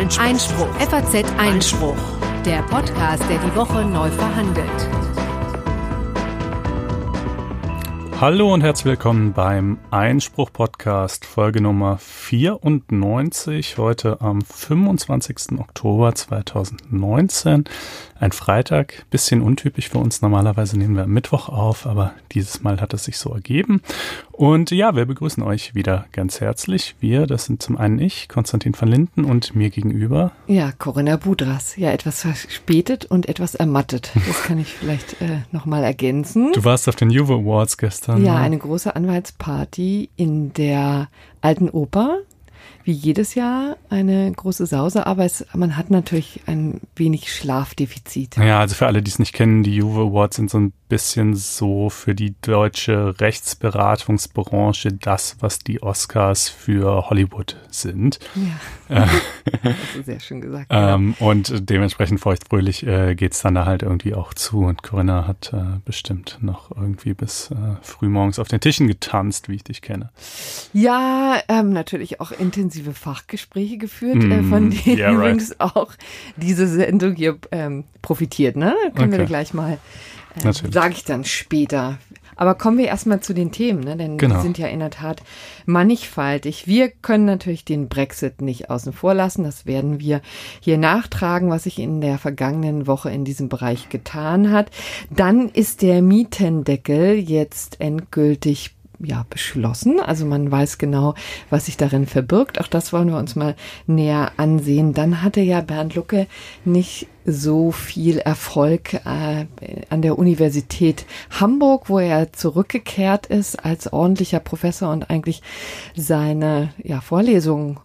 Einspruch. 0.00 0.24
Einspruch. 0.24 0.74
FAZ 0.76 1.24
Einspruch. 1.36 1.96
Der 2.46 2.62
Podcast, 2.62 3.22
der 3.28 3.36
die 3.36 3.54
Woche 3.54 3.84
neu 3.84 4.08
verhandelt. 4.08 4.64
Hallo 8.18 8.54
und 8.54 8.62
herzlich 8.62 8.86
willkommen 8.86 9.34
beim 9.34 9.78
Einspruch 9.90 10.54
Podcast, 10.54 11.26
Folge 11.26 11.60
Nummer 11.60 11.98
94, 11.98 13.76
heute 13.76 14.22
am 14.22 14.40
25. 14.40 15.58
Oktober 15.58 16.14
2019. 16.14 17.64
Ein 18.20 18.32
Freitag, 18.32 19.06
bisschen 19.08 19.40
untypisch 19.40 19.88
für 19.88 19.96
uns. 19.96 20.20
Normalerweise 20.20 20.78
nehmen 20.78 20.94
wir 20.94 21.04
am 21.04 21.10
Mittwoch 21.10 21.48
auf, 21.48 21.86
aber 21.86 22.12
dieses 22.32 22.62
Mal 22.62 22.78
hat 22.82 22.92
es 22.92 23.04
sich 23.04 23.16
so 23.16 23.32
ergeben. 23.32 23.80
Und 24.30 24.70
ja, 24.72 24.94
wir 24.94 25.06
begrüßen 25.06 25.42
euch 25.42 25.74
wieder 25.74 26.04
ganz 26.12 26.38
herzlich. 26.38 26.96
Wir, 27.00 27.26
das 27.26 27.46
sind 27.46 27.62
zum 27.62 27.78
einen 27.78 27.98
ich, 27.98 28.28
Konstantin 28.28 28.74
van 28.78 28.90
Linden 28.90 29.24
und 29.24 29.56
mir 29.56 29.70
gegenüber. 29.70 30.32
Ja, 30.48 30.70
Corinna 30.72 31.16
Budras. 31.16 31.76
Ja, 31.76 31.92
etwas 31.92 32.20
verspätet 32.20 33.06
und 33.06 33.26
etwas 33.26 33.54
ermattet. 33.54 34.10
Das 34.26 34.42
kann 34.42 34.58
ich 34.58 34.68
vielleicht 34.68 35.22
äh, 35.22 35.38
nochmal 35.50 35.82
ergänzen. 35.82 36.52
Du 36.52 36.62
warst 36.62 36.90
auf 36.90 36.96
den 36.96 37.08
Juve 37.08 37.32
Awards 37.32 37.78
gestern. 37.78 38.22
Ja, 38.22 38.34
ne? 38.34 38.40
eine 38.40 38.58
große 38.58 38.94
Anwaltsparty 38.94 40.10
in 40.16 40.52
der 40.52 41.08
Alten 41.40 41.70
Oper 41.70 42.18
wie 42.90 42.94
jedes 42.94 43.36
Jahr 43.36 43.76
eine 43.88 44.32
große 44.32 44.66
Sause, 44.66 45.06
aber 45.06 45.24
es, 45.24 45.46
man 45.54 45.76
hat 45.76 45.90
natürlich 45.90 46.40
ein 46.46 46.80
wenig 46.96 47.32
Schlafdefizit. 47.32 48.36
Ja, 48.36 48.58
also 48.58 48.74
für 48.74 48.88
alle, 48.88 49.00
die 49.00 49.10
es 49.12 49.20
nicht 49.20 49.32
kennen, 49.32 49.62
die 49.62 49.76
Juve 49.76 50.00
Awards 50.00 50.36
sind 50.36 50.50
so 50.50 50.58
ein 50.58 50.72
bisschen 50.90 51.34
so 51.36 51.88
für 51.88 52.14
die 52.14 52.34
deutsche 52.42 53.18
Rechtsberatungsbranche 53.20 54.92
das, 54.92 55.36
was 55.40 55.60
die 55.60 55.82
Oscars 55.82 56.50
für 56.50 57.08
Hollywood 57.08 57.56
sind. 57.70 58.18
Ja, 58.88 59.08
das 59.62 59.74
ist 59.98 60.06
sehr 60.06 60.20
schön 60.20 60.40
gesagt. 60.42 60.66
Ähm, 60.68 61.14
und 61.20 61.70
dementsprechend 61.70 62.20
feuchtfröhlich 62.20 62.86
äh, 62.86 63.14
geht 63.14 63.32
es 63.32 63.40
dann 63.40 63.54
da 63.54 63.64
halt 63.64 63.82
irgendwie 63.82 64.14
auch 64.14 64.34
zu. 64.34 64.64
Und 64.64 64.82
Corinna 64.82 65.26
hat 65.26 65.52
äh, 65.54 65.78
bestimmt 65.84 66.38
noch 66.42 66.76
irgendwie 66.76 67.14
bis 67.14 67.52
äh, 67.52 67.54
frühmorgens 67.82 68.38
auf 68.38 68.48
den 68.48 68.60
Tischen 68.60 68.88
getanzt, 68.88 69.48
wie 69.48 69.54
ich 69.54 69.64
dich 69.64 69.80
kenne. 69.80 70.10
Ja, 70.72 71.40
ähm, 71.48 71.72
natürlich 71.72 72.20
auch 72.20 72.32
intensive 72.32 72.92
Fachgespräche 72.92 73.78
geführt, 73.78 74.16
mm, 74.16 74.50
von 74.50 74.70
denen 74.84 74.98
yeah, 74.98 75.12
übrigens 75.12 75.52
right. 75.52 75.76
auch 75.76 75.92
diese 76.36 76.66
Sendung 76.66 77.14
hier 77.14 77.38
ähm, 77.52 77.84
profitiert. 78.02 78.56
Ne? 78.56 78.74
Können 78.96 79.12
okay. 79.12 79.18
wir 79.18 79.26
gleich 79.26 79.54
mal 79.54 79.78
äh, 80.44 80.52
Sage 80.52 80.94
ich 80.94 81.04
dann 81.04 81.24
später. 81.24 81.98
Aber 82.40 82.54
kommen 82.54 82.78
wir 82.78 82.86
erstmal 82.86 83.20
zu 83.20 83.34
den 83.34 83.52
Themen, 83.52 83.80
ne? 83.80 83.98
denn 83.98 84.16
genau. 84.16 84.36
die 84.36 84.40
sind 84.40 84.56
ja 84.56 84.66
in 84.68 84.78
der 84.78 84.88
Tat 84.88 85.22
mannigfaltig. 85.66 86.66
Wir 86.66 86.88
können 86.88 87.26
natürlich 87.26 87.66
den 87.66 87.90
Brexit 87.90 88.40
nicht 88.40 88.70
außen 88.70 88.94
vor 88.94 89.12
lassen. 89.12 89.44
Das 89.44 89.66
werden 89.66 90.00
wir 90.00 90.22
hier 90.58 90.78
nachtragen, 90.78 91.50
was 91.50 91.64
sich 91.64 91.78
in 91.78 92.00
der 92.00 92.16
vergangenen 92.16 92.86
Woche 92.86 93.10
in 93.10 93.26
diesem 93.26 93.50
Bereich 93.50 93.90
getan 93.90 94.50
hat. 94.50 94.70
Dann 95.10 95.50
ist 95.50 95.82
der 95.82 96.00
Mietendeckel 96.00 97.16
jetzt 97.18 97.78
endgültig 97.78 98.74
ja, 99.02 99.24
beschlossen. 99.28 100.00
Also 100.00 100.26
man 100.26 100.50
weiß 100.50 100.78
genau, 100.78 101.14
was 101.48 101.66
sich 101.66 101.76
darin 101.76 102.06
verbirgt. 102.06 102.60
Auch 102.60 102.66
das 102.66 102.92
wollen 102.92 103.08
wir 103.08 103.16
uns 103.16 103.36
mal 103.36 103.56
näher 103.86 104.32
ansehen. 104.36 104.94
Dann 104.94 105.22
hatte 105.22 105.40
ja 105.40 105.60
Bernd 105.60 105.94
Lucke 105.94 106.26
nicht 106.64 107.06
so 107.24 107.70
viel 107.70 108.18
Erfolg 108.18 108.94
äh, 108.94 109.46
an 109.88 110.02
der 110.02 110.18
Universität 110.18 111.04
Hamburg, 111.30 111.88
wo 111.88 111.98
er 111.98 112.32
zurückgekehrt 112.32 113.26
ist 113.26 113.64
als 113.64 113.92
ordentlicher 113.92 114.40
Professor 114.40 114.90
und 114.90 115.10
eigentlich 115.10 115.42
seine 115.94 116.72
ja, 116.82 117.00
Vorlesungen 117.00 117.78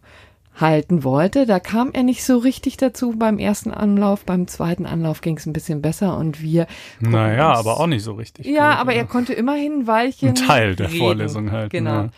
halten 0.55 1.03
wollte. 1.03 1.45
Da 1.45 1.59
kam 1.59 1.91
er 1.93 2.03
nicht 2.03 2.23
so 2.23 2.37
richtig 2.37 2.77
dazu 2.77 3.13
beim 3.17 3.37
ersten 3.37 3.71
Anlauf. 3.71 4.25
Beim 4.25 4.47
zweiten 4.47 4.85
Anlauf 4.85 5.21
ging 5.21 5.37
es 5.37 5.45
ein 5.45 5.53
bisschen 5.53 5.81
besser 5.81 6.17
und 6.17 6.41
wir. 6.41 6.67
Naja, 6.99 7.53
aber 7.53 7.79
auch 7.79 7.87
nicht 7.87 8.03
so 8.03 8.13
richtig. 8.13 8.45
Ja, 8.45 8.71
gut, 8.71 8.81
aber 8.81 8.91
ja. 8.93 8.99
er 8.99 9.05
konnte 9.05 9.33
immerhin 9.33 9.79
ein 9.79 9.87
Weilchen. 9.87 10.29
Ein 10.29 10.35
Teil 10.35 10.75
der 10.75 10.89
reden. 10.89 10.99
Vorlesung 10.99 11.51
halt. 11.51 11.71
Genau. 11.71 12.03
Ja. 12.03 12.09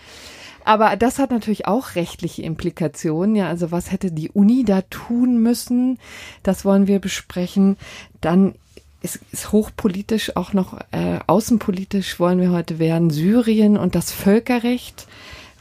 Aber 0.65 0.97
das 0.97 1.17
hat 1.17 1.31
natürlich 1.31 1.65
auch 1.65 1.95
rechtliche 1.95 2.41
Implikationen. 2.41 3.35
Ja, 3.37 3.47
also 3.47 3.71
was 3.71 3.91
hätte 3.91 4.11
die 4.11 4.29
Uni 4.29 4.65
da 4.65 4.81
tun 4.81 5.41
müssen? 5.41 5.97
Das 6.43 6.65
wollen 6.65 6.87
wir 6.87 6.99
besprechen. 6.99 7.77
Dann 8.19 8.53
ist, 9.01 9.19
ist 9.31 9.51
hochpolitisch 9.53 10.35
auch 10.35 10.53
noch 10.53 10.77
äh, 10.91 11.19
außenpolitisch 11.25 12.19
wollen 12.19 12.41
wir 12.41 12.51
heute 12.51 12.79
werden 12.79 13.09
Syrien 13.11 13.77
und 13.77 13.95
das 13.95 14.11
Völkerrecht 14.11 15.07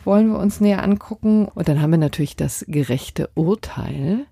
wollen 0.07 0.29
wir 0.29 0.39
uns 0.39 0.61
näher 0.61 0.83
angucken. 0.83 1.49
Und 1.55 1.69
dann 1.69 1.83
haben 1.83 1.91
wir 1.91 1.99
natürlich 1.99 2.37
das 2.37 2.65
gerechte 2.69 3.29
Urteil. 3.35 4.27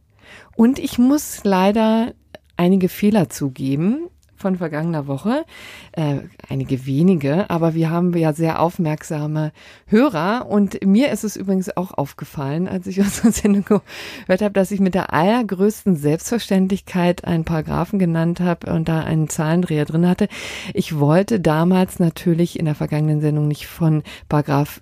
Und 0.57 0.79
ich 0.79 0.99
muss 0.99 1.43
leider 1.45 2.15
einige 2.57 2.89
Fehler 2.89 3.29
zugeben 3.29 4.09
von 4.37 4.57
vergangener 4.57 5.07
Woche, 5.07 5.45
äh, 5.93 6.21
einige 6.49 6.87
wenige, 6.87 7.51
aber 7.51 7.75
wir 7.75 7.91
haben 7.91 8.17
ja 8.17 8.33
sehr 8.33 8.61
aufmerksame 8.61 9.53
Hörer 9.87 10.47
und 10.49 10.85
mir 10.85 11.11
ist 11.11 11.25
es 11.25 11.37
übrigens 11.37 11.77
auch 11.77 11.93
aufgefallen, 11.93 12.69
als 12.69 12.87
ich 12.87 13.01
unsere 13.01 13.33
Sendung 13.33 13.65
gehört 13.65 14.43
habe, 14.43 14.53
dass 14.53 14.71
ich 14.71 14.81
mit 14.81 14.95
der 14.95 15.13
allergrößten 15.13 15.97
Selbstverständlichkeit 15.97 17.25
einen 17.25 17.45
Paragraphen 17.45 17.99
genannt 17.99 18.41
habe 18.41 18.73
und 18.73 18.89
da 18.89 19.01
einen 19.01 19.29
Zahlendreher 19.29 19.85
drin 19.85 20.09
hatte. 20.09 20.29
Ich 20.73 20.99
wollte 20.99 21.41
damals 21.41 21.99
natürlich 21.99 22.59
in 22.59 22.65
der 22.65 22.75
vergangenen 22.75 23.21
Sendung 23.21 23.49
nicht 23.49 23.67
von 23.67 24.03
Paragraph 24.29 24.81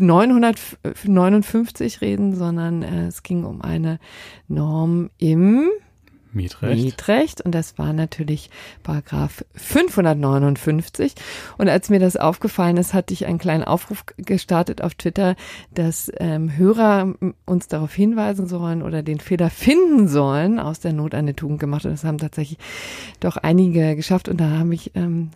959 0.00 2.00
reden, 2.00 2.34
sondern 2.34 2.82
äh, 2.82 3.06
es 3.06 3.22
ging 3.22 3.44
um 3.44 3.62
eine 3.62 3.98
Norm 4.48 5.10
im 5.18 5.68
Mietrecht. 6.36 6.82
Mietrecht. 6.82 7.40
Und 7.40 7.52
das 7.54 7.78
war 7.78 7.92
natürlich 7.92 8.50
Paragraph 8.82 9.44
559. 9.54 11.14
Und 11.58 11.68
als 11.68 11.88
mir 11.88 11.98
das 11.98 12.16
aufgefallen 12.16 12.76
ist, 12.76 12.94
hatte 12.94 13.14
ich 13.14 13.26
einen 13.26 13.38
kleinen 13.38 13.64
Aufruf 13.64 14.04
gestartet 14.16 14.82
auf 14.82 14.94
Twitter, 14.94 15.34
dass 15.74 16.12
ähm, 16.18 16.56
Hörer 16.56 17.14
uns 17.44 17.68
darauf 17.68 17.92
hinweisen 17.94 18.46
sollen 18.46 18.82
oder 18.82 19.02
den 19.02 19.20
Fehler 19.20 19.50
finden 19.50 20.06
sollen, 20.08 20.60
aus 20.60 20.80
der 20.80 20.92
Not 20.92 21.14
eine 21.14 21.34
Tugend 21.34 21.58
gemacht. 21.58 21.84
Und 21.84 21.92
das 21.92 22.04
haben 22.04 22.18
tatsächlich 22.18 22.58
doch 23.20 23.36
einige 23.36 23.96
geschafft. 23.96 24.28
Und 24.28 24.40
da 24.40 24.50
habe 24.50 24.74
ich 24.74 24.92
ähm, 24.94 25.30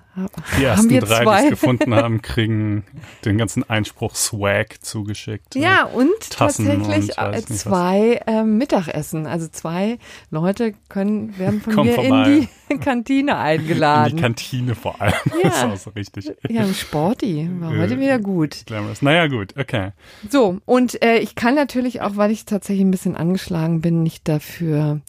die 0.58 0.64
ersten 0.64 0.90
haben 0.90 1.00
drei, 1.00 1.24
die 1.24 1.44
es 1.44 1.50
gefunden 1.50 1.94
haben, 1.94 2.20
kriegen 2.20 2.84
den 3.24 3.38
ganzen 3.38 3.68
Einspruch 3.68 4.14
Swag 4.14 4.82
zugeschickt. 4.82 5.54
Ja, 5.54 5.84
und 5.84 6.10
Tassen 6.30 6.66
tatsächlich 6.66 7.16
und 7.16 7.34
äh, 7.34 7.44
zwei 7.44 8.20
ähm, 8.26 8.58
Mittagessen. 8.58 9.26
Also 9.26 9.48
zwei 9.48 9.98
Leute 10.30 10.74
können, 10.90 11.38
werden 11.38 11.62
von 11.62 11.74
Komm 11.74 11.86
mir 11.86 11.94
vorbei. 11.94 12.28
in 12.28 12.48
die 12.70 12.78
Kantine 12.80 13.38
eingeladen. 13.38 14.10
In 14.10 14.16
die 14.16 14.22
Kantine 14.22 14.74
vor 14.74 15.00
allem. 15.00 15.14
Ja. 15.42 15.48
Das 15.48 15.56
ist 15.56 15.64
auch 15.64 15.76
so 15.76 15.90
richtig. 15.90 16.32
Ja, 16.50 16.66
Sporty. 16.66 17.48
War 17.60 17.70
heute 17.70 17.98
wieder 17.98 18.18
gut. 18.18 18.64
Glamorous. 18.66 19.00
Naja, 19.00 19.26
gut, 19.28 19.54
okay. 19.58 19.92
So, 20.28 20.58
und 20.66 21.02
äh, 21.02 21.18
ich 21.18 21.34
kann 21.34 21.54
natürlich 21.54 22.02
auch, 22.02 22.16
weil 22.16 22.30
ich 22.30 22.44
tatsächlich 22.44 22.84
ein 22.84 22.90
bisschen 22.90 23.16
angeschlagen 23.16 23.80
bin, 23.80 24.02
nicht 24.02 24.28
dafür 24.28 25.00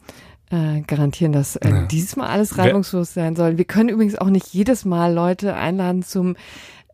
äh, 0.52 0.82
garantieren, 0.82 1.32
dass 1.32 1.56
äh, 1.56 1.70
ja. 1.70 1.86
dieses 1.88 2.16
Mal 2.16 2.28
alles 2.28 2.58
reibungslos 2.58 3.14
sein 3.14 3.36
soll. 3.36 3.58
Wir 3.58 3.66
können 3.66 3.90
übrigens 3.90 4.16
auch 4.16 4.30
nicht 4.30 4.54
jedes 4.54 4.86
Mal 4.86 5.14
Leute 5.14 5.56
einladen 5.56 6.04
zum 6.04 6.36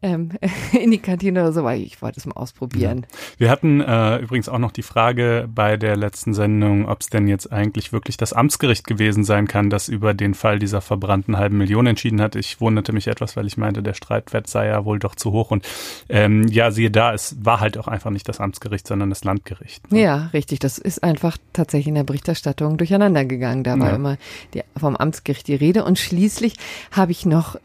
ähm, 0.02 0.32
in 0.72 0.92
die 0.92 0.98
Kantine 1.00 1.42
oder 1.42 1.54
so, 1.54 1.64
weil 1.64 1.82
ich 1.82 2.02
wollte 2.02 2.20
es 2.20 2.26
mal 2.26 2.36
ausprobieren. 2.36 3.06
Ja. 3.10 3.18
Wir 3.38 3.50
hatten 3.50 3.82
äh, 3.82 4.18
übrigens 4.18 4.50
auch 4.50 4.60
noch 4.60 4.72
die 4.72 4.84
Frage 4.84 5.48
bei 5.54 5.78
der 5.78 5.96
letzten 5.98 6.34
Sendung, 6.34 6.88
ob 6.88 7.02
es 7.02 7.08
denn 7.08 7.28
jetzt 7.28 7.52
eigentlich 7.52 7.92
wirklich 7.92 8.18
das 8.18 8.34
Amtsgericht 8.34 8.86
gewesen 8.86 9.24
sein 9.24 9.48
kann, 9.48 9.70
das 9.70 9.88
über 9.88 10.14
den 10.14 10.34
Fall 10.34 10.60
dieser 10.60 10.82
verbrannten 10.82 11.38
halben 11.38 11.58
Million 11.58 11.88
entschieden 11.88 12.22
hat. 12.22 12.36
Ich 12.36 12.62
wunderte 12.62 12.94
mich 12.94 13.08
etwas, 13.08 13.36
weil 13.36 13.48
ich 13.48 13.58
meinte, 13.58 13.84
der 13.84 13.94
Streitwert 13.94 14.48
sei 14.48 14.68
ja 14.68 14.86
wohl 14.86 15.00
doch 15.00 15.16
zu 15.16 15.32
hoch. 15.32 15.52
Und 15.52 15.68
ähm, 16.10 16.48
ja, 16.48 16.72
siehe 16.72 16.92
da, 16.92 17.14
es 17.14 17.38
war 17.42 17.60
halt 17.60 17.78
auch 17.78 17.88
einfach 17.88 18.12
nicht 18.12 18.28
das 18.30 18.40
Amtsgericht, 18.40 18.88
sondern 18.88 19.10
das 19.10 19.24
Landgericht. 19.24 19.92
Ne? 19.92 20.02
Ja, 20.02 20.30
richtig. 20.34 20.60
Das 20.60 20.78
ist 20.78 21.04
einfach 21.04 21.38
tatsächlich 21.54 21.88
in 21.88 21.96
der 21.96 22.04
Berichterstattung 22.04 22.78
durcheinander 22.78 23.26
gegangen. 23.26 23.64
Da 23.64 23.80
war 23.80 23.90
ja. 23.90 23.96
immer 23.96 24.18
die, 24.54 24.64
vom 24.78 24.96
Amtsgericht 24.96 25.48
die 25.48 25.56
Rede. 25.56 25.84
Und 25.84 26.00
schließlich 26.00 26.56
habe 26.92 27.12
ich 27.12 27.26
noch 27.26 27.58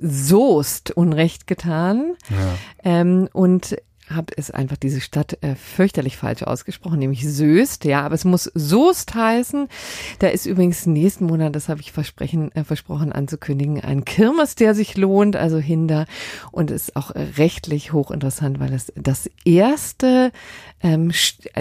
Soest 0.00 0.90
Unrecht 0.92 1.46
getan. 1.46 2.14
Ja. 2.30 2.58
Ähm, 2.84 3.28
und 3.32 3.76
habe 4.10 4.32
es 4.36 4.50
einfach 4.50 4.76
diese 4.76 5.00
Stadt 5.00 5.38
äh, 5.42 5.54
fürchterlich 5.54 6.16
falsch 6.16 6.42
ausgesprochen, 6.42 6.98
nämlich 6.98 7.28
Söst, 7.28 7.84
ja, 7.84 8.02
aber 8.02 8.14
es 8.14 8.24
muss 8.24 8.50
Soest 8.54 9.14
heißen. 9.14 9.68
Da 10.18 10.28
ist 10.28 10.46
übrigens 10.46 10.86
nächsten 10.86 11.26
Monat, 11.26 11.54
das 11.54 11.68
habe 11.68 11.80
ich 11.80 11.92
versprechen, 11.92 12.52
äh, 12.54 12.64
versprochen 12.64 13.12
anzukündigen, 13.12 13.80
ein 13.80 14.04
Kirmes, 14.04 14.54
der 14.54 14.74
sich 14.74 14.96
lohnt, 14.96 15.36
also 15.36 15.58
Hinder 15.58 16.06
und 16.52 16.70
ist 16.70 16.96
auch 16.96 17.12
rechtlich 17.14 17.92
hochinteressant, 17.92 18.60
weil 18.60 18.72
es 18.72 18.92
das 18.96 19.30
erste, 19.44 20.32
ähm, 20.82 21.12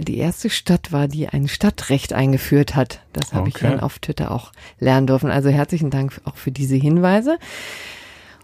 die 0.01 0.17
erste 0.17 0.49
Stadt 0.49 0.91
war, 0.91 1.07
die 1.07 1.27
ein 1.27 1.47
Stadtrecht 1.47 2.13
eingeführt 2.13 2.75
hat. 2.75 3.01
Das 3.13 3.33
habe 3.33 3.49
okay. 3.49 3.51
ich 3.55 3.61
dann 3.61 3.79
auf 3.79 3.99
Twitter 3.99 4.31
auch 4.31 4.51
lernen 4.79 5.07
dürfen. 5.07 5.31
Also 5.31 5.49
herzlichen 5.49 5.89
Dank 5.89 6.21
auch 6.23 6.35
für 6.35 6.51
diese 6.51 6.75
Hinweise. 6.75 7.37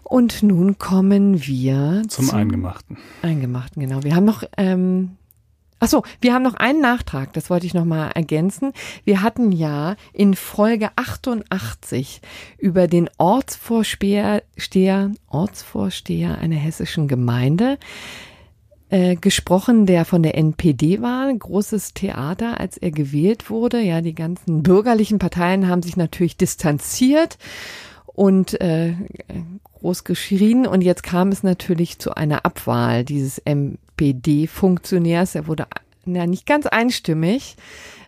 Und 0.04 0.42
nun 0.42 0.78
kommen 0.78 1.46
wir 1.46 2.02
zum, 2.08 2.26
zum 2.26 2.36
Eingemachten. 2.36 2.98
Eingemachten, 3.22 3.80
genau. 3.80 4.04
Wir 4.04 4.14
haben 4.14 4.24
noch, 4.24 4.44
ähm, 4.56 5.16
Achso, 5.80 6.02
wir 6.20 6.32
haben 6.32 6.42
noch 6.42 6.54
einen 6.54 6.80
Nachtrag, 6.80 7.32
das 7.32 7.50
wollte 7.50 7.66
ich 7.66 7.74
noch 7.74 7.84
mal 7.84 8.08
ergänzen. 8.08 8.72
Wir 9.04 9.22
hatten 9.22 9.52
ja 9.52 9.96
in 10.12 10.34
Folge 10.34 10.90
88 10.96 12.22
über 12.58 12.86
den 12.86 13.10
Ortsvorsteher, 13.18 14.42
Ortsvorsteher 15.28 16.38
einer 16.38 16.56
hessischen 16.56 17.08
Gemeinde 17.08 17.78
äh, 18.88 19.16
gesprochen, 19.16 19.86
der 19.86 20.04
von 20.04 20.22
der 20.22 20.38
NPD 20.38 21.02
war, 21.02 21.30
großes 21.34 21.94
Theater, 21.94 22.60
als 22.60 22.78
er 22.78 22.90
gewählt 22.90 23.50
wurde. 23.50 23.80
Ja, 23.80 24.00
die 24.00 24.14
ganzen 24.14 24.62
bürgerlichen 24.62 25.18
Parteien 25.18 25.68
haben 25.68 25.82
sich 25.82 25.96
natürlich 25.96 26.36
distanziert 26.36 27.36
und 28.06 28.60
äh, 28.60 28.94
groß 29.84 30.04
geschrien. 30.04 30.66
Und 30.66 30.80
jetzt 30.80 31.02
kam 31.02 31.28
es 31.28 31.42
natürlich 31.42 31.98
zu 31.98 32.14
einer 32.16 32.46
Abwahl 32.46 33.04
dieses 33.04 33.38
NPD-Funktionärs. 33.38 35.34
Er 35.34 35.46
wurde 35.46 35.66
ja, 36.06 36.26
nicht 36.26 36.46
ganz 36.46 36.64
einstimmig 36.66 37.56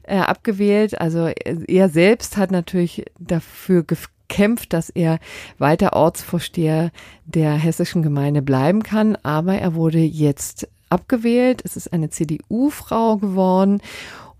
äh, 0.04 0.16
abgewählt. 0.16 0.98
Also 0.98 1.26
er 1.26 1.88
selbst 1.90 2.38
hat 2.38 2.50
natürlich 2.50 3.04
dafür 3.18 3.84
gekämpft, 3.84 4.72
dass 4.72 4.88
er 4.88 5.18
weiter 5.58 5.92
Ortsvorsteher 5.92 6.92
der 7.26 7.52
hessischen 7.52 8.02
Gemeinde 8.02 8.40
bleiben 8.40 8.82
kann. 8.82 9.16
Aber 9.22 9.56
er 9.56 9.74
wurde 9.74 9.98
jetzt 9.98 10.68
abgewählt. 10.88 11.60
Es 11.62 11.76
ist 11.76 11.92
eine 11.92 12.08
CDU-Frau 12.08 13.18
geworden. 13.18 13.82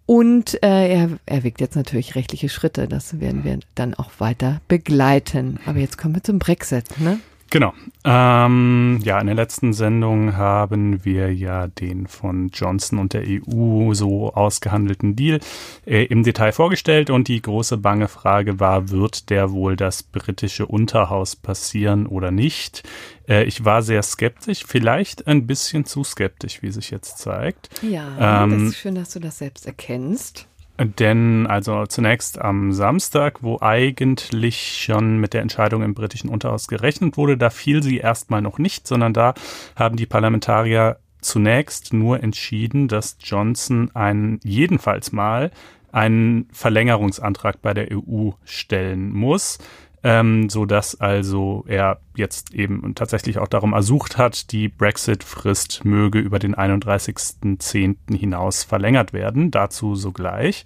Und 0.06 0.62
äh, 0.62 0.88
er, 0.88 1.11
er 1.26 1.43
wägt 1.43 1.61
jetzt 1.61 1.75
natürlich 1.75 2.14
rechtliche 2.14 2.49
Schritte. 2.49 2.87
Das 2.87 3.20
werden 3.20 3.44
wir 3.44 3.58
dann 3.75 3.94
auch 3.94 4.12
weiter 4.19 4.61
begleiten. 4.69 5.58
Aber 5.67 5.81
jetzt 5.81 5.99
kommen 5.99 6.14
wir 6.14 6.23
zum 6.23 6.38
Brexit. 6.38 7.00
Ne? 7.00 7.19
Genau. 7.50 7.72
Ähm, 8.04 9.00
ja, 9.04 9.20
in 9.20 9.26
der 9.26 9.37
letzten 9.37 9.72
Sendung 9.72 10.37
haben 10.37 11.04
wir 11.04 11.32
ja 11.32 11.69
den 11.69 12.06
von 12.06 12.48
Johnson 12.48 12.98
und 12.98 13.12
der 13.12 13.22
EU 13.26 13.94
so 13.94 14.32
ausgehandelten 14.32 15.14
Deal 15.14 15.40
äh, 15.87 16.04
im 16.04 16.22
Detail 16.25 16.52
vorgestellt 16.52 17.08
und 17.10 17.28
die 17.28 17.40
große 17.40 17.76
bange 17.76 18.08
Frage 18.08 18.58
war, 18.58 18.90
wird 18.90 19.31
der 19.31 19.52
wohl 19.52 19.76
das 19.76 20.02
britische 20.02 20.66
Unterhaus 20.66 21.37
passieren 21.37 22.06
oder 22.06 22.31
nicht? 22.31 22.82
Äh, 23.28 23.44
ich 23.44 23.64
war 23.64 23.82
sehr 23.82 24.02
skeptisch, 24.02 24.64
vielleicht 24.66 25.26
ein 25.26 25.46
bisschen 25.46 25.84
zu 25.84 26.02
skeptisch, 26.02 26.62
wie 26.62 26.70
sich 26.70 26.90
jetzt 26.90 27.19
zeigt. 27.19 27.70
Ja, 27.82 28.44
ähm, 28.44 28.50
das 28.50 28.62
ist 28.70 28.78
schön, 28.78 28.96
dass 28.96 29.10
du 29.10 29.20
das 29.20 29.38
selbst 29.38 29.66
erkennst. 29.66 30.49
Denn 30.78 31.46
also 31.46 31.87
zunächst 31.87 32.40
am 32.40 32.73
Samstag, 32.73 33.43
wo 33.43 33.58
eigentlich 33.61 34.82
schon 34.82 35.19
mit 35.19 35.32
der 35.32 35.40
Entscheidung 35.40 35.82
im 35.82 35.94
britischen 35.94 36.28
Unterhaus 36.28 36.69
gerechnet 36.69 37.17
wurde, 37.17 37.38
da 37.38 37.49
fiel 37.50 37.82
sie 37.82 37.99
erstmal 37.99 38.43
noch 38.43 38.58
nicht, 38.58 38.87
sondern 38.87 39.14
da 39.14 39.34
haben 39.75 39.96
die 39.96 40.06
Parlamentarier 40.06 40.99
zunächst 41.20 41.94
nur 41.94 42.23
entschieden, 42.23 42.88
dass 42.88 43.17
Johnson 43.20 43.90
einen 43.94 44.38
jedenfalls 44.44 45.12
mal 45.12 45.50
einen 45.93 46.46
Verlängerungsantrag 46.52 47.62
bei 47.62 47.73
der 47.73 47.88
EU 47.90 48.32
stellen 48.44 49.12
muss 49.12 49.58
ähm, 50.02 50.48
so 50.48 50.66
dass 50.66 51.00
also 51.00 51.64
er 51.66 52.00
jetzt 52.16 52.54
eben 52.54 52.94
tatsächlich 52.94 53.38
auch 53.38 53.48
darum 53.48 53.72
ersucht 53.72 54.19
hat, 54.19 54.52
die 54.52 54.69
Brexit-Frist 54.69 55.84
möge 55.84 56.19
über 56.19 56.38
den 56.38 56.54
31.10. 56.54 58.16
hinaus 58.16 58.64
verlängert 58.64 59.12
werden. 59.12 59.50
Dazu 59.50 59.94
sogleich. 59.94 60.64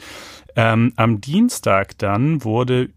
Ähm, 0.57 0.93
am 0.97 1.21
Dienstag 1.21 1.97
dann 1.99 2.45
wurde 2.45 2.91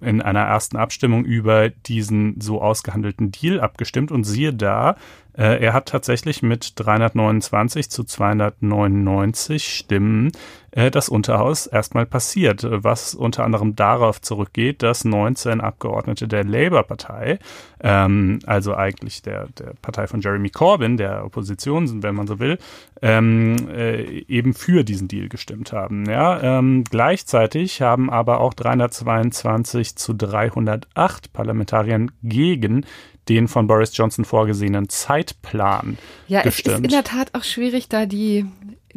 in 0.00 0.20
einer 0.22 0.40
ersten 0.40 0.76
Abstimmung 0.76 1.24
über 1.24 1.68
diesen 1.68 2.40
so 2.40 2.60
ausgehandelten 2.60 3.30
Deal 3.30 3.60
abgestimmt 3.60 4.10
und 4.10 4.24
siehe 4.24 4.52
da, 4.52 4.96
äh, 5.38 5.64
er 5.64 5.72
hat 5.72 5.86
tatsächlich 5.86 6.42
mit 6.42 6.72
329 6.76 7.90
zu 7.90 8.02
299 8.02 9.72
Stimmen 9.72 10.32
äh, 10.72 10.90
das 10.90 11.08
Unterhaus 11.08 11.66
erstmal 11.66 12.06
passiert, 12.06 12.66
was 12.68 13.14
unter 13.14 13.44
anderem 13.44 13.76
darauf 13.76 14.20
zurückgeht, 14.20 14.82
dass 14.82 15.04
19 15.04 15.60
Abgeordnete 15.60 16.26
der 16.26 16.42
Labour-Partei, 16.42 17.38
ähm, 17.80 18.40
also 18.46 18.74
eigentlich 18.74 19.22
der, 19.22 19.46
der 19.58 19.74
Partei 19.80 20.08
von 20.08 20.20
Jeremy 20.20 20.50
Corbyn, 20.50 20.96
der 20.96 21.24
Opposition 21.24 22.02
wenn 22.02 22.16
man 22.16 22.26
so 22.26 22.40
will, 22.40 22.58
ähm, 23.00 23.56
äh, 23.72 24.24
eben 24.28 24.54
für 24.54 24.82
diesen 24.82 25.06
Deal 25.06 25.28
gestimmt 25.28 25.72
haben. 25.72 26.04
Ja, 26.06 26.58
ähm, 26.58 26.82
gleichzeitig 26.82 27.80
haben 27.80 28.10
aber 28.10 28.40
auch 28.40 28.54
322 28.54 29.94
zu 29.94 30.14
308 30.14 31.32
Parlamentariern 31.32 32.10
gegen 32.22 32.84
den 33.28 33.48
von 33.48 33.66
Boris 33.66 33.96
Johnson 33.96 34.24
vorgesehenen 34.24 34.88
Zeitplan 34.88 35.98
ja, 36.26 36.42
gestimmt. 36.42 36.66
Ja, 36.66 36.72
es 36.72 36.78
ist 36.78 36.84
in 36.84 36.90
der 36.90 37.04
Tat 37.04 37.34
auch 37.34 37.44
schwierig, 37.44 37.88
da 37.88 38.06
die 38.06 38.46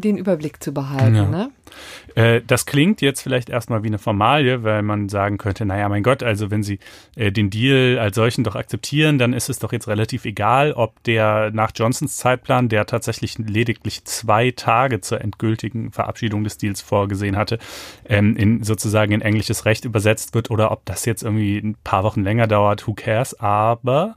den 0.02 0.18
Überblick 0.18 0.62
zu 0.62 0.74
behalten. 0.74 1.16
Ja. 1.16 1.26
Ne? 1.26 1.52
Äh, 2.16 2.42
das 2.46 2.66
klingt 2.66 3.02
jetzt 3.02 3.22
vielleicht 3.22 3.50
erstmal 3.50 3.84
wie 3.84 3.88
eine 3.88 3.98
Formalie, 3.98 4.64
weil 4.64 4.82
man 4.82 5.10
sagen 5.10 5.38
könnte, 5.38 5.66
naja, 5.66 5.88
mein 5.90 6.04
Gott, 6.04 6.24
also 6.24 6.52
wenn 6.52 6.64
Sie 6.64 6.80
äh, 7.16 7.32
den 7.32 7.50
Deal 7.50 8.00
als 8.00 8.16
solchen 8.16 8.44
doch 8.44 8.56
akzeptieren, 8.56 9.18
dann 9.18 9.34
ist 9.34 9.50
es 9.50 9.60
doch 9.60 9.72
jetzt 9.72 9.88
relativ 9.88 10.26
egal, 10.26 10.74
ob 10.74 11.02
der 11.04 11.52
nach 11.54 11.72
Johnsons 11.76 12.18
Zeitplan, 12.18 12.70
der 12.70 12.86
tatsächlich 12.86 13.38
lediglich 13.38 14.04
zwei 14.06 14.52
Tage 14.52 15.02
zur 15.02 15.22
endgültigen 15.22 15.92
Verabschiedung 15.92 16.44
des 16.44 16.58
Deals 16.58 16.82
vorgesehen 16.82 17.38
hatte, 17.38 17.60
ähm, 18.08 18.36
in 18.36 18.64
sozusagen 18.64 19.12
in 19.12 19.22
englisches 19.22 19.66
Recht 19.66 19.86
übersetzt 19.86 20.34
wird 20.34 20.52
oder 20.52 20.72
ob 20.72 20.86
das 20.86 21.06
jetzt 21.06 21.24
irgendwie 21.24 21.58
ein 21.58 21.76
paar 21.84 22.04
Wochen 22.04 22.24
länger 22.24 22.48
dauert, 22.48 22.88
who 22.88 22.94
cares, 22.94 23.40
aber 23.40 24.16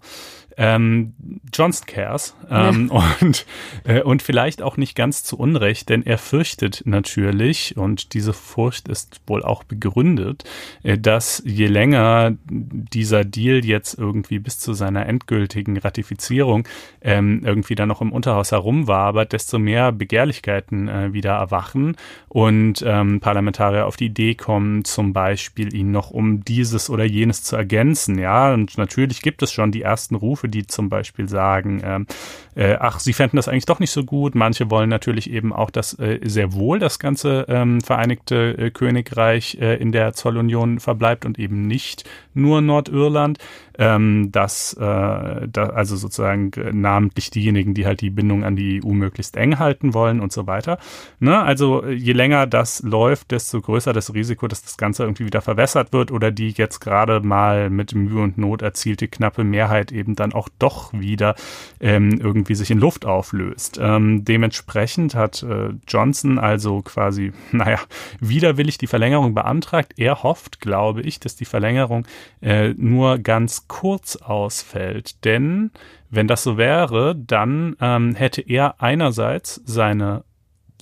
ähm, 0.56 1.14
Johnson 1.52 1.86
cares 1.86 2.34
ähm, 2.50 2.90
ja. 2.92 3.16
und, 3.20 3.46
äh, 3.84 4.02
und 4.02 4.22
vielleicht 4.22 4.62
auch 4.62 4.76
nicht 4.76 4.94
ganz 4.94 5.24
zu 5.24 5.38
Unrecht, 5.38 5.88
denn 5.88 6.04
er 6.04 6.18
fürchtet 6.18 6.82
natürlich, 6.84 7.76
und 7.76 8.14
diese 8.14 8.32
Furcht 8.32 8.88
ist 8.88 9.20
wohl 9.26 9.42
auch 9.42 9.64
begründet, 9.64 10.44
äh, 10.82 10.98
dass 10.98 11.42
je 11.44 11.66
länger 11.66 12.36
dieser 12.48 13.24
Deal 13.24 13.64
jetzt 13.64 13.98
irgendwie 13.98 14.38
bis 14.38 14.58
zu 14.58 14.72
seiner 14.74 15.06
endgültigen 15.06 15.76
Ratifizierung 15.76 16.66
ähm, 17.00 17.42
irgendwie 17.44 17.74
dann 17.74 17.88
noch 17.88 18.00
im 18.00 18.12
Unterhaus 18.12 18.52
herumwabert, 18.52 19.32
desto 19.32 19.58
mehr 19.58 19.92
Begehrlichkeiten 19.92 20.88
äh, 20.88 21.12
wieder 21.12 21.32
erwachen 21.32 21.96
und 22.28 22.84
ähm, 22.86 23.20
Parlamentarier 23.20 23.86
auf 23.86 23.96
die 23.96 24.06
Idee 24.06 24.34
kommen, 24.34 24.84
zum 24.84 25.12
Beispiel 25.12 25.74
ihn 25.74 25.90
noch 25.90 26.10
um 26.10 26.44
dieses 26.44 26.90
oder 26.90 27.04
jenes 27.04 27.42
zu 27.42 27.56
ergänzen. 27.56 28.18
Ja, 28.18 28.52
und 28.52 28.78
natürlich 28.78 29.22
gibt 29.22 29.42
es 29.42 29.52
schon 29.52 29.72
die 29.72 29.82
ersten 29.82 30.14
Rufe, 30.14 30.43
Die 30.48 30.66
zum 30.66 30.88
Beispiel 30.88 31.28
sagen, 31.28 31.82
ähm, 31.84 32.06
äh, 32.54 32.76
ach, 32.78 33.00
sie 33.00 33.12
fänden 33.12 33.36
das 33.36 33.48
eigentlich 33.48 33.66
doch 33.66 33.80
nicht 33.80 33.90
so 33.90 34.04
gut. 34.04 34.34
Manche 34.34 34.70
wollen 34.70 34.88
natürlich 34.88 35.30
eben 35.30 35.52
auch, 35.52 35.70
dass 35.70 35.98
äh, 35.98 36.20
sehr 36.22 36.52
wohl 36.52 36.78
das 36.78 36.98
ganze 36.98 37.46
ähm, 37.48 37.80
Vereinigte 37.80 38.56
äh, 38.56 38.70
Königreich 38.70 39.58
äh, 39.60 39.76
in 39.76 39.92
der 39.92 40.12
Zollunion 40.12 40.80
verbleibt 40.80 41.24
und 41.24 41.38
eben 41.38 41.66
nicht 41.66 42.04
nur 42.34 42.60
Nordirland. 42.60 43.38
Ähm, 43.78 44.30
dass, 44.30 44.72
äh, 44.74 44.80
da, 44.80 45.70
also 45.74 45.96
sozusagen 45.96 46.50
namentlich 46.72 47.30
diejenigen, 47.30 47.74
die 47.74 47.86
halt 47.86 48.00
die 48.00 48.10
Bindung 48.10 48.44
an 48.44 48.56
die 48.56 48.82
EU 48.84 48.92
möglichst 48.92 49.36
eng 49.36 49.58
halten 49.58 49.94
wollen 49.94 50.20
und 50.20 50.32
so 50.32 50.46
weiter. 50.46 50.78
Ne? 51.18 51.38
Also 51.40 51.84
je 51.86 52.12
länger 52.12 52.46
das 52.46 52.82
läuft, 52.82 53.30
desto 53.30 53.60
größer 53.60 53.92
das 53.92 54.14
Risiko, 54.14 54.46
dass 54.46 54.62
das 54.62 54.76
Ganze 54.76 55.02
irgendwie 55.04 55.26
wieder 55.26 55.40
verwässert 55.40 55.92
wird 55.92 56.10
oder 56.12 56.30
die 56.30 56.50
jetzt 56.50 56.80
gerade 56.80 57.20
mal 57.20 57.70
mit 57.70 57.94
Mühe 57.94 58.22
und 58.22 58.38
Not 58.38 58.62
erzielte 58.62 59.08
knappe 59.08 59.44
Mehrheit 59.44 59.92
eben 59.92 60.14
dann 60.14 60.32
auch 60.32 60.48
doch 60.58 60.92
wieder 60.92 61.34
ähm, 61.80 62.18
irgendwie 62.20 62.54
sich 62.54 62.70
in 62.70 62.78
Luft 62.78 63.06
auflöst. 63.06 63.78
Ähm, 63.80 64.24
dementsprechend 64.24 65.14
hat 65.14 65.42
äh, 65.42 65.70
Johnson 65.88 66.38
also 66.38 66.82
quasi, 66.82 67.32
naja, 67.52 67.80
widerwillig 68.20 68.78
die 68.78 68.86
Verlängerung 68.86 69.34
beantragt. 69.34 69.94
Er 69.96 70.22
hofft, 70.22 70.60
glaube 70.60 71.02
ich, 71.02 71.20
dass 71.20 71.36
die 71.36 71.44
Verlängerung 71.44 72.06
äh, 72.40 72.74
nur 72.76 73.18
ganz 73.18 73.63
kurz 73.68 74.16
ausfällt. 74.16 75.24
Denn 75.24 75.70
wenn 76.10 76.28
das 76.28 76.42
so 76.42 76.56
wäre, 76.56 77.14
dann 77.16 77.76
ähm, 77.80 78.14
hätte 78.14 78.40
er 78.40 78.80
einerseits 78.80 79.60
seine 79.64 80.24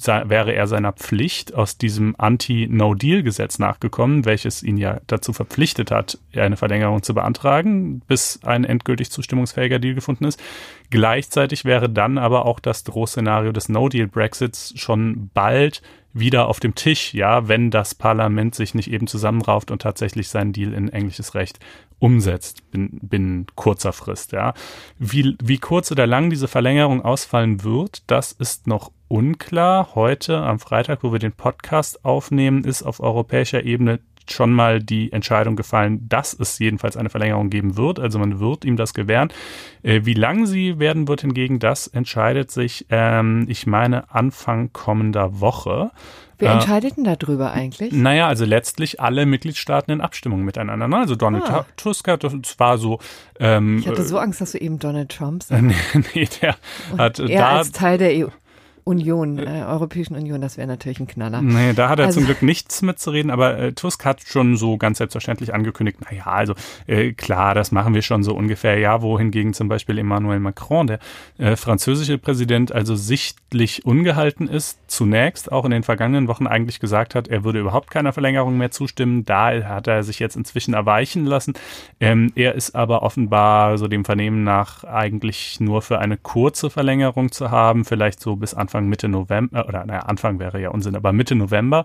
wäre 0.05 0.53
er 0.53 0.67
seiner 0.67 0.93
Pflicht 0.93 1.55
aus 1.55 1.79
diesem 1.79 2.15
Anti-No-Deal-Gesetz 2.19 3.59
nachgekommen, 3.59 4.25
welches 4.25 4.63
ihn 4.63 4.77
ja 4.77 5.01
dazu 5.07 5.33
verpflichtet 5.33 5.91
hat, 5.91 6.19
eine 6.35 6.57
Verlängerung 6.57 7.03
zu 7.03 7.15
beantragen, 7.15 8.01
bis 8.01 8.41
ein 8.43 8.65
endgültig 8.65 9.11
zustimmungsfähiger 9.11 9.79
Deal 9.79 9.95
gefunden 9.95 10.25
ist. 10.25 10.43
Gleichzeitig 10.91 11.65
wäre 11.65 11.89
dann 11.89 12.19
aber 12.19 12.47
auch 12.47 12.59
das 12.59 12.85
Drohszenario 12.85 13.53
des 13.53 13.69
No-Deal-Brexits 13.69 14.75
schon 14.77 15.31
bald 15.35 15.83
wieder 16.13 16.49
auf 16.49 16.61
dem 16.61 16.75
Tisch, 16.75 17.15
ja, 17.15 17.49
wenn 17.49 17.71
das 17.71 17.95
Parlament 17.95 18.55
sich 18.55 18.75
nicht 18.75 18.91
eben 18.91 19.07
zusammenrauft 19.07 19.71
und 19.71 19.83
tatsächlich 19.83 20.29
seinen 20.29 20.53
Deal 20.53 20.73
in 20.73 20.89
englisches 20.89 21.35
Recht 21.35 21.59
umsetzt, 21.99 22.63
binnen, 22.71 23.47
kurzer 23.55 23.93
Frist, 23.93 24.33
ja. 24.33 24.55
Wie, 24.99 25.37
wie 25.43 25.59
kurz 25.59 25.91
oder 25.93 26.07
lang 26.07 26.31
diese 26.31 26.49
Verlängerung 26.49 27.03
ausfallen 27.03 27.63
wird, 27.63 28.03
das 28.11 28.33
ist 28.33 28.67
noch 28.67 28.91
unklar. 29.09 29.95
Heute, 29.95 30.39
am 30.39 30.59
Freitag, 30.59 31.03
wo 31.03 31.13
wir 31.13 31.19
den 31.19 31.33
Podcast 31.33 32.05
aufnehmen, 32.05 32.65
ist 32.65 32.83
auf 32.83 33.01
europäischer 33.01 33.65
Ebene 33.65 34.01
schon 34.31 34.53
mal 34.53 34.81
die 34.83 35.13
Entscheidung 35.13 35.57
gefallen, 35.57 36.09
dass 36.09 36.33
es 36.33 36.59
jedenfalls 36.59 36.97
eine 36.97 37.11
Verlängerung 37.11 37.51
geben 37.51 37.77
wird. 37.77 37.99
Also 37.99 38.19
man 38.19 38.41
wird 38.41 38.65
ihm 38.65 38.77
das 38.77 38.95
gewähren. 38.95 39.33
Äh, 39.83 40.03
wie 40.05 40.15
lang 40.15 40.47
sie 40.47 40.79
werden 40.79 41.09
wird 41.09 41.23
hingegen, 41.23 41.59
das 41.59 41.87
entscheidet 41.87 42.51
sich, 42.51 42.87
ähm, 42.91 43.47
ich 43.49 43.67
meine, 43.67 44.13
Anfang 44.13 44.73
kommender 44.73 45.41
Woche. 45.41 45.91
Wer 46.43 46.51
äh, 46.51 46.55
entscheidet 46.55 46.97
denn 46.97 47.05
darüber 47.05 47.53
eigentlich? 47.53 47.93
Naja, 47.93 48.27
also 48.27 48.45
letztlich 48.45 49.01
alle 49.01 49.27
Mitgliedstaaten 49.27 49.93
in 49.93 50.01
Abstimmung 50.01 50.43
miteinander. 50.43 50.89
Ne? 50.89 50.97
Also 50.97 51.15
Donald 51.15 51.45
ah. 51.45 51.67
Tusk 51.77 52.09
hat 52.09 52.27
zwar 52.43 52.79
so. 52.79 52.99
Ähm, 53.39 53.79
ich 53.79 53.87
hatte 53.87 54.03
so 54.03 54.19
Angst, 54.19 54.41
dass 54.41 54.53
du 54.53 54.59
eben 54.59 54.79
Donald 54.79 55.11
Trump 55.11 55.45
sagst. 55.45 55.63
nee, 55.63 55.75
nee, 56.15 56.29
der 56.41 56.57
Und 56.91 57.01
hat 57.01 57.19
er 57.21 57.29
da. 57.29 57.59
als 57.59 57.71
Teil 57.71 57.99
der 57.99 58.27
EU. 58.27 58.29
Union, 58.85 59.39
äh, 59.39 59.65
Europäischen 59.67 60.15
Union, 60.17 60.41
das 60.41 60.57
wäre 60.57 60.67
natürlich 60.67 61.01
ein 61.01 61.07
Knaller. 61.07 61.41
Nee, 61.43 61.73
da 61.73 61.89
hat 61.89 61.99
er 61.99 62.07
also, 62.07 62.21
zum 62.21 62.27
Glück 62.27 62.43
nichts 62.43 62.83
mitzureden, 62.83 63.31
aber 63.31 63.59
äh, 63.59 63.73
Tusk 63.73 64.05
hat 64.05 64.23
schon 64.23 64.57
so 64.57 64.77
ganz 64.77 64.99
selbstverständlich 64.99 65.55
angekündigt, 65.55 65.99
naja, 66.11 66.27
also 66.27 66.55
äh, 66.87 67.13
klar, 67.13 67.55
das 67.55 67.73
machen 67.73 67.95
wir 67.95 68.03
schon 68.03 68.23
so 68.23 68.35
ungefähr, 68.35 68.79
ja, 68.79 69.03
wohingegen 69.03 69.55
zum 69.55 69.69
Beispiel 69.69 69.99
Emmanuel 69.99 70.41
Macron, 70.41 70.87
der 70.87 70.99
äh, 71.39 71.57
französische 71.57 72.19
Präsident, 72.19 72.73
also 72.73 72.97
sichtlich 72.97 73.85
ungehalten 73.85 74.49
ist, 74.49 74.79
zunächst 74.89 75.53
auch 75.53 75.65
in 75.65 75.71
den 75.71 75.83
vergangenen 75.83 76.29
Wochen 76.29 76.47
eigentlich 76.47 76.81
gesagt 76.81 77.15
hat, 77.15 77.29
er 77.29 77.45
würde 77.45 77.61
überhaupt 77.61 77.91
keiner 77.91 78.13
Verlängerung 78.13 78.59
mehr 78.59 78.71
zustimmen. 78.71 79.25
Da 79.25 79.53
hat 79.65 79.87
er 79.87 80.03
sich 80.03 80.19
jetzt 80.19 80.37
inzwischen 80.37 80.75
erweichen 80.75 81.25
lassen. 81.25 81.55
Ähm, 82.01 82.33
er 82.35 82.55
ist 82.55 82.75
aber 82.75 83.03
offenbar 83.03 83.79
so 83.79 83.89
dem 83.89 84.05
Vernehmen 84.05 84.45
nach 84.45 84.85
eigentlich 84.85 85.61
nur 85.61 85.83
für 85.83 85.99
eine 85.99 86.17
kurze 86.17 86.71
Verlängerung 86.71 87.33
zu 87.33 87.51
haben, 87.51 87.85
vielleicht 87.85 88.21
so 88.21 88.37
bis 88.37 88.55
Anfang 88.55 88.72
Anfang, 88.73 88.89
Mitte 88.89 89.09
November, 89.09 89.69
oder 89.69 89.85
naja, 89.85 90.01
Anfang 90.01 90.39
wäre 90.39 90.59
ja 90.59 90.71
Unsinn, 90.71 90.97
aber 90.97 91.13
Mitte 91.13 91.35
November, 91.35 91.85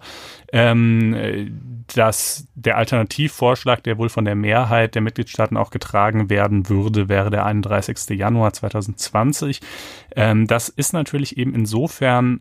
ähm, 0.53 1.83
dass 1.93 2.47
der 2.55 2.77
Alternativvorschlag, 2.77 3.83
der 3.83 3.97
wohl 3.97 4.07
von 4.07 4.23
der 4.23 4.35
Mehrheit 4.35 4.95
der 4.95 5.01
Mitgliedstaaten 5.01 5.57
auch 5.57 5.69
getragen 5.69 6.29
werden 6.29 6.69
würde, 6.69 7.09
wäre 7.09 7.29
der 7.29 7.45
31. 7.45 8.17
Januar 8.17 8.53
2020. 8.53 9.59
Ähm, 10.15 10.47
das 10.47 10.69
ist 10.69 10.93
natürlich 10.93 11.37
eben 11.37 11.53
insofern 11.53 12.39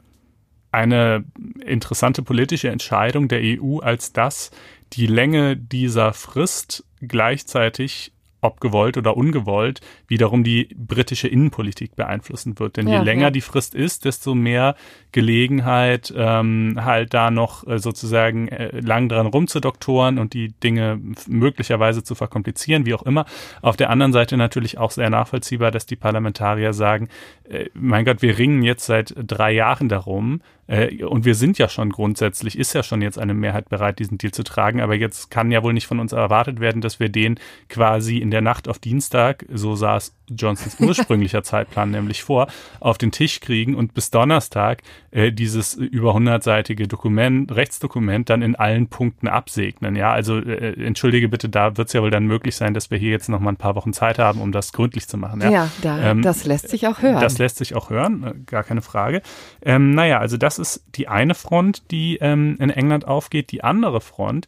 eine 0.71 1.25
interessante 1.65 2.23
politische 2.23 2.69
Entscheidung 2.69 3.27
der 3.27 3.41
EU, 3.43 3.79
als 3.81 4.13
dass 4.13 4.53
die 4.93 5.09
Länge 5.09 5.57
dieser 5.57 6.13
Frist 6.13 6.85
gleichzeitig 7.01 8.13
ob 8.47 8.61
gewollt 8.61 8.97
oder 8.97 9.17
ungewollt, 9.17 9.81
wiederum 10.07 10.45
die 10.45 10.75
britische 10.77 11.29
Innenpolitik 11.29 11.97
beeinflussen 11.97 12.59
wird. 12.59 12.77
Denn 12.77 12.89
ja, 12.89 12.99
je 12.99 13.05
länger 13.05 13.25
ja. 13.25 13.31
die 13.31 13.41
Frist 13.41 13.75
ist, 13.75 14.05
desto 14.05 14.35
mehr 14.35 14.77
Gelegenheit, 15.13 16.13
ähm, 16.17 16.79
halt 16.83 17.13
da 17.15 17.31
noch 17.31 17.67
äh, 17.67 17.79
sozusagen 17.79 18.49
äh, 18.49 18.81
lang 18.81 19.09
dran 19.09 19.27
rumzudoktoren 19.27 20.19
und 20.19 20.33
die 20.35 20.53
Dinge 20.61 21.01
möglicherweise 21.27 22.05
zu 22.05 22.15
verkomplizieren, 22.15 22.87
wie 22.87 22.95
auch 22.95 23.03
immer. 23.03 23.27
Auf 23.63 23.77
der 23.77 23.91
anderen 23.91 24.13
Seite 24.13 24.37
natürlich 24.37 24.79
auch 24.79 24.91
sehr 24.91 25.11
nachvollziehbar, 25.11 25.71
dass 25.71 25.87
die 25.87 25.97
Parlamentarier 25.97 26.73
sagen, 26.73 27.09
äh, 27.49 27.67
mein 27.75 28.05
Gott, 28.05 28.23
wir 28.23 28.39
ringen 28.39 28.63
jetzt 28.63 28.87
seit 28.87 29.15
drei 29.17 29.53
Jahren 29.53 29.89
darum, 29.89 30.41
äh, 30.67 31.05
und 31.05 31.25
wir 31.25 31.35
sind 31.35 31.59
ja 31.59 31.69
schon 31.69 31.91
grundsätzlich, 31.91 32.59
ist 32.59 32.73
ja 32.75 32.83
schon 32.83 33.03
jetzt 33.03 33.19
eine 33.19 33.35
Mehrheit 33.35 33.69
bereit, 33.69 33.99
diesen 33.99 34.19
Deal 34.19 34.33
zu 34.33 34.43
tragen. 34.43 34.81
Aber 34.81 34.95
jetzt 34.95 35.31
kann 35.31 35.51
ja 35.51 35.63
wohl 35.63 35.73
nicht 35.73 35.87
von 35.87 36.01
uns 36.01 36.13
erwartet 36.13 36.61
werden, 36.61 36.81
dass 36.81 37.01
wir 37.01 37.09
den 37.09 37.39
quasi 37.69 38.19
in 38.19 38.31
der 38.31 38.36
Nacht 38.41 38.69
auf 38.69 38.79
Dienstag, 38.79 39.45
so 39.53 39.75
saß 39.77 40.15
Johnsons 40.29 40.77
ursprünglicher 40.81 41.43
Zeitplan 41.43 41.91
nämlich 41.91 42.23
vor, 42.23 42.49
auf 42.81 42.99
den 42.99 43.13
Tisch 43.13 43.41
kriegen 43.41 43.75
und 43.75 43.95
bis 43.95 44.11
Donnerstag 44.11 44.83
äh, 45.11 45.33
dieses 45.33 45.75
über 45.75 46.15
hundertseitige 46.15 46.89
Dokument, 46.89 47.55
Rechtsdokument 47.55 48.29
dann 48.31 48.43
in 48.43 48.57
allen 48.57 48.89
Punkten 48.89 49.29
absegnen. 49.29 49.97
Ja, 49.97 50.13
also 50.13 50.39
äh, 50.39 50.73
entschuldige 50.85 51.29
bitte, 51.29 51.49
da 51.49 51.77
wird 51.77 51.89
es 51.89 51.95
ja 51.95 52.03
wohl 52.03 52.11
dann 52.11 52.27
möglich 52.27 52.57
sein, 52.57 52.75
dass 52.75 52.91
wir 52.91 52.99
hier 52.99 53.11
jetzt 53.11 53.29
noch 53.29 53.41
mal 53.41 53.51
ein 53.51 53.57
paar 53.57 53.75
Wochen 53.75 53.93
Zeit 53.93 54.19
haben, 54.19 54.41
um 54.41 54.53
das 54.53 54.73
gründlich 54.73 55.09
zu 55.09 55.17
machen. 55.17 55.41
Ja, 55.41 55.51
ja 55.51 55.71
da, 55.83 56.11
ähm, 56.11 56.23
das 56.23 56.45
lässt 56.45 56.69
sich 56.69 56.87
auch 56.87 57.03
hören. 57.03 57.21
Das 57.21 57.39
lässt 57.39 57.59
sich 57.59 57.75
auch 57.75 57.91
hören, 57.91 58.25
äh, 58.25 58.35
gar 58.47 58.65
keine 58.65 58.83
Frage. 58.83 59.23
Ähm, 59.63 59.91
naja, 59.91 60.19
also 60.19 60.37
das 60.37 60.59
ist 60.59 60.85
die 60.95 61.09
eine 61.09 61.35
Front, 61.35 61.91
die 61.91 62.17
ähm, 62.17 62.57
in 62.61 62.71
England 62.71 63.07
aufgeht. 63.07 63.53
Die 63.53 63.63
andere 63.65 64.01
Front, 64.01 64.47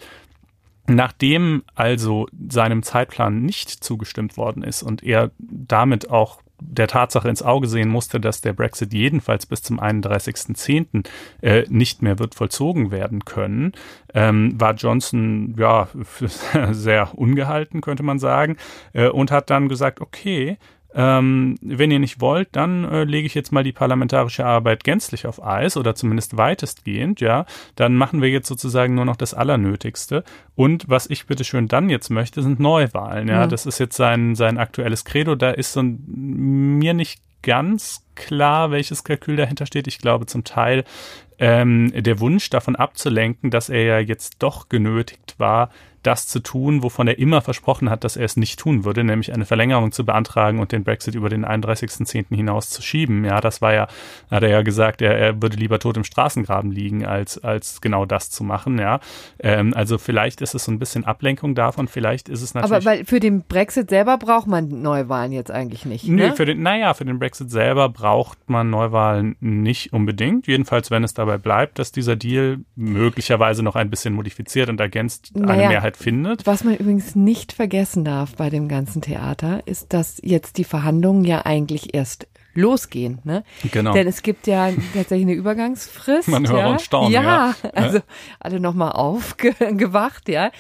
Nachdem 0.89 1.65
also 1.75 2.29
seinem 2.49 2.83
Zeitplan 2.83 3.43
nicht 3.43 3.69
zugestimmt 3.69 4.39
worden 4.39 4.63
ist 4.63 4.83
und 4.83 5.03
er 5.03 5.31
damit 5.39 6.11
auch 6.11 6.41
der 6.61 6.89
Tatsache 6.89 7.29
ins 7.29 7.43
Auge 7.43 7.69
sehen 7.69 7.89
musste, 7.89 8.19
dass 8.19 8.41
der 8.41 8.53
Brexit 8.53 8.93
jedenfalls 8.93 9.47
bis 9.47 9.63
zum 9.63 9.81
31.10. 9.81 11.07
Äh, 11.41 11.65
nicht 11.69 12.03
mehr 12.03 12.19
wird 12.19 12.35
vollzogen 12.35 12.91
werden 12.91 13.25
können, 13.25 13.73
ähm, 14.15 14.61
war 14.61 14.75
Johnson 14.75 15.55
ja 15.59 15.89
sehr 16.73 17.17
ungehalten, 17.17 17.81
könnte 17.81 18.03
man 18.03 18.19
sagen, 18.19 18.57
äh, 18.93 19.09
und 19.09 19.31
hat 19.31 19.51
dann 19.51 19.69
gesagt, 19.69 20.01
okay, 20.01 20.59
ähm, 20.95 21.57
wenn 21.61 21.91
ihr 21.91 21.99
nicht 21.99 22.21
wollt, 22.21 22.49
dann 22.53 22.85
äh, 22.85 23.05
lege 23.05 23.27
ich 23.27 23.35
jetzt 23.35 23.53
mal 23.53 23.63
die 23.63 23.73
parlamentarische 23.73 24.47
Arbeit 24.47 24.85
gänzlich 24.85 25.27
auf 25.27 25.45
Eis 25.45 25.77
oder 25.77 25.95
zumindest 25.95 26.37
weitestgehend, 26.37 27.21
ja. 27.21 27.45
Dann 27.77 27.95
machen 27.95 28.23
wir 28.23 28.31
jetzt 28.31 28.49
sozusagen 28.49 28.95
nur 28.95 29.05
noch 29.05 29.17
das 29.17 29.35
Allernötigste. 29.35 30.25
Und 30.55 30.89
was 30.89 31.09
ich 31.09 31.27
bitte 31.27 31.45
schön 31.45 31.69
dann 31.69 31.91
jetzt 31.91 32.11
möchte, 32.11 32.43
sind 32.43 32.59
Neuwahlen, 32.59 33.29
ja. 33.29 33.41
ja. 33.41 33.47
Das 33.47 33.67
ist 33.67 33.79
jetzt 33.79 33.97
sein, 33.97 34.35
sein 34.35 34.57
aktuelles 34.57 35.05
Credo. 35.05 35.35
Da 35.35 35.51
ist 35.51 35.75
so 35.75 35.83
mir 35.83 36.95
nicht 36.95 37.21
ganz 37.43 38.05
klar, 38.15 38.71
welches 38.71 39.05
Kalkül 39.05 39.37
dahinter 39.37 39.67
steht. 39.67 39.87
Ich 39.87 39.99
glaube 39.99 40.27
zum 40.27 40.45
Teil 40.45 40.85
ähm, 41.39 41.93
der 41.95 42.19
Wunsch 42.21 42.51
davon 42.51 42.77
abzulenken, 42.77 43.51
dass 43.51 43.69
er 43.69 43.85
ja 43.85 43.99
jetzt 43.99 44.37
doch 44.41 44.69
genötigt 44.69 45.35
war, 45.39 45.71
das 46.03 46.27
zu 46.27 46.41
tun, 46.41 46.83
wovon 46.83 47.09
er 47.09 47.19
immer 47.19 47.41
versprochen 47.41 47.91
hat, 47.91 48.05
dass 48.05 48.17
er 48.17 48.25
es 48.25 48.37
nicht 48.37 48.59
tun 48.59 48.85
würde, 48.85 49.05
nämlich 49.05 49.33
eine 49.33 49.45
Verlängerung 49.45 49.93
zu 49.93 50.05
beantragen 50.05 50.59
und 50.59 50.73
den 50.73 50.85
Brexit 50.85 51.15
über 51.15 51.29
den 51.29 51.45
31.10. 51.45 52.35
hinaus 52.35 52.71
zu 52.71 52.83
schieben. 52.83 53.25
Ja, 53.25 53.41
das 53.41 53.61
war 53.63 53.75
ja, 53.75 53.89
hat 54.31 54.43
er 54.43 54.49
ja 54.49 54.63
gesagt, 54.63 55.03
er, 55.03 55.17
er 55.19 55.43
würde 55.43 55.57
lieber 55.57 55.79
tot 55.79 55.97
im 55.97 56.05
Straßengraben 56.05 56.71
liegen, 56.71 57.05
als, 57.07 57.43
als 57.43 57.81
genau 57.81 58.07
das 58.07 58.31
zu 58.31 58.45
machen. 58.45 58.79
Ja, 58.79 59.01
ähm, 59.39 59.73
also 59.75 59.99
vielleicht 59.99 60.41
ist 60.41 60.55
es 60.55 60.65
so 60.65 60.73
ein 60.73 60.79
bisschen 60.79 61.05
Ablenkung 61.05 61.55
davon, 61.55 61.89
vielleicht 61.89 62.29
ist 62.29 62.43
es 62.43 62.55
natürlich. 62.55 62.73
Aber 62.73 62.85
weil 62.85 63.05
für 63.05 63.21
den 63.21 63.43
Brexit 63.43 63.91
selber 63.91 64.19
braucht 64.19 64.47
man 64.47 64.83
Neuwahlen 64.83 65.33
jetzt 65.33 65.51
eigentlich 65.51 65.85
nicht. 65.85 66.07
Ne? 66.09 66.35
Für 66.35 66.47
den, 66.47 66.63
naja, 66.63 66.95
für 66.95 67.05
den 67.05 67.19
Brexit 67.19 67.51
selber 67.51 67.89
braucht 67.89 68.49
man 68.49 68.71
Neuwahlen 68.71 69.37
nicht 69.41 69.93
unbedingt. 69.93 70.47
Jedenfalls, 70.47 70.91
wenn 70.91 71.05
es 71.05 71.15
dabei 71.15 71.39
bleibt, 71.39 71.79
dass 71.79 71.93
dieser 71.93 72.17
Deal 72.17 72.59
möglicherweise 72.77 73.63
noch 73.63 73.77
ein 73.77 73.91
bisschen 73.91 74.15
modifiziert 74.15 74.69
und 74.69 74.81
ergänzt 74.81 75.31
naja, 75.35 75.53
eine 75.53 75.69
Mehrheit 75.69 75.88
findet. 75.97 76.47
Was 76.47 76.65
man 76.65 76.77
übrigens 76.77 77.15
nicht 77.15 77.53
vergessen 77.53 78.05
darf 78.05 78.37
bei 78.37 78.51
dem 78.51 78.69
ganzen 78.69 79.03
Theater, 79.03 79.63
ist, 79.67 79.93
dass 79.93 80.21
jetzt 80.23 80.59
die 80.59 80.65
Verhandlungen 80.65 81.25
ja 81.25 81.45
eigentlich 81.47 81.95
erst 81.95 82.27
losgehen. 82.55 83.21
Ne? 83.25 83.45
Genau. 83.73 83.93
Denn 83.93 84.07
es 84.07 84.23
gibt 84.23 84.47
ja 84.47 84.71
tatsächlich 84.95 85.27
eine 85.27 85.35
Übergangsfrist. 85.35 86.29
Man 86.29 86.49
hört 86.49 86.59
ja? 86.59 86.71
und 86.71 86.81
staunen. 86.81 87.13
Ja, 87.13 87.23
ja. 87.23 87.71
also 87.75 88.01
alle 88.41 88.61
nochmal 88.61 88.93
aufgewacht, 88.93 90.29
ja. 90.29 90.51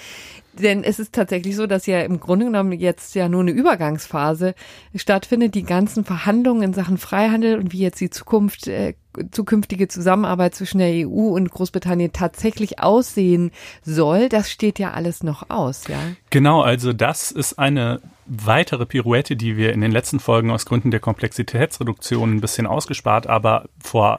Denn 0.54 0.82
es 0.82 0.99
ist 0.99 1.14
tatsächlich 1.14 1.54
so, 1.54 1.66
dass 1.66 1.87
ja 1.87 2.00
im 2.00 2.18
Grunde 2.18 2.47
genommen 2.47 2.73
jetzt 2.73 3.14
ja 3.14 3.28
nur 3.28 3.42
eine 3.42 3.52
Übergangsphase 3.52 4.54
stattfindet. 4.94 5.54
Die 5.54 5.62
ganzen 5.62 6.04
Verhandlungen 6.04 6.62
in 6.62 6.75
Sachen 6.75 6.99
Freihandel 6.99 7.58
und 7.58 7.73
wie 7.73 7.80
jetzt 7.80 8.00
die 8.00 8.11
Zukunft 8.11 8.66
äh, 8.66 8.94
zukünftige 9.30 9.88
Zusammenarbeit 9.88 10.54
zwischen 10.54 10.78
der 10.78 11.08
EU 11.08 11.34
und 11.34 11.50
Großbritannien 11.50 12.12
tatsächlich 12.12 12.80
aussehen 12.80 13.50
soll, 13.82 14.28
das 14.28 14.50
steht 14.50 14.78
ja 14.78 14.92
alles 14.92 15.22
noch 15.22 15.50
aus, 15.50 15.88
ja. 15.88 15.98
Genau, 16.30 16.61
also 16.61 16.92
das 16.92 17.30
ist 17.30 17.58
eine 17.58 18.00
weitere 18.26 18.85
Pirouette, 18.85 19.35
die 19.35 19.56
wir 19.56 19.73
in 19.73 19.80
den 19.80 19.90
letzten 19.90 20.20
Folgen 20.20 20.50
aus 20.50 20.66
Gründen 20.66 20.90
der 20.90 21.00
Komplexitätsreduktion 21.00 22.37
ein 22.37 22.40
bisschen 22.42 22.66
ausgespart, 22.66 23.26
aber 23.26 23.64
vor, 23.82 24.18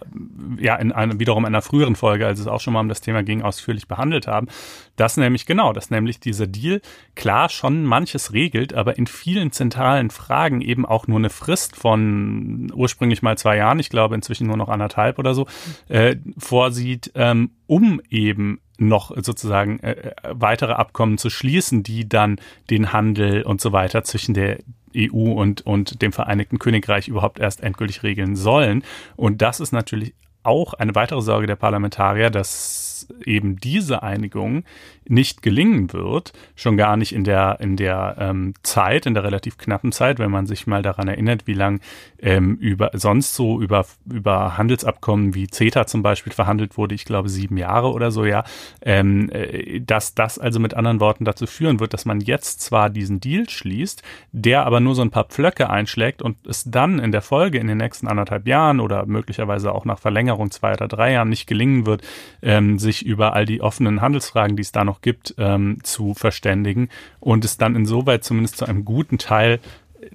ja, 0.58 0.76
in 0.78 0.92
einer, 0.92 1.20
wiederum 1.20 1.46
einer 1.46 1.62
früheren 1.62 1.96
Folge, 1.96 2.26
als 2.26 2.40
es 2.40 2.48
auch 2.48 2.60
schon 2.60 2.74
mal 2.74 2.80
um 2.80 2.90
das 2.90 3.02
Thema 3.02 3.22
ging, 3.22 3.44
ausführlich 3.44 3.88
behandelt 3.88 4.26
haben. 4.26 4.48
Das 4.96 5.18
nämlich, 5.18 5.46
genau, 5.46 5.74
dass 5.74 5.92
nämlich 5.92 6.20
dieser 6.20 6.48
Deal 6.48 6.82
klar 7.16 7.50
schon 7.50 7.84
manches 7.86 8.34
regelt, 8.34 8.74
aber 8.74 8.98
in 8.98 9.06
vielen 9.06 9.52
zentralen 9.52 10.10
Fragen 10.10 10.62
eben 10.62 10.88
auch 10.88 11.06
nur 11.06 11.20
eine 11.20 11.30
Frist 11.30 11.76
von 11.76 12.72
ursprünglich 12.74 13.22
mal 13.22 13.38
zwei 13.38 13.58
Jahren, 13.58 13.78
ich 13.78 13.92
glaube 13.92 14.16
inzwischen 14.16 14.48
nur 14.48 14.58
noch 14.58 14.70
anderthalb 14.70 15.20
oder 15.20 15.36
so, 15.36 15.46
äh, 15.88 16.16
vorsieht, 16.40 17.12
ähm, 17.14 17.52
um 17.68 18.02
eben 18.10 18.60
noch 18.80 19.12
sozusagen 19.16 19.80
äh, 19.80 19.92
äh, 19.92 20.12
weitere 20.24 20.74
Abkommen 20.74 21.18
zu 21.18 21.30
schließen, 21.30 21.84
die 21.84 22.08
dann 22.08 22.40
den 22.70 22.94
Handel 22.94 23.44
und 23.44 23.62
so 23.62 23.72
weiter 23.72 24.04
zwischen 24.04 24.34
der 24.34 24.60
EU 24.96 25.34
und, 25.34 25.66
und 25.66 26.02
dem 26.02 26.12
Vereinigten 26.12 26.60
Königreich 26.60 27.08
überhaupt 27.08 27.40
erst 27.40 27.62
endgültig 27.62 28.04
regeln 28.04 28.36
sollen. 28.36 28.84
Und 29.16 29.42
das 29.42 29.60
ist 29.60 29.72
natürlich 29.72 30.14
auch 30.44 30.74
eine 30.74 30.96
weitere 30.96 31.22
Sorge 31.22 31.48
der 31.48 31.58
Parlamentarier, 31.58 32.30
dass 32.30 32.89
eben 33.26 33.58
diese 33.58 34.04
Einigung 34.04 34.64
nicht 35.06 35.42
gelingen 35.42 35.92
wird, 35.92 36.34
schon 36.56 36.78
gar 36.78 36.96
nicht 36.96 37.14
in 37.14 37.24
der 37.24 37.58
in 37.60 37.76
der 37.76 38.16
ähm, 38.20 38.54
Zeit, 38.62 39.06
in 39.06 39.16
der 39.16 39.24
relativ 39.24 39.58
knappen 39.58 39.92
Zeit, 39.92 40.20
wenn 40.20 40.32
man 40.32 40.46
sich 40.46 40.68
mal 40.68 40.84
daran 40.84 41.08
erinnert, 41.08 41.48
wie 41.48 41.54
lang 41.54 41.82
ähm, 42.20 42.56
über 42.58 42.92
sonst 42.94 43.34
so 43.34 43.60
über 43.60 43.86
über 44.06 44.58
Handelsabkommen 44.58 45.34
wie 45.34 45.48
CETA 45.48 45.88
zum 45.88 46.04
Beispiel 46.04 46.32
verhandelt 46.32 46.78
wurde, 46.78 46.96
ich 46.96 47.06
glaube 47.06 47.30
sieben 47.30 47.58
Jahre 47.58 47.92
oder 47.92 48.12
so, 48.12 48.24
ja, 48.26 48.44
ähm, 48.82 49.30
äh, 49.32 49.80
dass 49.80 50.14
das 50.14 50.38
also 50.38 50.60
mit 50.60 50.76
anderen 50.76 51.00
Worten 51.00 51.26
dazu 51.26 51.48
führen 51.48 51.80
wird, 51.80 51.94
dass 51.94 52.06
man 52.06 52.20
jetzt 52.22 52.62
zwar 52.62 52.90
diesen 52.90 53.20
Deal 53.20 53.50
schließt, 53.50 54.04
der 54.32 54.66
aber 54.66 54.80
nur 54.80 54.96
so 54.96 55.02
ein 55.02 55.12
paar 55.12 55.26
Pflöcke 55.26 55.70
einschlägt 55.70 56.22
und 56.22 56.38
es 56.48 56.64
dann 56.66 57.00
in 57.00 57.12
der 57.12 57.22
Folge 57.22 57.58
in 57.58 57.68
den 57.68 57.78
nächsten 57.78 58.08
anderthalb 58.08 58.48
Jahren 58.48 58.80
oder 58.80 59.06
möglicherweise 59.06 59.74
auch 59.74 59.86
nach 59.86 60.00
Verlängerung 60.00 60.52
zwei 60.52 60.74
oder 60.74 60.88
drei 60.88 61.14
Jahren 61.14 61.30
nicht 61.30 61.48
gelingen 61.48 61.86
wird, 61.86 62.04
ähm, 62.42 62.78
sich 62.90 63.06
über 63.06 63.34
all 63.34 63.46
die 63.46 63.62
offenen 63.62 64.02
Handelsfragen, 64.02 64.56
die 64.56 64.62
es 64.62 64.72
da 64.72 64.84
noch 64.84 65.02
gibt, 65.02 65.36
ähm, 65.38 65.78
zu 65.84 66.14
verständigen 66.14 66.90
und 67.20 67.46
es 67.46 67.58
dann 67.58 67.76
insoweit 67.76 68.24
zumindest 68.24 68.58
zu 68.58 68.66
einem 68.66 68.86
guten 68.86 69.18
Teil 69.18 69.60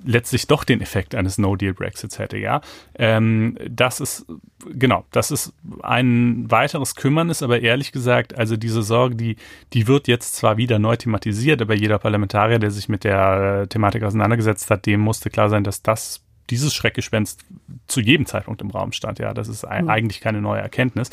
letztlich 0.03 0.47
doch 0.47 0.65
den 0.65 0.81
Effekt 0.81 1.15
eines 1.15 1.39
No-Deal-Brexits 1.39 2.19
hätte, 2.19 2.39
ja. 2.39 2.61
Ähm, 2.97 3.57
das 3.69 4.01
ist, 4.01 4.27
genau, 4.67 5.05
das 5.11 5.31
ist 5.31 5.53
ein 5.83 6.51
weiteres 6.51 6.95
Kümmernis, 6.95 7.43
aber 7.43 7.61
ehrlich 7.61 7.93
gesagt, 7.93 8.37
also 8.37 8.57
diese 8.57 8.83
Sorge, 8.83 9.15
die, 9.15 9.37
die 9.73 9.87
wird 9.87 10.09
jetzt 10.09 10.37
zwar 10.37 10.57
wieder 10.57 10.79
neu 10.79 10.97
thematisiert, 10.97 11.61
aber 11.63 11.75
jeder 11.75 11.99
Parlamentarier, 11.99 12.59
der 12.59 12.71
sich 12.71 12.89
mit 12.89 13.05
der 13.05 13.67
Thematik 13.69 14.03
auseinandergesetzt 14.03 14.71
hat, 14.71 14.87
dem 14.87 15.01
musste 15.01 15.31
klar 15.31 15.51
sein, 15.51 15.65
dass 15.65 15.83
das 15.83 16.23
dieses 16.51 16.75
Schreckgespenst 16.75 17.45
zu 17.87 18.01
jedem 18.01 18.27
Zeitpunkt 18.27 18.61
im 18.61 18.71
Raum 18.71 18.93
stand, 18.93 19.19
ja. 19.19 19.35
Das 19.35 19.49
ist 19.49 19.65
mhm. 19.65 19.89
eigentlich 19.89 20.21
keine 20.21 20.41
neue 20.41 20.61
Erkenntnis. 20.61 21.11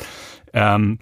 Ähm, 0.52 0.98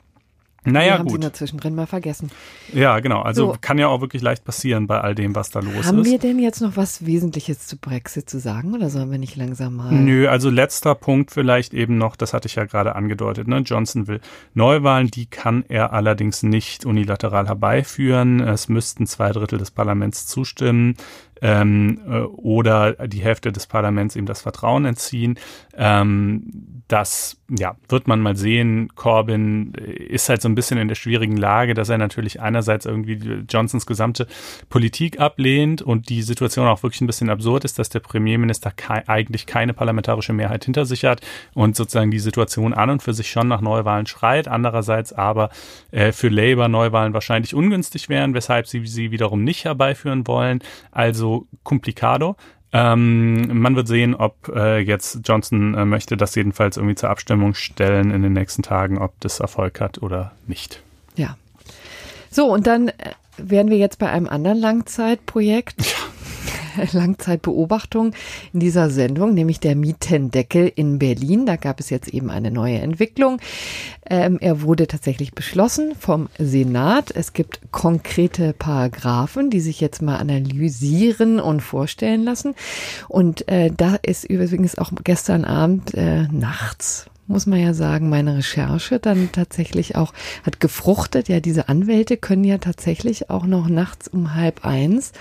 naja, 0.64 0.98
haben 0.98 1.04
gut. 1.04 1.12
sie 1.12 1.18
nur 1.18 1.32
zwischendrin 1.32 1.74
mal 1.74 1.86
vergessen. 1.86 2.30
Ja, 2.72 3.00
genau. 3.00 3.22
Also 3.22 3.52
so. 3.52 3.58
kann 3.60 3.78
ja 3.78 3.88
auch 3.88 4.00
wirklich 4.00 4.22
leicht 4.22 4.44
passieren 4.44 4.86
bei 4.86 5.00
all 5.00 5.14
dem, 5.14 5.34
was 5.34 5.50
da 5.50 5.60
los 5.60 5.72
haben 5.72 5.78
ist. 5.78 5.86
Haben 5.86 6.04
wir 6.04 6.18
denn 6.18 6.38
jetzt 6.38 6.60
noch 6.60 6.76
was 6.76 7.06
Wesentliches 7.06 7.66
zu 7.66 7.78
Brexit 7.78 8.28
zu 8.28 8.38
sagen 8.38 8.74
oder 8.74 8.90
sollen 8.90 9.10
wir 9.10 9.18
nicht 9.18 9.36
langsam 9.36 9.76
mal? 9.76 9.92
Nö, 9.92 10.28
also 10.28 10.50
letzter 10.50 10.94
Punkt 10.94 11.30
vielleicht 11.30 11.72
eben 11.72 11.96
noch, 11.96 12.16
das 12.16 12.34
hatte 12.34 12.46
ich 12.46 12.56
ja 12.56 12.64
gerade 12.64 12.94
angedeutet, 12.94 13.48
ne? 13.48 13.58
Johnson 13.58 14.06
will 14.06 14.20
Neuwahlen, 14.54 15.10
die 15.10 15.26
kann 15.26 15.64
er 15.68 15.92
allerdings 15.92 16.42
nicht 16.42 16.84
unilateral 16.84 17.46
herbeiführen. 17.46 18.40
Es 18.40 18.68
müssten 18.68 19.06
zwei 19.06 19.32
Drittel 19.32 19.58
des 19.58 19.70
Parlaments 19.70 20.26
zustimmen 20.26 20.96
ähm, 21.42 22.00
äh, 22.06 22.20
oder 22.20 22.92
die 23.06 23.20
Hälfte 23.20 23.52
des 23.52 23.66
Parlaments 23.66 24.16
ihm 24.16 24.26
das 24.26 24.42
Vertrauen 24.42 24.84
entziehen. 24.84 25.38
Ähm, 25.74 26.82
das 26.88 27.39
ja, 27.58 27.76
wird 27.88 28.06
man 28.06 28.20
mal 28.20 28.36
sehen. 28.36 28.90
Corbyn 28.94 29.72
ist 29.74 30.28
halt 30.28 30.40
so 30.40 30.48
ein 30.48 30.54
bisschen 30.54 30.78
in 30.78 30.88
der 30.88 30.94
schwierigen 30.94 31.36
Lage, 31.36 31.74
dass 31.74 31.88
er 31.88 31.98
natürlich 31.98 32.40
einerseits 32.40 32.86
irgendwie 32.86 33.44
Johnsons 33.48 33.86
gesamte 33.86 34.26
Politik 34.68 35.18
ablehnt 35.18 35.82
und 35.82 36.08
die 36.08 36.22
Situation 36.22 36.68
auch 36.68 36.82
wirklich 36.82 37.00
ein 37.00 37.06
bisschen 37.06 37.30
absurd 37.30 37.64
ist, 37.64 37.78
dass 37.78 37.88
der 37.88 38.00
Premierminister 38.00 38.70
kei 38.70 39.02
eigentlich 39.08 39.46
keine 39.46 39.74
parlamentarische 39.74 40.32
Mehrheit 40.32 40.64
hinter 40.64 40.84
sich 40.84 41.04
hat 41.04 41.22
und 41.54 41.76
sozusagen 41.76 42.10
die 42.10 42.18
Situation 42.20 42.72
an 42.72 42.90
und 42.90 43.02
für 43.02 43.14
sich 43.14 43.30
schon 43.30 43.48
nach 43.48 43.60
Neuwahlen 43.60 44.06
schreit. 44.06 44.46
Andererseits 44.46 45.12
aber 45.12 45.50
äh, 45.90 46.12
für 46.12 46.28
Labour 46.28 46.68
Neuwahlen 46.68 47.14
wahrscheinlich 47.14 47.54
ungünstig 47.54 48.08
wären, 48.08 48.34
weshalb 48.34 48.68
sie 48.68 48.86
sie 48.86 49.10
wiederum 49.10 49.42
nicht 49.42 49.64
herbeiführen 49.64 50.26
wollen. 50.26 50.60
Also 50.92 51.48
complicado. 51.64 52.36
Ähm, 52.72 53.60
man 53.60 53.74
wird 53.74 53.88
sehen, 53.88 54.14
ob 54.14 54.48
äh, 54.54 54.78
jetzt 54.78 55.20
Johnson 55.24 55.74
äh, 55.74 55.84
möchte 55.84 56.16
das 56.16 56.34
jedenfalls 56.34 56.76
irgendwie 56.76 56.94
zur 56.94 57.10
Abstimmung 57.10 57.54
stellen 57.54 58.12
in 58.12 58.22
den 58.22 58.32
nächsten 58.32 58.62
Tagen, 58.62 58.98
ob 58.98 59.18
das 59.20 59.40
Erfolg 59.40 59.80
hat 59.80 60.02
oder 60.02 60.32
nicht. 60.46 60.82
Ja. 61.16 61.36
So, 62.30 62.46
und 62.52 62.66
dann 62.66 62.88
äh, 62.88 62.92
wären 63.38 63.70
wir 63.70 63.78
jetzt 63.78 63.98
bei 63.98 64.08
einem 64.08 64.28
anderen 64.28 64.58
Langzeitprojekt. 64.58 65.80
Ja. 65.84 66.09
Langzeitbeobachtung 66.92 68.12
in 68.52 68.60
dieser 68.60 68.90
Sendung, 68.90 69.34
nämlich 69.34 69.60
der 69.60 69.76
Mietendeckel 69.76 70.70
in 70.74 70.98
Berlin. 70.98 71.46
Da 71.46 71.56
gab 71.56 71.80
es 71.80 71.90
jetzt 71.90 72.08
eben 72.08 72.30
eine 72.30 72.50
neue 72.50 72.78
Entwicklung. 72.78 73.40
Ähm, 74.08 74.38
er 74.40 74.62
wurde 74.62 74.86
tatsächlich 74.86 75.32
beschlossen 75.32 75.94
vom 75.98 76.28
Senat. 76.38 77.10
Es 77.14 77.32
gibt 77.32 77.60
konkrete 77.70 78.52
Paragraphen, 78.52 79.50
die 79.50 79.60
sich 79.60 79.80
jetzt 79.80 80.02
mal 80.02 80.16
analysieren 80.16 81.40
und 81.40 81.60
vorstellen 81.60 82.24
lassen. 82.24 82.54
Und 83.08 83.48
äh, 83.48 83.70
da 83.76 83.96
ist 84.02 84.24
übrigens 84.24 84.78
auch 84.78 84.90
gestern 85.04 85.44
Abend 85.44 85.94
äh, 85.94 86.28
nachts 86.28 87.06
muss 87.30 87.46
man 87.46 87.60
ja 87.60 87.72
sagen, 87.72 88.08
meine 88.08 88.36
Recherche 88.36 88.98
dann 88.98 89.30
tatsächlich 89.32 89.96
auch 89.96 90.12
hat 90.44 90.60
gefruchtet. 90.60 91.28
Ja, 91.28 91.40
diese 91.40 91.68
Anwälte 91.68 92.16
können 92.16 92.44
ja 92.44 92.58
tatsächlich 92.58 93.30
auch 93.30 93.46
noch 93.46 93.68
nachts 93.68 94.08
um 94.08 94.34
halb 94.34 94.66
eins 94.66 95.12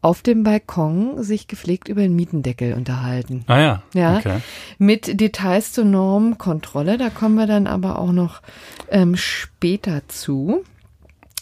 auf 0.00 0.22
dem 0.22 0.44
Balkon 0.44 1.22
sich 1.22 1.48
gepflegt 1.48 1.88
über 1.88 2.02
den 2.02 2.14
Mietendeckel 2.14 2.74
unterhalten. 2.74 3.44
Ah 3.48 3.58
ja. 3.58 3.82
Ja. 3.92 4.18
Okay. 4.18 4.38
Mit 4.78 5.20
Details 5.20 5.72
zur 5.72 5.84
Normkontrolle. 5.84 6.96
Da 6.96 7.10
kommen 7.10 7.34
wir 7.34 7.48
dann 7.48 7.66
aber 7.66 7.98
auch 7.98 8.12
noch 8.12 8.40
ähm, 8.88 9.16
später 9.16 10.02
zu. 10.06 10.64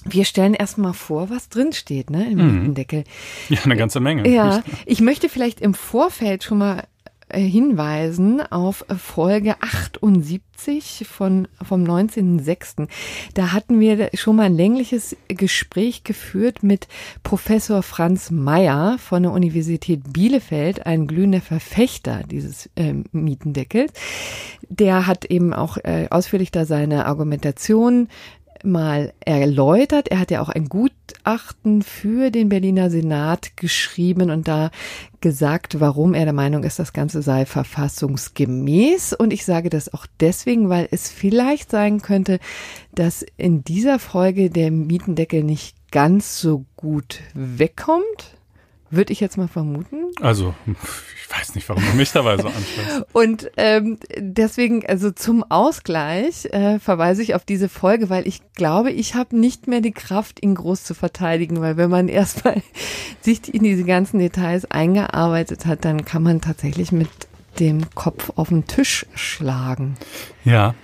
Wir 0.07 0.25
stellen 0.25 0.55
erstmal 0.55 0.95
vor, 0.95 1.29
was 1.29 1.51
drin 1.51 1.73
steht, 1.73 2.11
ne, 2.11 2.31
im 2.31 2.39
mhm. 2.39 2.55
Mietendeckel. 2.55 3.05
Ja, 3.51 3.59
eine 3.65 3.77
ganze 3.77 4.01
Menge. 4.01 4.29
Ja, 4.29 4.63
ich 4.87 5.01
möchte 5.01 5.29
vielleicht 5.29 5.61
im 5.61 5.75
Vorfeld 5.75 6.45
schon 6.45 6.59
mal 6.59 6.85
hinweisen 7.35 8.41
auf 8.41 8.85
Folge 8.97 9.57
78 9.61 11.07
von, 11.09 11.49
vom 11.63 11.85
19.06. 11.85 12.89
Da 13.35 13.53
hatten 13.53 13.81
wir 13.81 14.11
schon 14.15 14.37
mal 14.37 14.45
ein 14.45 14.57
längliches 14.57 15.17
Gespräch 15.29 16.05
geführt 16.05 16.63
mit 16.63 16.89
Professor 17.23 17.83
Franz 17.83 18.31
Mayer 18.31 18.97
von 18.99 19.25
der 19.25 19.33
Universität 19.33 20.13
Bielefeld, 20.13 20.87
ein 20.87 21.07
glühender 21.07 21.41
Verfechter 21.41 22.23
dieses 22.31 22.71
äh, 22.77 22.95
Mietendeckels. 23.13 23.93
Der 24.69 25.07
hat 25.07 25.25
eben 25.27 25.53
auch 25.53 25.77
äh, 25.79 26.09
ausführlich 26.11 26.51
da 26.51 26.65
seine 26.65 27.07
Argumentation 27.07 28.09
mal 28.65 29.13
erläutert. 29.21 30.09
Er 30.09 30.19
hat 30.19 30.31
ja 30.31 30.41
auch 30.41 30.49
ein 30.49 30.69
Gutachten 30.69 31.83
für 31.83 32.31
den 32.31 32.49
Berliner 32.49 32.91
Senat 32.91 33.57
geschrieben 33.57 34.31
und 34.31 34.49
da 34.49 34.71
gesagt, 35.21 35.81
warum 35.81 36.15
er 36.15 36.25
der 36.25 36.35
Meinung 36.35 36.65
ist, 36.65 36.79
das 36.79 36.93
Ganze 36.93 37.23
sei 37.23 37.47
verfassungsgemäß. 37.47 39.13
Und 39.15 39.33
ich 39.33 39.45
sage 39.45 39.71
das 39.71 39.93
auch 39.93 40.07
deswegen, 40.21 40.69
weil 40.69 40.89
es 40.91 41.11
vielleicht 41.11 41.71
sein 41.71 42.03
könnte, 42.03 42.41
dass 42.95 43.25
in 43.37 43.65
dieser 43.65 43.99
Folge 43.99 44.51
der 44.51 44.71
Mietendeckel 44.71 45.43
nicht 45.43 45.77
ganz 45.91 46.41
so 46.41 46.65
gut 46.77 47.21
wegkommt. 47.35 48.37
Würde 48.95 49.13
ich 49.13 49.21
jetzt 49.21 49.37
mal 49.37 49.49
vermuten. 49.49 50.13
Also, 50.21 50.55
ich 50.67 51.37
weiß 51.37 51.55
nicht, 51.55 51.69
warum 51.69 51.83
du 51.85 51.97
mich 51.97 52.13
dabei 52.13 52.37
so 52.37 52.49
anschaust. 52.49 53.07
Und 53.13 53.51
ähm, 53.57 53.99
deswegen, 54.17 54.87
also 54.87 55.11
zum 55.11 55.43
Ausgleich 55.51 56.47
äh, 56.47 56.79
verweise 56.79 57.23
ich 57.23 57.35
auf 57.35 57.45
diese 57.45 57.69
Folge, 57.69 58.11
weil 58.11 58.27
ich 58.29 58.41
glaube, 58.55 58.91
ich 58.91 59.15
habe 59.15 59.39
nicht 59.39 59.67
mehr 59.67 59.81
die 59.81 59.93
Kraft, 59.93 60.43
ihn 60.43 60.55
groß 60.55 60.85
zu 60.85 60.95
verteidigen, 60.95 61.61
weil 61.61 61.77
wenn 61.77 61.91
man 61.91 62.09
erstmal 62.15 62.63
sich 63.21 63.53
in 63.53 63.63
diese 63.63 63.85
ganzen 63.85 64.19
Details 64.19 64.71
eingearbeitet 64.71 65.67
hat, 65.67 65.85
dann 65.85 66.05
kann 66.05 66.23
man 66.23 66.41
tatsächlich 66.41 66.93
mit 66.93 67.09
dem 67.59 67.95
Kopf 67.95 68.33
auf 68.37 68.49
den 68.49 68.67
Tisch 68.67 69.07
schlagen. 69.15 69.97
Ja. 70.45 70.75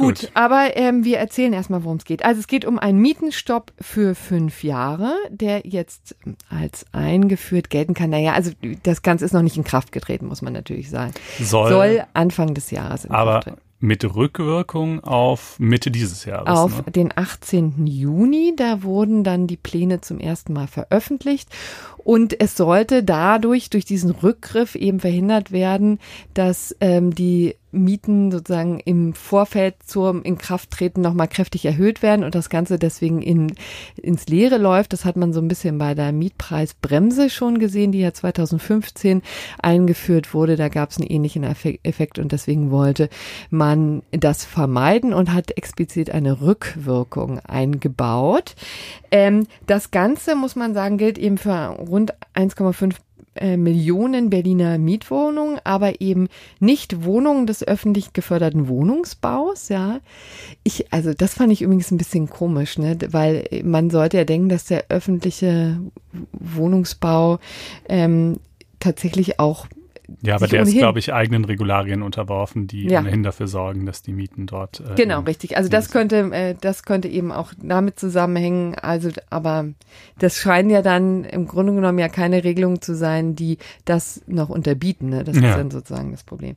Gut, 0.00 0.20
Gut. 0.20 0.30
aber 0.34 0.76
ähm, 0.76 1.04
wir 1.04 1.18
erzählen 1.18 1.52
erstmal, 1.52 1.84
worum 1.84 1.98
es 1.98 2.04
geht. 2.04 2.24
Also 2.24 2.40
es 2.40 2.46
geht 2.46 2.64
um 2.64 2.78
einen 2.78 2.98
Mietenstopp 2.98 3.72
für 3.80 4.14
fünf 4.14 4.64
Jahre, 4.64 5.14
der 5.30 5.66
jetzt 5.66 6.16
als 6.48 6.86
eingeführt 6.92 7.70
gelten 7.70 7.94
kann. 7.94 8.10
Naja, 8.10 8.32
also 8.32 8.52
das 8.82 9.02
Ganze 9.02 9.24
ist 9.24 9.32
noch 9.32 9.42
nicht 9.42 9.56
in 9.56 9.64
Kraft 9.64 9.92
getreten, 9.92 10.26
muss 10.26 10.42
man 10.42 10.52
natürlich 10.52 10.90
sagen. 10.90 11.12
Soll, 11.38 11.70
Soll 11.70 12.04
Anfang 12.14 12.54
des 12.54 12.70
Jahres 12.70 13.04
in 13.04 13.10
aber 13.10 13.32
Kraft 13.32 13.44
treten 13.44 13.60
mit 13.80 14.04
Rückwirkung 14.14 15.02
auf 15.02 15.58
Mitte 15.58 15.90
dieses 15.90 16.26
Jahres. 16.26 16.58
Auf 16.58 16.84
ne? 16.84 16.92
den 16.92 17.12
18. 17.16 17.86
Juni, 17.86 18.52
da 18.54 18.82
wurden 18.82 19.24
dann 19.24 19.46
die 19.46 19.56
Pläne 19.56 20.02
zum 20.02 20.20
ersten 20.20 20.52
Mal 20.52 20.66
veröffentlicht 20.66 21.48
und 22.04 22.40
es 22.40 22.56
sollte 22.56 23.02
dadurch, 23.02 23.70
durch 23.70 23.84
diesen 23.84 24.10
Rückgriff 24.10 24.74
eben 24.74 25.00
verhindert 25.00 25.52
werden, 25.52 25.98
dass 26.34 26.76
ähm, 26.80 27.14
die 27.14 27.54
Mieten 27.72 28.32
sozusagen 28.32 28.80
im 28.80 29.14
Vorfeld 29.14 29.76
zum 29.84 30.22
Inkrafttreten 30.22 31.02
nochmal 31.02 31.28
kräftig 31.28 31.64
erhöht 31.64 32.02
werden 32.02 32.24
und 32.24 32.34
das 32.34 32.50
Ganze 32.50 32.78
deswegen 32.78 33.22
in, 33.22 33.52
ins 33.96 34.26
Leere 34.26 34.58
läuft. 34.58 34.92
Das 34.92 35.04
hat 35.04 35.16
man 35.16 35.32
so 35.32 35.40
ein 35.40 35.48
bisschen 35.48 35.78
bei 35.78 35.94
der 35.94 36.12
Mietpreisbremse 36.12 37.30
schon 37.30 37.58
gesehen, 37.58 37.92
die 37.92 38.00
ja 38.00 38.12
2015 38.12 39.22
eingeführt 39.62 40.34
wurde. 40.34 40.56
Da 40.56 40.68
gab 40.68 40.90
es 40.90 40.98
einen 40.98 41.06
ähnlichen 41.06 41.44
Effekt 41.44 42.18
und 42.18 42.32
deswegen 42.32 42.70
wollte 42.70 43.08
man 43.50 44.02
das 44.10 44.44
vermeiden 44.44 45.14
und 45.14 45.32
hat 45.32 45.56
explizit 45.56 46.10
eine 46.10 46.40
Rückwirkung 46.40 47.38
eingebaut. 47.40 48.56
Ähm, 49.12 49.46
das 49.66 49.92
Ganze, 49.92 50.34
muss 50.34 50.56
man 50.56 50.74
sagen, 50.74 50.98
gilt 50.98 51.18
eben 51.18 51.38
für 51.38 51.76
rund 51.90 52.14
1,5 52.34 52.94
äh, 53.36 53.56
Millionen 53.56 54.28
Berliner 54.28 54.76
Mietwohnungen, 54.78 55.60
aber 55.64 56.00
eben 56.00 56.28
nicht 56.58 57.04
Wohnungen 57.04 57.46
des 57.46 57.66
öffentlich 57.66 58.12
geförderten 58.12 58.68
Wohnungsbaus, 58.68 59.68
ja. 59.68 60.00
Ich, 60.64 60.92
also 60.92 61.14
das 61.14 61.34
fand 61.34 61.52
ich 61.52 61.62
übrigens 61.62 61.90
ein 61.90 61.98
bisschen 61.98 62.28
komisch, 62.28 62.76
ne, 62.78 62.98
weil 63.08 63.48
man 63.62 63.90
sollte 63.90 64.16
ja 64.16 64.24
denken, 64.24 64.48
dass 64.48 64.64
der 64.64 64.86
öffentliche 64.88 65.80
Wohnungsbau 66.32 67.38
ähm, 67.88 68.38
tatsächlich 68.80 69.38
auch 69.38 69.66
ja, 70.22 70.36
aber 70.36 70.48
der 70.48 70.62
ist, 70.62 70.72
glaube 70.72 70.98
ich, 70.98 71.12
eigenen 71.12 71.44
Regularien 71.44 72.02
unterworfen, 72.02 72.66
die 72.66 72.84
ja. 72.84 73.00
ohnehin 73.00 73.22
dafür 73.22 73.46
sorgen, 73.46 73.86
dass 73.86 74.02
die 74.02 74.12
Mieten 74.12 74.46
dort. 74.46 74.80
Äh, 74.80 74.94
genau, 74.94 75.20
richtig. 75.20 75.56
Also 75.56 75.68
das 75.68 75.90
könnte, 75.90 76.30
äh, 76.32 76.54
das 76.60 76.84
könnte 76.84 77.08
eben 77.08 77.32
auch 77.32 77.52
damit 77.60 77.98
zusammenhängen. 77.98 78.74
Also, 78.74 79.10
aber 79.30 79.66
das 80.18 80.36
scheinen 80.36 80.70
ja 80.70 80.82
dann 80.82 81.24
im 81.24 81.46
Grunde 81.46 81.74
genommen 81.74 81.98
ja 81.98 82.08
keine 82.08 82.44
Regelungen 82.44 82.82
zu 82.82 82.94
sein, 82.94 83.36
die 83.36 83.58
das 83.84 84.22
noch 84.26 84.48
unterbieten. 84.48 85.08
Ne? 85.08 85.24
Das 85.24 85.36
ja. 85.36 85.50
ist 85.50 85.56
dann 85.56 85.70
sozusagen 85.70 86.10
das 86.12 86.24
Problem. 86.24 86.56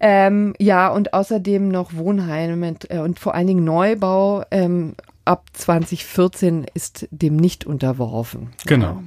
Ähm, 0.00 0.54
ja, 0.58 0.88
und 0.88 1.12
außerdem 1.12 1.68
noch 1.68 1.94
Wohnheime 1.94 2.74
äh, 2.88 2.98
und 2.98 3.18
vor 3.18 3.34
allen 3.34 3.46
Dingen 3.46 3.64
Neubau 3.64 4.44
ähm, 4.50 4.94
ab 5.26 5.46
2014 5.52 6.66
ist 6.72 7.06
dem 7.10 7.36
nicht 7.36 7.66
unterworfen. 7.66 8.48
Genau. 8.66 8.86
Ja. 8.86 9.02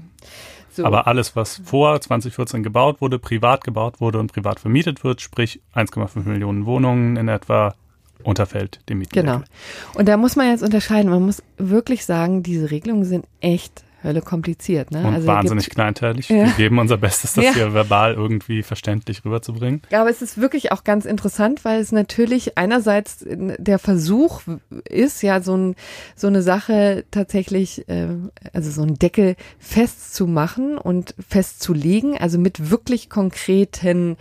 So. 0.73 0.85
Aber 0.85 1.07
alles, 1.07 1.35
was 1.35 1.61
vor 1.63 2.01
2014 2.01 2.63
gebaut 2.63 2.99
wurde, 2.99 3.19
privat 3.19 3.63
gebaut 3.63 4.01
wurde 4.01 4.19
und 4.19 4.33
privat 4.33 4.59
vermietet 4.59 5.03
wird, 5.03 5.21
sprich 5.21 5.61
1,5 5.75 6.27
Millionen 6.27 6.65
Wohnungen 6.65 7.15
in 7.15 7.27
etwa, 7.27 7.75
unterfällt 8.23 8.79
dem 8.89 8.99
Mietendeckel. 8.99 9.39
Genau. 9.39 9.99
Und 9.99 10.07
da 10.07 10.17
muss 10.17 10.35
man 10.35 10.49
jetzt 10.49 10.63
unterscheiden. 10.63 11.11
Man 11.11 11.23
muss 11.23 11.43
wirklich 11.57 12.05
sagen, 12.05 12.41
diese 12.41 12.71
Regelungen 12.71 13.05
sind 13.05 13.25
echt 13.41 13.83
Hölle 14.03 14.21
kompliziert. 14.21 14.91
Ne? 14.91 14.99
Und 14.99 15.13
also 15.13 15.27
wahnsinnig 15.27 15.69
kleinteilig. 15.69 16.29
Ja. 16.29 16.45
Wir 16.45 16.53
geben 16.53 16.79
unser 16.79 16.97
Bestes, 16.97 17.33
das 17.33 17.45
ja. 17.45 17.53
hier 17.53 17.73
verbal 17.73 18.13
irgendwie 18.13 18.63
verständlich 18.63 19.23
rüberzubringen. 19.23 19.81
Ja, 19.89 20.01
aber 20.01 20.09
es 20.09 20.21
ist 20.21 20.39
wirklich 20.39 20.71
auch 20.71 20.83
ganz 20.83 21.05
interessant, 21.05 21.63
weil 21.63 21.79
es 21.79 21.91
natürlich 21.91 22.57
einerseits 22.57 23.25
der 23.25 23.79
Versuch 23.79 24.41
ist, 24.89 25.23
ja, 25.23 25.41
so, 25.41 25.55
ein, 25.55 25.75
so 26.15 26.27
eine 26.27 26.41
Sache 26.41 27.05
tatsächlich, 27.11 27.87
äh, 27.87 28.09
also 28.51 28.71
so 28.71 28.81
einen 28.81 28.99
Deckel 28.99 29.35
festzumachen 29.59 30.77
und 30.77 31.15
festzulegen, 31.27 32.17
also 32.17 32.37
mit 32.37 32.69
wirklich 32.69 33.09
konkreten 33.09 34.17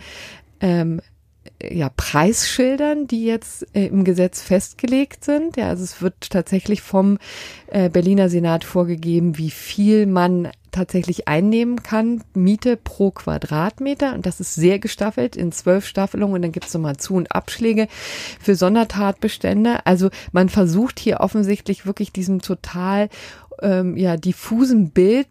ähm, 0.61 1.01
ja, 1.71 1.89
Preisschildern, 1.89 3.07
die 3.07 3.25
jetzt 3.25 3.67
äh, 3.75 3.87
im 3.87 4.03
Gesetz 4.03 4.41
festgelegt 4.41 5.23
sind. 5.23 5.57
Ja, 5.57 5.69
also 5.69 5.83
es 5.83 6.01
wird 6.01 6.29
tatsächlich 6.29 6.81
vom 6.81 7.17
äh, 7.67 7.89
Berliner 7.89 8.29
Senat 8.29 8.63
vorgegeben, 8.63 9.37
wie 9.37 9.51
viel 9.51 10.05
man 10.05 10.49
tatsächlich 10.71 11.27
einnehmen 11.27 11.83
kann, 11.83 12.23
Miete 12.33 12.77
pro 12.77 13.11
Quadratmeter. 13.11 14.13
Und 14.13 14.25
das 14.25 14.39
ist 14.39 14.55
sehr 14.55 14.79
gestaffelt 14.79 15.35
in 15.35 15.51
zwölf 15.51 15.85
Staffelungen. 15.85 16.35
Und 16.35 16.41
dann 16.41 16.51
gibt 16.51 16.65
es 16.65 16.73
nochmal 16.73 16.97
Zu- 16.97 17.15
und 17.15 17.31
Abschläge 17.31 17.87
für 18.39 18.55
Sondertatbestände. 18.55 19.85
Also 19.85 20.09
man 20.31 20.49
versucht 20.49 20.99
hier 20.99 21.19
offensichtlich 21.19 21.85
wirklich 21.85 22.11
diesem 22.11 22.41
total 22.41 23.09
ähm, 23.61 23.95
ja, 23.95 24.17
diffusen 24.17 24.89
Bild, 24.89 25.27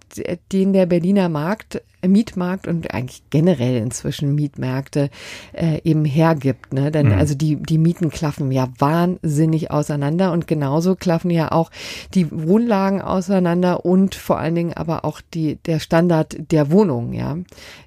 den 0.53 0.73
der 0.73 0.87
Berliner 0.87 1.29
Markt 1.29 1.83
Mietmarkt 2.07 2.67
und 2.67 2.93
eigentlich 2.93 3.23
generell 3.31 3.77
inzwischen 3.77 4.35
Mietmärkte 4.35 5.11
äh, 5.53 5.81
eben 5.85 6.05
hergibt. 6.05 6.73
Ne? 6.73 6.91
Denn 6.91 7.09
mhm. 7.09 7.19
also 7.19 7.35
die, 7.35 7.57
die 7.57 7.79
Mieten 7.79 8.11
klaffen 8.11 8.51
ja 8.51 8.69
wahnsinnig 8.79 9.71
auseinander 9.71 10.33
und 10.33 10.47
genauso 10.47 10.97
klaffen 10.97 11.31
ja 11.31 11.53
auch 11.53 11.71
die 12.15 12.31
Wohnlagen 12.31 13.01
auseinander 13.01 13.85
und 13.85 14.15
vor 14.15 14.39
allen 14.39 14.55
Dingen 14.55 14.73
aber 14.73 15.05
auch 15.05 15.21
die, 15.35 15.57
der 15.57 15.79
Standard 15.79 16.37
der 16.51 16.71
Wohnung, 16.71 17.13
ja. 17.13 17.39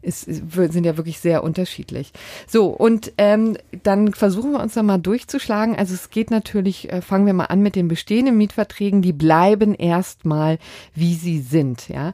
Ist, 0.01 0.25
sind 0.25 0.85
ja 0.85 0.97
wirklich 0.97 1.19
sehr 1.19 1.43
unterschiedlich. 1.43 2.13
So, 2.47 2.67
und 2.67 3.11
ähm, 3.17 3.57
dann 3.83 4.13
versuchen 4.13 4.51
wir 4.51 4.61
uns 4.61 4.73
da 4.75 4.83
mal 4.83 4.97
durchzuschlagen. 4.97 5.75
Also 5.75 5.93
es 5.93 6.09
geht 6.09 6.31
natürlich, 6.31 6.91
äh, 6.91 7.01
fangen 7.01 7.25
wir 7.25 7.33
mal 7.33 7.45
an 7.45 7.61
mit 7.61 7.75
den 7.75 7.87
bestehenden 7.87 8.37
Mietverträgen, 8.37 9.01
die 9.01 9.13
bleiben 9.13 9.75
erstmal, 9.75 10.59
wie 10.93 11.15
sie 11.15 11.39
sind, 11.39 11.89
ja. 11.89 12.13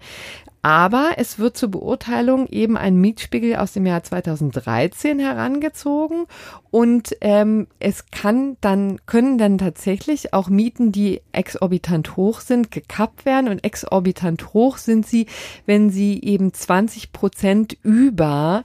Aber 0.62 1.14
es 1.18 1.40
wird 1.40 1.58
zur 1.58 1.72
Beurteilung 1.72 2.48
eben 2.48 2.78
ein 2.78 2.96
Mietspiegel 2.96 3.56
aus 3.56 3.74
dem 3.74 3.86
Jahr 3.86 4.04
2013 4.04 5.20
herangezogen. 5.20 6.26
Und 6.70 7.16
ähm, 7.22 7.68
es 7.80 8.12
kann 8.12 8.58
dann 8.62 9.00
können 9.08 9.38
dann 9.38 9.58
tatsächlich 9.58 10.34
auch 10.34 10.50
Mieten, 10.50 10.92
die 10.92 11.22
exorbitant 11.32 12.16
hoch 12.16 12.42
sind, 12.42 12.70
gekappt 12.70 13.26
werden. 13.26 13.48
Und 13.48 13.64
exorbitant 13.64 14.54
hoch 14.54 14.78
sind 14.78 15.08
sie, 15.08 15.26
wenn 15.66 15.90
sie 15.90 16.22
eben 16.22 16.54
20 16.54 17.12
Prozent 17.12 17.78
über 17.82 18.64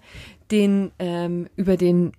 den 0.51 0.93
ähm, 0.99 1.49
über 1.57 1.77
den 1.77 2.13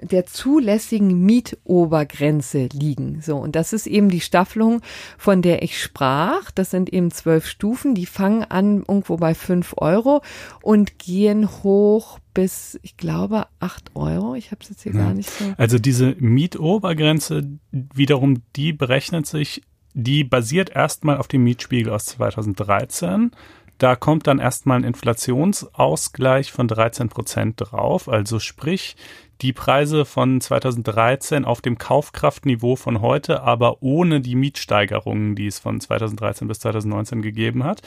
der 0.00 0.26
zulässigen 0.26 1.24
Mietobergrenze 1.24 2.68
liegen. 2.72 3.20
So, 3.22 3.36
und 3.36 3.56
das 3.56 3.72
ist 3.72 3.86
eben 3.86 4.08
die 4.08 4.20
Staffelung, 4.20 4.80
von 5.16 5.42
der 5.42 5.62
ich 5.62 5.82
sprach. 5.82 6.50
Das 6.50 6.70
sind 6.70 6.92
eben 6.92 7.10
zwölf 7.10 7.46
Stufen, 7.46 7.94
die 7.94 8.06
fangen 8.06 8.44
an 8.44 8.78
irgendwo 8.78 9.16
bei 9.16 9.34
fünf 9.34 9.74
Euro 9.76 10.22
und 10.62 10.98
gehen 10.98 11.48
hoch 11.62 12.18
bis, 12.34 12.78
ich 12.82 12.96
glaube, 12.96 13.46
acht 13.58 13.90
Euro. 13.96 14.34
Ich 14.34 14.52
habe 14.52 14.60
es 14.62 14.68
jetzt 14.68 14.82
hier 14.82 14.94
ja. 14.94 15.00
gar 15.00 15.14
nicht 15.14 15.30
so. 15.30 15.44
Also 15.56 15.78
diese 15.78 16.14
Mietobergrenze 16.18 17.48
wiederum, 17.72 18.42
die 18.54 18.72
berechnet 18.72 19.26
sich, 19.26 19.62
die 19.94 20.22
basiert 20.22 20.70
erstmal 20.70 21.16
auf 21.16 21.26
dem 21.26 21.42
Mietspiegel 21.42 21.92
aus 21.92 22.06
2013. 22.06 23.32
Da 23.78 23.94
kommt 23.94 24.26
dann 24.26 24.40
erstmal 24.40 24.78
ein 24.78 24.84
Inflationsausgleich 24.84 26.50
von 26.52 26.66
13 26.66 27.08
Prozent 27.08 27.54
drauf. 27.58 28.08
Also 28.08 28.40
sprich, 28.40 28.96
die 29.40 29.52
Preise 29.52 30.04
von 30.04 30.40
2013 30.40 31.44
auf 31.44 31.60
dem 31.60 31.78
Kaufkraftniveau 31.78 32.74
von 32.74 33.00
heute, 33.00 33.42
aber 33.42 33.82
ohne 33.82 34.20
die 34.20 34.34
Mietsteigerungen, 34.34 35.36
die 35.36 35.46
es 35.46 35.60
von 35.60 35.80
2013 35.80 36.48
bis 36.48 36.58
2019 36.58 37.22
gegeben 37.22 37.62
hat. 37.62 37.82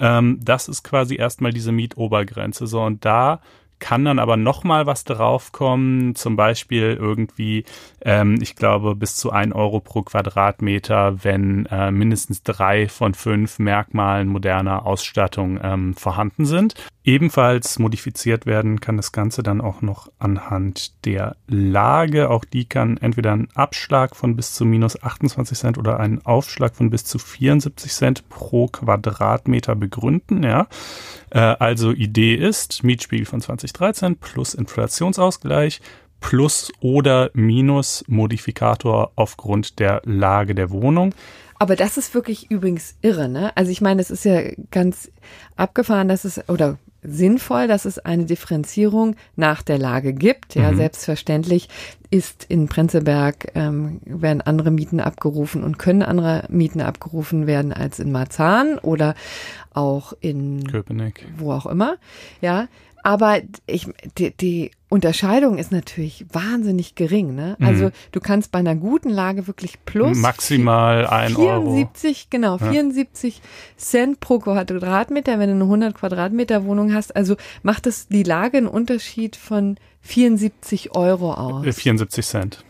Ähm, 0.00 0.40
das 0.42 0.68
ist 0.68 0.82
quasi 0.82 1.16
erstmal 1.16 1.52
diese 1.52 1.72
Mietobergrenze. 1.72 2.66
So, 2.66 2.82
und 2.82 3.04
da 3.04 3.40
kann 3.84 4.06
dann 4.06 4.18
aber 4.18 4.38
noch 4.38 4.64
mal 4.64 4.86
was 4.86 5.04
draufkommen, 5.04 6.14
zum 6.14 6.36
Beispiel 6.36 6.96
irgendwie, 6.98 7.66
ähm, 8.00 8.38
ich 8.40 8.56
glaube, 8.56 8.94
bis 8.94 9.14
zu 9.14 9.30
ein 9.30 9.52
Euro 9.52 9.80
pro 9.80 10.00
Quadratmeter, 10.00 11.22
wenn 11.22 11.66
äh, 11.66 11.90
mindestens 11.90 12.42
drei 12.42 12.88
von 12.88 13.12
fünf 13.12 13.58
Merkmalen 13.58 14.28
moderner 14.28 14.86
Ausstattung 14.86 15.60
ähm, 15.62 15.92
vorhanden 15.92 16.46
sind. 16.46 16.74
Ebenfalls 17.06 17.78
modifiziert 17.78 18.46
werden 18.46 18.80
kann 18.80 18.96
das 18.96 19.12
Ganze 19.12 19.42
dann 19.42 19.60
auch 19.60 19.82
noch 19.82 20.10
anhand 20.18 21.04
der 21.04 21.36
Lage. 21.46 22.30
Auch 22.30 22.46
die 22.46 22.64
kann 22.64 22.96
entweder 22.96 23.32
ein 23.32 23.48
Abschlag 23.54 24.16
von 24.16 24.36
bis 24.36 24.54
zu 24.54 24.64
minus 24.64 25.02
28 25.02 25.58
Cent 25.58 25.76
oder 25.76 26.00
einen 26.00 26.24
Aufschlag 26.24 26.74
von 26.74 26.88
bis 26.88 27.04
zu 27.04 27.18
74 27.18 27.92
Cent 27.92 28.28
pro 28.30 28.68
Quadratmeter 28.68 29.76
begründen. 29.76 30.42
Ja. 30.42 30.68
Äh, 31.28 31.40
also 31.40 31.92
Idee 31.92 32.36
ist 32.36 32.82
Mietspiegel 32.84 33.26
von 33.26 33.42
2013 33.74 34.16
plus 34.16 34.54
Inflationsausgleich 34.54 35.80
plus 36.20 36.72
oder 36.80 37.30
minus 37.34 38.04
Modifikator 38.08 39.12
aufgrund 39.16 39.78
der 39.78 40.00
Lage 40.04 40.54
der 40.54 40.70
Wohnung. 40.70 41.14
Aber 41.58 41.76
das 41.76 41.96
ist 41.96 42.14
wirklich 42.14 42.50
übrigens 42.50 42.96
irre, 43.02 43.28
ne? 43.28 43.56
Also 43.56 43.70
ich 43.70 43.80
meine, 43.80 44.00
es 44.00 44.10
ist 44.10 44.24
ja 44.24 44.40
ganz 44.70 45.10
abgefahren, 45.56 46.08
dass 46.08 46.24
es, 46.24 46.48
oder 46.48 46.78
sinnvoll, 47.04 47.68
dass 47.68 47.84
es 47.84 47.98
eine 47.98 48.24
Differenzierung 48.24 49.16
nach 49.36 49.62
der 49.62 49.78
Lage 49.78 50.14
gibt. 50.14 50.54
Ja, 50.54 50.72
mhm. 50.72 50.76
selbstverständlich 50.78 51.68
ist 52.10 52.44
in 52.48 52.68
Prenzlberg 52.68 53.52
ähm, 53.54 54.00
werden 54.04 54.40
andere 54.40 54.70
Mieten 54.70 55.00
abgerufen 55.00 55.62
und 55.62 55.78
können 55.78 56.02
andere 56.02 56.44
Mieten 56.48 56.80
abgerufen 56.80 57.46
werden 57.46 57.72
als 57.72 57.98
in 57.98 58.10
Marzahn 58.10 58.78
oder 58.78 59.14
auch 59.72 60.14
in 60.20 60.66
Köpenick, 60.66 61.26
wo 61.36 61.52
auch 61.52 61.66
immer. 61.66 61.96
Ja, 62.40 62.68
aber 63.04 63.42
ich, 63.66 63.86
die, 64.16 64.34
die 64.34 64.70
Unterscheidung 64.88 65.58
ist 65.58 65.70
natürlich 65.70 66.24
wahnsinnig 66.32 66.94
gering. 66.94 67.34
Ne? 67.34 67.54
Mhm. 67.58 67.66
Also 67.66 67.90
du 68.12 68.20
kannst 68.20 68.50
bei 68.50 68.60
einer 68.60 68.74
guten 68.74 69.10
Lage 69.10 69.46
wirklich 69.46 69.84
plus 69.84 70.16
maximal 70.16 71.06
ein 71.06 71.34
74, 71.34 72.18
Euro. 72.18 72.26
genau, 72.30 72.58
74 72.58 73.36
ja. 73.36 73.42
Cent 73.76 74.20
pro 74.20 74.38
Quadratmeter, 74.38 75.38
wenn 75.38 75.50
du 75.50 75.54
eine 75.56 75.64
100 75.64 75.94
Quadratmeter 75.94 76.64
Wohnung 76.64 76.94
hast. 76.94 77.14
Also 77.14 77.36
macht 77.62 77.84
das 77.84 78.08
die 78.08 78.22
Lage 78.22 78.56
einen 78.56 78.68
Unterschied 78.68 79.36
von 79.36 79.76
74 80.00 80.96
Euro 80.96 81.34
aus. 81.34 81.62
74 81.76 82.24
äh, 82.24 82.26
Cent 82.26 82.64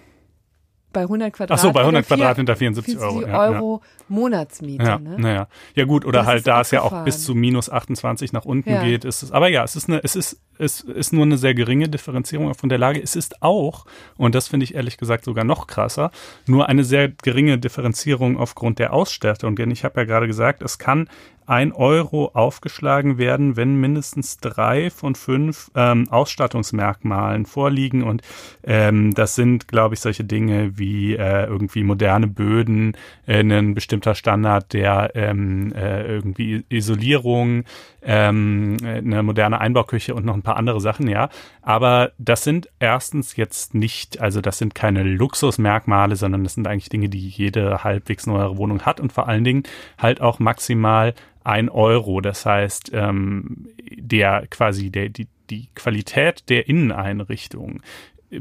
bei 0.95 1.03
100 1.03 1.33
Quadratmeter. 1.33 1.55
Ach 1.55 1.59
so, 1.59 1.73
bei 1.73 1.81
100 1.81 2.07
Quadratmeter 2.07 2.57
74 2.57 2.99
Euro. 2.99 3.21
Ja, 3.21 3.39
Euro 3.39 3.83
ja. 3.83 4.05
Monatsmiete. 4.09 4.85
Ja, 4.85 4.99
ne? 4.99 5.17
naja. 5.19 5.49
Ja 5.75 5.85
gut, 5.85 6.07
oder 6.07 6.21
das 6.21 6.27
halt 6.27 6.47
da 6.47 6.63
es 6.63 6.71
ja 6.71 6.81
auch 6.81 7.05
bis 7.05 7.23
zu 7.23 7.35
minus 7.35 7.69
28 7.69 8.33
nach 8.33 8.47
unten 8.47 8.71
ja. 8.71 8.83
geht, 8.83 9.05
ist 9.05 9.23
es. 9.23 9.33
Aber 9.33 9.49
ja, 9.49 9.63
es 9.65 9.77
ist 9.77 9.91
eine, 9.91 10.03
es 10.03 10.17
ist, 10.17 10.41
es 10.59 10.81
ist 10.81 11.13
nur 11.13 11.25
eine 11.25 11.37
sehr 11.37 11.55
geringe 11.55 11.89
Differenzierung 11.89 12.55
von 12.55 12.69
der 12.69 12.79
Lage. 12.79 13.03
Es 13.03 13.17
ist 13.17 13.43
auch, 13.43 13.85
und 14.17 14.35
das 14.35 14.49
finde 14.49 14.65
ich 14.65 14.75
ehrlich 14.75 14.97
gesagt 14.97 15.25
sogar 15.25 15.45
noch 15.45 15.67
krasser, 15.67 16.11
nur 16.47 16.69
eine 16.69 16.85
sehr 16.85 17.09
geringe 17.09 17.59
Differenzierung 17.59 18.39
aufgrund 18.39 18.79
der 18.79 18.93
Ausstattung. 18.93 19.57
Denn 19.57 19.71
ich 19.71 19.85
habe 19.85 20.01
ja 20.01 20.07
gerade 20.07 20.27
gesagt, 20.27 20.63
es 20.63 20.79
kann 20.79 21.09
ein 21.47 21.73
Euro 21.73 22.31
aufgeschlagen 22.35 23.19
werden, 23.19 23.57
wenn 23.57 23.77
mindestens 23.77 24.39
drei 24.39 24.91
von 24.91 25.15
fünf 25.15 25.71
ähm, 25.75 26.09
Ausstattungsmerkmalen 26.11 27.47
vorliegen. 27.47 28.03
Und 28.03 28.23
ähm, 28.63 29.13
das 29.15 29.35
sind, 29.35 29.69
glaube 29.69 29.95
ich, 29.95 30.01
solche 30.01 30.25
Dinge 30.25 30.79
wie 30.79 31.15
äh, 31.15 31.45
irgendwie 31.45 31.83
moderne 31.83 32.27
Böden, 32.27 32.97
äh, 33.27 33.41
ein 33.41 33.75
bestimmter 33.75 34.15
Standard 34.15 34.73
der 34.73 35.13
ähm, 35.15 35.73
äh, 35.73 36.07
irgendwie 36.07 36.65
Isolierung, 36.69 37.65
ähm, 38.03 38.77
eine 38.83 39.23
moderne 39.23 39.61
Einbauküche 39.61 40.15
und 40.15 40.25
noch 40.25 40.35
ein 40.35 40.43
paar 40.43 40.57
andere 40.57 40.81
Sachen, 40.81 41.09
ja. 41.09 41.29
Aber 41.63 42.13
das 42.19 42.45
sind 42.45 42.69
erstens 42.79 43.37
jetzt 43.37 43.75
nicht, 43.75 44.21
also 44.21 44.41
das 44.41 44.59
sind 44.59 44.75
keine 44.75 45.03
Luxusmerkmale, 45.03 46.17
sondern 46.17 46.45
das 46.45 46.55
sind 46.55 46.67
eigentlich 46.67 46.89
Dinge, 46.89 47.09
die 47.09 47.29
jede 47.29 47.85
halbwegs 47.85 48.27
neue 48.27 48.57
Wohnung 48.57 48.83
hat 48.83 49.01
und 49.01 49.13
vor 49.13 49.29
allen 49.29 49.45
Dingen 49.45 49.63
halt 49.99 50.21
auch 50.21 50.39
maximal 50.39 51.15
ein 51.45 51.69
Euro. 51.69 52.21
Das 52.21 52.45
heißt, 52.45 52.91
ähm, 52.95 53.69
der 53.97 54.47
quasi 54.49 54.91
der, 54.91 55.11
die, 55.11 55.29
die 55.51 55.69
Qualität 55.75 56.49
der 56.49 56.69
Inneneinrichtung 56.69 57.83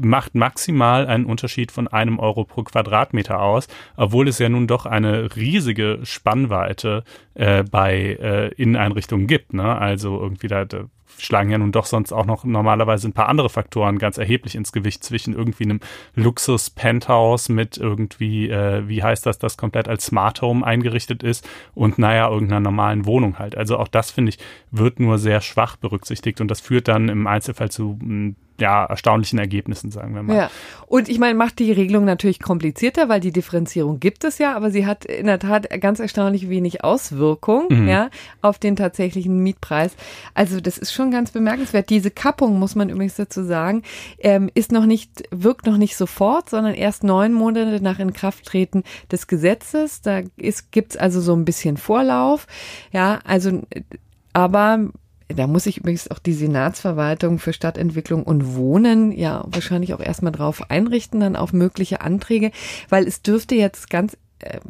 macht 0.00 0.34
maximal 0.34 1.06
einen 1.06 1.26
Unterschied 1.26 1.70
von 1.70 1.88
einem 1.88 2.18
Euro 2.18 2.44
pro 2.44 2.62
Quadratmeter 2.62 3.40
aus, 3.40 3.68
obwohl 3.96 4.28
es 4.28 4.38
ja 4.38 4.48
nun 4.48 4.66
doch 4.66 4.86
eine 4.86 5.36
riesige 5.36 6.00
Spannweite 6.02 7.04
äh, 7.34 7.62
bei 7.62 8.18
äh, 8.20 8.48
Inneneinrichtungen 8.54 9.26
gibt. 9.26 9.54
Ne? 9.54 9.76
Also 9.76 10.20
irgendwie 10.20 10.48
da, 10.48 10.64
da 10.64 10.86
schlagen 11.18 11.50
ja 11.50 11.58
nun 11.58 11.72
doch 11.72 11.86
sonst 11.86 12.12
auch 12.12 12.26
noch 12.26 12.44
normalerweise 12.44 13.08
ein 13.08 13.12
paar 13.12 13.28
andere 13.28 13.48
Faktoren 13.48 13.98
ganz 13.98 14.18
erheblich 14.18 14.54
ins 14.54 14.72
Gewicht 14.72 15.04
zwischen 15.04 15.34
irgendwie 15.34 15.64
einem 15.64 15.80
Luxus-Penthouse 16.14 17.48
mit 17.48 17.76
irgendwie, 17.78 18.48
äh, 18.48 18.88
wie 18.88 19.02
heißt 19.02 19.26
das, 19.26 19.38
das 19.38 19.56
komplett 19.56 19.88
als 19.88 20.06
Smart 20.06 20.42
Home 20.42 20.66
eingerichtet 20.66 21.22
ist 21.22 21.48
und 21.74 21.98
naja, 21.98 22.28
irgendeiner 22.28 22.60
normalen 22.60 23.06
Wohnung 23.06 23.38
halt. 23.38 23.56
Also 23.56 23.78
auch 23.78 23.88
das, 23.88 24.10
finde 24.10 24.30
ich, 24.30 24.38
wird 24.70 25.00
nur 25.00 25.18
sehr 25.18 25.40
schwach 25.40 25.76
berücksichtigt 25.76 26.40
und 26.40 26.48
das 26.48 26.60
führt 26.60 26.88
dann 26.88 27.08
im 27.08 27.26
Einzelfall 27.26 27.70
zu 27.70 27.98
ja, 28.60 28.84
erstaunlichen 28.84 29.38
Ergebnissen, 29.38 29.90
sagen 29.90 30.14
wir 30.14 30.22
mal. 30.22 30.36
Ja. 30.36 30.50
Und 30.86 31.08
ich 31.08 31.18
meine, 31.18 31.34
macht 31.34 31.58
die 31.58 31.72
Regelung 31.72 32.04
natürlich 32.04 32.40
komplizierter, 32.40 33.08
weil 33.08 33.20
die 33.20 33.32
Differenzierung 33.32 33.98
gibt 33.98 34.22
es 34.22 34.38
ja, 34.38 34.54
aber 34.54 34.70
sie 34.70 34.86
hat 34.86 35.04
in 35.04 35.26
der 35.26 35.40
Tat 35.40 35.68
ganz 35.80 35.98
erstaunlich 35.98 36.48
wenig 36.48 36.84
Auswirkung, 36.84 37.66
mhm. 37.68 37.88
ja, 37.88 38.10
auf 38.42 38.58
den 38.58 38.76
tatsächlichen 38.76 39.42
Mietpreis. 39.42 39.96
Also 40.34 40.60
das 40.60 40.78
ist 40.78 40.92
schon 40.92 41.10
ganz 41.10 41.32
bemerkenswert. 41.32 41.90
Diese 41.90 42.12
Kappung, 42.12 42.58
muss 42.58 42.76
man 42.76 42.90
übrigens 42.90 43.16
dazu 43.16 43.42
sagen, 43.42 43.82
ähm, 44.18 44.48
ist 44.54 44.70
noch 44.70 44.86
nicht, 44.86 45.24
wirkt 45.32 45.66
noch 45.66 45.76
nicht 45.76 45.96
sofort, 45.96 46.48
sondern 46.48 46.74
erst 46.74 47.02
neun 47.02 47.32
Monate 47.32 47.82
nach 47.82 47.98
Inkrafttreten 47.98 48.84
des 49.10 49.26
Gesetzes. 49.26 50.00
Da 50.00 50.22
ist, 50.36 50.70
gibt's 50.70 50.96
also 50.96 51.20
so 51.20 51.34
ein 51.34 51.44
bisschen 51.44 51.76
Vorlauf. 51.76 52.46
Ja, 52.92 53.18
also, 53.24 53.62
aber 54.32 54.90
da 55.28 55.46
muss 55.46 55.64
sich 55.64 55.78
übrigens 55.78 56.10
auch 56.10 56.18
die 56.18 56.32
Senatsverwaltung 56.32 57.38
für 57.38 57.52
Stadtentwicklung 57.52 58.24
und 58.24 58.56
Wohnen 58.56 59.12
ja 59.12 59.44
wahrscheinlich 59.46 59.94
auch 59.94 60.00
erstmal 60.00 60.32
drauf 60.32 60.70
einrichten, 60.70 61.20
dann 61.20 61.36
auf 61.36 61.52
mögliche 61.52 62.00
Anträge, 62.00 62.50
weil 62.88 63.06
es 63.06 63.22
dürfte 63.22 63.54
jetzt 63.54 63.90
ganz 63.90 64.16
äh, 64.40 64.60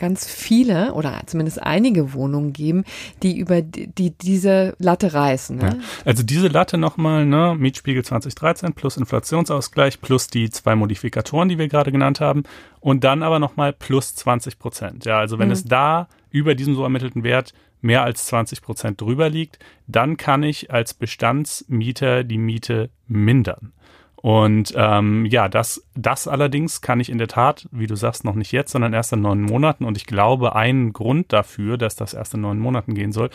ganz 0.00 0.26
viele 0.26 0.94
oder 0.94 1.20
zumindest 1.26 1.62
einige 1.62 2.12
Wohnungen 2.12 2.52
geben, 2.52 2.84
die 3.22 3.38
über 3.38 3.62
die, 3.62 3.86
die 3.86 4.10
diese 4.10 4.74
Latte 4.78 5.14
reißen. 5.14 5.56
Ne? 5.56 5.64
Ja. 5.64 5.76
Also 6.04 6.24
diese 6.24 6.48
Latte 6.48 6.78
nochmal, 6.78 7.26
ne, 7.26 7.54
Mietspiegel 7.56 8.04
2013 8.04 8.72
plus 8.72 8.96
Inflationsausgleich 8.96 10.00
plus 10.00 10.26
die 10.26 10.50
zwei 10.50 10.74
Modifikatoren, 10.74 11.48
die 11.48 11.58
wir 11.58 11.68
gerade 11.68 11.92
genannt 11.92 12.20
haben 12.20 12.42
und 12.80 13.04
dann 13.04 13.22
aber 13.22 13.38
nochmal 13.38 13.72
plus 13.72 14.16
20 14.16 14.58
Prozent. 14.58 15.04
Ja, 15.04 15.18
also 15.18 15.38
wenn 15.38 15.48
mhm. 15.48 15.52
es 15.52 15.64
da 15.64 16.08
über 16.30 16.54
diesem 16.54 16.74
so 16.74 16.82
ermittelten 16.82 17.22
Wert 17.22 17.52
mehr 17.82 18.02
als 18.02 18.26
20 18.26 18.62
Prozent 18.62 19.00
drüber 19.00 19.28
liegt, 19.28 19.58
dann 19.86 20.16
kann 20.16 20.42
ich 20.42 20.70
als 20.70 20.94
Bestandsmieter 20.94 22.24
die 22.24 22.38
Miete 22.38 22.90
mindern. 23.06 23.72
Und 24.22 24.74
ähm, 24.76 25.24
ja, 25.24 25.48
das, 25.48 25.82
das 25.94 26.28
allerdings 26.28 26.82
kann 26.82 27.00
ich 27.00 27.08
in 27.08 27.16
der 27.16 27.28
Tat, 27.28 27.66
wie 27.72 27.86
du 27.86 27.96
sagst, 27.96 28.24
noch 28.24 28.34
nicht 28.34 28.52
jetzt, 28.52 28.72
sondern 28.72 28.92
erst 28.92 29.14
in 29.14 29.22
neun 29.22 29.40
Monaten. 29.40 29.84
Und 29.84 29.96
ich 29.96 30.04
glaube, 30.04 30.54
ein 30.54 30.92
Grund 30.92 31.32
dafür, 31.32 31.78
dass 31.78 31.96
das 31.96 32.12
erst 32.12 32.34
in 32.34 32.42
neun 32.42 32.58
Monaten 32.58 32.94
gehen 32.94 33.12
soll, 33.12 33.30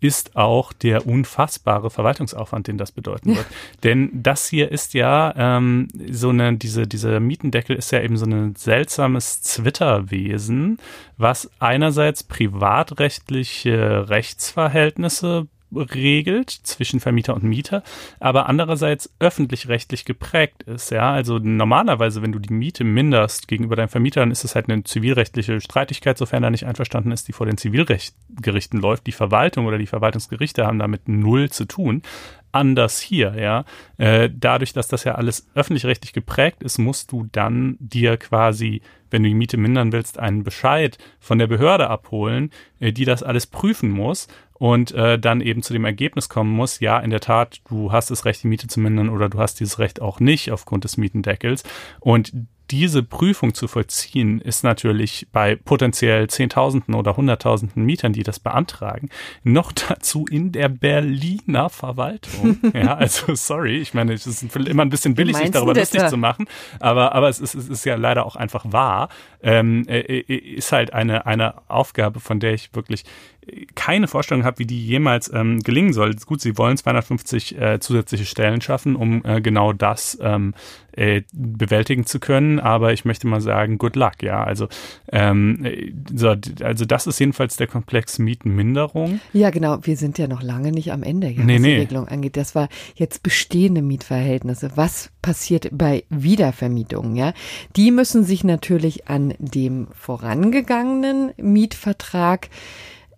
ist 0.00 0.36
auch 0.36 0.72
der 0.72 1.06
unfassbare 1.06 1.90
Verwaltungsaufwand, 1.90 2.68
den 2.68 2.78
das 2.78 2.90
bedeuten 2.90 3.36
wird. 3.36 3.46
Denn 3.84 4.10
das 4.14 4.48
hier 4.48 4.72
ist 4.72 4.94
ja 4.94 5.34
ähm, 5.36 5.88
so 6.10 6.30
eine, 6.30 6.56
diese, 6.56 6.86
dieser 6.86 7.20
Mietendeckel 7.20 7.76
ist 7.76 7.92
ja 7.92 8.00
eben 8.00 8.16
so 8.16 8.24
ein 8.24 8.56
seltsames 8.56 9.42
Zwitterwesen, 9.42 10.78
was 11.18 11.50
einerseits 11.58 12.22
privatrechtliche 12.22 14.08
Rechtsverhältnisse 14.08 15.48
regelt 15.74 16.50
zwischen 16.50 17.00
Vermieter 17.00 17.34
und 17.34 17.44
Mieter, 17.44 17.82
aber 18.18 18.48
andererseits 18.48 19.10
öffentlich-rechtlich 19.18 20.04
geprägt 20.04 20.62
ist. 20.64 20.90
Ja, 20.90 21.12
also 21.12 21.38
normalerweise, 21.38 22.22
wenn 22.22 22.32
du 22.32 22.38
die 22.38 22.52
Miete 22.52 22.84
minderst 22.84 23.48
gegenüber 23.48 23.76
deinem 23.76 23.88
Vermieter, 23.88 24.20
dann 24.20 24.30
ist 24.30 24.44
es 24.44 24.54
halt 24.54 24.68
eine 24.68 24.84
zivilrechtliche 24.84 25.60
Streitigkeit, 25.60 26.18
sofern 26.18 26.42
er 26.42 26.50
nicht 26.50 26.66
einverstanden 26.66 27.12
ist, 27.12 27.28
die 27.28 27.32
vor 27.32 27.46
den 27.46 27.56
Zivilgerichten 27.56 28.80
läuft. 28.80 29.06
Die 29.06 29.12
Verwaltung 29.12 29.66
oder 29.66 29.78
die 29.78 29.86
Verwaltungsgerichte 29.86 30.66
haben 30.66 30.78
damit 30.78 31.08
null 31.08 31.50
zu 31.50 31.64
tun 31.64 32.02
anders 32.52 33.00
hier, 33.00 33.34
ja. 33.38 33.64
Äh, 33.96 34.30
dadurch, 34.32 34.72
dass 34.72 34.88
das 34.88 35.04
ja 35.04 35.14
alles 35.14 35.48
öffentlich-rechtlich 35.54 36.12
geprägt 36.12 36.62
ist, 36.62 36.78
musst 36.78 37.12
du 37.12 37.28
dann 37.30 37.76
dir 37.78 38.16
quasi, 38.16 38.82
wenn 39.10 39.22
du 39.22 39.28
die 39.28 39.34
Miete 39.34 39.56
mindern 39.56 39.92
willst, 39.92 40.18
einen 40.18 40.44
Bescheid 40.44 40.98
von 41.18 41.38
der 41.38 41.46
Behörde 41.46 41.88
abholen, 41.88 42.50
äh, 42.80 42.92
die 42.92 43.04
das 43.04 43.22
alles 43.22 43.46
prüfen 43.46 43.90
muss 43.90 44.28
und 44.60 44.92
äh, 44.92 45.18
dann 45.18 45.40
eben 45.40 45.62
zu 45.62 45.72
dem 45.72 45.86
Ergebnis 45.86 46.28
kommen 46.28 46.50
muss, 46.50 46.80
ja, 46.80 46.98
in 46.98 47.08
der 47.08 47.20
Tat, 47.20 47.62
du 47.70 47.92
hast 47.92 48.10
das 48.10 48.26
Recht, 48.26 48.42
die 48.42 48.46
Miete 48.46 48.68
zu 48.68 48.78
mindern 48.78 49.08
oder 49.08 49.30
du 49.30 49.38
hast 49.38 49.58
dieses 49.58 49.78
Recht 49.78 50.02
auch 50.02 50.20
nicht 50.20 50.52
aufgrund 50.52 50.84
des 50.84 50.98
Mietendeckels. 50.98 51.62
Und 51.98 52.34
diese 52.70 53.02
Prüfung 53.02 53.54
zu 53.54 53.66
vollziehen, 53.66 54.40
ist 54.40 54.62
natürlich 54.62 55.26
bei 55.32 55.56
potenziell 55.56 56.28
Zehntausenden 56.28 56.94
oder 56.94 57.16
Hunderttausenden 57.16 57.84
Mietern, 57.84 58.12
die 58.12 58.22
das 58.22 58.38
beantragen, 58.38 59.08
noch 59.42 59.72
dazu 59.88 60.26
in 60.30 60.52
der 60.52 60.68
Berliner 60.68 61.70
Verwaltung. 61.70 62.58
ja, 62.74 62.94
also 62.94 63.34
sorry, 63.34 63.78
ich 63.78 63.94
meine, 63.94 64.12
es 64.12 64.26
ist 64.26 64.54
immer 64.54 64.82
ein 64.82 64.90
bisschen 64.90 65.14
billig, 65.14 65.38
sich 65.38 65.50
darüber 65.50 65.74
lustig 65.74 66.06
zu 66.08 66.18
machen, 66.18 66.46
aber, 66.80 67.14
aber 67.14 67.30
es 67.30 67.40
ist, 67.40 67.54
es 67.54 67.70
ist 67.70 67.86
ja 67.86 67.96
leider 67.96 68.26
auch 68.26 68.36
einfach 68.36 68.70
wahr. 68.70 69.08
Ähm, 69.42 69.84
äh, 69.88 70.00
äh 70.00 70.34
ist 70.34 70.70
halt 70.70 70.92
eine, 70.92 71.24
eine 71.24 71.68
Aufgabe, 71.70 72.20
von 72.20 72.40
der 72.40 72.52
ich 72.52 72.74
wirklich 72.74 73.04
keine 73.74 74.06
Vorstellung 74.06 74.44
habe, 74.44 74.58
wie 74.58 74.66
die 74.66 74.84
jemals 74.86 75.32
ähm, 75.32 75.60
gelingen 75.60 75.92
soll. 75.92 76.14
Gut, 76.26 76.40
sie 76.40 76.58
wollen 76.58 76.76
250 76.76 77.58
äh, 77.58 77.80
zusätzliche 77.80 78.26
Stellen 78.26 78.60
schaffen, 78.60 78.96
um 78.96 79.24
äh, 79.24 79.40
genau 79.40 79.72
das 79.72 80.18
ähm, 80.20 80.54
äh, 80.92 81.22
bewältigen 81.32 82.04
zu 82.04 82.20
können, 82.20 82.58
aber 82.58 82.92
ich 82.92 83.04
möchte 83.04 83.26
mal 83.26 83.40
sagen, 83.40 83.78
good 83.78 83.96
luck, 83.96 84.22
ja. 84.22 84.42
Also, 84.42 84.68
ähm, 85.10 85.66
so, 86.12 86.34
also 86.62 86.84
das 86.84 87.06
ist 87.06 87.18
jedenfalls 87.18 87.56
der 87.56 87.66
Komplex 87.66 88.18
Mietenminderung. 88.18 89.20
Ja, 89.32 89.50
genau. 89.50 89.78
Wir 89.82 89.96
sind 89.96 90.18
ja 90.18 90.26
noch 90.28 90.42
lange 90.42 90.72
nicht 90.72 90.92
am 90.92 91.02
Ende, 91.02 91.28
ja, 91.28 91.42
nee, 91.42 91.56
was 91.56 91.62
die 91.62 91.74
Regelung 91.74 92.08
angeht. 92.08 92.36
Das 92.36 92.54
war 92.54 92.68
jetzt 92.94 93.22
bestehende 93.22 93.82
Mietverhältnisse. 93.82 94.72
Was 94.74 95.10
passiert 95.22 95.68
bei 95.72 96.04
Wiedervermietungen, 96.10 97.16
ja? 97.16 97.32
Die 97.76 97.90
müssen 97.90 98.24
sich 98.24 98.44
natürlich 98.44 99.08
an 99.08 99.34
dem 99.38 99.88
vorangegangenen 99.94 101.32
Mietvertrag 101.36 102.48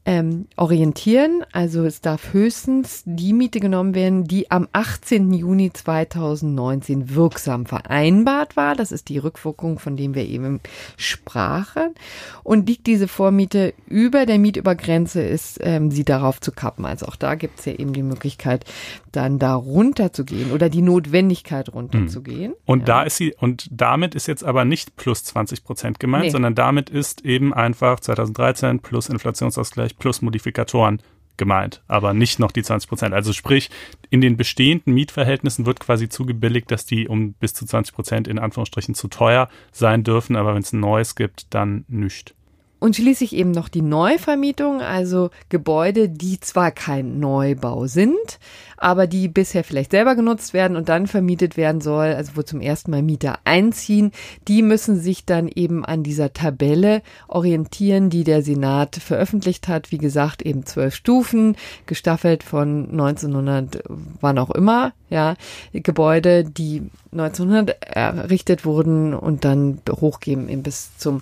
ähm, 0.05 0.49
orientieren. 0.57 1.45
Also 1.53 1.85
es 1.85 2.01
darf 2.01 2.33
höchstens 2.33 3.03
die 3.05 3.33
Miete 3.33 3.61
genommen 3.61 3.95
werden, 3.95 4.25
die 4.25 4.51
am 4.51 4.69
18. 4.73 5.33
Juni 5.33 5.73
2019 5.73 7.15
wirksam 7.15 7.67
vereinbart 7.67 8.57
war. 8.57 8.75
Das 8.75 8.91
ist 8.91 9.09
die 9.09 9.19
Rückwirkung, 9.19 9.79
von 9.79 9.97
dem 9.97 10.15
wir 10.15 10.27
eben 10.27 10.61
sprachen. 10.97 11.95
Und 12.43 12.69
liegt 12.69 12.87
diese 12.89 13.07
Vormiete 13.07 13.75
über 13.87 14.27
der 14.27 14.39
Mietübergrenze, 14.39 15.23
ist 15.23 15.59
ähm, 15.63 15.91
sie 15.91 16.05
darauf 16.05 16.41
zu 16.41 16.51
kappen. 16.51 16.85
Also 16.85 17.07
auch 17.07 17.17
da 17.17 17.37
gibt 17.37 17.61
es 17.61 17.67
ja 17.67 17.75
eben 17.75 17.93
die 17.93 18.03
Möglichkeit, 18.03 18.65
dann 19.13 19.39
da 19.39 19.55
runterzugehen 19.55 20.53
oder 20.53 20.69
die 20.69 20.83
Notwendigkeit 20.83 21.73
runterzugehen. 21.73 22.55
Und 22.65 22.81
ja. 22.81 22.85
da 22.87 23.03
ist 23.05 23.17
sie, 23.17 23.35
und 23.39 23.69
damit 23.71 24.15
ist 24.15 24.27
jetzt 24.27 24.45
aber 24.45 24.65
nicht 24.65 24.97
plus 24.97 25.25
20 25.25 25.65
Prozent 25.65 26.01
gemeint, 26.01 26.25
nee. 26.25 26.31
sondern 26.31 26.55
damit 26.55 26.91
ist 26.91 27.25
eben 27.25 27.55
einfach 27.55 28.01
2013 28.01 28.81
plus 28.81 29.09
Inflationsausgleich 29.09 29.99
plus 29.99 30.23
Modifikatoren 30.23 31.01
gemeint, 31.37 31.83
aber 31.89 32.15
nicht 32.15 32.39
noch 32.39 32.53
die 32.53 32.63
20 32.63 32.89
Prozent. 32.89 33.15
Also 33.15 33.33
sprich, 33.33 33.71
in 34.11 34.21
den 34.21 34.37
bestehenden 34.37 34.95
Mietverhältnissen 34.95 35.67
wird 35.67 35.81
quasi 35.81 36.09
zugebilligt, 36.09 36.71
dass 36.71 36.87
die 36.87 37.09
um 37.09 37.33
bis 37.33 37.55
zu 37.55 37.67
20 37.67 37.95
Prozent 37.95 38.29
in 38.29 38.39
Anführungsstrichen 38.39 38.95
zu 38.95 39.09
teuer 39.09 39.49
sein 39.73 40.05
dürfen, 40.05 40.37
aber 40.37 40.55
wenn 40.55 40.63
es 40.63 40.73
ein 40.73 40.81
neues 40.81 41.15
gibt, 41.15 41.53
dann 41.55 41.85
nicht. 41.89 42.35
Und 42.83 42.97
schließlich 42.97 43.37
eben 43.37 43.53
noch 43.53 43.69
die 43.69 43.81
Neuvermietung, 43.81 44.81
also 44.81 45.31
Gebäude, 45.51 46.09
die 46.09 46.41
zwar 46.41 46.73
kein 46.73 47.21
Neubau 47.21 47.87
sind, 47.87 48.41
aber 48.77 49.07
die 49.07 49.29
bisher 49.29 49.63
vielleicht 49.63 49.93
selber 49.93 50.17
genutzt 50.17 50.53
werden 50.53 50.77
und 50.77 50.89
dann 50.89 51.07
vermietet 51.07 51.57
werden 51.57 51.81
soll, 51.81 52.07
also 52.07 52.33
wo 52.35 52.43
zum 52.43 52.61
ersten 52.61 52.91
Mal 52.91 53.03
Mieter 53.03 53.39
einziehen, 53.45 54.11
die 54.49 54.63
müssen 54.63 54.99
sich 54.99 55.25
dann 55.25 55.47
eben 55.47 55.85
an 55.85 56.03
dieser 56.03 56.33
Tabelle 56.33 57.03
orientieren, 57.29 58.11
die 58.11 58.25
der 58.25 58.43
Senat 58.43 58.97
veröffentlicht 58.97 59.69
hat. 59.69 59.93
Wie 59.93 59.99
gesagt, 59.99 60.43
eben 60.43 60.67
zwölf 60.67 60.97
Stufen, 60.97 61.55
gestaffelt 61.87 62.43
von 62.43 62.91
1900, 62.91 63.85
wann 64.21 64.39
auch 64.39 64.51
immer, 64.51 64.93
ja, 65.09 65.37
Gebäude, 65.73 66.43
die 66.43 66.91
1900 67.13 67.81
errichtet 67.95 68.65
wurden 68.65 69.15
und 69.15 69.45
dann 69.45 69.79
hochgehen 69.89 70.49
eben 70.49 70.65
bis 70.65 70.97
zum 70.99 71.21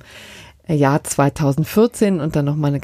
Jahr 0.74 1.02
2014 1.04 2.20
und 2.20 2.36
dann 2.36 2.44
nochmal 2.44 2.78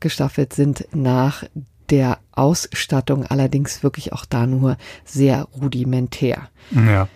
gestaffelt 0.00 0.52
sind 0.52 0.86
nach 0.92 1.44
der 1.90 2.18
Ausstattung 2.32 3.24
allerdings 3.24 3.82
wirklich 3.82 4.12
auch 4.12 4.24
da 4.24 4.46
nur 4.46 4.76
sehr 5.04 5.44
rudimentär. 5.60 6.48
Ja. 6.70 7.08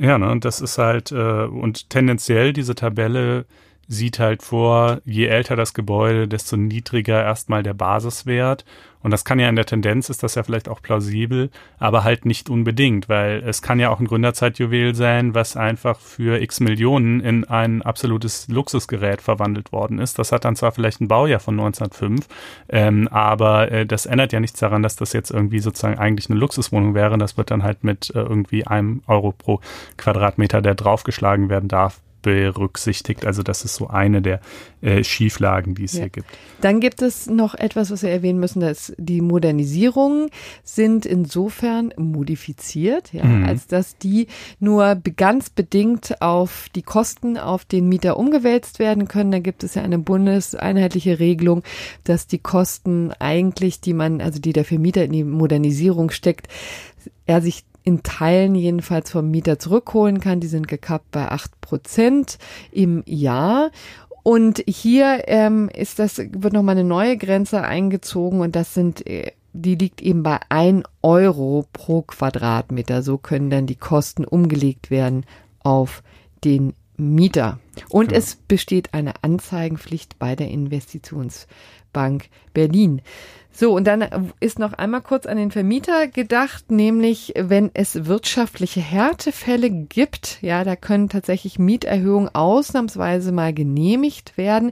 Ja, 0.00 0.16
ne, 0.16 0.30
und 0.30 0.44
das 0.44 0.60
ist 0.60 0.78
halt, 0.78 1.10
äh, 1.10 1.44
und 1.44 1.90
tendenziell 1.90 2.52
diese 2.52 2.76
Tabelle 2.76 3.46
sieht 3.88 4.18
halt 4.18 4.42
vor, 4.42 5.00
je 5.04 5.26
älter 5.26 5.56
das 5.56 5.72
Gebäude, 5.72 6.28
desto 6.28 6.56
niedriger 6.56 7.22
erstmal 7.22 7.62
der 7.62 7.74
Basiswert. 7.74 8.64
Und 9.00 9.12
das 9.12 9.24
kann 9.24 9.38
ja 9.38 9.48
in 9.48 9.56
der 9.56 9.64
Tendenz, 9.64 10.10
ist 10.10 10.22
das 10.22 10.34
ja 10.34 10.42
vielleicht 10.42 10.68
auch 10.68 10.82
plausibel, 10.82 11.50
aber 11.78 12.02
halt 12.04 12.26
nicht 12.26 12.50
unbedingt, 12.50 13.08
weil 13.08 13.42
es 13.46 13.62
kann 13.62 13.78
ja 13.78 13.90
auch 13.90 14.00
ein 14.00 14.06
Gründerzeitjuwel 14.06 14.94
sein, 14.94 15.34
was 15.34 15.56
einfach 15.56 16.00
für 16.00 16.42
x 16.42 16.60
Millionen 16.60 17.20
in 17.20 17.44
ein 17.44 17.80
absolutes 17.82 18.48
Luxusgerät 18.48 19.22
verwandelt 19.22 19.72
worden 19.72 20.00
ist. 20.00 20.18
Das 20.18 20.32
hat 20.32 20.44
dann 20.44 20.56
zwar 20.56 20.72
vielleicht 20.72 21.00
ein 21.00 21.08
Baujahr 21.08 21.40
von 21.40 21.54
1905, 21.54 22.26
ähm, 22.68 23.08
aber 23.08 23.70
äh, 23.70 23.86
das 23.86 24.04
ändert 24.04 24.32
ja 24.32 24.40
nichts 24.40 24.58
daran, 24.58 24.82
dass 24.82 24.96
das 24.96 25.12
jetzt 25.12 25.30
irgendwie 25.30 25.60
sozusagen 25.60 25.98
eigentlich 25.98 26.28
eine 26.28 26.38
Luxuswohnung 26.38 26.94
wäre. 26.94 27.16
Das 27.18 27.36
wird 27.36 27.52
dann 27.52 27.62
halt 27.62 27.84
mit 27.84 28.10
äh, 28.10 28.18
irgendwie 28.18 28.66
einem 28.66 29.02
Euro 29.06 29.32
pro 29.32 29.60
Quadratmeter, 29.96 30.60
der 30.60 30.74
draufgeschlagen 30.74 31.48
werden 31.48 31.68
darf, 31.68 32.00
berücksichtigt. 32.28 33.24
Also 33.24 33.42
das 33.42 33.64
ist 33.64 33.76
so 33.76 33.88
eine 33.88 34.20
der 34.20 34.40
äh, 34.82 35.02
Schieflagen, 35.02 35.74
die 35.74 35.84
es 35.84 35.94
ja. 35.94 36.00
hier 36.00 36.10
gibt. 36.10 36.26
Dann 36.60 36.80
gibt 36.80 37.00
es 37.00 37.26
noch 37.26 37.54
etwas, 37.54 37.90
was 37.90 38.02
wir 38.02 38.10
erwähnen 38.10 38.38
müssen, 38.38 38.60
dass 38.60 38.92
die 38.98 39.22
Modernisierungen 39.22 40.28
sind 40.62 41.06
insofern 41.06 41.94
modifiziert, 41.96 43.12
ja, 43.14 43.24
mhm. 43.24 43.46
als 43.46 43.66
dass 43.66 43.96
die 43.96 44.26
nur 44.60 44.96
ganz 45.16 45.48
bedingt 45.48 46.20
auf 46.20 46.66
die 46.74 46.82
Kosten 46.82 47.38
auf 47.38 47.64
den 47.64 47.88
Mieter 47.88 48.18
umgewälzt 48.18 48.78
werden 48.78 49.08
können. 49.08 49.32
Da 49.32 49.38
gibt 49.38 49.64
es 49.64 49.74
ja 49.74 49.82
eine 49.82 49.98
bundeseinheitliche 49.98 51.18
Regelung, 51.18 51.62
dass 52.04 52.26
die 52.26 52.38
Kosten 52.38 53.12
eigentlich, 53.18 53.80
die 53.80 53.94
man, 53.94 54.20
also 54.20 54.38
die 54.38 54.52
der 54.52 54.66
Vermieter 54.66 55.04
in 55.04 55.12
die 55.12 55.24
Modernisierung 55.24 56.10
steckt, 56.10 56.48
er 57.24 57.40
sich 57.40 57.64
in 57.88 58.02
Teilen 58.02 58.54
jedenfalls 58.54 59.10
vom 59.10 59.30
Mieter 59.30 59.58
zurückholen 59.58 60.20
kann. 60.20 60.40
Die 60.40 60.46
sind 60.46 60.68
gekappt 60.68 61.10
bei 61.10 61.26
acht 61.28 61.58
Prozent 61.62 62.36
im 62.70 63.02
Jahr. 63.06 63.70
Und 64.22 64.62
hier 64.68 65.22
ähm, 65.26 65.70
ist 65.74 65.98
das, 65.98 66.18
wird 66.18 66.52
nochmal 66.52 66.76
eine 66.76 66.86
neue 66.86 67.16
Grenze 67.16 67.62
eingezogen 67.62 68.42
und 68.42 68.54
das 68.54 68.74
sind, 68.74 69.06
äh, 69.06 69.32
die 69.54 69.74
liegt 69.74 70.02
eben 70.02 70.22
bei 70.22 70.38
ein 70.50 70.82
Euro 71.00 71.64
pro 71.72 72.02
Quadratmeter. 72.02 73.00
So 73.00 73.16
können 73.16 73.48
dann 73.48 73.66
die 73.66 73.76
Kosten 73.76 74.26
umgelegt 74.26 74.90
werden 74.90 75.24
auf 75.60 76.02
den 76.44 76.74
Mieter. 76.98 77.58
Und 77.88 78.12
ja. 78.12 78.18
es 78.18 78.36
besteht 78.36 78.92
eine 78.92 79.14
Anzeigenpflicht 79.22 80.18
bei 80.18 80.36
der 80.36 80.50
Investitionsbank 80.50 82.28
Berlin. 82.52 83.00
So, 83.50 83.74
und 83.74 83.88
dann 83.88 84.04
ist 84.38 84.58
noch 84.60 84.74
einmal 84.74 85.00
kurz 85.00 85.26
an 85.26 85.36
den 85.36 85.50
Vermieter 85.50 86.06
gedacht, 86.06 86.70
nämlich 86.70 87.34
wenn 87.36 87.70
es 87.74 88.06
wirtschaftliche 88.06 88.80
Härtefälle 88.80 89.68
gibt, 89.70 90.38
ja, 90.42 90.62
da 90.62 90.76
können 90.76 91.08
tatsächlich 91.08 91.58
Mieterhöhungen 91.58 92.32
ausnahmsweise 92.32 93.32
mal 93.32 93.52
genehmigt 93.52 94.36
werden, 94.36 94.70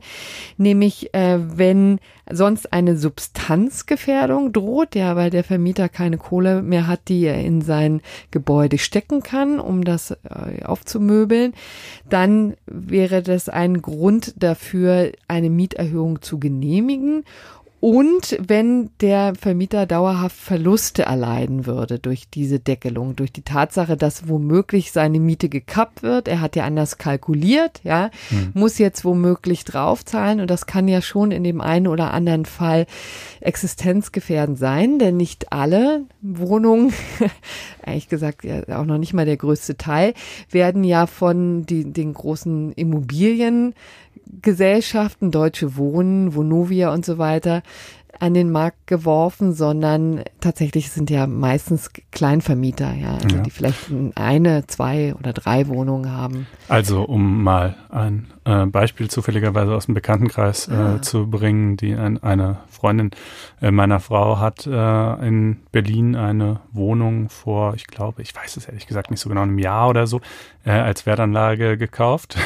nämlich 0.57 1.12
äh, 1.15 1.39
wenn 1.41 1.99
sonst 2.31 2.73
eine 2.73 2.97
Substanzgefährdung 2.97 4.53
droht, 4.53 4.95
ja, 4.95 5.17
weil 5.17 5.31
der 5.31 5.45
Vermieter 5.45 5.89
keine 5.89 6.19
Kohle 6.19 6.62
mehr 6.62 6.87
hat, 6.87 7.09
die 7.09 7.25
er 7.25 7.41
in 7.41 7.62
sein 7.62 8.03
Gebäude 8.31 8.79
stecken 8.79 9.23
kann, 9.23 9.61
um 9.61 9.85
das 9.85 10.11
äh, 10.11 10.65
aufzumöbeln, 10.65 11.55
dann 12.09 12.55
wäre 12.67 13.23
das 13.23 13.49
ein 13.49 13.81
Grund 13.81 14.35
dafür, 14.37 15.12
eine 15.29 15.51
Mieterhöhung 15.51 16.21
zu 16.23 16.39
genehmigen. 16.39 17.25
Und 17.79 18.39
wenn 18.41 18.91
der 19.01 19.35
Vermieter 19.35 19.85
dauerhaft 19.85 20.37
Verluste 20.37 21.03
erleiden 21.03 21.67
würde 21.67 21.99
durch 21.99 22.29
diese 22.31 22.59
Deckelung, 22.59 23.17
durch 23.17 23.33
die 23.33 23.43
Tatsache, 23.43 23.99
dass 23.99 24.29
womöglich 24.29 24.93
seine 24.93 25.21
Miete 25.21 25.51
gekappt 25.51 26.03
wird, 26.03 26.27
er 26.27 26.41
hat 26.41 26.57
ja 26.57 26.65
anders 26.65 26.97
kalkuliert, 26.97 27.81
ja, 27.85 28.11
hm. 28.31 28.53
muss 28.55 28.79
jetzt 28.79 29.05
womöglich 29.05 29.65
draufzahlen 29.65 30.41
und 30.41 30.51
das 30.51 30.67
kann 30.67 30.89
ja 30.89 31.03
schon 31.03 31.31
in 31.31 31.45
dem 31.45 31.61
einen 31.61 31.87
oder 31.87 32.15
anderen 32.15 32.47
Fall 32.47 32.87
existenzgefährdend 33.41 34.59
sein, 34.59 34.99
denn 34.99 35.19
nicht 35.19 35.53
alle 35.53 36.07
Wohnungen, 36.23 36.95
ehrlich 37.87 38.09
gesagt 38.09 38.45
ja 38.45 38.62
auch 38.81 38.87
noch 38.87 38.99
nicht 38.99 39.12
mal 39.12 39.27
der 39.27 39.37
größte 39.37 39.77
Teil, 39.77 40.15
werden 40.51 40.83
ja 40.83 41.07
von 41.07 41.67
die, 41.67 41.93
den 41.93 42.15
großen 42.15 42.73
Immobilien 42.73 43.75
Gesellschaften, 44.43 45.31
Deutsche 45.31 45.77
Wohnen, 45.77 46.35
Vonovia 46.35 46.93
und 46.93 47.05
so 47.05 47.19
weiter, 47.19 47.63
an 48.21 48.35
den 48.35 48.51
Markt 48.51 48.87
geworfen, 48.87 49.53
sondern 49.53 50.23
tatsächlich 50.41 50.91
sind 50.91 51.11
ja 51.11 51.27
meistens 51.27 51.91
Kleinvermieter, 52.13 52.93
ja, 52.95 53.15
also 53.15 53.37
ja. 53.37 53.43
die 53.43 53.51
vielleicht 53.51 53.91
eine, 54.15 54.67
zwei 54.67 55.15
oder 55.15 55.33
drei 55.33 55.69
Wohnungen 55.69 56.11
haben. 56.13 56.47
Also 56.69 57.03
um 57.03 57.43
mal 57.43 57.77
ein 57.91 58.29
äh, 58.45 58.67
Beispiel 58.67 59.11
zufälligerweise 59.11 59.75
aus 59.75 59.87
dem 59.87 59.95
Bekanntenkreis 59.95 60.69
äh, 60.69 60.75
ah. 60.75 61.03
zu 61.03 61.29
bringen, 61.29 61.77
die 61.77 61.95
ein, 61.95 62.23
eine 62.23 62.59
Freundin 62.69 63.11
äh, 63.61 63.71
meiner 63.71 64.01
Frau 64.01 64.39
hat 64.39 64.67
äh, 64.67 65.27
in 65.27 65.59
Berlin 65.73 66.15
eine 66.15 66.61
Wohnung 66.73 67.29
vor, 67.29 67.75
ich 67.75 67.87
glaube, 67.87 68.23
ich 68.23 68.35
weiß 68.35 68.57
es 68.57 68.67
ehrlich 68.67 68.87
gesagt 68.87 69.11
nicht 69.11 69.21
so 69.21 69.29
genau, 69.29 69.43
einem 69.43 69.59
Jahr 69.59 69.89
oder 69.89 70.07
so, 70.07 70.21
äh, 70.65 70.71
als 70.71 71.07
Wertanlage 71.07 71.77
gekauft. 71.77 72.37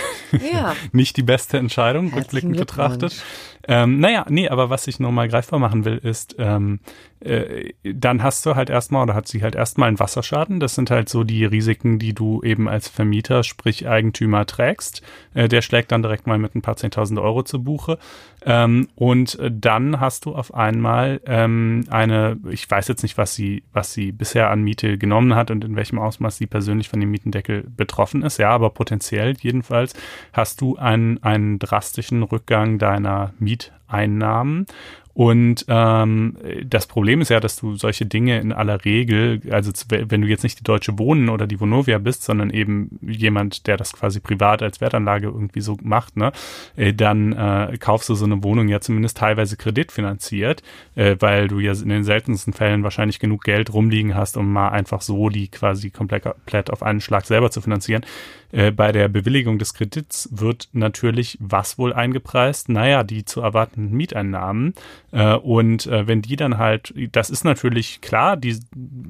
Ja. 0.53 0.75
nicht 0.93 1.17
die 1.17 1.23
beste 1.23 1.59
Entscheidung, 1.59 2.13
rückblickend 2.15 2.57
betrachtet. 2.57 3.23
Ähm, 3.69 4.01
naja, 4.01 4.27
nee, 4.29 4.49
aber 4.49 4.71
was 4.71 4.87
ich 4.87 5.01
nur 5.01 5.13
mal 5.13 5.29
greifbar 5.29 5.59
machen 5.59 5.85
will, 5.85 5.99
ist, 5.99 6.37
ähm, 6.39 6.81
äh, 7.21 7.75
dann 7.83 8.23
hast 8.23 8.47
du 8.47 8.55
halt 8.55 8.71
erstmal 8.71 9.03
oder 9.03 9.15
hat 9.15 9.29
sie 9.29 9.43
halt 9.43 9.55
erstmal 9.55 9.89
einen 9.89 9.99
Wasserschaden. 9.99 10.59
Das 10.59 10.75
sind 10.75 10.91
halt 10.91 11.09
so 11.09 11.23
die 11.23 11.45
Risiken, 11.45 11.99
die 11.99 12.15
du 12.15 12.43
eben 12.43 12.69
als 12.69 12.89
Vermieter, 12.89 13.43
sprich 13.43 13.87
Eigentümer 13.87 14.47
trägst. 14.47 15.03
Äh, 15.35 15.49
der 15.49 15.61
schlägt 15.63 15.93
dann 15.93 16.03
direkt 16.03 16.27
mal 16.27 16.39
mit 16.39 16.55
ein 16.55 16.63
paar 16.63 16.77
zehntausend 16.77 17.19
Euro 17.19 17.43
zu 17.43 17.63
Buche. 17.63 17.99
Ähm, 18.45 18.89
und 18.95 19.39
dann 19.51 20.01
hast 20.01 20.25
du 20.25 20.35
auf 20.35 20.55
einmal 20.55 21.21
ähm, 21.27 21.85
eine, 21.91 22.39
ich 22.51 22.71
weiß 22.71 22.89
jetzt 22.89 23.03
nicht, 23.03 23.19
was 23.19 23.35
sie, 23.35 23.65
was 23.73 23.93
sie 23.93 24.13
bisher 24.13 24.51
an 24.51 24.63
Miete 24.63 24.97
genommen 24.97 25.35
hat 25.35 25.51
und 25.51 25.63
in 25.63 25.77
welchem 25.77 25.99
Ausmaß 25.99 26.39
sie 26.39 26.47
persönlich 26.47 26.89
von 26.89 27.01
dem 27.01 27.11
Mietendeckel 27.11 27.65
betroffen 27.77 28.23
ist. 28.23 28.39
Ja, 28.39 28.51
aber 28.51 28.71
potenziell 28.71 29.35
jedenfalls 29.41 29.93
hast 30.33 30.63
du 30.63 30.77
einen, 30.77 31.23
einen 31.23 31.59
drastischen 31.59 32.23
Rückgang 32.23 32.79
deiner 32.79 33.35
Mieteinnahmen 33.39 34.67
und 35.13 35.65
ähm, 35.69 36.37
das 36.65 36.87
Problem 36.87 37.21
ist 37.21 37.31
ja, 37.31 37.41
dass 37.41 37.57
du 37.57 37.75
solche 37.75 38.07
Dinge 38.07 38.39
in 38.39 38.53
aller 38.53 38.85
Regel, 38.85 39.41
also 39.51 39.73
wenn 39.89 40.23
du 40.23 40.29
jetzt 40.29 40.45
nicht 40.45 40.61
die 40.61 40.65
Deutsche 40.65 40.99
Wohnen 40.99 41.29
oder 41.29 41.47
die 41.47 41.59
Vonovia 41.59 41.99
bist, 41.99 42.23
sondern 42.23 42.51
eben 42.51 42.99
jemand, 43.03 43.67
der 43.67 43.77
das 43.77 43.93
quasi 43.93 44.21
privat 44.21 44.63
als 44.63 44.81
Wertanlage 44.81 45.27
irgendwie 45.27 45.61
so 45.61 45.77
macht, 45.83 46.17
ne, 46.17 46.33
äh, 46.77 46.95
dann 46.95 47.33
äh, 47.33 47.77
kaufst 47.79 48.09
du 48.09 48.15
so 48.15 48.25
eine 48.25 48.43
Wohnung 48.45 48.69
ja 48.69 48.81
zumindest 48.81 49.17
teilweise 49.17 49.57
kreditfinanziert, 49.57 50.63
äh, 50.95 51.17
weil 51.19 51.49
du 51.49 51.59
ja 51.59 51.73
in 51.73 51.89
den 51.89 52.05
seltensten 52.05 52.53
Fällen 52.53 52.85
wahrscheinlich 52.85 53.19
genug 53.19 53.43
Geld 53.43 53.73
rumliegen 53.73 54.15
hast, 54.15 54.37
um 54.37 54.53
mal 54.53 54.69
einfach 54.69 55.01
so 55.03 55.29
die 55.29 55.49
quasi 55.49 55.91
komplett 55.91 56.71
auf 56.71 56.83
einen 56.83 57.01
Schlag 57.01 57.27
selber 57.27 57.51
zu 57.51 57.61
finanzieren. 57.61 58.05
Äh, 58.53 58.71
bei 58.71 58.93
der 58.93 59.09
Bewilligung 59.09 59.59
des 59.59 59.75
Kredits 59.75 60.29
wird 60.33 60.69
natürlich 60.73 61.39
was 61.41 61.79
wohl 61.79 61.93
eingepreist? 61.93 62.69
Naja, 62.69 63.05
die 63.05 63.25
zu 63.25 63.41
erwartenden 63.41 63.97
Mieteinnahmen. 63.97 64.75
Äh, 65.13 65.35
und 65.35 65.87
äh, 65.87 66.07
wenn 66.07 66.23
die 66.23 66.37
dann 66.37 66.59
halt, 66.59 66.95
das 67.13 67.31
ist 67.31 67.45
natürlich 67.45 68.01
klar, 68.01 68.37
die 68.37 68.59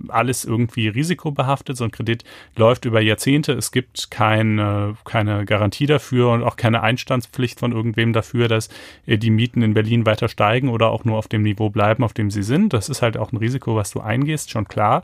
alles 0.09 0.45
irgendwie 0.45 0.89
risikobehaftet. 0.89 1.77
So 1.77 1.85
ein 1.85 1.91
Kredit 1.91 2.25
läuft 2.57 2.85
über 2.85 3.01
Jahrzehnte. 3.01 3.53
Es 3.53 3.73
gibt 3.73 4.11
keine, 4.11 4.97
keine 5.05 5.45
Garantie 5.45 5.87
dafür 5.87 6.31
und 6.31 6.43
auch 6.43 6.57
keine 6.57 6.83
Einstandspflicht 6.83 7.59
von 7.59 7.73
irgendwem 7.73 8.13
dafür, 8.13 8.49
dass 8.49 8.69
die 9.07 9.31
Mieten 9.31 9.63
in 9.63 9.75
Berlin 9.75 10.07
weiter 10.07 10.29
steigen 10.29 10.69
oder 10.69 10.91
auch 10.91 11.05
nur 11.05 11.17
auf 11.17 11.29
dem 11.29 11.43
Niveau 11.43 11.71
bleiben, 11.71 12.05
auf 12.05 12.13
dem 12.13 12.31
sie 12.31 12.43
sind. 12.43 12.73
Das 12.73 12.89
ist 12.89 13.03
halt 13.03 13.17
auch 13.17 13.33
ein 13.33 13.37
Risiko, 13.37 13.77
was 13.77 13.91
du 13.91 14.01
eingehst, 14.01 14.51
schon 14.51 14.67
klar. 14.67 15.03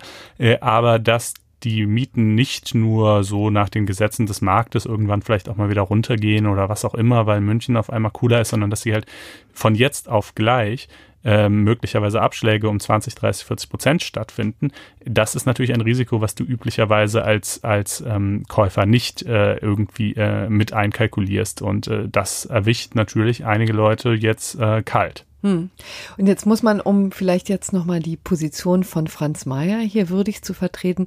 Aber 0.60 0.98
dass 0.98 1.34
die 1.66 1.84
Mieten 1.84 2.36
nicht 2.36 2.76
nur 2.76 3.24
so 3.24 3.50
nach 3.50 3.68
den 3.68 3.86
Gesetzen 3.86 4.26
des 4.26 4.40
Marktes 4.40 4.86
irgendwann 4.86 5.20
vielleicht 5.20 5.48
auch 5.48 5.56
mal 5.56 5.68
wieder 5.68 5.82
runtergehen 5.82 6.46
oder 6.46 6.68
was 6.68 6.84
auch 6.84 6.94
immer, 6.94 7.26
weil 7.26 7.40
München 7.40 7.76
auf 7.76 7.90
einmal 7.90 8.12
cooler 8.12 8.40
ist, 8.40 8.50
sondern 8.50 8.70
dass 8.70 8.82
sie 8.82 8.92
halt 8.92 9.06
von 9.52 9.74
jetzt 9.74 10.08
auf 10.08 10.36
gleich 10.36 10.88
ähm, 11.24 11.64
möglicherweise 11.64 12.22
Abschläge 12.22 12.68
um 12.68 12.78
20, 12.78 13.16
30, 13.16 13.46
40 13.46 13.68
Prozent 13.68 14.02
stattfinden. 14.04 14.70
Das 15.04 15.34
ist 15.34 15.44
natürlich 15.44 15.74
ein 15.74 15.80
Risiko, 15.80 16.20
was 16.20 16.36
du 16.36 16.44
üblicherweise 16.44 17.24
als, 17.24 17.64
als 17.64 18.00
ähm, 18.06 18.44
Käufer 18.46 18.86
nicht 18.86 19.22
äh, 19.22 19.56
irgendwie 19.56 20.14
äh, 20.14 20.48
mit 20.48 20.72
einkalkulierst. 20.72 21.62
Und 21.62 21.88
äh, 21.88 22.08
das 22.08 22.44
erwischt 22.44 22.94
natürlich 22.94 23.44
einige 23.44 23.72
Leute 23.72 24.10
jetzt 24.10 24.54
äh, 24.60 24.84
kalt. 24.84 25.26
Hm. 25.46 25.70
Und 26.18 26.26
jetzt 26.26 26.44
muss 26.44 26.64
man, 26.64 26.80
um 26.80 27.12
vielleicht 27.12 27.48
jetzt 27.48 27.72
nochmal 27.72 28.00
die 28.00 28.16
Position 28.16 28.82
von 28.82 29.06
Franz 29.06 29.46
Mayer 29.46 29.78
hier 29.78 30.08
würdig 30.08 30.42
zu 30.42 30.54
vertreten, 30.54 31.06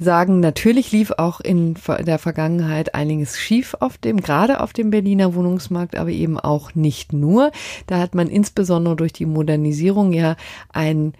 sagen, 0.00 0.40
natürlich 0.40 0.90
lief 0.90 1.12
auch 1.18 1.38
in 1.38 1.76
der 2.00 2.18
Vergangenheit 2.18 2.96
einiges 2.96 3.38
schief 3.38 3.76
auf 3.78 3.96
dem, 3.96 4.20
gerade 4.20 4.60
auf 4.60 4.72
dem 4.72 4.90
Berliner 4.90 5.36
Wohnungsmarkt, 5.36 5.94
aber 5.94 6.10
eben 6.10 6.36
auch 6.40 6.74
nicht 6.74 7.12
nur. 7.12 7.52
Da 7.86 8.00
hat 8.00 8.16
man 8.16 8.26
insbesondere 8.26 8.96
durch 8.96 9.12
die 9.12 9.26
Modernisierung 9.26 10.12
ja 10.12 10.34
ein 10.72 11.12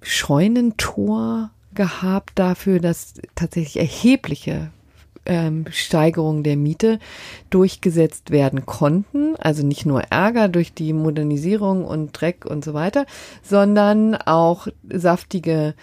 Scheunentor 0.00 1.50
gehabt 1.74 2.38
dafür, 2.38 2.80
dass 2.80 3.12
tatsächlich 3.34 3.76
erhebliche 3.76 4.70
ähm, 5.26 5.66
Steigerung 5.70 6.42
der 6.42 6.56
Miete 6.56 6.98
durchgesetzt 7.50 8.30
werden 8.30 8.66
konnten. 8.66 9.36
Also 9.36 9.64
nicht 9.64 9.86
nur 9.86 10.02
Ärger 10.10 10.48
durch 10.48 10.72
die 10.72 10.92
Modernisierung 10.92 11.84
und 11.84 12.12
Dreck 12.12 12.44
und 12.46 12.64
so 12.64 12.74
weiter, 12.74 13.06
sondern 13.42 14.14
auch 14.14 14.68
saftige 14.88 15.74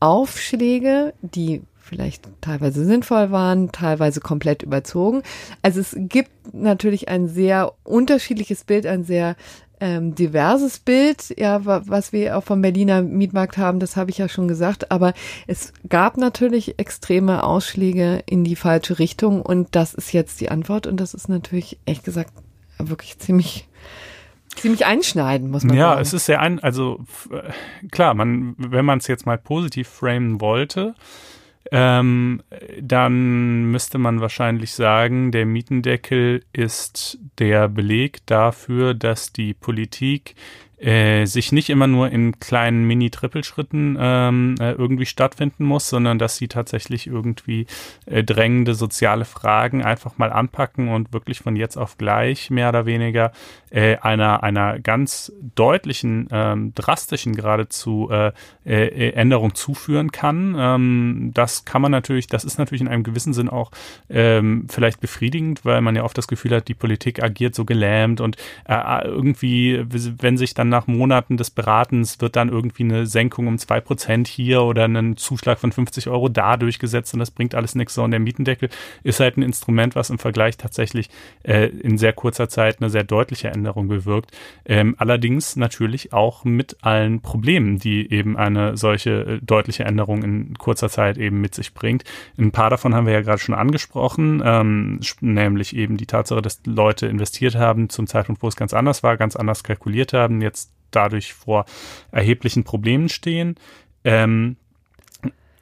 Aufschläge, 0.00 1.14
die 1.22 1.62
vielleicht 1.84 2.28
teilweise 2.40 2.84
sinnvoll 2.84 3.30
waren, 3.30 3.70
teilweise 3.70 4.20
komplett 4.20 4.62
überzogen. 4.62 5.22
Also 5.62 5.80
es 5.80 5.94
gibt 5.96 6.30
natürlich 6.54 7.08
ein 7.08 7.28
sehr 7.28 7.74
unterschiedliches 7.84 8.64
Bild, 8.64 8.86
ein 8.86 9.04
sehr 9.04 9.36
ähm, 9.84 10.14
diverses 10.14 10.78
Bild, 10.78 11.34
ja, 11.36 11.66
was 11.66 12.10
wir 12.14 12.38
auch 12.38 12.44
vom 12.44 12.62
Berliner 12.62 13.02
Mietmarkt 13.02 13.58
haben, 13.58 13.80
das 13.80 13.96
habe 13.96 14.10
ich 14.10 14.16
ja 14.16 14.30
schon 14.30 14.48
gesagt, 14.48 14.90
aber 14.90 15.12
es 15.46 15.74
gab 15.90 16.16
natürlich 16.16 16.78
extreme 16.78 17.42
Ausschläge 17.44 18.22
in 18.24 18.44
die 18.44 18.56
falsche 18.56 18.98
Richtung. 18.98 19.42
Und 19.42 19.76
das 19.76 19.92
ist 19.92 20.14
jetzt 20.14 20.40
die 20.40 20.50
Antwort. 20.50 20.86
Und 20.86 21.00
das 21.00 21.12
ist 21.12 21.28
natürlich, 21.28 21.78
ehrlich 21.84 22.02
gesagt, 22.02 22.32
wirklich 22.78 23.18
ziemlich 23.18 23.68
ziemlich 24.56 24.86
einschneiden, 24.86 25.50
muss 25.50 25.64
man 25.64 25.76
ja, 25.76 25.88
sagen. 25.88 25.96
Ja, 25.96 26.00
es 26.00 26.12
ist 26.14 26.26
sehr 26.26 26.40
ein, 26.40 26.60
also 26.60 27.04
äh, 27.30 27.50
klar, 27.90 28.14
man, 28.14 28.54
wenn 28.56 28.84
man 28.84 28.98
es 28.98 29.06
jetzt 29.06 29.26
mal 29.26 29.36
positiv 29.36 29.88
framen 29.88 30.40
wollte, 30.40 30.94
ähm, 31.70 32.42
dann 32.80 33.70
müsste 33.70 33.98
man 33.98 34.20
wahrscheinlich 34.20 34.72
sagen, 34.72 35.32
der 35.32 35.46
Mietendeckel 35.46 36.42
ist 36.52 37.18
der 37.38 37.68
Beleg 37.68 38.26
dafür, 38.26 38.94
dass 38.94 39.32
die 39.32 39.54
Politik 39.54 40.34
äh, 40.78 41.24
sich 41.26 41.52
nicht 41.52 41.70
immer 41.70 41.86
nur 41.86 42.10
in 42.10 42.40
kleinen 42.40 42.84
Mini-Trippelschritten 42.84 43.96
ähm, 43.98 44.54
äh, 44.60 44.72
irgendwie 44.72 45.06
stattfinden 45.06 45.64
muss, 45.64 45.88
sondern 45.88 46.18
dass 46.18 46.36
sie 46.36 46.48
tatsächlich 46.48 47.06
irgendwie 47.06 47.66
äh, 48.06 48.24
drängende 48.24 48.74
soziale 48.74 49.24
Fragen 49.24 49.84
einfach 49.84 50.18
mal 50.18 50.32
anpacken 50.32 50.88
und 50.88 51.12
wirklich 51.12 51.38
von 51.38 51.54
jetzt 51.54 51.76
auf 51.76 51.96
gleich 51.96 52.50
mehr 52.50 52.70
oder 52.70 52.86
weniger 52.86 53.32
äh, 53.70 53.96
einer, 53.98 54.42
einer 54.42 54.80
ganz 54.80 55.32
deutlichen, 55.54 56.28
ähm, 56.30 56.72
drastischen 56.74 57.34
geradezu 57.34 58.10
Änderung 58.64 59.54
zuführen 59.54 60.10
kann. 60.10 60.56
Ähm, 60.58 61.30
das 61.34 61.64
kann 61.64 61.82
man 61.82 61.92
natürlich, 61.92 62.26
das 62.26 62.44
ist 62.44 62.58
natürlich 62.58 62.80
in 62.80 62.88
einem 62.88 63.02
gewissen 63.02 63.32
Sinn 63.32 63.48
auch 63.48 63.70
ähm, 64.08 64.66
vielleicht 64.68 65.00
befriedigend, 65.00 65.64
weil 65.64 65.80
man 65.80 65.94
ja 65.96 66.04
oft 66.04 66.16
das 66.16 66.28
Gefühl 66.28 66.54
hat, 66.56 66.68
die 66.68 66.74
Politik 66.74 67.22
agiert 67.22 67.54
so 67.54 67.64
gelähmt 67.64 68.20
und 68.20 68.36
irgendwie, 68.66 69.84
wenn 69.88 70.36
sich 70.36 70.54
dann 70.54 70.63
nach 70.68 70.86
Monaten 70.86 71.36
des 71.36 71.50
Beratens 71.50 72.20
wird 72.20 72.36
dann 72.36 72.48
irgendwie 72.48 72.84
eine 72.84 73.06
Senkung 73.06 73.46
um 73.46 73.58
zwei 73.58 73.80
Prozent 73.80 74.28
hier 74.28 74.62
oder 74.62 74.84
einen 74.84 75.16
Zuschlag 75.16 75.58
von 75.58 75.72
50 75.72 76.08
Euro 76.08 76.28
da 76.28 76.56
durchgesetzt 76.56 77.14
und 77.14 77.20
das 77.20 77.30
bringt 77.30 77.54
alles 77.54 77.74
nichts. 77.74 77.96
Und 77.98 78.10
der 78.10 78.20
Mietendeckel 78.20 78.68
ist 79.02 79.20
halt 79.20 79.36
ein 79.36 79.42
Instrument, 79.42 79.94
was 79.94 80.10
im 80.10 80.18
Vergleich 80.18 80.56
tatsächlich 80.56 81.10
äh, 81.42 81.66
in 81.66 81.98
sehr 81.98 82.12
kurzer 82.12 82.48
Zeit 82.48 82.80
eine 82.80 82.90
sehr 82.90 83.04
deutliche 83.04 83.48
Änderung 83.48 83.88
bewirkt. 83.88 84.30
Ähm, 84.64 84.94
allerdings 84.98 85.56
natürlich 85.56 86.12
auch 86.12 86.44
mit 86.44 86.76
allen 86.82 87.20
Problemen, 87.20 87.78
die 87.78 88.10
eben 88.12 88.36
eine 88.36 88.76
solche 88.76 89.10
äh, 89.10 89.38
deutliche 89.42 89.84
Änderung 89.84 90.22
in 90.22 90.54
kurzer 90.58 90.88
Zeit 90.88 91.18
eben 91.18 91.40
mit 91.40 91.54
sich 91.54 91.74
bringt. 91.74 92.04
Ein 92.38 92.52
paar 92.52 92.70
davon 92.70 92.94
haben 92.94 93.06
wir 93.06 93.12
ja 93.12 93.20
gerade 93.20 93.38
schon 93.38 93.54
angesprochen, 93.54 94.42
ähm, 94.44 95.00
nämlich 95.20 95.76
eben 95.76 95.96
die 95.96 96.06
Tatsache, 96.06 96.42
dass 96.42 96.60
Leute 96.64 97.06
investiert 97.06 97.56
haben 97.56 97.88
zum 97.88 98.06
Zeitpunkt, 98.06 98.42
wo 98.42 98.48
es 98.48 98.56
ganz 98.56 98.74
anders 98.74 99.02
war, 99.02 99.16
ganz 99.16 99.36
anders 99.36 99.64
kalkuliert 99.64 100.12
haben, 100.12 100.40
jetzt 100.40 100.53
dadurch 100.94 101.34
vor 101.34 101.64
erheblichen 102.10 102.64
Problemen 102.64 103.08
stehen. 103.08 103.56
Ähm, 104.04 104.56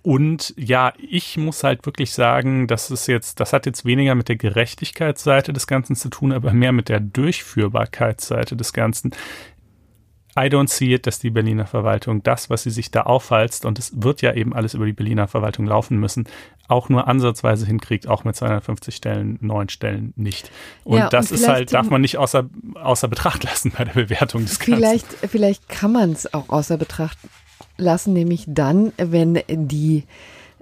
und 0.03 0.53
ja, 0.57 0.93
ich 0.99 1.37
muss 1.37 1.63
halt 1.63 1.87
wirklich 1.87 2.13
sagen, 2.13 2.67
das 2.67 2.91
ist 2.91 3.07
jetzt, 3.07 3.39
das 3.39 3.53
hat 3.53 3.67
jetzt 3.67 3.85
weniger 3.85 4.17
mit 4.17 4.29
der 4.29 4.37
Gerechtigkeitsseite 4.37 5.53
des 5.53 5.69
Ganzen 5.69 5.95
zu 5.95 6.09
tun, 6.09 6.33
aber 6.33 6.53
mehr 6.53 6.73
mit 6.73 6.89
der 6.89 6.99
Durchführbarkeitsseite 6.99 8.57
des 8.57 8.73
Ganzen. 8.73 9.13
I 10.37 10.49
don't 10.49 10.69
see 10.69 10.95
it, 10.95 11.07
dass 11.07 11.19
die 11.19 11.31
Berliner 11.31 11.67
Verwaltung 11.67 12.23
das, 12.23 12.49
was 12.49 12.63
sie 12.63 12.71
sich 12.71 12.91
da 12.91 13.03
aufhalst, 13.03 13.67
und 13.67 13.79
es 13.79 14.03
wird 14.03 14.23
ja 14.23 14.33
eben 14.33 14.55
alles 14.55 14.75
über 14.75 14.87
die 14.87 14.93
Berliner 14.93 15.29
Verwaltung 15.29 15.67
laufen 15.67 15.99
müssen, 15.99 16.27
auch 16.69 16.89
nur 16.89 17.07
ansatzweise 17.07 17.67
hinkriegt, 17.67 18.09
auch 18.09 18.25
mit 18.25 18.35
250 18.35 18.97
Stellen, 18.97 19.39
neun 19.43 19.69
Stellen 19.69 20.15
nicht. 20.17 20.51
Und 20.85 20.99
ja, 20.99 21.09
das 21.11 21.31
und 21.31 21.39
ist 21.39 21.49
halt, 21.49 21.73
darf 21.75 21.91
man 21.91 22.01
nicht 22.01 22.17
außer, 22.17 22.49
außer 22.75 23.09
Betracht 23.09 23.45
lassen 23.45 23.73
bei 23.77 23.85
der 23.85 23.93
Bewertung 23.93 24.43
des 24.47 24.57
vielleicht, 24.57 25.09
Ganzen. 25.11 25.29
Vielleicht 25.29 25.69
kann 25.69 25.93
man 25.93 26.13
es 26.13 26.33
auch 26.33 26.49
außer 26.49 26.79
Betracht 26.79 27.19
lassen, 27.77 28.15
nämlich 28.15 28.45
dann, 28.47 28.93
wenn 28.97 29.43
die 29.47 30.05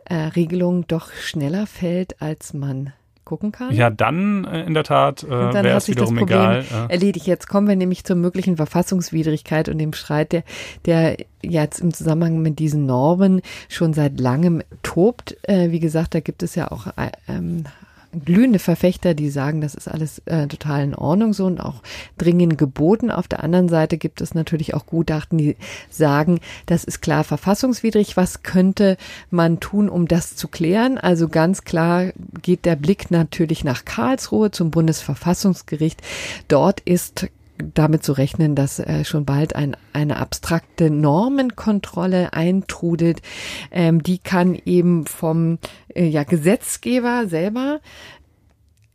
äh, 0.05 0.15
Regelung 0.15 0.87
doch 0.89 1.13
schneller 1.13 1.67
fällt, 1.69 2.21
als 2.21 2.55
man 2.55 2.93
gucken 3.31 3.53
kann. 3.53 3.73
Ja, 3.73 3.91
dann 3.91 4.45
äh, 4.45 4.65
in 4.65 4.75
der 4.75 4.83
Tat 4.83 5.23
äh, 5.23 5.31
wäre 5.31 5.69
es 5.77 5.87
wiederum 5.87 6.17
das 6.17 6.19
Problem 6.19 6.41
egal. 6.41 6.65
Ja. 6.69 6.87
Erledigt. 6.87 7.29
Jetzt 7.29 7.49
kommen 7.49 7.69
wir 7.69 7.77
nämlich 7.77 8.03
zur 8.03 8.17
möglichen 8.17 8.57
Verfassungswidrigkeit 8.57 9.69
und 9.69 9.79
dem 9.79 9.93
Streit, 9.93 10.33
der, 10.33 10.43
der 10.85 11.17
jetzt 11.41 11.79
im 11.79 11.95
Zusammenhang 11.95 12.43
mit 12.43 12.59
diesen 12.59 12.87
Normen 12.87 13.41
schon 13.69 13.95
seit 13.95 14.19
langem 14.19 14.63
tobt. 14.83 15.37
Äh, 15.43 15.71
wie 15.71 15.79
gesagt, 15.79 16.17
da 16.17 16.21
gibt 16.21 16.43
es 16.43 16.57
ja 16.57 16.73
auch 16.73 16.89
äh, 16.89 17.13
ähm, 17.29 17.65
glühende 18.13 18.59
Verfechter, 18.59 19.15
die 19.15 19.31
sagen, 19.31 19.61
das 19.61 19.75
ist 19.75 19.89
alles 19.89 20.21
äh, 20.27 20.47
total 20.49 20.83
in 20.83 20.95
Ordnung 20.95 21.33
so 21.33 21.47
und 21.47 21.61
auch 21.61 21.83
dringend 22.19 22.59
geboten. 22.59 23.11
Auf 23.11 23.29
der 23.29 23.45
anderen 23.45 23.69
Seite 23.69 23.99
gibt 23.99 24.21
es 24.21 24.35
natürlich 24.35 24.75
auch 24.75 24.87
Gutachten, 24.87 25.39
die 25.39 25.57
sagen, 25.89 26.41
das 26.67 26.85
ist 26.85 27.01
klar 27.01 27.25
verfassungswidrig. 27.25 28.17
Was 28.17 28.43
könnte 28.43 28.97
man 29.31 29.61
tun, 29.61 29.89
um 29.89 30.09
das 30.09 30.37
zu 30.37 30.49
klären? 30.49 30.99
Also 30.99 31.29
ganz 31.29 31.63
klar 31.63 32.13
geht 32.43 32.65
der 32.65 32.77
Blick 32.77 33.11
natürlich 33.11 33.65
nach 33.65 33.85
Karlsruhe 33.85 34.51
zum 34.51 34.71
Bundesverfassungsgericht. 34.71 36.03
Dort 36.49 36.81
ist 36.81 37.29
damit 37.63 38.03
zu 38.03 38.13
rechnen, 38.13 38.55
dass 38.55 38.79
äh, 38.79 39.05
schon 39.05 39.25
bald 39.25 39.57
ein, 39.57 39.77
eine 39.93 40.17
abstrakte 40.17 40.91
Normenkontrolle 40.91 42.33
eintrudelt. 42.33 43.23
Ähm, 43.71 44.03
die 44.03 44.19
kann 44.19 44.55
eben 44.65 45.07
vom 45.07 45.59
äh, 45.95 46.07
ja, 46.07 46.25
Gesetzgeber 46.25 47.27
selber 47.29 47.81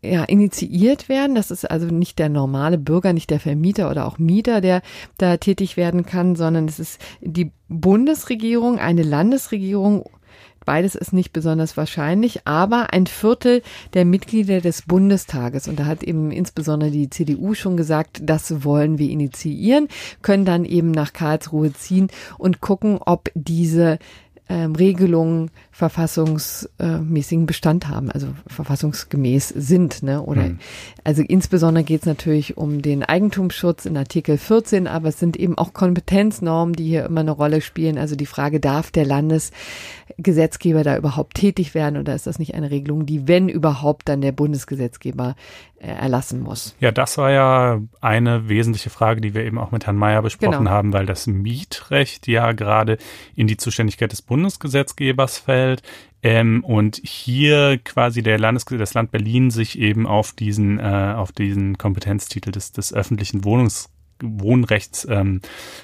ja, 0.01 0.23
initiiert 0.23 1.09
werden. 1.09 1.35
Das 1.35 1.51
ist 1.51 1.69
also 1.69 1.87
nicht 1.87 2.19
der 2.19 2.29
normale 2.29 2.77
Bürger, 2.77 3.13
nicht 3.13 3.29
der 3.29 3.39
Vermieter 3.39 3.89
oder 3.89 4.05
auch 4.05 4.17
Mieter, 4.17 4.61
der 4.61 4.81
da 5.17 5.37
tätig 5.37 5.77
werden 5.77 6.05
kann, 6.05 6.35
sondern 6.35 6.67
es 6.67 6.79
ist 6.79 7.01
die 7.21 7.51
Bundesregierung, 7.67 8.79
eine 8.79 9.03
Landesregierung 9.03 10.05
Beides 10.65 10.95
ist 10.95 11.13
nicht 11.13 11.31
besonders 11.31 11.77
wahrscheinlich, 11.77 12.45
aber 12.45 12.91
ein 12.91 13.07
Viertel 13.07 13.61
der 13.93 14.03
Mitglieder 14.03 14.61
des 14.61 14.81
Bundestages, 14.81 15.67
und 15.67 15.79
da 15.79 15.85
hat 15.85 16.03
eben 16.03 16.31
insbesondere 16.31 16.91
die 16.91 17.09
CDU 17.09 17.53
schon 17.53 17.77
gesagt, 17.77 18.21
das 18.23 18.63
wollen 18.63 18.97
wir 18.97 19.09
initiieren, 19.09 19.87
können 20.21 20.45
dann 20.45 20.65
eben 20.65 20.91
nach 20.91 21.13
Karlsruhe 21.13 21.71
ziehen 21.73 22.09
und 22.37 22.61
gucken, 22.61 22.97
ob 22.99 23.29
diese 23.35 23.99
ähm, 24.47 24.75
Regelungen 24.75 25.49
verfassungsmäßigen 25.71 27.45
Bestand 27.45 27.87
haben, 27.87 28.11
also 28.11 28.27
verfassungsgemäß 28.47 29.49
sind. 29.49 30.03
Ne? 30.03 30.21
Oder 30.21 30.43
mhm. 30.43 30.59
also 31.03 31.23
insbesondere 31.23 31.83
geht 31.83 32.01
es 32.01 32.05
natürlich 32.05 32.55
um 32.55 32.81
den 32.81 33.03
Eigentumsschutz 33.03 33.85
in 33.85 33.97
Artikel 33.97 34.37
14, 34.37 34.87
aber 34.87 35.09
es 35.09 35.19
sind 35.19 35.35
eben 35.35 35.57
auch 35.57 35.73
Kompetenznormen, 35.73 36.75
die 36.75 36.85
hier 36.85 37.05
immer 37.05 37.21
eine 37.21 37.31
Rolle 37.31 37.61
spielen. 37.61 37.97
Also 37.97 38.15
die 38.15 38.27
Frage, 38.27 38.59
darf 38.59 38.91
der 38.91 39.05
Landesgesetzgeber 39.05 40.83
da 40.83 40.95
überhaupt 40.95 41.35
tätig 41.35 41.73
werden 41.73 41.97
oder 41.97 42.13
ist 42.13 42.27
das 42.27 42.39
nicht 42.39 42.53
eine 42.53 42.71
Regelung, 42.71 43.05
die, 43.05 43.27
wenn 43.27 43.49
überhaupt, 43.49 44.07
dann 44.07 44.21
der 44.21 44.31
Bundesgesetzgeber 44.31 45.35
erlassen 45.79 46.41
muss. 46.41 46.75
Ja, 46.79 46.91
das 46.91 47.17
war 47.17 47.31
ja 47.31 47.81
eine 48.01 48.49
wesentliche 48.49 48.89
Frage, 48.89 49.21
die 49.21 49.33
wir 49.33 49.43
eben 49.43 49.57
auch 49.57 49.71
mit 49.71 49.85
Herrn 49.85 49.97
Mayer 49.97 50.21
besprochen 50.21 50.59
genau. 50.59 50.71
haben, 50.71 50.93
weil 50.93 51.05
das 51.05 51.27
Mietrecht 51.27 52.27
ja 52.27 52.51
gerade 52.53 52.97
in 53.35 53.47
die 53.47 53.57
Zuständigkeit 53.57 54.11
des 54.11 54.21
Bundesgesetzgebers 54.21 55.37
fällt. 55.39 55.81
Ähm, 56.23 56.63
und 56.63 57.01
hier 57.03 57.77
quasi 57.83 58.23
der 58.23 58.39
Landes 58.39 58.65
das 58.65 58.95
Land 58.95 59.11
Berlin 59.11 59.51
sich 59.51 59.77
eben 59.77 60.07
auf 60.07 60.33
diesen, 60.33 60.79
äh, 60.79 61.13
auf 61.15 61.31
diesen 61.31 61.77
Kompetenztitel 61.77 62.51
des, 62.51 62.71
des 62.71 62.93
öffentlichen 62.93 63.43
Wohnungs 63.43 63.89
Wohnrechts 64.21 65.07
ähm, 65.09 65.41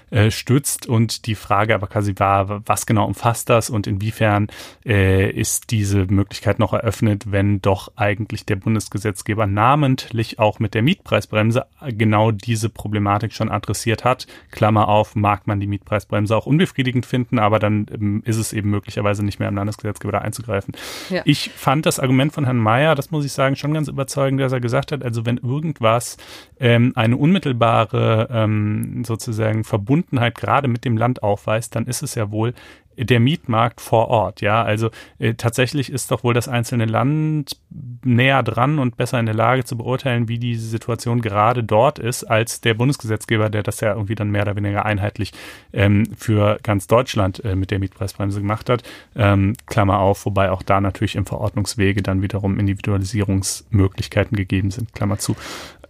äh, 0.09 0.31
stützt 0.31 0.87
und 0.87 1.25
die 1.25 1.35
Frage 1.35 1.75
aber 1.75 1.87
quasi 1.87 2.13
war, 2.17 2.61
was 2.67 2.85
genau 2.85 3.05
umfasst 3.05 3.49
das 3.49 3.69
und 3.69 3.87
inwiefern 3.87 4.47
äh, 4.85 5.29
ist 5.29 5.71
diese 5.71 6.05
Möglichkeit 6.05 6.59
noch 6.59 6.73
eröffnet, 6.73 7.31
wenn 7.31 7.61
doch 7.61 7.91
eigentlich 7.95 8.45
der 8.45 8.55
Bundesgesetzgeber 8.55 9.47
namentlich 9.47 10.39
auch 10.39 10.59
mit 10.59 10.73
der 10.73 10.81
Mietpreisbremse 10.81 11.65
genau 11.89 12.31
diese 12.31 12.69
Problematik 12.69 13.33
schon 13.33 13.51
adressiert 13.51 14.03
hat. 14.03 14.27
Klammer 14.51 14.87
auf, 14.87 15.15
mag 15.15 15.47
man 15.47 15.59
die 15.59 15.67
Mietpreisbremse 15.67 16.35
auch 16.35 16.45
unbefriedigend 16.45 17.05
finden, 17.05 17.39
aber 17.39 17.59
dann 17.59 17.85
ähm, 17.93 18.21
ist 18.25 18.37
es 18.37 18.53
eben 18.53 18.69
möglicherweise 18.69 19.23
nicht 19.23 19.39
mehr 19.39 19.49
im 19.49 19.55
Landesgesetzgeber 19.55 20.13
da 20.13 20.19
einzugreifen. 20.19 20.73
Ja. 21.09 21.21
Ich 21.25 21.51
fand 21.51 21.85
das 21.85 21.99
Argument 21.99 22.33
von 22.33 22.45
Herrn 22.45 22.57
Mayer, 22.57 22.95
das 22.95 23.11
muss 23.11 23.25
ich 23.25 23.31
sagen, 23.31 23.55
schon 23.55 23.73
ganz 23.73 23.87
überzeugend, 23.87 24.41
dass 24.41 24.51
er 24.51 24.59
gesagt 24.59 24.91
hat, 24.91 25.03
also 25.03 25.25
wenn 25.25 25.37
irgendwas 25.37 26.17
ähm, 26.61 26.93
eine 26.95 27.17
unmittelbare 27.17 28.29
ähm, 28.31 29.03
sozusagen 29.03 29.63
Verbundenheit 29.63 30.35
gerade 30.35 30.67
mit 30.67 30.85
dem 30.85 30.95
Land 30.95 31.23
aufweist, 31.23 31.75
dann 31.75 31.87
ist 31.87 32.03
es 32.03 32.15
ja 32.15 32.31
wohl 32.31 32.53
der 32.97 33.19
Mietmarkt 33.19 33.81
vor 33.81 34.09
Ort, 34.09 34.41
ja. 34.41 34.63
Also 34.63 34.91
äh, 35.17 35.33
tatsächlich 35.33 35.91
ist 35.91 36.11
doch 36.11 36.23
wohl 36.23 36.33
das 36.33 36.47
einzelne 36.47 36.85
Land 36.85 37.57
näher 38.03 38.43
dran 38.43 38.79
und 38.79 38.97
besser 38.97 39.19
in 39.19 39.25
der 39.25 39.35
Lage 39.35 39.63
zu 39.63 39.77
beurteilen, 39.77 40.27
wie 40.27 40.37
die 40.37 40.55
Situation 40.55 41.21
gerade 41.21 41.63
dort 41.63 41.99
ist, 41.99 42.25
als 42.25 42.61
der 42.61 42.73
Bundesgesetzgeber, 42.73 43.49
der 43.49 43.63
das 43.63 43.79
ja 43.79 43.93
irgendwie 43.93 44.15
dann 44.15 44.29
mehr 44.29 44.43
oder 44.43 44.55
weniger 44.55 44.85
einheitlich 44.85 45.31
ähm, 45.73 46.05
für 46.17 46.59
ganz 46.63 46.87
Deutschland 46.87 47.43
äh, 47.45 47.55
mit 47.55 47.71
der 47.71 47.79
Mietpreisbremse 47.79 48.41
gemacht 48.41 48.69
hat. 48.69 48.83
Ähm, 49.15 49.55
Klammer 49.65 49.99
auf, 49.99 50.25
wobei 50.25 50.51
auch 50.51 50.61
da 50.61 50.81
natürlich 50.81 51.15
im 51.15 51.25
Verordnungswege 51.25 52.03
dann 52.03 52.21
wiederum 52.21 52.59
Individualisierungsmöglichkeiten 52.59 54.35
gegeben 54.35 54.69
sind, 54.69 54.93
Klammer 54.93 55.17
zu. 55.17 55.35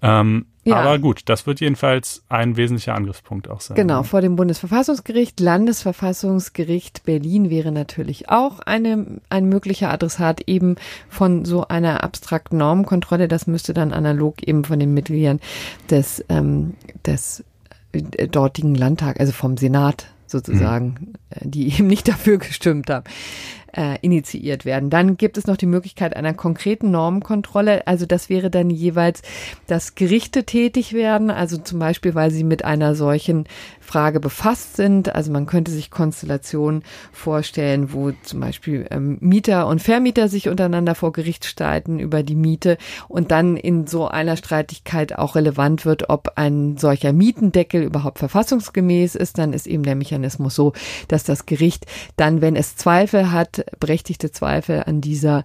Ähm, 0.02 0.46
ja. 0.64 0.76
Aber 0.76 1.00
gut, 1.00 1.24
das 1.26 1.48
wird 1.48 1.60
jedenfalls 1.60 2.24
ein 2.30 2.56
wesentlicher 2.56 2.94
Angriffspunkt 2.94 3.50
auch 3.50 3.62
sein. 3.62 3.76
Genau, 3.76 4.04
vor 4.04 4.22
dem 4.22 4.36
Bundesverfassungsgericht. 4.36 5.40
Landesverfassungsgericht 5.40 7.04
Berlin 7.04 7.50
wäre 7.50 7.72
natürlich 7.72 8.30
auch 8.30 8.60
eine, 8.60 9.20
ein 9.30 9.50
möglicher 9.50 9.92
Adressat 9.92 10.42
eben 10.42 10.76
von 11.10 11.46
so 11.46 11.68
einer 11.68 12.04
abstrakten 12.04 12.58
Normenkontrolle. 12.58 13.28
Das 13.28 13.48
müsste 13.48 13.74
dann 13.74 13.92
analog 13.92 14.44
eben 14.44 14.64
von 14.64 14.80
den 14.80 14.94
Mitgliedern 14.94 15.40
des, 15.90 16.24
ähm, 16.30 16.76
des 17.08 17.44
äh, 17.92 18.28
dortigen 18.28 18.76
Landtag, 18.76 19.20
also 19.20 19.32
vom 19.32 19.58
Senat 19.58 20.08
sozusagen, 20.28 21.16
mhm. 21.42 21.52
die 21.52 21.70
eben 21.74 21.88
nicht 21.88 22.08
dafür 22.08 22.38
gestimmt 22.38 22.90
haben 22.92 23.06
äh, 23.74 23.98
initiiert 24.02 24.66
werden. 24.66 24.90
Dann 24.90 25.18
gibt 25.18 25.38
es 25.38 25.48
noch 25.48 25.58
die 25.58 25.66
Möglichkeit 25.66 26.16
einer 26.16 26.34
konkreten 26.34 26.92
Normenkontrolle. 26.92 27.88
Also 27.88 28.06
das 28.06 28.30
wäre 28.30 28.50
dann 28.50 28.70
jeweils, 28.70 29.22
dass 29.68 29.96
Gerichte 29.96 30.44
tätig 30.44 30.94
werden, 30.94 31.30
also 31.30 31.58
zum 31.58 31.80
Beispiel, 31.80 32.16
weil 32.16 32.32
sie 32.32 32.44
mit 32.44 32.66
einer 32.66 32.96
solchen 32.96 33.46
Frage 33.80 34.20
befasst 34.20 34.76
sind. 34.76 35.14
Also 35.16 35.32
man 35.32 35.46
könnte 35.46 35.72
sich 35.72 35.92
Konstellationen 35.92 36.84
vorstellen, 37.12 37.94
wo 37.94 38.12
zum 38.24 38.40
Beispiel 38.40 38.88
ähm, 38.90 39.18
Mieter 39.22 39.68
und 39.68 39.82
Vermieter 39.82 40.28
sich 40.28 40.50
untereinander 40.50 40.96
vor 40.96 41.12
Gericht 41.12 41.46
streiten 41.46 42.00
über 42.00 42.24
die 42.24 42.36
Miete 42.36 42.78
und 43.08 43.32
dann 43.32 43.58
in 43.58 43.88
so 43.88 44.08
einer 44.08 44.38
Streitigkeit 44.38 45.18
auch 45.18 45.36
relevant 45.36 45.86
wird, 45.86 46.10
ob 46.10 46.34
ein 46.36 46.78
solcher 46.78 47.14
Mietendeckel 47.14 47.84
überhaupt 47.84 48.20
verfassungsgemäß 48.20 49.16
ist. 49.16 49.38
Dann 49.38 49.54
ist 49.54 49.68
eben 49.68 49.84
der 49.84 49.96
Mechanismus 49.96 50.56
so, 50.56 50.74
dass 51.08 51.24
das 51.24 51.46
Gericht 51.46 51.86
dann, 52.18 52.42
wenn 52.42 52.56
es 52.56 52.76
Zweifel 52.76 53.32
hat, 53.32 53.61
berechtigte 53.80 54.32
Zweifel 54.32 54.84
an 54.86 55.02
dieser 55.02 55.44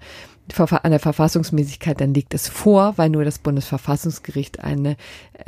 an 0.58 0.92
der 0.92 1.00
Verfassungsmäßigkeit, 1.00 2.00
dann 2.00 2.14
legt 2.14 2.32
es 2.32 2.48
vor, 2.48 2.94
weil 2.96 3.10
nur 3.10 3.24
das 3.24 3.40
Bundesverfassungsgericht 3.40 4.60
eine 4.60 4.90
äh, 4.90 4.96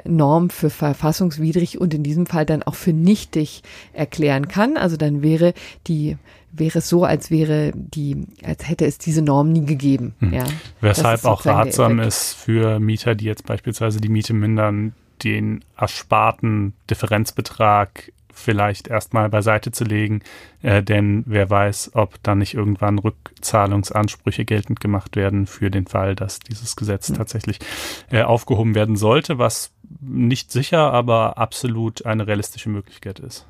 Norm 0.08 0.50
für 0.50 0.70
verfassungswidrig 0.70 1.80
und 1.80 1.94
in 1.94 2.02
diesem 2.02 2.26
Fall 2.26 2.44
dann 2.44 2.64
auch 2.64 2.74
für 2.74 2.92
nichtig 2.92 3.62
erklären 3.92 4.48
kann. 4.48 4.76
Also 4.76 4.96
dann 4.96 5.22
wäre 5.22 5.54
die 5.86 6.16
wäre 6.50 6.78
es 6.78 6.88
so, 6.88 7.04
als 7.04 7.30
wäre 7.30 7.72
die, 7.74 8.26
als 8.42 8.68
hätte 8.68 8.86
es 8.86 8.98
diese 8.98 9.22
Norm 9.22 9.52
nie 9.52 9.66
gegeben. 9.66 10.14
Hm. 10.18 10.32
Ja, 10.32 10.44
Weshalb 10.80 11.24
auch 11.24 11.44
ratsam 11.44 12.00
ist 12.00 12.34
für 12.34 12.80
Mieter, 12.80 13.14
die 13.14 13.26
jetzt 13.26 13.46
beispielsweise 13.46 14.00
die 14.00 14.08
Miete 14.08 14.32
mindern, 14.32 14.94
den 15.22 15.64
ersparten 15.76 16.74
Differenzbetrag 16.90 18.12
vielleicht 18.38 18.88
erstmal 18.88 19.28
beiseite 19.28 19.72
zu 19.72 19.84
legen, 19.84 20.22
äh, 20.62 20.82
denn 20.82 21.24
wer 21.26 21.50
weiß, 21.50 21.92
ob 21.94 22.22
dann 22.22 22.38
nicht 22.38 22.54
irgendwann 22.54 22.98
Rückzahlungsansprüche 22.98 24.44
geltend 24.44 24.80
gemacht 24.80 25.16
werden 25.16 25.46
für 25.46 25.70
den 25.70 25.86
Fall, 25.86 26.14
dass 26.14 26.38
dieses 26.40 26.76
Gesetz 26.76 27.10
mhm. 27.10 27.14
tatsächlich 27.14 27.58
äh, 28.10 28.22
aufgehoben 28.22 28.74
werden 28.74 28.96
sollte, 28.96 29.38
was 29.38 29.72
nicht 30.00 30.52
sicher, 30.52 30.92
aber 30.92 31.38
absolut 31.38 32.06
eine 32.06 32.26
realistische 32.26 32.68
Möglichkeit 32.68 33.18
ist. 33.18 33.46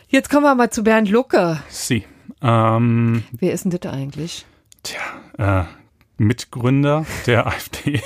Jetzt 0.07 0.29
kommen 0.29 0.43
wir 0.43 0.55
mal 0.55 0.69
zu 0.69 0.83
Bernd 0.83 1.09
Lucke. 1.09 1.59
Sie. 1.67 2.05
Ähm, 2.45 3.23
Wer 3.31 3.53
ist 3.53 3.65
denn 3.65 3.71
das 3.71 3.91
eigentlich? 3.91 4.45
Tja, 4.83 5.01
äh, 5.37 5.65
Mitgründer 6.17 7.05
der 7.25 7.47
AfD 7.47 8.01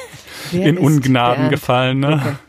in 0.51 0.77
Ungnaden 0.77 1.49
gefallen. 1.49 1.99
Ne? 1.99 2.39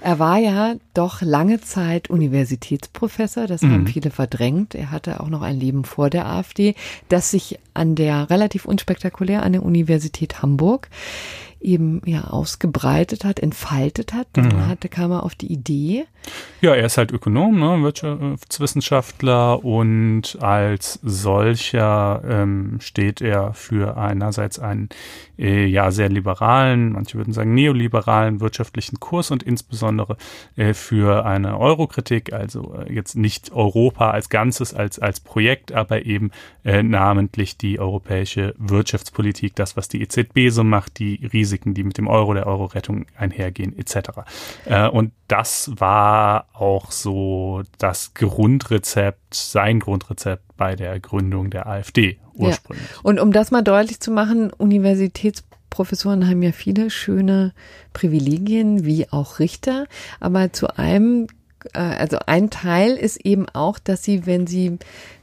Er 0.00 0.18
war 0.18 0.38
ja 0.38 0.74
doch 0.92 1.22
lange 1.22 1.60
Zeit 1.60 2.10
Universitätsprofessor, 2.10 3.46
das 3.46 3.62
haben 3.62 3.82
mhm. 3.82 3.86
viele 3.86 4.10
verdrängt. 4.10 4.74
Er 4.74 4.90
hatte 4.90 5.20
auch 5.20 5.28
noch 5.28 5.42
ein 5.42 5.58
Leben 5.58 5.84
vor 5.84 6.10
der 6.10 6.26
AfD, 6.26 6.74
das 7.08 7.30
sich 7.30 7.58
an 7.74 7.94
der 7.94 8.28
relativ 8.28 8.64
unspektakulär 8.66 9.42
an 9.42 9.52
der 9.52 9.62
Universität 9.62 10.42
Hamburg 10.42 10.88
eben 11.66 12.00
ja 12.06 12.24
ausgebreitet 12.24 13.24
hat, 13.24 13.40
entfaltet 13.40 14.12
hat. 14.14 14.28
Dann 14.32 14.48
mhm. 14.48 14.66
hatte, 14.68 14.88
kam 14.88 15.10
er 15.10 15.24
auf 15.24 15.34
die 15.34 15.52
Idee. 15.52 16.06
Ja, 16.60 16.74
er 16.74 16.86
ist 16.86 16.96
halt 16.96 17.12
Ökonom, 17.12 17.58
ne, 17.58 17.82
Wirtschaftswissenschaftler 17.82 19.64
und 19.64 20.38
als 20.40 20.98
solcher 21.02 22.22
ähm, 22.26 22.78
steht 22.80 23.20
er 23.20 23.52
für 23.52 23.96
einerseits 23.96 24.58
einen 24.58 24.88
äh, 25.38 25.66
ja 25.66 25.90
sehr 25.90 26.08
liberalen, 26.08 26.92
manche 26.92 27.18
würden 27.18 27.32
sagen 27.32 27.54
neoliberalen 27.54 28.40
wirtschaftlichen 28.40 28.98
Kurs 28.98 29.30
und 29.30 29.42
insbesondere 29.42 30.16
äh, 30.56 30.74
für 30.74 31.26
eine 31.26 31.58
Eurokritik, 31.58 32.32
also 32.32 32.74
äh, 32.74 32.92
jetzt 32.92 33.16
nicht 33.16 33.52
Europa 33.52 34.10
als 34.10 34.28
Ganzes 34.28 34.74
als 34.74 34.98
als 34.98 35.20
Projekt, 35.20 35.72
aber 35.72 36.06
eben 36.06 36.30
äh, 36.64 36.82
namentlich 36.82 37.58
die 37.58 37.78
europäische 37.78 38.54
Wirtschaftspolitik, 38.58 39.54
das 39.54 39.76
was 39.76 39.88
die 39.88 40.02
EZB 40.02 40.48
so 40.48 40.64
macht, 40.64 40.98
die 40.98 41.22
Risiken, 41.56 41.74
die 41.74 41.84
mit 41.84 41.98
dem 41.98 42.08
Euro, 42.08 42.34
der 42.34 42.46
Euro-Rettung 42.46 43.06
einhergehen, 43.16 43.76
etc. 43.78 44.10
Äh, 44.64 44.88
und 44.88 45.12
das 45.28 45.70
war 45.76 46.46
auch 46.52 46.90
so 46.92 47.62
das 47.78 48.14
Grundrezept, 48.14 49.34
sein 49.34 49.80
Grundrezept 49.80 50.56
bei 50.56 50.76
der 50.76 51.00
Gründung 51.00 51.50
der 51.50 51.66
AfD 51.66 52.18
ursprünglich. 52.34 52.88
Ja. 52.90 53.00
Und 53.02 53.20
um 53.20 53.32
das 53.32 53.50
mal 53.50 53.62
deutlich 53.62 54.00
zu 54.00 54.10
machen, 54.10 54.52
Universitätsprofessoren 54.52 56.28
haben 56.28 56.42
ja 56.42 56.52
viele 56.52 56.90
schöne 56.90 57.52
Privilegien, 57.92 58.84
wie 58.84 59.10
auch 59.10 59.38
Richter, 59.38 59.86
aber 60.20 60.52
zu 60.52 60.76
einem 60.78 61.26
äh, 61.72 61.78
also 61.78 62.18
ein 62.26 62.50
Teil 62.50 62.92
ist 62.92 63.16
eben 63.24 63.48
auch, 63.48 63.78
dass 63.78 64.04
sie, 64.04 64.26
wenn 64.26 64.46
sie, 64.46 64.78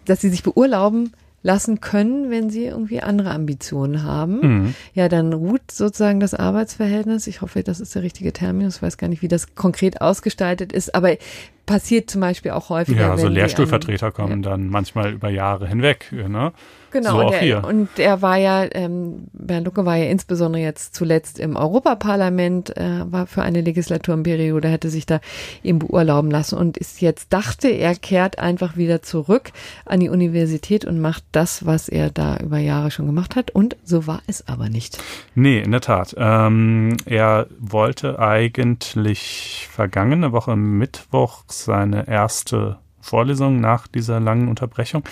dass 0.05 0.21
sie 0.21 0.29
sich 0.29 0.43
beurlauben, 0.43 1.13
lassen 1.43 1.81
können, 1.81 2.31
wenn 2.31 2.49
sie 2.49 2.65
irgendwie 2.65 3.01
andere 3.01 3.31
Ambitionen 3.31 4.03
haben. 4.03 4.39
Mhm. 4.39 4.75
Ja, 4.93 5.09
dann 5.09 5.33
ruht 5.33 5.69
sozusagen 5.71 6.21
das 6.21 6.33
Arbeitsverhältnis. 6.33 7.27
Ich 7.27 7.41
hoffe, 7.41 7.63
das 7.63 7.81
ist 7.81 7.93
der 7.93 8.01
richtige 8.01 8.33
Terminus. 8.33 8.77
Ich 8.77 8.81
weiß 8.81 8.97
gar 8.97 9.09
nicht, 9.09 9.21
wie 9.21 9.27
das 9.27 9.53
konkret 9.53 10.01
ausgestaltet 10.01 10.71
ist, 10.71 10.95
aber 10.95 11.17
passiert 11.65 12.09
zum 12.09 12.21
Beispiel 12.21 12.51
auch 12.51 12.69
häufiger. 12.69 13.01
Ja, 13.01 13.11
also 13.11 13.27
Lehrstuhlvertreter 13.27 14.11
kommen 14.11 14.43
ja. 14.43 14.49
dann 14.49 14.69
manchmal 14.69 15.13
über 15.13 15.29
Jahre 15.29 15.67
hinweg. 15.67 16.11
Ne? 16.11 16.51
Genau, 16.93 17.09
so 17.09 17.27
und, 17.27 17.33
er, 17.33 17.63
und 17.63 17.99
er 17.99 18.21
war 18.21 18.37
ja, 18.37 18.67
ähm, 18.71 19.25
Bernd 19.33 19.65
Lucke 19.65 19.83
war 19.83 19.95
ja 19.95 20.05
insbesondere 20.05 20.61
jetzt 20.61 20.93
zuletzt 20.93 21.39
im 21.39 21.55
Europaparlament, 21.55 22.77
äh, 22.77 23.11
war 23.11 23.25
für 23.25 23.41
eine 23.41 23.61
Legislaturenperiode, 23.61 24.67
hätte 24.67 24.91
sich 24.91 25.07
da 25.07 25.19
eben 25.63 25.79
beurlauben 25.79 26.29
lassen 26.29 26.55
und 26.55 26.77
ist 26.77 27.01
jetzt, 27.01 27.33
dachte, 27.33 27.67
er 27.69 27.95
kehrt 27.95 28.37
einfach 28.37 28.77
wieder 28.77 29.01
zurück 29.01 29.51
an 29.85 30.01
die 30.01 30.09
Universität 30.09 30.85
und 30.85 31.01
macht 31.01 31.23
das, 31.31 31.65
was 31.65 31.89
er 31.89 32.11
da 32.11 32.37
über 32.37 32.59
Jahre 32.59 32.91
schon 32.91 33.07
gemacht 33.07 33.35
hat. 33.35 33.49
Und 33.49 33.75
so 33.83 34.05
war 34.05 34.21
es 34.27 34.47
aber 34.47 34.69
nicht. 34.69 35.01
Nee, 35.33 35.61
in 35.61 35.71
der 35.71 35.81
Tat. 35.81 36.15
Ähm, 36.15 36.97
er 37.05 37.47
wollte 37.57 38.19
eigentlich 38.19 39.67
vergangene 39.71 40.31
Woche 40.31 40.55
Mittwoch 40.55 41.43
seine 41.53 42.07
erste 42.07 42.77
Vorlesung 43.03 43.59
nach 43.59 43.87
dieser 43.87 44.21
langen 44.21 44.47
Unterbrechung 44.47 45.03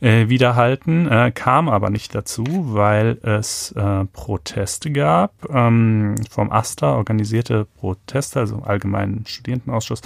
äh, 0.00 0.28
wiederhalten, 0.28 1.06
äh, 1.06 1.30
kam 1.32 1.68
aber 1.68 1.90
nicht 1.90 2.14
dazu, 2.14 2.44
weil 2.48 3.18
es 3.22 3.72
äh, 3.72 4.06
Proteste 4.06 4.90
gab 4.90 5.32
ähm, 5.50 6.14
vom 6.30 6.50
AStA, 6.50 6.94
organisierte 6.94 7.66
Proteste, 7.66 8.40
also 8.40 8.62
Allgemeinen 8.62 9.26
Studierendenausschuss, 9.26 10.00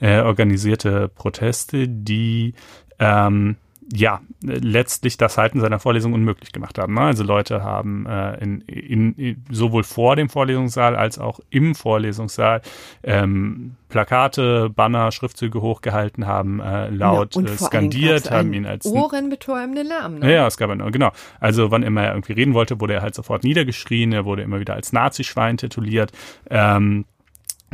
äh, 0.00 0.20
organisierte 0.20 1.08
Proteste, 1.08 1.88
die 1.88 2.54
ähm, 3.00 3.56
ja, 3.96 4.20
letztlich 4.42 5.16
das 5.16 5.38
Halten 5.38 5.60
seiner 5.60 5.78
Vorlesung 5.78 6.14
unmöglich 6.14 6.52
gemacht 6.52 6.78
haben. 6.78 6.94
Ne? 6.94 7.02
Also 7.02 7.22
Leute 7.22 7.62
haben 7.62 8.06
äh, 8.06 8.42
in, 8.42 8.60
in, 8.62 9.14
in, 9.14 9.44
sowohl 9.50 9.84
vor 9.84 10.16
dem 10.16 10.28
Vorlesungssaal 10.28 10.96
als 10.96 11.18
auch 11.18 11.40
im 11.50 11.74
Vorlesungssaal 11.74 12.60
ähm, 13.04 13.76
Plakate, 13.88 14.70
Banner, 14.70 15.12
Schriftzüge 15.12 15.60
hochgehalten, 15.60 16.26
haben 16.26 16.60
äh, 16.60 16.88
laut 16.88 17.36
ja, 17.36 17.42
äh, 17.42 17.56
skandiert, 17.56 18.30
haben 18.30 18.52
ihn 18.52 18.66
als 18.66 18.86
ohrenbetäubende 18.86 19.82
Lärm. 19.82 20.18
Ne? 20.18 20.32
Ja, 20.32 20.46
es 20.48 20.56
gab 20.56 20.70
einen, 20.70 20.90
genau. 20.90 21.12
Also 21.38 21.70
wann 21.70 21.84
immer 21.84 22.02
er 22.02 22.14
irgendwie 22.14 22.32
reden 22.32 22.54
wollte, 22.54 22.80
wurde 22.80 22.94
er 22.94 23.02
halt 23.02 23.14
sofort 23.14 23.44
niedergeschrien, 23.44 24.12
er 24.12 24.24
wurde 24.24 24.42
immer 24.42 24.58
wieder 24.58 24.74
als 24.74 24.92
Nazischwein 24.92 25.56
tituliert. 25.56 26.10
Ähm, 26.50 27.04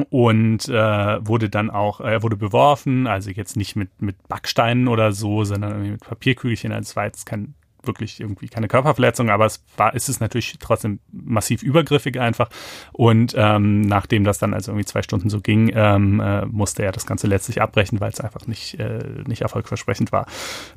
und 0.03 0.69
äh, 0.69 1.27
wurde 1.27 1.51
dann 1.51 1.71
auch, 1.71 2.01
er 2.01 2.15
äh, 2.15 2.23
wurde 2.23 2.37
beworfen, 2.37 3.07
also 3.07 3.31
jetzt 3.31 3.57
nicht 3.57 3.77
mit, 3.77 3.91
mit 4.01 4.17
Backsteinen 4.29 4.89
oder 4.89 5.13
so, 5.13 5.45
sondern 5.45 5.83
mit 5.83 6.01
Papierkügelchen. 6.01 6.73
Also 6.73 6.91
es 6.91 6.97
war 6.97 7.05
jetzt 7.05 7.27
kein 7.27 7.55
wirklich 7.87 8.21
irgendwie 8.21 8.49
keine 8.49 8.69
Körperverletzung, 8.69 9.31
aber 9.31 9.47
es 9.47 9.63
war, 9.77 9.95
ist 9.95 10.09
es 10.09 10.21
natürlich 10.21 10.57
trotzdem 10.59 11.01
massiv 11.11 11.63
übergriffig 11.63 12.19
einfach. 12.21 12.49
Und 12.93 13.35
ähm, 13.37 13.83
nachdem 13.83 14.25
das 14.25 14.39
dann 14.39 14.55
also 14.55 14.73
irgendwie 14.73 14.87
zwei 14.87 15.03
Stunden 15.03 15.31
so 15.31 15.41
ging, 15.41 15.71
ähm, 15.75 16.21
äh, 16.21 16.47
musste 16.47 16.83
er 16.83 16.93
das 16.93 17.07
Ganze 17.07 17.27
letztlich 17.27 17.63
abbrechen, 17.63 18.01
weil 18.01 18.11
es 18.11 18.21
einfach 18.21 18.47
nicht, 18.47 18.79
äh, 18.79 19.23
nicht 19.27 19.43
erfolgversprechend 19.43 20.13
war. 20.13 20.27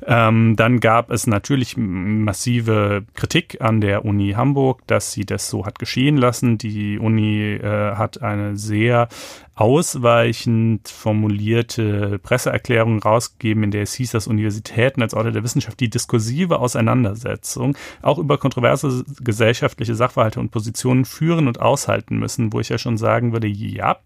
Ähm, 0.06 0.56
dann 0.56 0.80
gab 0.80 1.10
es 1.10 1.26
natürlich 1.26 1.76
massive 1.76 3.04
Kritik 3.14 3.60
an 3.60 3.80
der 3.80 4.04
Uni 4.04 4.32
Hamburg, 4.32 4.86
dass 4.86 5.12
sie 5.12 5.24
das 5.24 5.48
so 5.48 5.66
hat 5.66 5.78
geschehen 5.78 6.16
lassen. 6.16 6.58
Die 6.58 6.98
Uni 6.98 7.54
äh, 7.54 7.96
hat 7.96 8.22
eine 8.22 8.56
sehr 8.56 9.08
ausweichend 9.54 10.88
formulierte 10.88 12.18
Presseerklärung 12.18 13.00
rausgegeben, 13.00 13.62
in 13.64 13.70
der 13.70 13.82
es 13.82 13.94
hieß, 13.94 14.10
dass 14.10 14.26
Universitäten 14.26 15.02
als 15.02 15.14
Orte 15.14 15.32
der 15.32 15.44
Wissenschaft 15.44 15.78
die 15.80 15.90
diskursive 15.90 16.58
Auseinandersetzung 16.58 17.76
auch 18.02 18.18
über 18.18 18.38
kontroverse 18.38 19.04
gesellschaftliche 19.20 19.94
Sachverhalte 19.94 20.40
und 20.40 20.50
Positionen 20.50 21.04
führen 21.04 21.46
und 21.46 21.60
aushalten 21.60 22.18
müssen, 22.18 22.52
wo 22.52 22.60
ich 22.60 22.68
ja 22.68 22.78
schon 22.78 22.96
sagen 22.96 23.32
würde, 23.32 23.46
ja, 23.46 23.98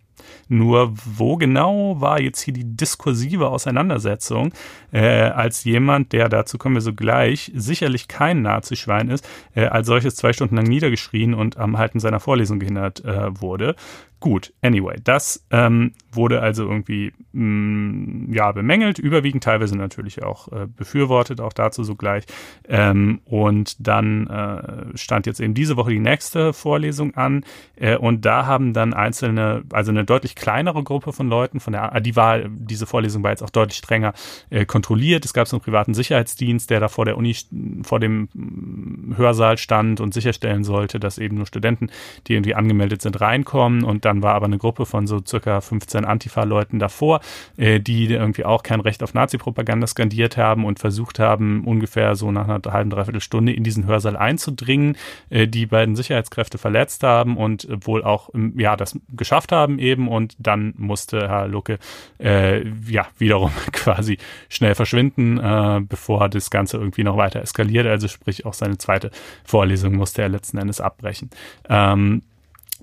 nur 0.48 0.92
wo 0.94 1.36
genau 1.36 2.00
war 2.00 2.20
jetzt 2.20 2.40
hier 2.40 2.54
die 2.54 2.76
diskursive 2.76 3.48
Auseinandersetzung 3.48 4.52
äh, 4.92 5.00
als 5.00 5.64
jemand, 5.64 6.12
der, 6.12 6.28
dazu 6.28 6.58
kommen 6.58 6.76
wir 6.76 6.82
so 6.82 6.94
gleich, 6.94 7.52
sicherlich 7.54 8.08
kein 8.08 8.42
Nazischwein 8.42 9.10
ist, 9.10 9.28
äh, 9.54 9.66
als 9.66 9.86
solches 9.86 10.16
zwei 10.16 10.32
Stunden 10.32 10.56
lang 10.56 10.66
niedergeschrien 10.66 11.34
und 11.34 11.56
am 11.56 11.78
Halten 11.78 12.00
seiner 12.00 12.20
Vorlesung 12.20 12.58
gehindert 12.58 13.04
äh, 13.04 13.40
wurde. 13.40 13.76
Gut, 14.20 14.52
anyway, 14.62 14.96
das 15.04 15.44
ähm, 15.50 15.92
wurde 16.12 16.40
also 16.40 16.64
irgendwie 16.64 17.12
mh, 17.32 17.42
mm, 17.42 18.32
ja 18.32 18.52
bemängelt, 18.52 18.98
überwiegend 18.98 19.44
teilweise 19.44 19.76
natürlich 19.76 20.22
auch 20.22 20.48
äh, 20.52 20.66
befürwortet, 20.66 21.40
auch 21.40 21.52
dazu 21.52 21.84
sogleich. 21.84 22.24
Ähm, 22.68 23.20
und 23.24 23.86
dann 23.86 24.26
äh, 24.26 24.96
stand 24.96 25.26
jetzt 25.26 25.40
eben 25.40 25.54
diese 25.54 25.76
Woche 25.76 25.90
die 25.90 26.00
nächste 26.00 26.52
Vorlesung 26.52 27.14
an 27.14 27.44
äh, 27.76 27.96
und 27.96 28.24
da 28.24 28.46
haben 28.46 28.72
dann 28.72 28.94
einzelne, 28.94 29.62
also 29.72 29.90
eine 29.90 30.04
deutlich 30.04 30.34
kleinere 30.34 30.82
Gruppe 30.82 31.12
von 31.12 31.28
Leuten 31.28 31.60
von 31.60 31.72
der, 31.72 32.00
die 32.00 32.16
war, 32.16 32.40
diese 32.48 32.86
Vorlesung 32.86 33.22
war 33.22 33.30
jetzt 33.30 33.42
auch 33.42 33.50
deutlich 33.50 33.78
strenger 33.78 34.14
äh, 34.50 34.64
kontrolliert. 34.64 35.24
Es 35.24 35.34
gab 35.34 35.48
so 35.48 35.56
einen 35.56 35.62
privaten 35.62 35.94
Sicherheitsdienst, 35.94 36.70
der 36.70 36.80
da 36.80 36.88
vor 36.88 37.04
der 37.04 37.16
Uni, 37.16 37.36
vor 37.82 38.00
dem 38.00 38.28
mm, 38.32 39.16
Hörsaal 39.16 39.58
stand 39.58 40.00
und 40.00 40.14
sicherstellen 40.14 40.64
sollte, 40.64 40.98
dass 40.98 41.18
eben 41.18 41.36
nur 41.36 41.46
Studenten, 41.46 41.90
die 42.26 42.34
irgendwie 42.34 42.54
angemeldet 42.54 43.02
sind, 43.02 43.20
reinkommen 43.20 43.84
und 43.84 44.04
dann 44.04 44.22
war 44.22 44.34
aber 44.34 44.46
eine 44.46 44.58
Gruppe 44.58 44.86
von 44.86 45.06
so 45.06 45.20
circa 45.24 45.60
15 45.60 46.04
Antifa-Leuten 46.08 46.78
davor, 46.78 47.20
äh, 47.56 47.80
die 47.80 48.06
irgendwie 48.06 48.44
auch 48.44 48.62
kein 48.62 48.80
Recht 48.80 49.02
auf 49.02 49.14
Nazi-Propaganda 49.14 49.86
skandiert 49.86 50.36
haben 50.36 50.64
und 50.64 50.78
versucht 50.78 51.18
haben, 51.18 51.64
ungefähr 51.64 52.16
so 52.16 52.30
nach 52.32 52.48
einer 52.48 52.60
halben, 52.72 52.90
dreiviertel 52.90 53.20
Stunde 53.20 53.52
in 53.52 53.64
diesen 53.64 53.86
Hörsaal 53.86 54.16
einzudringen, 54.16 54.96
äh, 55.30 55.46
die 55.46 55.66
beiden 55.66 55.96
Sicherheitskräfte 55.96 56.58
verletzt 56.58 57.02
haben 57.02 57.36
und 57.36 57.68
wohl 57.70 58.04
auch 58.04 58.30
ja 58.56 58.76
das 58.76 58.98
geschafft 59.16 59.52
haben 59.52 59.78
eben 59.78 60.08
und 60.08 60.34
dann 60.38 60.74
musste 60.76 61.28
Herr 61.28 61.48
Lucke 61.48 61.78
äh, 62.18 62.66
ja 62.88 63.06
wiederum 63.18 63.50
quasi 63.72 64.18
schnell 64.48 64.74
verschwinden, 64.74 65.38
äh, 65.38 65.80
bevor 65.86 66.28
das 66.28 66.50
Ganze 66.50 66.76
irgendwie 66.76 67.04
noch 67.04 67.16
weiter 67.16 67.40
eskaliert. 67.40 67.86
Also 67.86 68.08
sprich 68.08 68.46
auch 68.46 68.54
seine 68.54 68.78
zweite 68.78 69.10
Vorlesung 69.44 69.96
musste 69.96 70.22
er 70.22 70.28
letzten 70.28 70.58
Endes 70.58 70.80
abbrechen. 70.80 71.30
Ähm, 71.68 72.22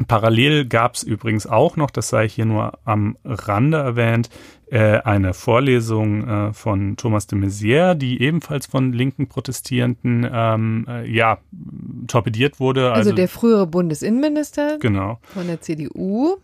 Parallel 0.07 0.65
gab 0.65 0.95
es 0.95 1.03
übrigens 1.03 1.47
auch 1.47 1.77
noch, 1.77 1.89
das 1.89 2.09
sei 2.09 2.27
hier 2.27 2.45
nur 2.45 2.79
am 2.83 3.17
Rande 3.23 3.77
erwähnt, 3.77 4.29
äh, 4.69 4.99
eine 4.99 5.33
Vorlesung 5.33 6.27
äh, 6.27 6.53
von 6.53 6.97
Thomas 6.97 7.27
de 7.27 7.39
Maizière, 7.39 7.95
die 7.95 8.21
ebenfalls 8.21 8.65
von 8.65 8.91
linken 8.91 9.27
Protestierenden 9.27 10.27
ähm, 10.29 10.85
äh, 10.89 11.09
ja 11.09 11.37
torpediert 12.07 12.59
wurde. 12.59 12.89
Also, 12.89 13.09
also 13.09 13.13
der 13.13 13.29
frühere 13.29 13.67
Bundesinnenminister 13.67 14.79
genau. 14.79 15.19
von 15.33 15.47
der 15.47 15.61
CDU. 15.61 16.37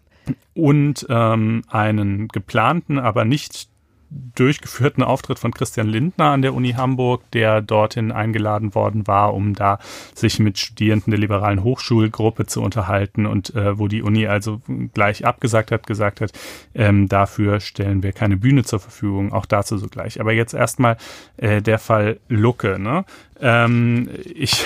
Und 0.53 1.07
ähm, 1.09 1.63
einen 1.67 2.27
geplanten, 2.27 2.99
aber 2.99 3.25
nicht 3.25 3.70
durchgeführten 4.11 5.03
Auftritt 5.03 5.39
von 5.39 5.51
Christian 5.53 5.87
Lindner 5.87 6.31
an 6.31 6.41
der 6.41 6.53
Uni 6.53 6.73
Hamburg, 6.73 7.23
der 7.31 7.61
dorthin 7.61 8.11
eingeladen 8.11 8.75
worden 8.75 9.07
war, 9.07 9.33
um 9.33 9.53
da 9.53 9.79
sich 10.13 10.39
mit 10.39 10.59
Studierenden 10.59 11.11
der 11.11 11.19
liberalen 11.19 11.63
Hochschulgruppe 11.63 12.45
zu 12.45 12.61
unterhalten 12.61 13.25
und 13.25 13.55
äh, 13.55 13.79
wo 13.79 13.87
die 13.87 14.01
Uni 14.01 14.27
also 14.27 14.61
gleich 14.93 15.25
abgesagt 15.25 15.71
hat, 15.71 15.87
gesagt 15.87 16.19
hat, 16.21 16.31
ähm, 16.75 17.07
dafür 17.07 17.61
stellen 17.61 18.03
wir 18.03 18.11
keine 18.11 18.37
Bühne 18.37 18.63
zur 18.63 18.79
Verfügung, 18.79 19.31
auch 19.31 19.45
dazu 19.45 19.77
so 19.77 19.87
gleich. 19.87 20.19
Aber 20.19 20.33
jetzt 20.33 20.53
erstmal 20.53 20.97
äh, 21.37 21.61
der 21.61 21.79
Fall 21.79 22.19
Lucke. 22.27 22.79
Ne? 22.79 23.05
Ähm, 23.41 24.09
ich 24.33 24.63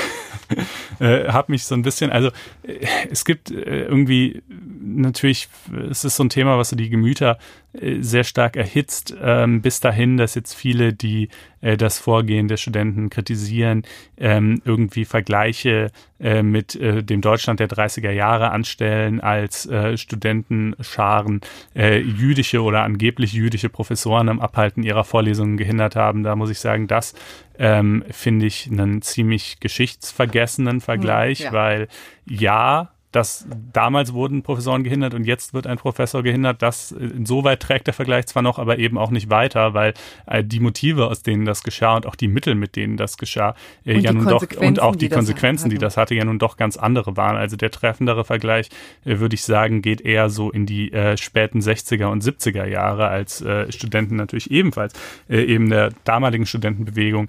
äh, 0.99 1.27
habe 1.29 1.51
mich 1.51 1.65
so 1.65 1.75
ein 1.75 1.81
bisschen, 1.81 2.11
also 2.11 2.29
äh, 2.63 2.85
es 3.09 3.25
gibt 3.25 3.51
äh, 3.51 3.85
irgendwie 3.85 4.41
natürlich, 4.85 5.49
es 5.89 6.05
ist 6.05 6.15
so 6.15 6.23
ein 6.23 6.29
Thema, 6.29 6.57
was 6.57 6.69
so 6.69 6.75
die 6.75 6.89
Gemüter 6.89 7.37
äh, 7.73 8.01
sehr 8.01 8.23
stark 8.23 8.55
erhitzt, 8.55 9.15
ähm, 9.21 9.61
bis 9.61 9.79
dahin, 9.79 10.17
dass 10.17 10.35
jetzt 10.35 10.53
viele, 10.53 10.93
die 10.93 11.29
äh, 11.61 11.77
das 11.77 11.99
Vorgehen 11.99 12.47
der 12.47 12.57
Studenten 12.57 13.09
kritisieren, 13.09 13.83
ähm, 14.17 14.61
irgendwie 14.65 15.05
Vergleiche 15.05 15.91
äh, 16.19 16.43
mit 16.43 16.79
dem 16.79 17.21
Deutschland 17.21 17.59
der 17.59 17.67
30er 17.67 18.11
Jahre 18.11 18.51
anstellen, 18.51 19.19
als 19.19 19.67
Studentenscharen 19.95 21.41
jüdische 21.73 22.61
oder 22.61 22.83
angeblich 22.83 23.33
jüdische 23.33 23.69
Professoren 23.69 24.29
am 24.29 24.39
Abhalten 24.39 24.83
ihrer 24.83 25.03
Vorlesungen 25.03 25.57
gehindert 25.57 25.95
haben. 25.95 26.23
Da 26.23 26.35
muss 26.35 26.49
ich 26.49 26.59
sagen, 26.59 26.87
das 26.87 27.13
ähm, 27.59 28.03
finde 28.11 28.45
ich 28.45 28.67
einen 28.71 29.01
ziemlich 29.01 29.59
geschichtsvergessenen 29.59 30.81
Vergleich, 30.81 31.39
ja. 31.41 31.51
weil 31.51 31.87
ja, 32.25 32.94
dass 33.15 33.47
damals 33.71 34.13
wurden 34.13 34.43
Professoren 34.43 34.83
gehindert 34.83 35.13
und 35.13 35.23
jetzt 35.23 35.53
wird 35.53 35.67
ein 35.67 35.77
Professor 35.77 36.21
gehindert. 36.21 36.61
Das 36.61 36.91
insoweit 36.91 37.61
trägt 37.61 37.87
der 37.87 37.93
Vergleich 37.93 38.25
zwar 38.25 38.43
noch, 38.43 38.59
aber 38.59 38.77
eben 38.77 38.97
auch 38.97 39.09
nicht 39.09 39.29
weiter, 39.29 39.73
weil 39.73 39.93
äh, 40.27 40.43
die 40.43 40.59
Motive, 40.59 41.07
aus 41.07 41.23
denen 41.23 41.45
das 41.45 41.63
geschah 41.63 41.95
und 41.95 42.05
auch 42.07 42.15
die 42.15 42.27
Mittel, 42.27 42.55
mit 42.55 42.75
denen 42.75 42.97
das 42.97 43.17
geschah, 43.17 43.55
äh, 43.85 43.97
ja 43.97 44.11
nun 44.11 44.27
doch 44.27 44.45
und 44.57 44.81
auch 44.81 44.97
die, 44.97 45.07
die 45.07 45.15
Konsequenzen, 45.15 45.69
die 45.69 45.77
das 45.77 45.95
hatte, 45.95 46.13
ja 46.13 46.25
nun 46.25 46.39
doch 46.39 46.57
ganz 46.57 46.75
andere 46.75 47.15
waren. 47.15 47.37
Also 47.37 47.55
der 47.55 47.71
treffendere 47.71 48.25
Vergleich, 48.25 48.69
äh, 49.05 49.19
würde 49.19 49.35
ich 49.35 49.43
sagen, 49.43 49.81
geht 49.81 50.01
eher 50.01 50.29
so 50.29 50.51
in 50.51 50.65
die 50.65 50.91
äh, 50.91 51.15
späten 51.15 51.59
60er 51.59 52.07
und 52.07 52.21
70er 52.21 52.65
Jahre, 52.65 53.07
als 53.07 53.41
äh, 53.41 53.71
Studenten 53.71 54.17
natürlich 54.17 54.51
ebenfalls 54.51 54.93
äh, 55.29 55.41
eben 55.41 55.69
der 55.69 55.91
damaligen 56.03 56.45
Studentenbewegung 56.45 57.27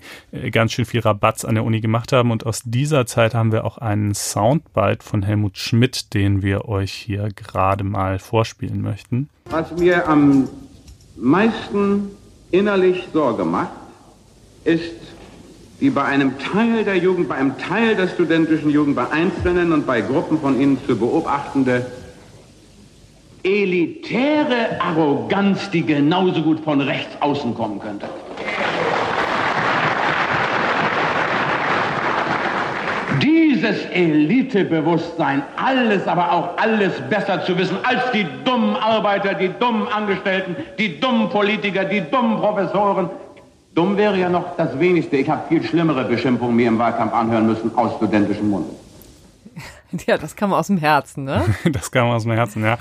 ganz 0.50 0.72
schön 0.72 0.84
viel 0.84 1.00
Rabatz 1.00 1.44
an 1.44 1.54
der 1.54 1.64
Uni 1.64 1.80
gemacht 1.80 2.12
haben. 2.12 2.32
Und 2.32 2.44
aus 2.44 2.62
dieser 2.64 3.06
Zeit 3.06 3.34
haben 3.34 3.52
wir 3.52 3.64
auch 3.64 3.78
einen 3.78 4.14
Soundbite 4.14 5.04
von 5.04 5.22
Helmut 5.22 5.58
Schmidt 5.58 5.75
Schmidt, 5.76 6.14
den 6.14 6.40
wir 6.40 6.68
euch 6.68 6.90
hier 6.90 7.28
gerade 7.36 7.84
mal 7.84 8.18
vorspielen 8.18 8.80
möchten. 8.80 9.28
Was 9.50 9.76
mir 9.76 10.08
am 10.08 10.48
meisten 11.16 12.12
innerlich 12.50 13.08
Sorge 13.12 13.44
macht, 13.44 13.72
ist 14.64 14.94
die 15.82 15.90
bei 15.90 16.04
einem 16.04 16.38
Teil 16.38 16.82
der 16.84 16.96
Jugend, 16.96 17.28
bei 17.28 17.34
einem 17.34 17.58
Teil 17.58 17.94
der 17.94 18.08
studentischen 18.08 18.70
Jugend, 18.70 18.96
bei 18.96 19.10
Einzelnen 19.10 19.72
und 19.72 19.86
bei 19.86 20.00
Gruppen 20.00 20.40
von 20.40 20.58
ihnen 20.58 20.78
zu 20.86 20.96
beobachtende 20.96 21.84
elitäre 23.42 24.80
Arroganz, 24.80 25.70
die 25.70 25.84
genauso 25.84 26.40
gut 26.40 26.60
von 26.60 26.80
rechts 26.80 27.20
außen 27.20 27.54
kommen 27.54 27.80
könnte. 27.80 28.08
Dieses 33.66 33.84
Elitebewusstsein, 33.86 35.42
alles, 35.56 36.06
aber 36.06 36.30
auch 36.30 36.56
alles 36.56 36.92
besser 37.10 37.44
zu 37.44 37.56
wissen 37.58 37.76
als 37.82 38.10
die 38.12 38.26
dummen 38.44 38.76
Arbeiter, 38.76 39.34
die 39.34 39.50
dummen 39.58 39.88
Angestellten, 39.88 40.56
die 40.78 41.00
dummen 41.00 41.28
Politiker, 41.28 41.84
die 41.84 42.00
dummen 42.00 42.38
Professoren. 42.38 43.10
Dumm 43.74 43.96
wäre 43.96 44.18
ja 44.18 44.28
noch 44.28 44.56
das 44.56 44.78
Wenigste. 44.78 45.16
Ich 45.16 45.28
habe 45.28 45.42
viel 45.48 45.64
schlimmere 45.64 46.04
Beschimpfungen 46.04 46.54
mir 46.54 46.68
im 46.68 46.78
Wahlkampf 46.78 47.12
anhören 47.12 47.46
müssen 47.46 47.76
aus 47.76 47.96
studentischem 47.96 48.48
Munde. 48.48 48.70
Ja, 50.06 50.18
das 50.18 50.34
kam 50.34 50.52
aus 50.52 50.66
dem 50.66 50.78
Herzen, 50.78 51.24
ne? 51.24 51.44
das 51.72 51.92
kam 51.92 52.08
aus 52.08 52.24
dem 52.24 52.32
Herzen, 52.32 52.64
ja. 52.64 52.76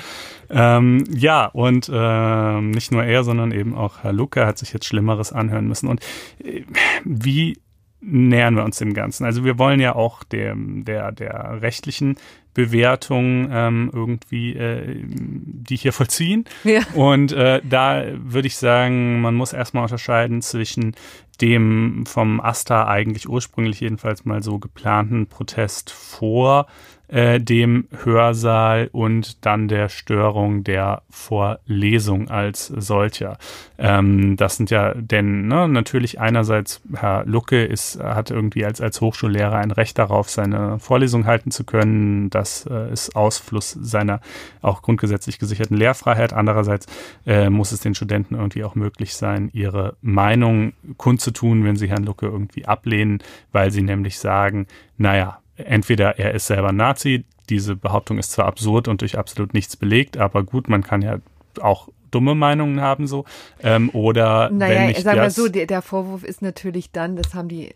Ähm, 0.49 1.03
ja, 1.07 1.45
und 1.45 1.87
äh, 1.87 2.61
nicht 2.61 2.91
nur 2.91 3.03
er, 3.03 3.23
sondern 3.23 3.51
eben 3.51 3.75
auch 3.75 4.01
Herr 4.01 4.11
Lucke 4.11 4.45
hat 4.45 4.57
sich 4.57 4.73
jetzt 4.73 4.85
Schlimmeres 4.85 5.31
anhören 5.31 5.67
müssen. 5.67 5.87
Und 5.87 6.01
äh, 6.43 6.63
wie 7.03 7.57
nähern 8.05 8.55
wir 8.55 8.63
uns 8.63 8.77
dem 8.77 8.93
Ganzen. 8.93 9.25
Also 9.25 9.43
wir 9.43 9.57
wollen 9.57 9.79
ja 9.79 9.95
auch 9.95 10.23
dem, 10.23 10.85
der, 10.85 11.11
der 11.11 11.61
rechtlichen 11.61 12.17
Bewertung 12.53 13.49
ähm, 13.51 13.89
irgendwie 13.93 14.55
äh, 14.55 15.01
die 15.03 15.75
hier 15.75 15.91
vollziehen. 15.91 16.45
Ja. 16.63 16.81
Und 16.93 17.33
äh, 17.33 17.61
da 17.63 18.05
würde 18.15 18.47
ich 18.47 18.57
sagen, 18.57 19.21
man 19.21 19.35
muss 19.35 19.53
erstmal 19.53 19.83
unterscheiden 19.83 20.41
zwischen 20.41 20.95
dem 21.41 22.05
vom 22.05 22.39
AStA 22.39 22.87
eigentlich 22.87 23.27
ursprünglich 23.27 23.81
jedenfalls 23.81 24.23
mal 24.23 24.41
so 24.41 24.57
geplanten 24.59 25.27
Protest 25.27 25.91
vor 25.91 26.67
äh, 27.07 27.39
dem 27.39 27.87
Hörsaal 28.03 28.89
und 28.91 29.45
dann 29.45 29.67
der 29.67 29.89
Störung 29.89 30.63
der 30.63 31.03
Vorlesung 31.09 32.29
als 32.29 32.67
solcher. 32.67 33.37
Ähm, 33.77 34.35
das 34.37 34.57
sind 34.57 34.69
ja, 34.69 34.93
denn 34.93 35.47
ne, 35.47 35.67
natürlich 35.67 36.19
einerseits 36.19 36.81
Herr 36.93 37.25
Lucke 37.25 37.63
ist, 37.63 37.99
hat 38.01 38.31
irgendwie 38.31 38.65
als, 38.65 38.81
als 38.81 39.01
Hochschullehrer 39.01 39.57
ein 39.57 39.71
Recht 39.71 39.97
darauf, 39.97 40.29
seine 40.29 40.79
Vorlesung 40.79 41.25
halten 41.25 41.51
zu 41.51 41.63
können. 41.63 42.29
Das 42.29 42.65
äh, 42.69 42.91
ist 42.91 43.15
Ausfluss 43.15 43.71
seiner 43.71 44.21
auch 44.61 44.81
grundgesetzlich 44.81 45.39
gesicherten 45.39 45.77
Lehrfreiheit. 45.77 46.33
Andererseits 46.33 46.87
äh, 47.25 47.49
muss 47.49 47.71
es 47.71 47.81
den 47.81 47.95
Studenten 47.95 48.35
irgendwie 48.35 48.63
auch 48.63 48.75
möglich 48.75 49.15
sein, 49.15 49.49
ihre 49.53 49.95
Meinung 50.01 50.73
kundzutun, 50.97 51.63
wenn 51.63 51.75
sie 51.75 51.89
Herrn 51.89 52.03
Lucke 52.03 52.25
irgendwie 52.25 52.65
ablehnen, 52.65 53.19
weil 53.51 53.71
sie 53.71 53.81
nämlich 53.81 54.19
sagen, 54.19 54.67
naja, 54.97 55.39
entweder 55.57 56.19
er 56.19 56.33
ist 56.33 56.47
selber 56.47 56.71
Nazi, 56.71 57.25
diese 57.49 57.75
Behauptung 57.75 58.17
ist 58.17 58.31
zwar 58.31 58.45
absurd 58.45 58.87
und 58.87 59.01
durch 59.01 59.17
absolut 59.17 59.53
nichts 59.53 59.75
belegt, 59.75 60.17
aber 60.17 60.43
gut, 60.43 60.67
man 60.69 60.83
kann 60.83 61.01
ja 61.01 61.19
auch 61.61 61.89
dumme 62.11 62.35
Meinungen 62.35 62.81
haben 62.81 63.07
so. 63.07 63.25
Ähm, 63.61 63.89
oder 63.91 64.49
naja, 64.49 64.79
wenn 64.79 64.87
nicht 64.87 65.01
sagen 65.01 65.21
wir 65.21 65.29
so, 65.29 65.47
der, 65.47 65.67
der 65.67 65.81
Vorwurf 65.81 66.23
ist 66.23 66.41
natürlich 66.41 66.91
dann, 66.91 67.15
das 67.15 67.33
haben 67.33 67.49
die 67.49 67.75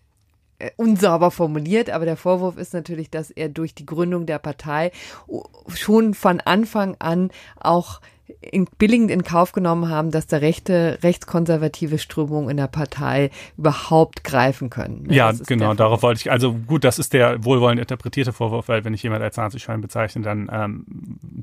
äh, 0.60 0.72
unsauber 0.78 1.32
formuliert, 1.32 1.90
aber 1.90 2.06
der 2.06 2.18
Vorwurf 2.18 2.58
ist 2.58 2.74
natürlich, 2.74 3.10
dass 3.10 3.32
er 3.32 3.50
durch 3.50 3.76
die 3.76 3.86
Gründung 3.86 4.26
der 4.26 4.40
Partei 4.40 4.92
schon 5.74 6.14
von 6.14 6.40
Anfang 6.40 6.96
an 7.00 7.32
auch 7.60 8.02
in, 8.42 8.68
billigend 8.78 9.12
in 9.12 9.24
Kauf 9.24 9.52
genommen 9.52 9.90
haben, 9.90 10.12
dass 10.12 10.28
da 10.28 10.38
rechte, 10.38 11.00
rechtskonservative 11.04 11.98
Strömungen 11.98 12.50
in 12.50 12.58
der 12.58 12.68
Partei 12.68 13.32
überhaupt 13.58 14.24
greifen 14.24 14.70
können. 14.70 15.04
Ne? 15.04 15.16
Ja, 15.16 15.32
genau, 15.32 15.74
darauf 15.74 16.04
wollte 16.04 16.22
ich, 16.22 16.32
also 16.32 16.54
gut, 16.54 16.84
das 16.84 17.00
ist 17.00 17.14
der 17.14 17.44
wohlwollend 17.44 17.80
interpretierte 17.80 18.34
Vorwurf, 18.34 18.68
weil 18.68 18.86
wenn 18.86 18.94
ich 18.94 19.04
jemand 19.04 19.24
als 19.24 19.38
Nazischein 19.38 19.82
bezeichne, 19.82 20.22
dann 20.22 20.50
ähm, 20.52 20.86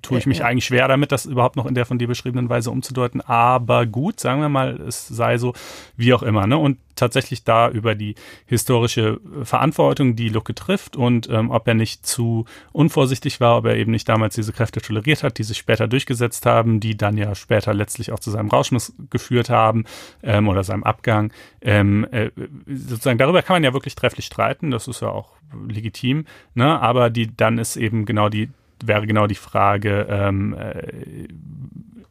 tue 0.03 0.19
ich 0.19 0.27
mich 0.27 0.39
ja, 0.39 0.47
eigentlich 0.47 0.67
schwer 0.67 0.89
damit, 0.89 1.13
das 1.13 1.27
überhaupt 1.27 1.57
noch 1.57 1.67
in 1.67 1.75
der 1.75 1.87
von 1.87 1.99
dir 1.99 2.09
beschriebenen 2.09 2.49
Weise 2.49 2.71
umzudeuten, 2.71 3.21
aber 3.21 3.87
gut, 3.87 4.21
sagen 4.21 4.41
wir 4.41 4.49
mal, 4.49 4.81
es 4.81 5.09
sei 5.09 5.39
so, 5.39 5.55
wie 5.97 6.15
auch 6.15 6.23
immer, 6.23 6.47
ne, 6.47 6.59
und 6.59 6.79
tatsächlich 6.97 7.45
da 7.45 7.69
über 7.71 7.95
die 7.95 8.15
historische 8.47 9.21
Verantwortung, 9.43 10.17
die 10.17 10.31
Lucke 10.31 10.55
trifft 10.55 10.97
und 10.97 11.29
ähm, 11.31 11.51
ob 11.51 11.69
er 11.69 11.75
nicht 11.75 12.07
zu 12.07 12.47
unvorsichtig 12.73 13.41
war, 13.41 13.59
ob 13.59 13.67
er 13.67 13.77
eben 13.77 13.93
nicht 13.93 14.09
damals 14.09 14.35
diese 14.35 14.53
Kräfte 14.53 14.81
toleriert 14.81 15.23
hat, 15.23 15.39
die 15.39 15.45
sich 15.45 15.59
später 15.59 15.87
durchgesetzt 15.87 16.47
haben, 16.47 16.76
die 16.81 16.97
dann 16.97 17.17
ja 17.17 17.35
später 17.35 17.75
letztlich 17.75 18.13
auch 18.13 18.19
zu 18.19 18.31
seinem 18.31 18.49
Rauschmiss 18.49 18.95
geführt 19.11 19.51
haben 19.51 19.85
ähm, 20.23 20.49
oder 20.49 20.65
seinem 20.65 20.85
Abgang. 20.85 21.33
Ähm, 21.61 22.07
äh, 22.11 22.31
sozusagen 22.67 23.19
darüber 23.19 23.43
kann 23.43 23.57
man 23.57 23.65
ja 23.65 23.73
wirklich 23.73 23.95
trefflich 23.95 24.27
streiten, 24.27 24.71
das 24.71 24.89
ist 24.89 25.03
ja 25.03 25.09
auch 25.09 25.33
legitim, 25.69 26.27
ne? 26.55 26.81
aber 26.81 27.11
die 27.11 27.35
dann 27.37 27.59
ist 27.59 27.77
eben 27.77 28.05
genau 28.05 28.29
die 28.29 28.51
wäre 28.85 29.07
genau 29.07 29.27
die 29.27 29.37
Frage, 29.37 30.07
ähm, 30.11 30.55
äh, 30.55 31.29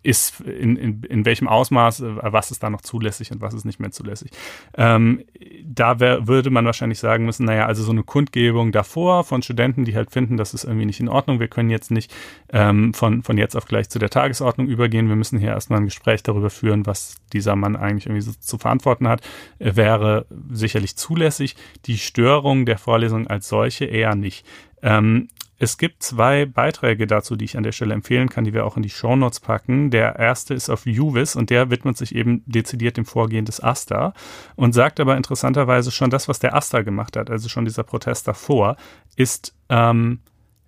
ist 0.06 0.40
in, 0.42 0.76
in, 0.76 1.04
in 1.04 1.26
welchem 1.26 1.48
Ausmaß, 1.48 2.02
äh, 2.02 2.16
was 2.22 2.52
ist 2.52 2.62
da 2.62 2.70
noch 2.70 2.82
zulässig 2.82 3.32
und 3.32 3.42
was 3.42 3.54
ist 3.54 3.66
nicht 3.66 3.80
mehr 3.80 3.92
zulässig. 3.92 4.32
Ähm, 4.78 5.24
da 5.64 6.00
wär, 6.00 6.28
würde 6.28 6.52
man 6.52 6.66
wahrscheinlich 6.66 7.00
sagen 7.00 7.26
müssen, 7.26 7.46
naja, 7.46 7.66
also 7.66 7.84
so 7.84 7.92
eine 7.92 8.04
Kundgebung 8.04 8.72
davor 8.72 9.24
von 9.24 9.42
Studenten, 9.42 9.84
die 9.84 9.96
halt 9.96 10.12
finden, 10.12 10.38
das 10.38 10.54
ist 10.54 10.64
irgendwie 10.64 10.86
nicht 10.86 11.00
in 11.00 11.10
Ordnung, 11.10 11.40
wir 11.40 11.48
können 11.48 11.70
jetzt 11.70 11.90
nicht 11.90 12.14
ähm, 12.54 12.94
von, 12.94 13.24
von 13.24 13.38
jetzt 13.38 13.56
auf 13.56 13.66
gleich 13.66 13.90
zu 13.90 13.98
der 13.98 14.10
Tagesordnung 14.10 14.68
übergehen, 14.68 15.10
wir 15.10 15.16
müssen 15.16 15.40
hier 15.40 15.50
erstmal 15.50 15.80
ein 15.80 15.86
Gespräch 15.86 16.22
darüber 16.22 16.52
führen, 16.52 16.86
was 16.86 17.16
dieser 17.34 17.56
Mann 17.56 17.76
eigentlich 17.76 18.06
irgendwie 18.06 18.22
so 18.22 18.32
zu 18.40 18.58
verantworten 18.58 19.08
hat, 19.08 19.22
äh, 19.60 19.76
wäre 19.76 20.28
sicherlich 20.52 20.96
zulässig. 20.96 21.56
Die 21.86 21.98
Störung 21.98 22.66
der 22.66 22.78
Vorlesung 22.78 23.28
als 23.28 23.50
solche 23.50 23.86
eher 23.86 24.16
nicht. 24.16 24.46
Ähm, 24.84 25.30
es 25.58 25.78
gibt 25.78 26.04
zwei 26.04 26.46
Beiträge 26.46 27.08
dazu, 27.08 27.36
die 27.36 27.46
ich 27.46 27.58
an 27.58 27.64
der 27.64 27.72
Stelle 27.72 27.94
empfehlen 27.94 28.30
kann, 28.30 28.44
die 28.44 28.54
wir 28.54 28.66
auch 28.66 28.76
in 28.76 28.84
die 28.84 28.90
Shownotes 28.90 29.40
packen. 29.40 29.90
Der 29.90 30.18
erste 30.18 30.54
ist 30.54 30.70
auf 30.70 30.86
Juvis 30.86 31.36
und 31.36 31.50
der 31.50 31.70
widmet 31.70 31.98
sich 31.98 32.14
eben 32.14 32.44
dezidiert 32.46 32.98
dem 32.98 33.06
Vorgehen 33.06 33.46
des 33.46 33.64
Asta 33.64 34.14
und 34.56 34.74
sagt 34.74 35.00
aber 35.00 35.16
interessanterweise 35.16 35.92
schon 35.92 36.10
das, 36.10 36.28
was 36.28 36.40
der 36.40 36.56
Asta 36.56 36.82
gemacht 36.82 37.16
hat, 37.16 37.30
also 37.30 37.48
schon 37.48 37.66
dieser 37.66 37.84
Protest 37.84 38.28
davor, 38.28 38.76
ist, 39.16 39.56
ähm, 39.70 40.20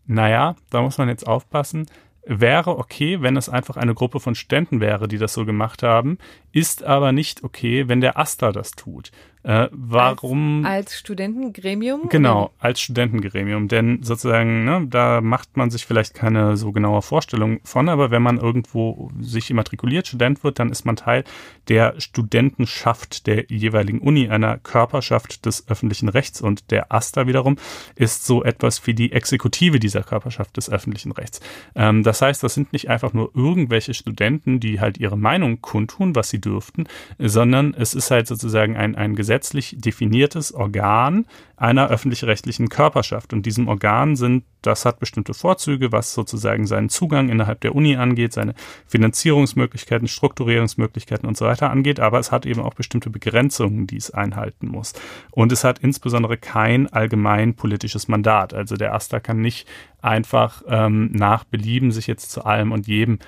naja, 0.05 0.55
da 0.69 0.81
muss 0.81 0.97
man 0.97 1.09
jetzt 1.09 1.27
aufpassen, 1.27 1.88
wäre 2.27 2.77
okay, 2.77 3.21
wenn 3.21 3.38
es 3.38 3.49
einfach 3.49 3.77
eine 3.77 3.93
Gruppe 3.93 4.19
von 4.19 4.35
Studenten 4.35 4.79
wäre, 4.79 5.07
die 5.07 5.17
das 5.17 5.33
so 5.33 5.45
gemacht 5.45 5.83
haben, 5.83 6.17
ist 6.51 6.83
aber 6.83 7.11
nicht 7.11 7.43
okay, 7.43 7.88
wenn 7.88 8.01
der 8.01 8.17
AStA 8.17 8.51
das 8.51 8.71
tut. 8.71 9.11
Äh, 9.43 9.67
warum? 9.71 10.65
Als, 10.65 10.88
als, 10.88 10.99
Studentengremium? 10.99 12.09
Genau, 12.09 12.51
als 12.59 12.81
Studentengremium. 12.81 13.67
Denn 13.67 14.03
sozusagen, 14.03 14.65
ne, 14.65 14.85
da 14.89 15.21
macht 15.21 15.55
man 15.55 15.69
sich 15.69 15.85
vielleicht 15.85 16.13
keine 16.13 16.57
so 16.57 16.71
genaue 16.71 17.01
Vorstellung 17.01 17.59
von, 17.63 17.88
aber 17.88 18.11
wenn 18.11 18.21
man 18.21 18.38
irgendwo 18.38 19.09
sich 19.21 19.49
immatrikuliert, 19.49 20.07
Student 20.07 20.43
wird, 20.43 20.59
dann 20.59 20.69
ist 20.69 20.85
man 20.85 20.95
Teil 20.95 21.23
der 21.69 21.99
Studentenschaft 21.99 23.27
der 23.27 23.45
jeweiligen 23.49 23.99
Uni, 23.99 24.29
einer 24.29 24.57
Körperschaft 24.57 25.45
des 25.45 25.67
öffentlichen 25.67 26.09
Rechts. 26.09 26.41
Und 26.41 26.71
der 26.71 26.91
AStA 26.91 27.27
wiederum 27.27 27.57
ist 27.95 28.25
so 28.25 28.43
etwas 28.43 28.85
wie 28.85 28.93
die 28.93 29.11
Exekutive 29.11 29.79
dieser 29.79 30.03
Körperschaft 30.03 30.57
des 30.57 30.69
öffentlichen 30.69 31.11
Rechts. 31.11 31.39
Ähm, 31.75 32.03
das 32.03 32.21
heißt, 32.21 32.43
das 32.43 32.53
sind 32.53 32.73
nicht 32.73 32.89
einfach 32.89 33.13
nur 33.13 33.31
irgendwelche 33.33 33.93
Studenten, 33.93 34.59
die 34.59 34.81
halt 34.81 34.97
ihre 34.97 35.17
Meinung 35.17 35.61
kundtun, 35.61 36.15
was 36.15 36.29
sie 36.29 36.41
dürften, 36.41 36.88
sondern 37.17 37.73
es 37.73 37.93
ist 37.93 38.11
halt 38.11 38.27
sozusagen 38.27 38.75
ein, 38.75 38.95
ein 38.95 39.15
Gesetz, 39.15 39.26
gesetzlich 39.28 39.75
definiertes 39.78 40.53
Organ 40.53 41.25
einer 41.57 41.89
öffentlich-rechtlichen 41.89 42.69
Körperschaft. 42.69 43.34
Und 43.34 43.45
diesem 43.45 43.67
Organ 43.67 44.15
sind, 44.15 44.45
das 44.61 44.86
hat 44.86 44.99
bestimmte 44.99 45.34
Vorzüge, 45.34 45.91
was 45.91 46.13
sozusagen 46.13 46.65
seinen 46.65 46.88
Zugang 46.88 47.28
innerhalb 47.28 47.59
der 47.59 47.75
Uni 47.75 47.97
angeht, 47.97 48.32
seine 48.32 48.53
Finanzierungsmöglichkeiten, 48.86 50.07
Strukturierungsmöglichkeiten 50.07 51.28
und 51.28 51.36
so 51.36 51.43
weiter 51.43 51.69
angeht, 51.71 51.99
aber 51.99 52.19
es 52.19 52.32
hat 52.32 52.45
eben 52.45 52.61
auch 52.61 52.73
bestimmte 52.73 53.09
Begrenzungen, 53.09 53.86
die 53.86 53.97
es 53.97 54.11
einhalten 54.11 54.67
muss. 54.67 54.93
Und 55.32 55.51
es 55.51 55.65
hat 55.65 55.80
insbesondere 55.80 56.38
kein 56.38 56.88
allgemein 56.88 57.53
politisches 57.53 58.07
Mandat. 58.07 58.53
Also 58.53 58.78
der 58.78 58.93
AStA 58.93 59.19
kann 59.19 59.41
nicht 59.41 59.67
einfach 60.01 60.63
ähm, 60.69 61.11
nach 61.11 61.43
Belieben 61.43 61.91
sich 61.91 62.07
jetzt 62.07 62.32
zu 62.32 62.45
allem 62.45 62.71
und 62.71 62.88
jedem 62.88 63.19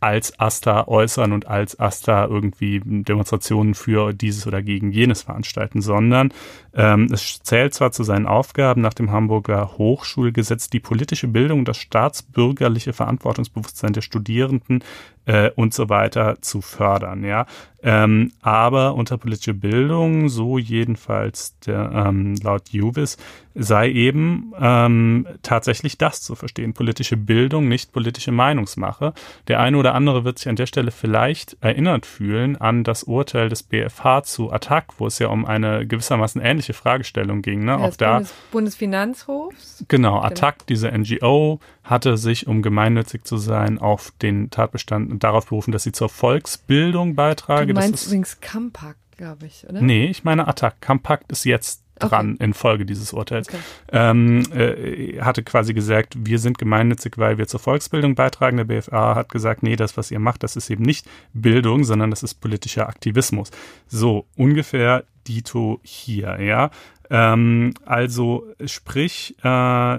als 0.00 0.38
Asta 0.40 0.88
äußern 0.88 1.32
und 1.32 1.46
als 1.46 1.78
Asta 1.78 2.24
irgendwie 2.24 2.80
Demonstrationen 2.84 3.74
für 3.74 4.12
dieses 4.12 4.46
oder 4.46 4.60
gegen 4.60 4.90
jenes 4.90 5.22
veranstalten, 5.22 5.82
sondern 5.82 6.32
ähm, 6.74 7.08
es 7.12 7.40
zählt 7.42 7.74
zwar 7.74 7.92
zu 7.92 8.02
seinen 8.02 8.26
Aufgaben 8.26 8.80
nach 8.80 8.94
dem 8.94 9.12
Hamburger 9.12 9.78
Hochschulgesetz 9.78 10.68
die 10.68 10.80
politische 10.80 11.28
Bildung, 11.28 11.64
das 11.64 11.76
staatsbürgerliche 11.78 12.92
Verantwortungsbewusstsein 12.92 13.92
der 13.92 14.02
Studierenden 14.02 14.82
äh, 15.28 15.50
und 15.54 15.74
so 15.74 15.90
weiter 15.90 16.40
zu 16.40 16.62
fördern, 16.62 17.22
ja. 17.22 17.46
Ähm, 17.80 18.32
aber 18.40 18.94
unter 18.94 19.18
politische 19.18 19.54
Bildung, 19.54 20.28
so 20.28 20.58
jedenfalls 20.58 21.56
der, 21.60 21.92
ähm, 21.94 22.34
laut 22.42 22.70
Juvis, 22.70 23.18
sei 23.54 23.90
eben 23.90 24.52
ähm, 24.58 25.26
tatsächlich 25.42 25.96
das 25.96 26.22
zu 26.22 26.34
verstehen. 26.34 26.74
Politische 26.74 27.16
Bildung, 27.16 27.68
nicht 27.68 27.92
politische 27.92 28.32
Meinungsmache. 28.32 29.12
Der 29.46 29.60
eine 29.60 29.76
oder 29.76 29.94
andere 29.94 30.24
wird 30.24 30.38
sich 30.38 30.48
an 30.48 30.56
der 30.56 30.66
Stelle 30.66 30.90
vielleicht 30.90 31.56
erinnert 31.60 32.04
fühlen 32.04 32.56
an 32.56 32.82
das 32.82 33.04
Urteil 33.04 33.48
des 33.48 33.62
BFH 33.62 34.24
zu 34.24 34.50
Attac, 34.50 34.98
wo 34.98 35.06
es 35.06 35.20
ja 35.20 35.28
um 35.28 35.44
eine 35.44 35.86
gewissermaßen 35.86 36.40
ähnliche 36.42 36.72
Fragestellung 36.72 37.42
ging. 37.42 37.64
Ne? 37.64 37.72
Ja, 37.72 37.78
Auch 37.78 37.96
da 37.96 38.14
Bundes 38.14 38.34
Bundesfinanzhofs. 38.50 39.84
Genau, 39.86 40.20
Attac, 40.20 40.66
diese 40.66 40.90
NGO, 40.90 41.60
hatte 41.88 42.18
sich, 42.18 42.46
um 42.46 42.60
gemeinnützig 42.60 43.24
zu 43.24 43.38
sein, 43.38 43.78
auf 43.78 44.12
den 44.20 44.50
Tatbestand 44.50 45.24
darauf 45.24 45.46
berufen, 45.46 45.72
dass 45.72 45.84
sie 45.84 45.92
zur 45.92 46.10
Volksbildung 46.10 47.14
beitrage. 47.14 47.68
Du 47.68 47.74
meinst 47.74 47.94
das 47.94 48.02
ist, 48.02 48.06
übrigens 48.08 48.40
Kampakt, 48.40 48.98
glaube 49.16 49.46
ich, 49.46 49.66
oder? 49.68 49.80
Nee, 49.80 50.06
ich 50.06 50.22
meine 50.22 50.46
Attac. 50.48 50.80
Kampakt 50.82 51.32
ist 51.32 51.44
jetzt 51.44 51.82
dran 51.98 52.36
okay. 52.40 52.52
Folge 52.52 52.84
dieses 52.84 53.12
Urteils. 53.12 53.48
Okay. 53.48 53.58
Ähm, 53.90 54.42
äh, 54.52 55.20
hatte 55.20 55.42
quasi 55.42 55.74
gesagt, 55.74 56.14
wir 56.18 56.38
sind 56.38 56.58
gemeinnützig, 56.58 57.16
weil 57.16 57.38
wir 57.38 57.46
zur 57.46 57.60
Volksbildung 57.60 58.14
beitragen. 58.14 58.58
Der 58.58 58.64
BFA 58.64 59.14
hat 59.14 59.30
gesagt, 59.30 59.62
nee, 59.62 59.76
das, 59.76 59.96
was 59.96 60.10
ihr 60.10 60.18
macht, 60.18 60.42
das 60.42 60.56
ist 60.56 60.70
eben 60.70 60.84
nicht 60.84 61.06
Bildung, 61.32 61.84
sondern 61.84 62.10
das 62.10 62.22
ist 62.22 62.34
politischer 62.34 62.88
Aktivismus. 62.88 63.50
So 63.86 64.26
ungefähr 64.36 65.04
Dito 65.26 65.80
hier, 65.82 66.40
ja. 66.40 66.70
Ähm, 67.10 67.74
also 67.84 68.46
sprich, 68.64 69.36
äh, 69.42 69.98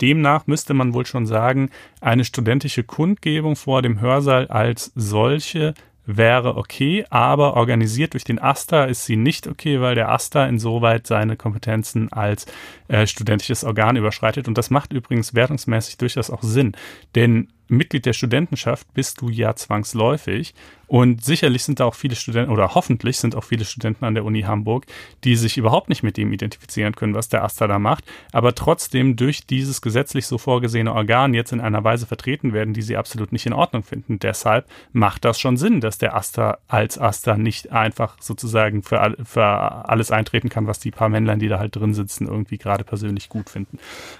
demnach 0.00 0.46
müsste 0.46 0.74
man 0.74 0.94
wohl 0.94 1.06
schon 1.06 1.26
sagen, 1.26 1.70
eine 2.00 2.24
studentische 2.24 2.84
Kundgebung 2.84 3.56
vor 3.56 3.82
dem 3.82 4.00
Hörsaal 4.00 4.48
als 4.48 4.92
solche 4.94 5.74
wäre 6.06 6.56
okay, 6.56 7.04
aber 7.10 7.54
organisiert 7.54 8.14
durch 8.14 8.24
den 8.24 8.38
AStA 8.38 8.84
ist 8.84 9.04
sie 9.04 9.16
nicht 9.16 9.46
okay, 9.46 9.80
weil 9.80 9.94
der 9.94 10.10
AStA 10.10 10.46
insoweit 10.46 11.06
seine 11.06 11.36
Kompetenzen 11.36 12.12
als 12.12 12.46
äh, 12.88 13.06
studentisches 13.06 13.64
Organ 13.64 13.96
überschreitet. 13.96 14.48
Und 14.48 14.58
das 14.58 14.70
macht 14.70 14.92
übrigens 14.92 15.34
wertungsmäßig 15.34 15.98
durchaus 15.98 16.30
auch 16.30 16.42
Sinn. 16.42 16.72
Denn 17.14 17.48
Mitglied 17.68 18.06
der 18.06 18.12
Studentenschaft 18.12 18.92
bist 18.94 19.20
du 19.20 19.28
ja 19.28 19.54
zwangsläufig. 19.54 20.54
Und 20.90 21.22
sicherlich 21.24 21.62
sind 21.62 21.78
da 21.78 21.84
auch 21.84 21.94
viele 21.94 22.16
Studenten, 22.16 22.50
oder 22.50 22.74
hoffentlich 22.74 23.18
sind 23.18 23.36
auch 23.36 23.44
viele 23.44 23.64
Studenten 23.64 24.04
an 24.04 24.14
der 24.14 24.24
Uni 24.24 24.42
Hamburg, 24.42 24.86
die 25.22 25.36
sich 25.36 25.56
überhaupt 25.56 25.88
nicht 25.88 26.02
mit 26.02 26.16
dem 26.16 26.32
identifizieren 26.32 26.96
können, 26.96 27.14
was 27.14 27.28
der 27.28 27.44
AStA 27.44 27.68
da 27.68 27.78
macht, 27.78 28.02
aber 28.32 28.56
trotzdem 28.56 29.14
durch 29.14 29.46
dieses 29.46 29.82
gesetzlich 29.82 30.26
so 30.26 30.36
vorgesehene 30.36 30.92
Organ 30.92 31.32
jetzt 31.32 31.52
in 31.52 31.60
einer 31.60 31.84
Weise 31.84 32.08
vertreten 32.08 32.52
werden, 32.52 32.74
die 32.74 32.82
sie 32.82 32.96
absolut 32.96 33.30
nicht 33.30 33.46
in 33.46 33.52
Ordnung 33.52 33.84
finden. 33.84 34.18
Deshalb 34.18 34.66
macht 34.92 35.24
das 35.24 35.38
schon 35.38 35.56
Sinn, 35.56 35.80
dass 35.80 35.98
der 35.98 36.16
AStA 36.16 36.58
als 36.66 36.98
AStA 36.98 37.36
nicht 37.36 37.70
einfach 37.70 38.16
sozusagen 38.18 38.82
für, 38.82 39.16
für 39.22 39.46
alles 39.46 40.10
eintreten 40.10 40.48
kann, 40.48 40.66
was 40.66 40.80
die 40.80 40.90
paar 40.90 41.08
Männlein, 41.08 41.38
die 41.38 41.46
da 41.46 41.60
halt 41.60 41.76
drin 41.76 41.94
sitzen, 41.94 42.26
irgendwie 42.26 42.58
gerade 42.58 42.82
persönlich 42.82 43.28
gut 43.28 43.48
finden. 43.48 43.78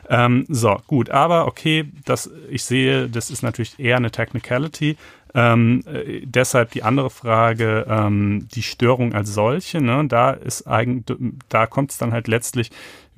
Ähm, 0.09 0.47
so, 0.49 0.81
gut, 0.87 1.11
aber 1.11 1.49
okay, 1.49 1.91
das, 2.05 2.31
ich 2.49 2.63
sehe, 2.63 3.09
das 3.09 3.29
ist 3.29 3.43
natürlich 3.43 3.81
eher 3.81 3.97
eine 3.97 4.13
Technicality. 4.13 4.97
Ähm, 5.35 5.83
äh, 5.87 6.23
deshalb 6.25 6.73
die 6.73 6.83
andere 6.83 7.11
Frage, 7.11 7.87
ähm, 7.89 8.49
die 8.53 8.63
Störung 8.63 9.15
als 9.15 9.33
solche, 9.33 9.81
ne, 9.81 10.05
da 10.09 10.31
ist 10.31 10.67
eigentlich, 10.67 11.17
da 11.49 11.67
kommt 11.67 11.93
es 11.93 11.99
dann 11.99 12.13
halt 12.13 12.29
letztlich 12.29 12.71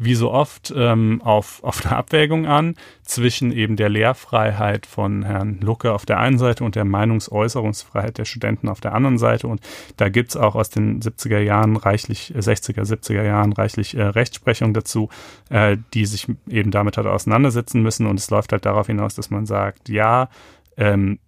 wie 0.05 0.15
so 0.15 0.33
oft 0.33 0.73
ähm, 0.77 1.21
auf, 1.23 1.63
auf 1.63 1.85
eine 1.85 1.97
Abwägung 1.97 2.47
an 2.47 2.75
zwischen 3.03 3.53
eben 3.53 3.77
der 3.77 3.89
Lehrfreiheit 3.89 4.87
von 4.87 5.23
Herrn 5.23 5.61
Lucke 5.61 5.93
auf 5.93 6.07
der 6.07 6.19
einen 6.19 6.39
Seite 6.39 6.65
und 6.65 6.75
der 6.75 6.85
Meinungsäußerungsfreiheit 6.85 8.19
der 8.19 8.25
Studenten 8.25 8.69
auf 8.69 8.81
der 8.81 8.95
anderen 8.95 9.19
Seite. 9.19 9.47
Und 9.47 9.61
da 9.97 10.09
gibt's 10.09 10.37
auch 10.37 10.55
aus 10.55 10.71
den 10.71 11.01
70er 11.01 11.39
Jahren 11.39 11.77
reichlich, 11.77 12.35
60er, 12.37 12.81
äh, 12.81 12.85
70er 12.85 13.23
Jahren 13.23 13.53
reichlich 13.53 13.97
äh, 13.97 14.03
Rechtsprechung 14.03 14.75
dazu, 14.75 15.09
äh, 15.51 15.77
die 15.95 16.07
sich 16.07 16.27
eben 16.49 16.71
damit 16.71 16.97
hat 16.97 17.07
auseinandersetzen 17.07 17.83
müssen. 17.83 18.07
Und 18.07 18.19
es 18.19 18.31
läuft 18.31 18.53
halt 18.53 18.67
darauf 18.67 18.87
hinaus, 18.87 19.15
dass 19.15 19.31
man 19.31 19.47
sagt, 19.47 19.89
ja, 19.89 20.29
ähm, 20.77 21.19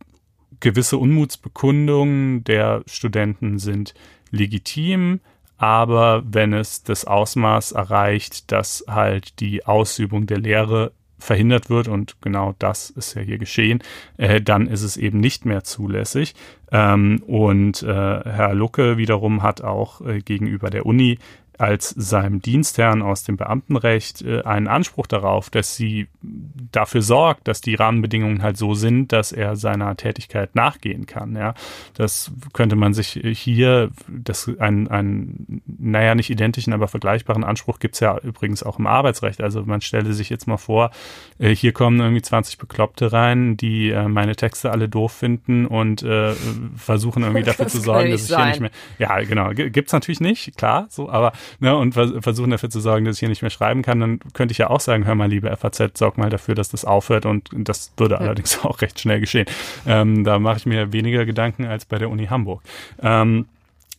gewisse 0.61 0.99
Unmutsbekundungen 0.99 2.45
der 2.45 2.83
Studenten 2.87 3.59
sind 3.59 3.95
legitim, 4.31 5.21
aber 5.57 6.23
wenn 6.27 6.53
es 6.53 6.83
das 6.83 7.05
Ausmaß 7.05 7.73
erreicht, 7.73 8.51
dass 8.53 8.85
halt 8.89 9.41
die 9.41 9.67
Ausübung 9.67 10.27
der 10.27 10.39
Lehre 10.39 10.93
verhindert 11.19 11.71
wird 11.71 11.89
und 11.89 12.21
genau 12.21 12.55
das 12.59 12.91
ist 12.91 13.15
ja 13.15 13.23
hier 13.23 13.39
geschehen, 13.39 13.83
äh, 14.19 14.41
dann 14.41 14.67
ist 14.67 14.83
es 14.83 14.97
eben 14.97 15.21
nicht 15.21 15.45
mehr 15.45 15.65
zulässig. 15.65 16.35
Ähm, 16.71 17.23
und 17.27 17.83
äh, 17.83 17.87
Herr 17.87 18.55
Lucke 18.55 18.99
wiederum 18.99 19.43
hat 19.43 19.63
auch 19.63 20.01
äh, 20.03 20.21
gegenüber 20.21 20.71
der 20.71 20.87
Uni 20.87 21.19
als 21.59 21.91
seinem 21.91 22.41
Dienstherrn 22.41 23.03
aus 23.03 23.25
dem 23.25 23.37
Beamtenrecht 23.37 24.23
äh, 24.23 24.43
einen 24.43 24.69
Anspruch 24.69 25.07
darauf, 25.07 25.51
dass 25.51 25.77
sie 25.77 26.09
dafür 26.23 27.03
sorgt, 27.03 27.49
dass 27.49 27.61
die 27.61 27.75
Rahmenbedingungen 27.75 28.43
halt 28.43 28.57
so 28.57 28.75
sind, 28.75 29.13
dass 29.13 29.33
er 29.33 29.57
seiner 29.57 29.97
Tätigkeit 29.97 30.55
nachgehen 30.55 31.07
kann. 31.07 31.37
Ja, 31.37 31.55
das 31.95 32.33
könnte 32.53 32.77
man 32.77 32.95
sich 32.95 33.21
hier, 33.25 33.91
das 34.09 34.51
ein, 34.59 34.89
ein 34.89 35.63
naja 35.67 36.15
nicht 36.15 36.31
identischen, 36.31 36.73
aber 36.73 36.89
vergleichbaren 36.89 37.45
Anspruch 37.45 37.79
gibt's 37.79 38.01
ja 38.01 38.19
übrigens 38.19 38.63
auch 38.63 38.79
im 38.79 38.87
Arbeitsrecht. 38.87 39.41
Also 39.41 39.63
man 39.63 39.81
stelle 39.81 40.13
sich 40.13 40.31
jetzt 40.31 40.47
mal 40.47 40.57
vor, 40.57 40.91
äh, 41.39 41.55
hier 41.55 41.73
kommen 41.73 42.01
irgendwie 42.01 42.23
20 42.23 42.59
Bekloppte 42.59 43.13
rein, 43.13 43.57
die 43.57 43.91
äh, 43.91 44.09
meine 44.09 44.37
Texte 44.37 44.71
alle 44.71 44.89
doof 44.89 45.13
finden 45.13 45.67
und 45.67 46.03
äh, 46.03 46.33
versuchen 46.77 47.23
irgendwie 47.23 47.43
dafür 47.45 47.69
zu 47.69 47.81
sorgen, 47.81 48.11
dass 48.11 48.23
ich 48.23 48.29
sein. 48.29 48.43
hier 48.43 48.49
nicht 48.49 48.61
mehr. 48.61 48.71
Ja, 48.99 49.19
genau, 49.21 49.51
gibt's 49.51 49.93
natürlich 49.93 50.21
nicht, 50.21 50.57
klar, 50.57 50.87
so, 50.89 51.11
aber 51.11 51.33
ne, 51.61 51.77
und 51.77 51.93
vers 51.93 52.13
versuchen 52.21 52.51
dafür 52.51 52.71
zu 52.71 52.81
sorgen, 52.81 53.05
dass 53.05 53.17
ich 53.17 53.21
hier 53.21 53.29
nicht 53.29 53.43
mehr 53.43 53.51
schreiben 53.51 53.83
kann, 53.83 54.01
dann 54.01 54.21
könnte 54.33 54.53
ich 54.53 54.59
ja 54.59 54.71
auch 54.71 54.81
sagen, 54.81 55.07
hör 55.07 55.15
mal, 55.15 55.29
liebe 55.29 55.55
FAZ, 55.57 55.99
sorg 55.99 56.19
mal 56.19 56.31
dafür, 56.31 56.55
dass 56.55 56.69
das 56.69 56.85
aufhört 56.85 57.27
und 57.27 57.51
das 57.53 57.93
würde 57.97 58.17
ja. 58.17 58.21
allerdings 58.21 58.59
auch 58.65 58.81
recht 58.81 59.01
schnell 59.01 59.21
geschehen. 59.21 59.47
Ähm, 59.87 60.25
da 60.25 60.39
mache 60.39 60.59
ich 60.59 60.67
mir 60.67 60.93
weniger 60.93 61.25
Gedanken 61.25 61.65
als 61.65 61.85
bei 61.85 61.99
der 61.99 62.11
Uni 62.11 62.27
Hamburg. 62.27 62.63
Ähm, 63.03 63.47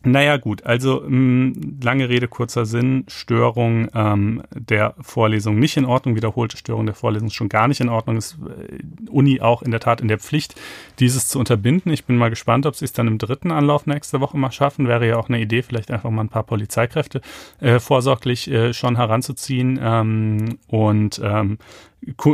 naja 0.06 0.36
gut, 0.36 0.64
also 0.64 1.02
mh, 1.06 1.10
mm, 1.10 1.80
lange 1.82 2.08
Rede, 2.08 2.28
kurzer 2.28 2.64
Sinn, 2.64 3.04
Störung 3.08 3.88
ähm, 3.94 4.42
der 4.54 4.94
Vorlesung 5.00 5.58
nicht 5.58 5.76
in 5.76 5.84
Ordnung, 5.84 6.14
wiederholte 6.14 6.56
Störung 6.56 6.86
der 6.86 6.94
Vorlesung 6.94 7.30
schon 7.30 7.48
gar 7.48 7.66
nicht 7.66 7.80
in 7.80 7.88
Ordnung, 7.88 8.16
ist 8.16 8.38
äh, 8.38 9.10
Uni 9.10 9.40
auch 9.40 9.62
in 9.62 9.72
der 9.72 9.80
Tat 9.80 10.00
in 10.00 10.08
der 10.08 10.18
Pflicht, 10.18 10.54
dieses 11.00 11.28
zu 11.28 11.38
unterbinden. 11.40 11.92
Ich 11.92 12.04
bin 12.04 12.16
mal 12.16 12.30
gespannt, 12.30 12.66
ob 12.66 12.76
sie 12.76 12.84
es 12.84 12.92
dann 12.92 13.08
im 13.08 13.18
dritten 13.18 13.50
Anlauf 13.50 13.86
nächste 13.86 14.20
Woche 14.20 14.38
mal 14.38 14.52
schaffen. 14.52 14.86
Wäre 14.86 15.08
ja 15.08 15.16
auch 15.16 15.28
eine 15.28 15.40
Idee, 15.40 15.62
vielleicht 15.62 15.90
einfach 15.90 16.10
mal 16.10 16.22
ein 16.22 16.28
paar 16.28 16.44
Polizeikräfte 16.44 17.20
äh, 17.60 17.80
vorsorglich 17.80 18.48
äh, 18.48 18.72
schon 18.72 18.96
heranzuziehen 18.96 19.78
ähm, 19.82 20.58
und 20.68 21.20
ähm, 21.22 21.58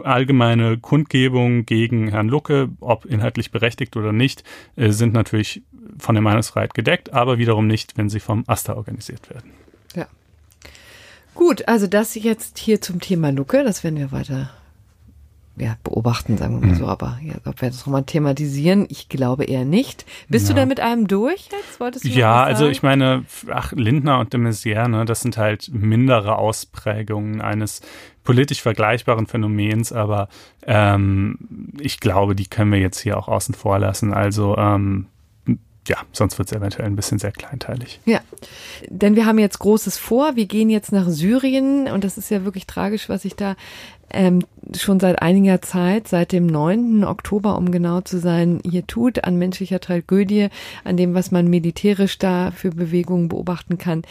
allgemeine 0.05 0.79
Kundgebungen 0.79 1.67
gegen 1.67 2.09
Herrn 2.09 2.29
Lucke, 2.29 2.69
ob 2.81 3.05
inhaltlich 3.05 3.51
berechtigt 3.51 3.97
oder 3.97 4.13
nicht, 4.13 4.45
äh, 4.77 4.91
sind 4.91 5.15
natürlich 5.15 5.63
von 5.99 6.15
der 6.15 6.23
Meinungsfreiheit 6.23 6.75
gedeckt, 6.75 7.13
aber 7.13 7.39
wiederum 7.39 7.67
nicht, 7.67 7.97
wenn 7.97 8.09
sie 8.09 8.21
vom 8.21 8.45
AStA 8.47 8.75
organisiert 8.75 9.31
werden. 9.31 9.53
Ja. 9.95 10.07
Gut, 11.35 11.67
also 11.69 11.87
das 11.87 12.15
jetzt 12.15 12.59
hier 12.59 12.81
zum 12.81 13.01
Thema 13.01 13.31
Lucke, 13.31 13.65
das 13.65 13.85
werden 13.85 13.99
wir 13.99 14.13
weiter 14.13 14.51
ja, 15.57 15.77
beobachten, 15.85 16.39
sagen 16.39 16.61
wir 16.61 16.67
mal 16.67 16.75
mhm. 16.75 16.79
so, 16.79 16.87
aber 16.87 17.19
ja, 17.23 17.35
ob 17.45 17.61
wir 17.61 17.69
das 17.69 17.81
nochmal 17.81 18.05
thematisieren, 18.05 18.87
ich 18.89 19.09
glaube 19.11 19.45
eher 19.45 19.67
nicht. 19.67 20.07
Bist 20.29 20.49
ja. 20.49 20.55
du 20.55 20.61
da 20.61 20.67
mit 20.67 20.81
einem 20.81 21.09
durch 21.09 21.51
jetzt? 21.53 21.79
Wolltest 21.79 22.05
du 22.05 22.09
ja, 22.09 22.43
also 22.43 22.69
ich 22.69 22.83
meine, 22.83 23.25
ach, 23.51 23.73
Lindner 23.73 24.19
und 24.19 24.33
de 24.33 24.41
Maizière, 24.41 24.89
ne, 24.89 25.05
das 25.05 25.21
sind 25.21 25.37
halt 25.37 25.71
mindere 25.73 26.37
Ausprägungen 26.37 27.43
eines 27.43 27.83
politisch 28.25 28.63
vergleichbaren 28.63 29.27
Phänomens, 29.27 29.93
aber 29.93 30.29
ähm, 30.67 31.39
ich 31.81 32.01
glaube, 32.01 32.35
die 32.35 32.47
können 32.47 32.73
wir 32.73 32.79
jetzt 32.79 33.01
hier 33.01 33.19
auch 33.19 33.29
außen 33.29 33.55
vor 33.55 33.79
lassen. 33.79 34.13
Also 34.15 34.57
ähm, 34.57 35.07
ja, 35.89 35.97
sonst 36.13 36.39
wird 36.39 36.51
es 36.51 36.57
eventuell 36.57 36.87
ein 36.87 36.95
bisschen 36.95 37.19
sehr 37.19 37.33
kleinteilig. 37.33 38.01
Ja, 38.05 38.21
denn 38.89 39.17
wir 39.17 39.27
haben 39.27 39.39
jetzt 39.39 39.59
Großes 39.59 39.99
vor. 39.99 40.37
Wir 40.37 40.47
gehen 40.47 40.71
jetzt 40.71 40.93
nach 40.93 41.09
Syrien 41.09 41.89
und 41.89 42.05
das 42.05 42.19
ist 42.19 42.31
ja 42.31 42.45
wirklich 42.45 42.67
tragisch, 42.67 43.09
was 43.09 43.23
sich 43.23 43.35
da 43.35 43.57
ähm, 44.13 44.45
schon 44.77 45.01
seit 45.01 45.21
einiger 45.21 45.61
Zeit, 45.61 46.09
seit 46.09 46.33
dem 46.33 46.47
9. 46.47 47.05
Oktober, 47.05 47.57
um 47.57 47.71
genau 47.71 48.01
zu 48.01 48.19
sein, 48.19 48.61
hier 48.65 48.87
tut, 48.87 49.25
an 49.25 49.37
menschlicher 49.37 49.81
Tragödie, 49.81 50.49
an 50.85 50.97
dem, 50.97 51.15
was 51.15 51.31
man 51.31 51.49
militärisch 51.49 52.19
da 52.19 52.51
für 52.53 52.71
Bewegungen 52.71 53.29
beobachten 53.29 53.79
kann. 53.79 54.03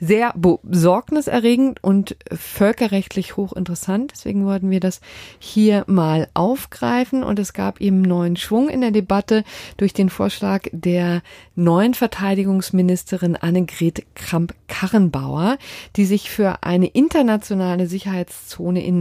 Sehr 0.00 0.34
besorgniserregend 0.36 1.82
und 1.82 2.16
völkerrechtlich 2.32 3.36
hochinteressant. 3.36 4.12
Deswegen 4.12 4.44
wollten 4.46 4.70
wir 4.70 4.80
das 4.80 5.00
hier 5.38 5.84
mal 5.86 6.28
aufgreifen 6.34 7.22
und 7.22 7.38
es 7.38 7.52
gab 7.52 7.80
eben 7.80 8.02
neuen 8.02 8.36
Schwung 8.36 8.68
in 8.68 8.80
der 8.80 8.90
Debatte 8.90 9.44
durch 9.76 9.92
den 9.92 10.10
Vorschlag 10.10 10.64
der 10.72 11.22
neuen 11.54 11.94
Verteidigungsministerin 11.94 13.36
Annegret 13.36 14.04
Kramp-Karrenbauer, 14.14 15.58
die 15.96 16.04
sich 16.04 16.30
für 16.30 16.62
eine 16.62 16.86
internationale 16.86 17.86
Sicherheitszone 17.86 18.84
in 18.84 18.98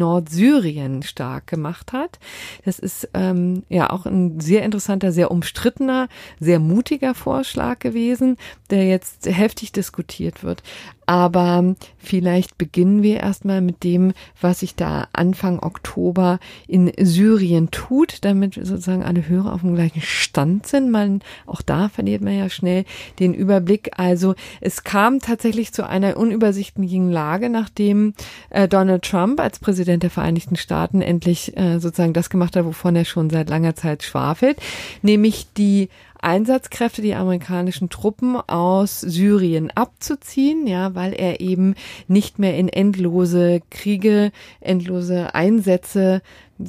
Nordsyrien 0.49 1.03
stark 1.03 1.47
gemacht 1.47 1.93
hat. 1.93 2.19
Das 2.65 2.79
ist 2.79 3.09
ähm, 3.13 3.63
ja 3.69 3.89
auch 3.89 4.05
ein 4.05 4.39
sehr 4.39 4.63
interessanter, 4.63 5.11
sehr 5.11 5.31
umstrittener, 5.31 6.07
sehr 6.39 6.59
mutiger 6.59 7.13
Vorschlag 7.13 7.79
gewesen, 7.79 8.37
der 8.69 8.87
jetzt 8.87 9.25
heftig 9.27 9.71
diskutiert 9.71 10.43
wird. 10.43 10.63
Aber 11.09 11.73
vielleicht 11.97 12.59
beginnen 12.59 13.01
wir 13.01 13.21
erstmal 13.21 13.61
mit 13.61 13.83
dem, 13.83 14.13
was 14.39 14.59
sich 14.59 14.75
da 14.75 15.07
Anfang 15.11 15.57
Oktober 15.57 16.37
in 16.67 16.91
Syrien 17.01 17.71
tut, 17.71 18.23
damit 18.23 18.53
sozusagen 18.53 19.01
alle 19.01 19.27
Hörer 19.27 19.53
auf 19.53 19.61
dem 19.61 19.73
gleichen 19.73 20.01
Stand 20.01 20.67
sind. 20.67 20.91
Man, 20.91 21.23
auch 21.47 21.63
da 21.63 21.89
verliert 21.89 22.21
man 22.21 22.37
ja 22.37 22.47
schnell 22.47 22.85
den 23.17 23.33
Überblick. 23.33 23.89
Also 23.97 24.35
es 24.61 24.83
kam 24.83 25.19
tatsächlich 25.19 25.73
zu 25.73 25.89
einer 25.89 26.15
unübersichtlichen 26.15 27.11
Lage, 27.11 27.49
nachdem 27.49 28.13
äh, 28.51 28.67
Donald 28.67 29.01
Trump 29.01 29.39
als 29.39 29.57
Präsident 29.57 30.03
der 30.03 30.11
Vereinigten 30.11 30.57
Staaten 30.57 31.01
endlich 31.01 31.57
äh, 31.57 31.79
sozusagen 31.79 32.13
das 32.13 32.29
gemacht 32.29 32.55
hat, 32.55 32.65
wovon 32.65 32.95
er 32.95 33.05
schon 33.05 33.31
seit 33.31 33.49
langer 33.49 33.73
Zeit 33.73 34.03
schwafelt, 34.03 34.59
nämlich 35.01 35.47
die 35.57 35.89
Einsatzkräfte, 36.21 37.01
die 37.01 37.15
amerikanischen 37.15 37.89
Truppen 37.89 38.35
aus 38.35 39.01
Syrien 39.01 39.71
abzuziehen, 39.71 40.67
ja, 40.67 40.95
weil 40.95 41.13
er 41.13 41.39
eben 41.39 41.75
nicht 42.07 42.39
mehr 42.39 42.57
in 42.57 42.69
endlose 42.69 43.61
Kriege, 43.69 44.31
endlose 44.59 45.33
Einsätze 45.33 46.21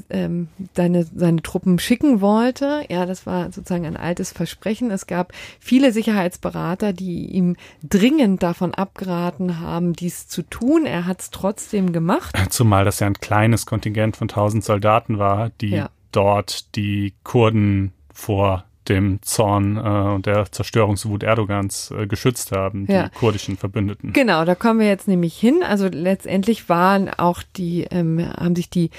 ähm, 0.09 0.49
seine, 0.75 1.05
seine 1.05 1.43
Truppen 1.43 1.79
schicken 1.79 2.21
wollte. 2.21 2.85
Ja, 2.89 3.07
das 3.07 3.27
war 3.27 3.51
sozusagen 3.53 3.87
ein 3.87 3.97
altes 3.97 4.33
Versprechen. 4.33 4.91
Es 4.91 5.07
gab 5.07 5.33
viele 5.59 5.93
Sicherheitsberater, 5.93 6.93
die 6.93 7.27
ihm 7.27 7.57
dringend 7.83 8.43
davon 8.43 8.75
abgeraten 8.75 9.61
haben, 9.61 9.93
dies 9.95 10.29
zu 10.29 10.43
tun. 10.43 10.87
Er 10.87 11.07
hat 11.07 11.21
es 11.21 11.31
trotzdem 11.31 11.93
gemacht. 11.93 12.37
Zumal 12.51 12.85
das 12.85 13.01
ja 13.01 13.07
ein 13.07 13.15
kleines 13.15 13.67
Kontingent 13.67 14.17
von 14.17 14.29
1000 14.29 14.65
Soldaten 14.65 15.19
war, 15.19 15.51
die 15.61 15.71
ja. 15.71 15.91
dort 16.13 16.77
die 16.77 17.15
Kurden 17.25 17.93
vor 18.13 18.65
dem 18.89 19.21
Zorn 19.23 19.77
äh, 19.77 19.81
und 19.81 20.27
der 20.27 20.51
Zerstörungswut 20.51 21.23
Erdogans 21.23 21.91
äh, 21.91 22.07
geschützt 22.07 22.53
haben, 22.53 22.87
die 22.87 22.93
ja. 22.93 23.09
kurdischen 23.11 23.57
Verbündeten. 23.57 24.13
Genau, 24.13 24.45
da 24.45 24.55
kommen 24.55 24.81
wir 24.81 24.89
jetzt 24.89 25.09
nämlich 25.09 25.37
hin. 25.37 25.63
Also 25.63 25.89
letztendlich 25.89 26.69
waren 26.69 27.09
auch 27.09 27.43
die, 27.57 27.87
ähm, 27.91 28.27
haben 28.37 28.57
sich 28.57 28.71
die 28.71 28.91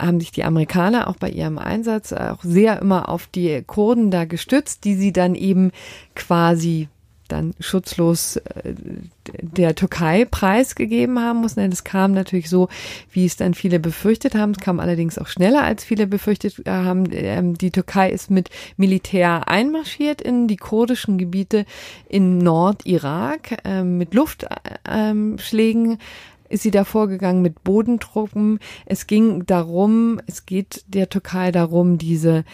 haben 0.00 0.18
sich 0.18 0.32
die 0.32 0.42
Amerikaner 0.42 1.06
auch 1.08 1.16
bei 1.16 1.30
ihrem 1.30 1.56
Einsatz 1.56 2.12
auch 2.12 2.42
sehr 2.42 2.80
immer 2.80 3.08
auf 3.08 3.28
die 3.28 3.62
Kurden 3.62 4.10
da 4.10 4.24
gestützt, 4.24 4.84
die 4.84 4.96
sie 4.96 5.12
dann 5.12 5.36
eben 5.36 5.70
quasi 6.16 6.88
dann 7.28 7.54
schutzlos 7.60 8.36
äh, 8.36 8.74
der 9.40 9.74
Türkei 9.74 10.24
preisgegeben 10.24 11.18
haben 11.18 11.40
muss. 11.40 11.54
Denn 11.54 11.72
es 11.72 11.84
kam 11.84 12.12
natürlich 12.12 12.50
so, 12.50 12.68
wie 13.10 13.24
es 13.24 13.36
dann 13.36 13.54
viele 13.54 13.80
befürchtet 13.80 14.34
haben. 14.34 14.52
Es 14.52 14.58
kam 14.58 14.80
allerdings 14.80 15.18
auch 15.18 15.28
schneller, 15.28 15.62
als 15.62 15.84
viele 15.84 16.06
befürchtet 16.06 16.62
haben. 16.66 17.06
Ähm, 17.12 17.56
die 17.56 17.70
Türkei 17.70 18.10
ist 18.10 18.30
mit 18.30 18.50
Militär 18.76 19.48
einmarschiert 19.48 20.20
in 20.20 20.48
die 20.48 20.56
kurdischen 20.56 21.18
Gebiete 21.18 21.64
in 22.08 22.38
Nordirak 22.38 23.58
ähm, 23.64 23.98
mit 23.98 24.14
Luftschlägen 24.14 25.98
ist 26.48 26.62
sie 26.62 26.70
da 26.70 26.84
vorgegangen 26.84 27.42
mit 27.42 27.64
Bodentruppen. 27.64 28.60
Es 28.86 29.06
ging 29.06 29.46
darum, 29.46 30.20
es 30.26 30.46
geht 30.46 30.84
der 30.86 31.08
Türkei 31.08 31.50
darum, 31.50 31.98
diese 31.98 32.44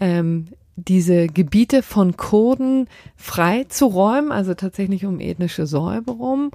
ähm, 0.00 0.48
diese 0.88 1.26
Gebiete 1.26 1.82
von 1.82 2.16
Kurden 2.16 2.88
frei 3.16 3.64
zu 3.68 3.86
räumen, 3.86 4.32
also 4.32 4.54
tatsächlich 4.54 5.06
um 5.06 5.20
ethnische 5.20 5.66
Säuberung, 5.66 6.50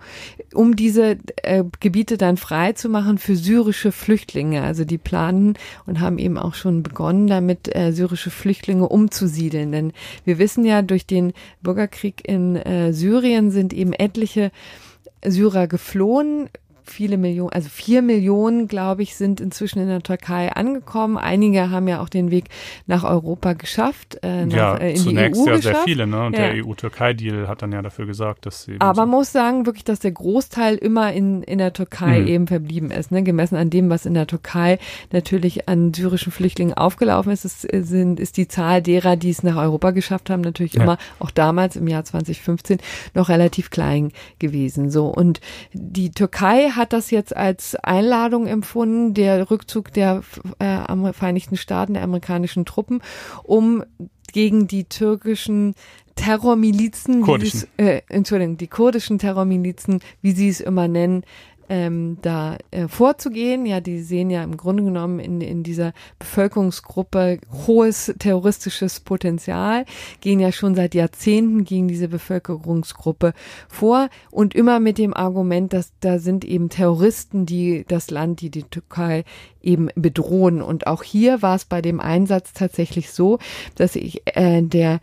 um 0.53 0.75
diese 0.75 1.17
äh, 1.43 1.63
Gebiete 1.79 2.17
dann 2.17 2.37
frei 2.37 2.73
zu 2.73 2.89
machen 2.89 3.17
für 3.17 3.35
syrische 3.35 3.91
Flüchtlinge. 3.91 4.63
Also 4.63 4.85
die 4.85 4.97
planen 4.97 5.57
und 5.85 5.99
haben 5.99 6.17
eben 6.17 6.37
auch 6.37 6.53
schon 6.53 6.83
begonnen, 6.83 7.27
damit 7.27 7.73
äh, 7.75 7.91
syrische 7.91 8.29
Flüchtlinge 8.29 8.87
umzusiedeln. 8.87 9.71
Denn 9.71 9.93
wir 10.23 10.39
wissen 10.39 10.65
ja, 10.65 10.81
durch 10.81 11.05
den 11.05 11.33
Bürgerkrieg 11.61 12.27
in 12.27 12.55
äh, 12.55 12.93
Syrien 12.93 13.51
sind 13.51 13.73
eben 13.73 13.93
etliche 13.93 14.51
Syrer 15.23 15.67
geflohen, 15.67 16.49
viele 16.85 17.17
Millionen, 17.17 17.51
also 17.51 17.69
vier 17.69 18.01
Millionen, 18.01 18.67
glaube 18.67 19.03
ich, 19.03 19.15
sind 19.15 19.41
inzwischen 19.41 19.79
in 19.79 19.87
der 19.87 20.01
Türkei 20.01 20.51
angekommen. 20.51 21.17
Einige 21.17 21.69
haben 21.69 21.87
ja 21.87 22.01
auch 22.01 22.09
den 22.09 22.31
Weg 22.31 22.45
nach 22.87 23.03
Europa 23.03 23.53
geschafft, 23.53 24.19
äh, 24.23 24.45
nach, 24.45 24.55
ja, 24.55 24.75
äh, 24.77 24.91
in 24.91 24.97
zunächst 24.97 25.41
die 25.41 25.45
EU 25.45 25.47
ja 25.47 25.55
geschafft. 25.57 25.75
sehr 25.75 25.83
viele, 25.83 26.07
ne? 26.07 26.25
Und 26.25 26.37
ja. 26.37 26.51
der 26.51 26.65
EU-Türkei-Deal 26.65 27.47
hat 27.47 27.61
dann 27.61 27.71
ja 27.71 27.81
dafür 27.81 28.05
gesorgt, 28.05 28.45
dass 28.45 28.63
sie. 28.63 28.75
Aber 28.79 29.01
man 29.01 29.09
muss 29.09 29.31
sagen 29.31 29.65
wirklich, 29.65 29.83
dass 29.83 29.99
der 29.99 30.11
Großteil 30.11 30.75
immer 30.75 31.13
in 31.13 31.43
in 31.43 31.57
der 31.57 31.73
Türkei 31.73 32.21
mhm. 32.21 32.27
eben 32.27 32.47
verblieben 32.47 32.91
ist, 32.91 33.11
ne? 33.11 33.23
Gemessen 33.23 33.55
an 33.55 33.69
dem, 33.69 33.89
was 33.89 34.05
in 34.05 34.13
der 34.13 34.27
Türkei 34.27 34.79
natürlich 35.11 35.67
an 35.67 35.93
syrischen 35.93 36.31
Flüchtlingen 36.31 36.73
aufgelaufen 36.73 37.31
ist, 37.31 37.45
ist, 37.45 37.61
sind, 37.61 38.19
ist 38.19 38.37
die 38.37 38.47
Zahl 38.47 38.81
derer, 38.81 39.15
die 39.15 39.29
es 39.29 39.43
nach 39.43 39.57
Europa 39.57 39.91
geschafft 39.91 40.29
haben, 40.29 40.41
natürlich 40.41 40.73
ja. 40.73 40.83
immer 40.83 40.97
auch 41.19 41.31
damals 41.31 41.75
im 41.75 41.87
Jahr 41.87 42.03
2015 42.03 42.79
noch 43.13 43.29
relativ 43.29 43.69
klein 43.69 44.11
gewesen. 44.39 44.89
So 44.89 45.07
und 45.07 45.41
die 45.73 46.11
Türkei 46.11 46.69
hat 46.75 46.93
das 46.93 47.11
jetzt 47.11 47.35
als 47.35 47.75
Einladung 47.75 48.47
empfunden, 48.47 49.13
der 49.13 49.49
Rückzug 49.49 49.93
der 49.93 50.23
äh, 50.59 51.13
Vereinigten 51.13 51.57
Staaten, 51.57 51.93
der 51.93 52.03
amerikanischen 52.03 52.65
Truppen, 52.65 53.01
um 53.43 53.83
gegen 54.33 54.67
die 54.67 54.83
türkischen 54.83 55.75
Terrormilizen, 56.15 57.25
äh, 57.77 58.01
Entschuldigung, 58.07 58.57
die 58.57 58.67
kurdischen 58.67 59.19
Terrormilizen, 59.19 59.99
wie 60.21 60.31
sie 60.31 60.49
es 60.49 60.61
immer 60.61 60.87
nennen, 60.87 61.23
ähm, 61.69 62.17
da 62.21 62.57
äh, 62.71 62.87
vorzugehen. 62.87 63.65
Ja, 63.65 63.81
die 63.81 63.99
sehen 63.99 64.29
ja 64.29 64.43
im 64.43 64.57
Grunde 64.57 64.83
genommen 64.83 65.19
in, 65.19 65.41
in 65.41 65.63
dieser 65.63 65.93
Bevölkerungsgruppe 66.19 67.39
hohes 67.67 68.13
terroristisches 68.19 68.99
Potenzial, 68.99 69.85
gehen 70.21 70.39
ja 70.39 70.51
schon 70.51 70.75
seit 70.75 70.95
Jahrzehnten 70.95 71.63
gegen 71.63 71.87
diese 71.87 72.07
Bevölkerungsgruppe 72.07 73.33
vor 73.67 74.09
und 74.31 74.55
immer 74.55 74.79
mit 74.79 74.97
dem 74.97 75.13
Argument, 75.13 75.73
dass 75.73 75.93
da 75.99 76.19
sind 76.19 76.45
eben 76.45 76.69
Terroristen, 76.69 77.45
die 77.45 77.85
das 77.87 78.11
Land, 78.11 78.41
die 78.41 78.49
die 78.49 78.63
Türkei 78.63 79.23
eben 79.61 79.89
bedrohen. 79.95 80.61
Und 80.61 80.87
auch 80.87 81.03
hier 81.03 81.41
war 81.41 81.55
es 81.55 81.65
bei 81.65 81.81
dem 81.81 81.99
Einsatz 81.99 82.53
tatsächlich 82.53 83.11
so, 83.11 83.39
dass 83.75 83.95
ich 83.95 84.21
äh, 84.35 84.61
der 84.61 84.99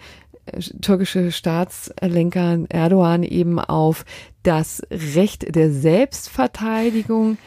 türkische 0.81 1.33
Staatslenker 1.33 2.59
Erdogan 2.69 3.23
eben 3.23 3.59
auf 3.59 4.05
das 4.43 4.83
Recht 4.91 5.55
der 5.55 5.71
Selbstverteidigung 5.71 7.39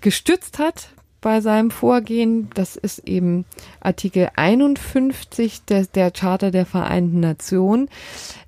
gestützt 0.00 0.58
hat 0.58 0.90
bei 1.20 1.40
seinem 1.40 1.70
Vorgehen. 1.70 2.50
Das 2.54 2.76
ist 2.76 3.00
eben 3.00 3.44
Artikel 3.80 4.30
51 4.36 5.64
der, 5.64 5.86
der 5.86 6.10
Charta 6.10 6.50
der 6.50 6.66
Vereinten 6.66 7.20
Nationen. 7.20 7.88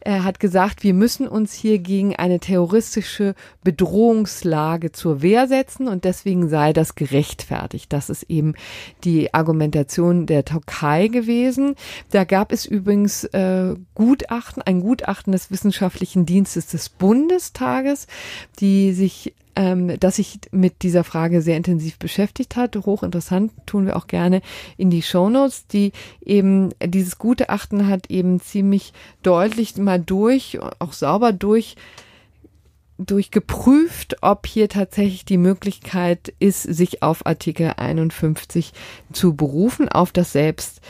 Er 0.01 0.25
hat 0.25 0.41
gesagt, 0.41 0.83
wir 0.83 0.95
müssen 0.95 1.29
uns 1.29 1.53
hier 1.53 1.79
gegen 1.79 2.16
eine 2.16 2.41
terroristische 2.41 3.35
Bedrohungslage 3.62 4.91
zur 4.91 5.23
Wehr 5.23 5.47
setzen 5.47 5.87
und 5.87 6.05
deswegen 6.05 6.49
sei 6.49 6.73
das 6.73 6.97
gerechtfertigt. 6.97 7.93
Das 7.93 8.11
ist 8.11 8.25
eben 8.25 8.55
die 9.05 9.33
Argumentation 9.33 10.27
der 10.27 10.45
Türkei 10.45 11.09
gewesen. 11.09 11.77
Da 12.11 12.25
gab 12.25 12.53
es 12.53 12.66
übrigens 12.66 13.25
äh, 13.25 13.75
Gutachten, 13.95 14.62
ein 14.62 14.81
Gutachten 14.81 15.33
des 15.33 15.51
Wissenschaftlichen 15.51 16.27
Dienstes 16.27 16.66
des 16.66 16.89
Bundestages, 16.89 18.09
die 18.59 18.93
sich 18.93 19.35
ähm, 19.57 19.98
das 20.00 20.16
sich 20.16 20.38
mit 20.50 20.82
dieser 20.82 21.05
Frage 21.05 21.42
sehr 21.42 21.57
intensiv 21.57 21.98
beschäftigt 21.98 22.57
hat. 22.57 22.76
Hochinteressant 22.76 23.53
tun 23.66 23.86
wir 23.86 23.96
auch 23.96 24.07
gerne 24.07 24.42
in 24.76 24.90
die 24.90 25.03
Shownotes, 25.03 25.66
die 25.66 25.92
eben 26.24 26.70
dieses 26.84 27.18
Gutachten 27.18 27.88
hat 27.88 28.11
eben 28.11 28.40
ziemlich 28.40 28.92
deutlich 29.22 29.76
mal 29.76 30.00
durch, 30.00 30.59
auch 30.78 30.92
sauber 30.92 31.32
durch 31.32 31.76
durchgeprüft, 32.98 34.16
ob 34.22 34.46
hier 34.46 34.68
tatsächlich 34.68 35.24
die 35.24 35.38
Möglichkeit 35.38 36.32
ist, 36.38 36.62
sich 36.62 37.03
auf 37.03 37.26
Artikel 37.26 37.72
51 37.76 38.72
zu 39.12 39.34
berufen, 39.34 39.88
auf 39.88 40.12
das 40.12 40.32
Selbst 40.32 40.80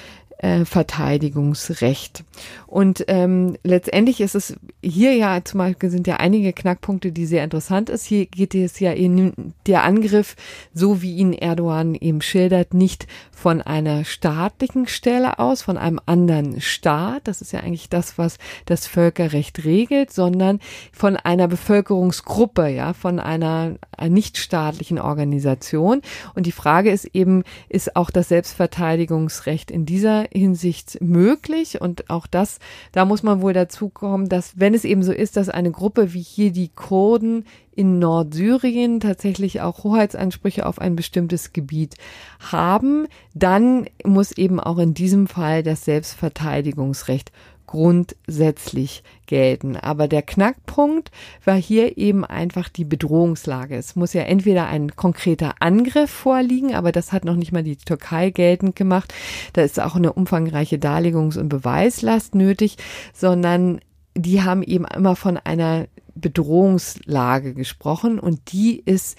äh, 0.42 0.64
Verteidigungsrecht. 0.64 2.24
Und 2.66 3.04
ähm, 3.08 3.56
letztendlich 3.62 4.20
ist 4.20 4.34
es 4.34 4.56
hier 4.82 5.14
ja 5.14 5.44
zum 5.44 5.58
Beispiel 5.58 5.88
sind 5.88 6.06
ja 6.06 6.16
einige 6.16 6.52
Knackpunkte, 6.52 7.12
die 7.12 7.26
sehr 7.26 7.44
interessant 7.44 7.88
ist. 7.88 8.04
Hier 8.04 8.26
geht 8.26 8.54
es 8.54 8.80
ja 8.80 8.92
in 8.92 9.54
der 9.66 9.84
Angriff, 9.84 10.34
so 10.74 11.00
wie 11.00 11.16
ihn 11.16 11.32
Erdogan 11.32 11.94
eben 11.94 12.20
schildert, 12.22 12.74
nicht 12.74 13.06
von 13.30 13.62
einer 13.62 14.04
staatlichen 14.04 14.88
Stelle 14.88 15.38
aus, 15.38 15.62
von 15.62 15.78
einem 15.78 16.00
anderen 16.06 16.60
Staat. 16.60 17.28
Das 17.28 17.40
ist 17.40 17.52
ja 17.52 17.60
eigentlich 17.60 17.88
das, 17.88 18.18
was 18.18 18.38
das 18.66 18.86
Völkerrecht 18.86 19.64
regelt, 19.64 20.12
sondern 20.12 20.58
von 20.92 21.16
einer 21.16 21.48
Bevölkerungsgruppe, 21.48 22.68
ja, 22.68 22.94
von 22.94 23.20
einer, 23.20 23.76
einer 23.96 24.10
nichtstaatlichen 24.10 24.98
Organisation. 24.98 26.02
Und 26.34 26.46
die 26.46 26.52
Frage 26.52 26.90
ist 26.90 27.04
eben, 27.04 27.44
ist 27.68 27.94
auch 27.94 28.10
das 28.10 28.28
Selbstverteidigungsrecht 28.28 29.70
in 29.70 29.86
dieser 29.86 30.31
Hinsicht 30.32 31.00
möglich. 31.00 31.80
Und 31.80 32.10
auch 32.10 32.26
das, 32.26 32.58
da 32.92 33.04
muss 33.04 33.22
man 33.22 33.42
wohl 33.42 33.52
dazu 33.52 33.88
kommen, 33.88 34.28
dass 34.28 34.58
wenn 34.58 34.74
es 34.74 34.84
eben 34.84 35.02
so 35.02 35.12
ist, 35.12 35.36
dass 35.36 35.48
eine 35.48 35.70
Gruppe 35.70 36.12
wie 36.14 36.22
hier 36.22 36.52
die 36.52 36.68
Kurden 36.68 37.44
in 37.74 37.98
Nordsyrien 37.98 39.00
tatsächlich 39.00 39.60
auch 39.60 39.84
Hoheitsansprüche 39.84 40.66
auf 40.66 40.78
ein 40.78 40.94
bestimmtes 40.94 41.52
Gebiet 41.52 41.94
haben, 42.38 43.06
dann 43.34 43.86
muss 44.04 44.32
eben 44.32 44.60
auch 44.60 44.78
in 44.78 44.94
diesem 44.94 45.26
Fall 45.26 45.62
das 45.62 45.84
Selbstverteidigungsrecht 45.84 47.32
grundsätzlich 47.72 49.02
gelten. 49.24 49.78
Aber 49.78 50.06
der 50.06 50.20
Knackpunkt 50.20 51.10
war 51.42 51.56
hier 51.56 51.96
eben 51.96 52.22
einfach 52.22 52.68
die 52.68 52.84
Bedrohungslage. 52.84 53.76
Es 53.76 53.96
muss 53.96 54.12
ja 54.12 54.24
entweder 54.24 54.66
ein 54.66 54.94
konkreter 54.94 55.54
Angriff 55.60 56.10
vorliegen, 56.10 56.74
aber 56.74 56.92
das 56.92 57.12
hat 57.12 57.24
noch 57.24 57.34
nicht 57.34 57.50
mal 57.50 57.62
die 57.62 57.76
Türkei 57.76 58.28
geltend 58.28 58.76
gemacht. 58.76 59.14
Da 59.54 59.62
ist 59.62 59.80
auch 59.80 59.96
eine 59.96 60.12
umfangreiche 60.12 60.76
Darlegungs- 60.76 61.38
und 61.38 61.48
Beweislast 61.48 62.34
nötig, 62.34 62.76
sondern 63.14 63.80
die 64.14 64.42
haben 64.42 64.62
eben 64.62 64.84
immer 64.84 65.16
von 65.16 65.38
einer 65.38 65.86
Bedrohungslage 66.14 67.54
gesprochen 67.54 68.18
und 68.18 68.52
die 68.52 68.82
ist 68.84 69.16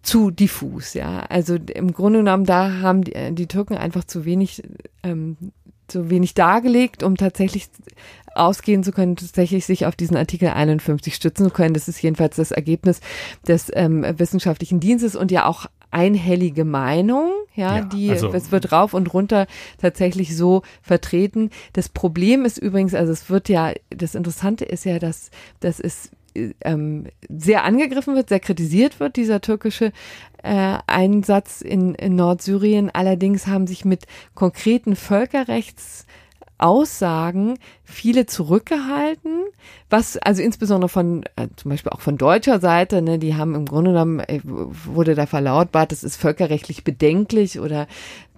zu 0.00 0.30
diffus, 0.30 0.94
ja. 0.94 1.20
Also 1.28 1.56
im 1.56 1.92
Grunde 1.92 2.20
genommen, 2.20 2.46
da 2.46 2.80
haben 2.80 3.04
die, 3.04 3.34
die 3.34 3.48
Türken 3.48 3.76
einfach 3.76 4.04
zu 4.04 4.24
wenig 4.24 4.62
ähm, 5.02 5.36
zu 5.88 6.10
wenig 6.10 6.34
dargelegt, 6.34 7.02
um 7.02 7.16
tatsächlich 7.16 7.68
ausgehen 8.34 8.82
zu 8.82 8.92
können, 8.92 9.16
tatsächlich 9.16 9.64
sich 9.64 9.86
auf 9.86 9.96
diesen 9.96 10.16
Artikel 10.16 10.48
51 10.48 11.14
stützen 11.14 11.44
zu 11.44 11.50
können. 11.50 11.74
Das 11.74 11.88
ist 11.88 12.02
jedenfalls 12.02 12.36
das 12.36 12.50
Ergebnis 12.50 13.00
des 13.46 13.70
ähm, 13.74 14.04
wissenschaftlichen 14.18 14.80
Dienstes 14.80 15.16
und 15.16 15.30
ja 15.30 15.46
auch 15.46 15.66
einhellige 15.90 16.64
Meinung, 16.64 17.30
ja, 17.54 17.76
ja 17.76 17.84
die 17.84 18.10
also, 18.10 18.32
es 18.32 18.50
wird 18.50 18.72
rauf 18.72 18.94
und 18.94 19.14
runter 19.14 19.46
tatsächlich 19.80 20.36
so 20.36 20.62
vertreten. 20.82 21.50
Das 21.72 21.88
Problem 21.88 22.44
ist 22.44 22.58
übrigens, 22.58 22.94
also 22.94 23.12
es 23.12 23.30
wird 23.30 23.48
ja, 23.48 23.72
das 23.90 24.16
Interessante 24.16 24.64
ist 24.64 24.84
ja, 24.84 24.98
dass 24.98 25.30
das 25.60 25.78
ist 25.78 26.10
ähm, 26.34 27.06
sehr 27.28 27.64
angegriffen 27.64 28.14
wird, 28.14 28.28
sehr 28.28 28.40
kritisiert 28.40 29.00
wird, 29.00 29.16
dieser 29.16 29.40
türkische 29.40 29.92
äh, 30.42 30.78
Einsatz 30.86 31.60
in, 31.60 31.94
in 31.94 32.16
Nordsyrien. 32.16 32.90
Allerdings 32.92 33.46
haben 33.46 33.66
sich 33.66 33.84
mit 33.84 34.04
konkreten 34.34 34.96
Völkerrechts 34.96 36.06
Aussagen 36.56 37.58
viele 37.82 38.26
zurückgehalten, 38.26 39.44
was 39.90 40.16
also 40.16 40.40
insbesondere 40.40 40.88
von 40.88 41.24
äh, 41.36 41.48
zum 41.56 41.70
Beispiel 41.70 41.90
auch 41.90 42.00
von 42.00 42.16
deutscher 42.16 42.60
Seite, 42.60 43.02
ne, 43.02 43.18
die 43.18 43.34
haben 43.34 43.56
im 43.56 43.66
Grunde 43.66 43.90
genommen 43.90 44.20
äh, 44.20 44.40
wurde 44.44 45.16
da 45.16 45.26
verlautbart, 45.26 45.90
das 45.90 46.04
ist 46.04 46.16
völkerrechtlich 46.16 46.84
bedenklich 46.84 47.58
oder 47.58 47.88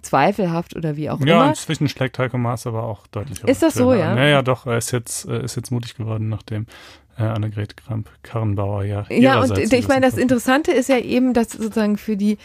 zweifelhaft 0.01 0.75
oder 0.75 0.97
wie 0.97 1.11
auch 1.11 1.19
ja, 1.19 1.25
immer. 1.25 1.43
Ja, 1.43 1.49
inzwischen 1.49 1.87
schlägt 1.89 2.17
Heiko 2.17 2.37
Maas 2.37 2.65
aber 2.65 2.83
auch 2.83 3.05
deutlich. 3.07 3.43
Ist 3.43 3.61
das 3.61 3.75
so, 3.75 3.93
ja? 3.93 4.15
Naja, 4.15 4.41
doch, 4.41 4.65
er 4.65 4.77
ist 4.77 4.91
jetzt, 4.91 5.25
ist 5.25 5.55
jetzt 5.55 5.71
mutig 5.71 5.95
geworden, 5.95 6.27
nachdem 6.27 6.65
äh, 7.17 7.23
Annegret 7.23 7.77
Kramp-Karrenbauer 7.77 8.83
ja. 8.83 9.05
Ja, 9.09 9.41
und 9.41 9.57
ich 9.57 9.87
meine, 9.87 10.05
das 10.05 10.17
Interessante 10.17 10.71
ist 10.71 10.89
ja 10.89 10.97
eben, 10.97 11.33
dass 11.33 11.51
sozusagen 11.51 11.97
für 11.97 12.17
die 12.17 12.37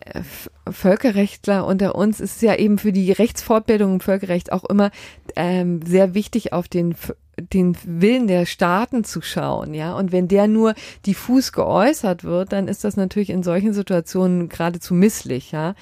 äh, 0.00 0.22
Völkerrechtler 0.70 1.66
unter 1.66 1.94
uns 1.94 2.20
ist 2.20 2.36
es 2.36 2.42
ja 2.42 2.54
eben 2.54 2.78
für 2.78 2.92
die 2.92 3.12
Rechtsfortbildung 3.12 3.94
im 3.94 4.00
Völkerrecht 4.00 4.52
auch 4.52 4.64
immer 4.64 4.90
ähm, 5.36 5.80
sehr 5.84 6.14
wichtig, 6.14 6.52
auf 6.52 6.68
den 6.68 6.94
den 7.40 7.76
Willen 7.84 8.26
der 8.26 8.46
Staaten 8.46 9.04
zu 9.04 9.22
schauen, 9.22 9.74
ja. 9.74 9.94
Und 9.94 10.12
wenn 10.12 10.28
der 10.28 10.46
nur 10.46 10.74
diffus 11.06 11.52
geäußert 11.52 12.24
wird, 12.24 12.52
dann 12.52 12.68
ist 12.68 12.84
das 12.84 12.96
natürlich 12.96 13.30
in 13.30 13.42
solchen 13.42 13.72
Situationen 13.72 14.48
geradezu 14.48 14.94
misslich, 14.94 15.52
ja. 15.52 15.74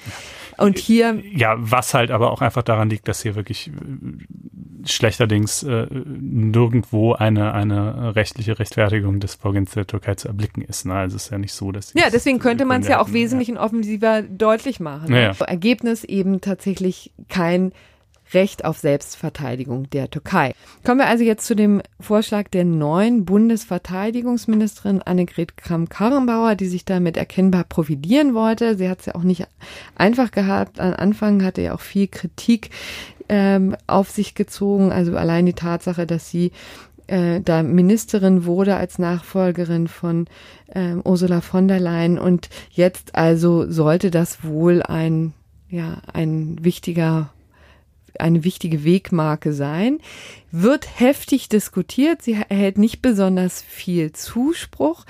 Und 0.57 0.77
hier. 0.77 1.21
Ja, 1.33 1.55
was 1.57 1.93
halt 1.93 2.11
aber 2.11 2.31
auch 2.31 2.41
einfach 2.41 2.63
daran 2.63 2.89
liegt, 2.89 3.07
dass 3.07 3.21
hier 3.21 3.35
wirklich 3.35 3.67
äh, 3.67 4.85
schlechterdings 4.85 5.63
äh, 5.63 5.87
nirgendwo 5.89 7.13
eine, 7.13 7.53
eine 7.53 8.15
rechtliche 8.15 8.59
Rechtfertigung 8.59 9.19
des 9.19 9.35
Vorgehens 9.35 9.71
der 9.71 9.87
Türkei 9.87 10.15
zu 10.15 10.27
erblicken 10.27 10.61
ist. 10.61 10.85
Ne? 10.85 10.93
Also 10.93 11.15
es 11.15 11.25
ist 11.25 11.31
ja 11.31 11.37
nicht 11.37 11.53
so, 11.53 11.71
dass. 11.71 11.93
Ja, 11.93 12.09
deswegen 12.11 12.39
könnte 12.39 12.65
man 12.65 12.81
es 12.81 12.87
ja 12.87 13.01
auch 13.01 13.11
wesentlich 13.13 13.49
ja. 13.49 13.61
offensiver 13.61 14.21
deutlich 14.21 14.79
machen. 14.79 15.13
Ja, 15.13 15.31
ja. 15.31 15.45
Ergebnis 15.45 16.03
eben 16.03 16.41
tatsächlich 16.41 17.11
kein 17.27 17.71
Recht 18.33 18.65
auf 18.65 18.77
Selbstverteidigung 18.77 19.89
der 19.89 20.09
Türkei. 20.09 20.53
Kommen 20.83 20.99
wir 20.99 21.07
also 21.07 21.23
jetzt 21.23 21.45
zu 21.45 21.55
dem 21.55 21.81
Vorschlag 21.99 22.49
der 22.49 22.65
neuen 22.65 23.25
Bundesverteidigungsministerin 23.25 25.01
Annegret 25.01 25.57
Kramp-Karrenbauer, 25.57 26.55
die 26.55 26.67
sich 26.67 26.85
damit 26.85 27.17
erkennbar 27.17 27.63
profilieren 27.63 28.33
wollte. 28.33 28.77
Sie 28.77 28.89
hat 28.89 28.99
es 28.99 29.07
ja 29.07 29.15
auch 29.15 29.23
nicht 29.23 29.47
einfach 29.95 30.31
gehabt. 30.31 30.79
Am 30.79 30.93
Anfang 30.93 31.43
hatte 31.43 31.61
ja 31.61 31.73
auch 31.73 31.81
viel 31.81 32.07
Kritik 32.07 32.69
ähm, 33.29 33.75
auf 33.87 34.09
sich 34.09 34.35
gezogen. 34.35 34.91
Also 34.91 35.15
allein 35.15 35.45
die 35.45 35.53
Tatsache, 35.53 36.05
dass 36.05 36.29
sie 36.29 36.51
äh, 37.07 37.41
da 37.41 37.63
Ministerin 37.63 38.45
wurde 38.45 38.75
als 38.75 38.99
Nachfolgerin 38.99 39.87
von 39.87 40.27
äh, 40.67 40.93
Ursula 41.03 41.41
von 41.41 41.67
der 41.67 41.79
Leyen 41.79 42.19
und 42.19 42.49
jetzt 42.71 43.15
also 43.15 43.69
sollte 43.69 44.11
das 44.11 44.43
wohl 44.43 44.83
ein 44.83 45.33
ja 45.69 45.97
ein 46.13 46.57
wichtiger 46.61 47.31
eine 48.17 48.43
wichtige 48.43 48.83
Wegmarke 48.83 49.53
sein, 49.53 49.99
wird 50.51 50.99
heftig 50.99 51.49
diskutiert. 51.49 52.21
Sie 52.21 52.33
erhält 52.33 52.77
nicht 52.77 53.01
besonders 53.01 53.61
viel 53.61 54.11
Zuspruch. 54.11 55.05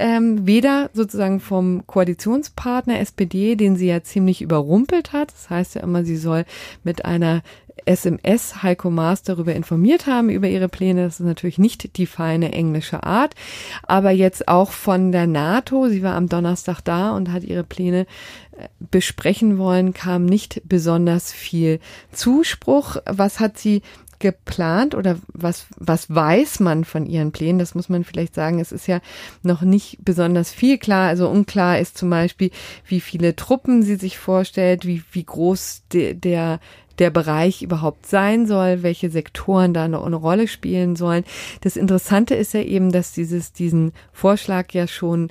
Ähm, 0.00 0.48
weder 0.48 0.90
sozusagen 0.94 1.38
vom 1.38 1.86
Koalitionspartner 1.86 2.98
SPD, 2.98 3.54
den 3.54 3.76
sie 3.76 3.86
ja 3.86 4.02
ziemlich 4.02 4.42
überrumpelt 4.42 5.12
hat. 5.12 5.32
Das 5.32 5.48
heißt 5.48 5.76
ja 5.76 5.82
immer, 5.82 6.04
sie 6.04 6.16
soll 6.16 6.44
mit 6.82 7.04
einer 7.04 7.42
SMS 7.84 8.62
Heiko 8.62 8.90
Maas 8.90 9.22
darüber 9.22 9.54
informiert 9.54 10.06
haben, 10.06 10.28
über 10.28 10.48
ihre 10.48 10.68
Pläne. 10.68 11.04
Das 11.04 11.20
ist 11.20 11.26
natürlich 11.26 11.58
nicht 11.58 11.96
die 11.98 12.06
feine 12.06 12.52
englische 12.52 13.04
Art. 13.04 13.34
Aber 13.82 14.10
jetzt 14.10 14.48
auch 14.48 14.72
von 14.72 15.12
der 15.12 15.26
NATO. 15.26 15.88
Sie 15.88 16.02
war 16.02 16.14
am 16.14 16.28
Donnerstag 16.28 16.80
da 16.80 17.12
und 17.12 17.32
hat 17.32 17.44
ihre 17.44 17.64
Pläne 17.64 18.06
besprechen 18.78 19.58
wollen, 19.58 19.92
kam 19.92 20.24
nicht 20.24 20.62
besonders 20.64 21.32
viel 21.32 21.80
Zuspruch. 22.12 22.96
Was 23.06 23.40
hat 23.40 23.58
sie 23.58 23.82
geplant 24.18 24.94
oder 24.94 25.18
was, 25.32 25.66
was 25.76 26.08
weiß 26.14 26.60
man 26.60 26.84
von 26.84 27.06
ihren 27.06 27.32
Plänen? 27.32 27.58
Das 27.58 27.74
muss 27.74 27.88
man 27.88 28.04
vielleicht 28.04 28.34
sagen. 28.34 28.60
Es 28.60 28.72
ist 28.72 28.86
ja 28.86 29.00
noch 29.42 29.62
nicht 29.62 29.98
besonders 30.04 30.50
viel 30.50 30.78
klar. 30.78 31.08
Also 31.08 31.28
unklar 31.28 31.78
ist 31.78 31.98
zum 31.98 32.10
Beispiel, 32.10 32.50
wie 32.86 33.00
viele 33.00 33.36
Truppen 33.36 33.82
sie 33.82 33.96
sich 33.96 34.18
vorstellt, 34.18 34.86
wie, 34.86 35.02
wie 35.12 35.24
groß 35.24 35.82
de, 35.92 36.14
der 36.14 36.60
der 36.98 37.10
Bereich 37.10 37.60
überhaupt 37.60 38.06
sein 38.06 38.46
soll, 38.46 38.82
welche 38.82 39.10
Sektoren 39.10 39.74
da 39.74 39.84
eine, 39.84 40.02
eine 40.02 40.16
Rolle 40.16 40.48
spielen 40.48 40.96
sollen. 40.96 41.24
Das 41.60 41.76
Interessante 41.76 42.34
ist 42.34 42.54
ja 42.54 42.60
eben, 42.60 42.90
dass 42.90 43.12
dieses, 43.12 43.52
diesen 43.52 43.92
Vorschlag 44.12 44.72
ja 44.72 44.86
schon 44.86 45.30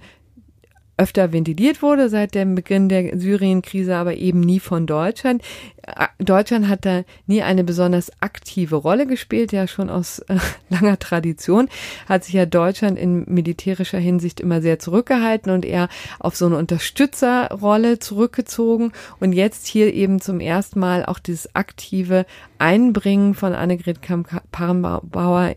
öfter 0.97 1.33
ventiliert 1.33 1.81
wurde 1.81 2.09
seit 2.09 2.35
dem 2.35 2.55
Beginn 2.55 2.89
der 2.89 3.17
Syrien-Krise, 3.17 3.95
aber 3.95 4.15
eben 4.15 4.39
nie 4.39 4.59
von 4.59 4.87
Deutschland. 4.87 5.41
Äh, 5.83 6.07
Deutschland 6.19 6.67
hat 6.67 6.85
da 6.85 7.03
nie 7.27 7.41
eine 7.41 7.63
besonders 7.63 8.11
aktive 8.21 8.75
Rolle 8.77 9.05
gespielt, 9.05 9.51
ja 9.51 9.67
schon 9.67 9.89
aus 9.89 10.19
äh, 10.19 10.37
langer 10.69 10.97
Tradition 10.97 11.69
hat 12.07 12.23
sich 12.23 12.33
ja 12.33 12.45
Deutschland 12.45 12.97
in 12.97 13.25
militärischer 13.27 13.97
Hinsicht 13.97 14.39
immer 14.39 14.61
sehr 14.61 14.79
zurückgehalten 14.79 15.51
und 15.51 15.65
eher 15.65 15.89
auf 16.19 16.35
so 16.35 16.45
eine 16.45 16.57
Unterstützerrolle 16.57 17.99
zurückgezogen 17.99 18.91
und 19.20 19.33
jetzt 19.33 19.67
hier 19.67 19.93
eben 19.93 20.21
zum 20.21 20.39
ersten 20.39 20.79
Mal 20.79 21.05
auch 21.05 21.20
dieses 21.20 21.53
aktive 21.55 22.25
Einbringen 22.57 23.33
von 23.33 23.53
Annegret 23.53 24.01
Kramp-Karrenbauer 24.01 25.55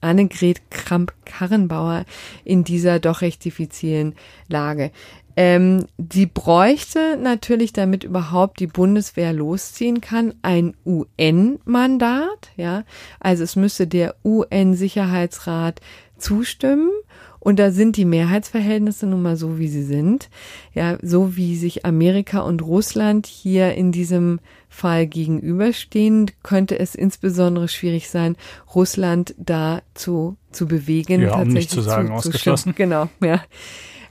Annegret 0.00 0.70
Kramp-Karrenbauer 0.70 2.04
in 2.44 2.64
dieser 2.64 3.00
doch 3.00 3.20
recht 3.20 3.44
diffizilen 3.44 4.14
Lage. 4.48 4.90
Ähm, 5.36 5.86
sie 6.12 6.26
bräuchte 6.26 7.16
natürlich, 7.16 7.72
damit 7.72 8.04
überhaupt 8.04 8.60
die 8.60 8.66
Bundeswehr 8.66 9.32
losziehen 9.32 10.00
kann, 10.00 10.34
ein 10.42 10.74
UN-Mandat. 10.84 12.50
Ja, 12.56 12.84
also 13.20 13.44
es 13.44 13.56
müsste 13.56 13.86
der 13.86 14.16
UN-Sicherheitsrat 14.24 15.80
zustimmen. 16.18 16.90
Und 17.38 17.58
da 17.58 17.70
sind 17.70 17.96
die 17.96 18.04
Mehrheitsverhältnisse 18.04 19.06
nun 19.06 19.22
mal 19.22 19.36
so, 19.36 19.58
wie 19.58 19.68
sie 19.68 19.82
sind. 19.82 20.28
Ja, 20.74 20.98
so 21.00 21.36
wie 21.36 21.56
sich 21.56 21.86
Amerika 21.86 22.40
und 22.40 22.60
Russland 22.60 23.26
hier 23.26 23.74
in 23.74 23.92
diesem 23.92 24.40
Fall 24.70 25.06
gegenüberstehen, 25.06 26.30
könnte 26.42 26.78
es 26.78 26.94
insbesondere 26.94 27.68
schwierig 27.68 28.08
sein, 28.08 28.36
Russland 28.74 29.34
da 29.36 29.82
zu, 29.94 30.36
zu 30.52 30.66
bewegen. 30.66 31.20
Ja, 31.22 31.34
um 31.34 31.48
nicht 31.48 31.70
zu 31.70 31.82
sagen, 31.82 32.06
zu, 32.06 32.14
ausgeschlossen. 32.14 32.70
Zu 32.70 32.76
genau, 32.76 33.08
ja. 33.22 33.42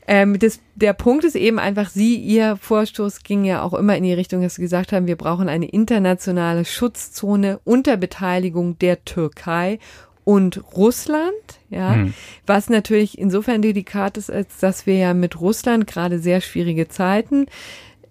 Ähm, 0.06 0.38
das, 0.38 0.60
der 0.76 0.94
Punkt 0.94 1.24
ist 1.24 1.36
eben 1.36 1.60
einfach, 1.60 1.90
Sie, 1.90 2.16
Ihr 2.16 2.58
Vorstoß 2.58 3.24
ging 3.24 3.46
ja 3.46 3.62
auch 3.62 3.74
immer 3.74 3.96
in 3.96 4.04
die 4.04 4.14
Richtung, 4.14 4.42
dass 4.42 4.56
Sie 4.56 4.62
gesagt 4.62 4.92
haben, 4.92 5.08
wir 5.08 5.16
brauchen 5.16 5.48
eine 5.48 5.68
internationale 5.68 6.66
Schutzzone 6.66 7.60
unter 7.64 7.96
Beteiligung 7.96 8.78
der 8.80 9.06
Türkei 9.06 9.80
und 10.24 10.62
Russland, 10.76 11.32
ja, 11.70 11.94
hm. 11.94 12.14
was 12.46 12.70
natürlich 12.70 13.18
insofern 13.18 13.62
delikat 13.62 14.18
ist, 14.18 14.30
als 14.30 14.58
dass 14.60 14.86
wir 14.86 14.96
ja 14.96 15.14
mit 15.14 15.40
Russland 15.40 15.88
gerade 15.88 16.20
sehr 16.20 16.42
schwierige 16.42 16.88
Zeiten 16.88 17.46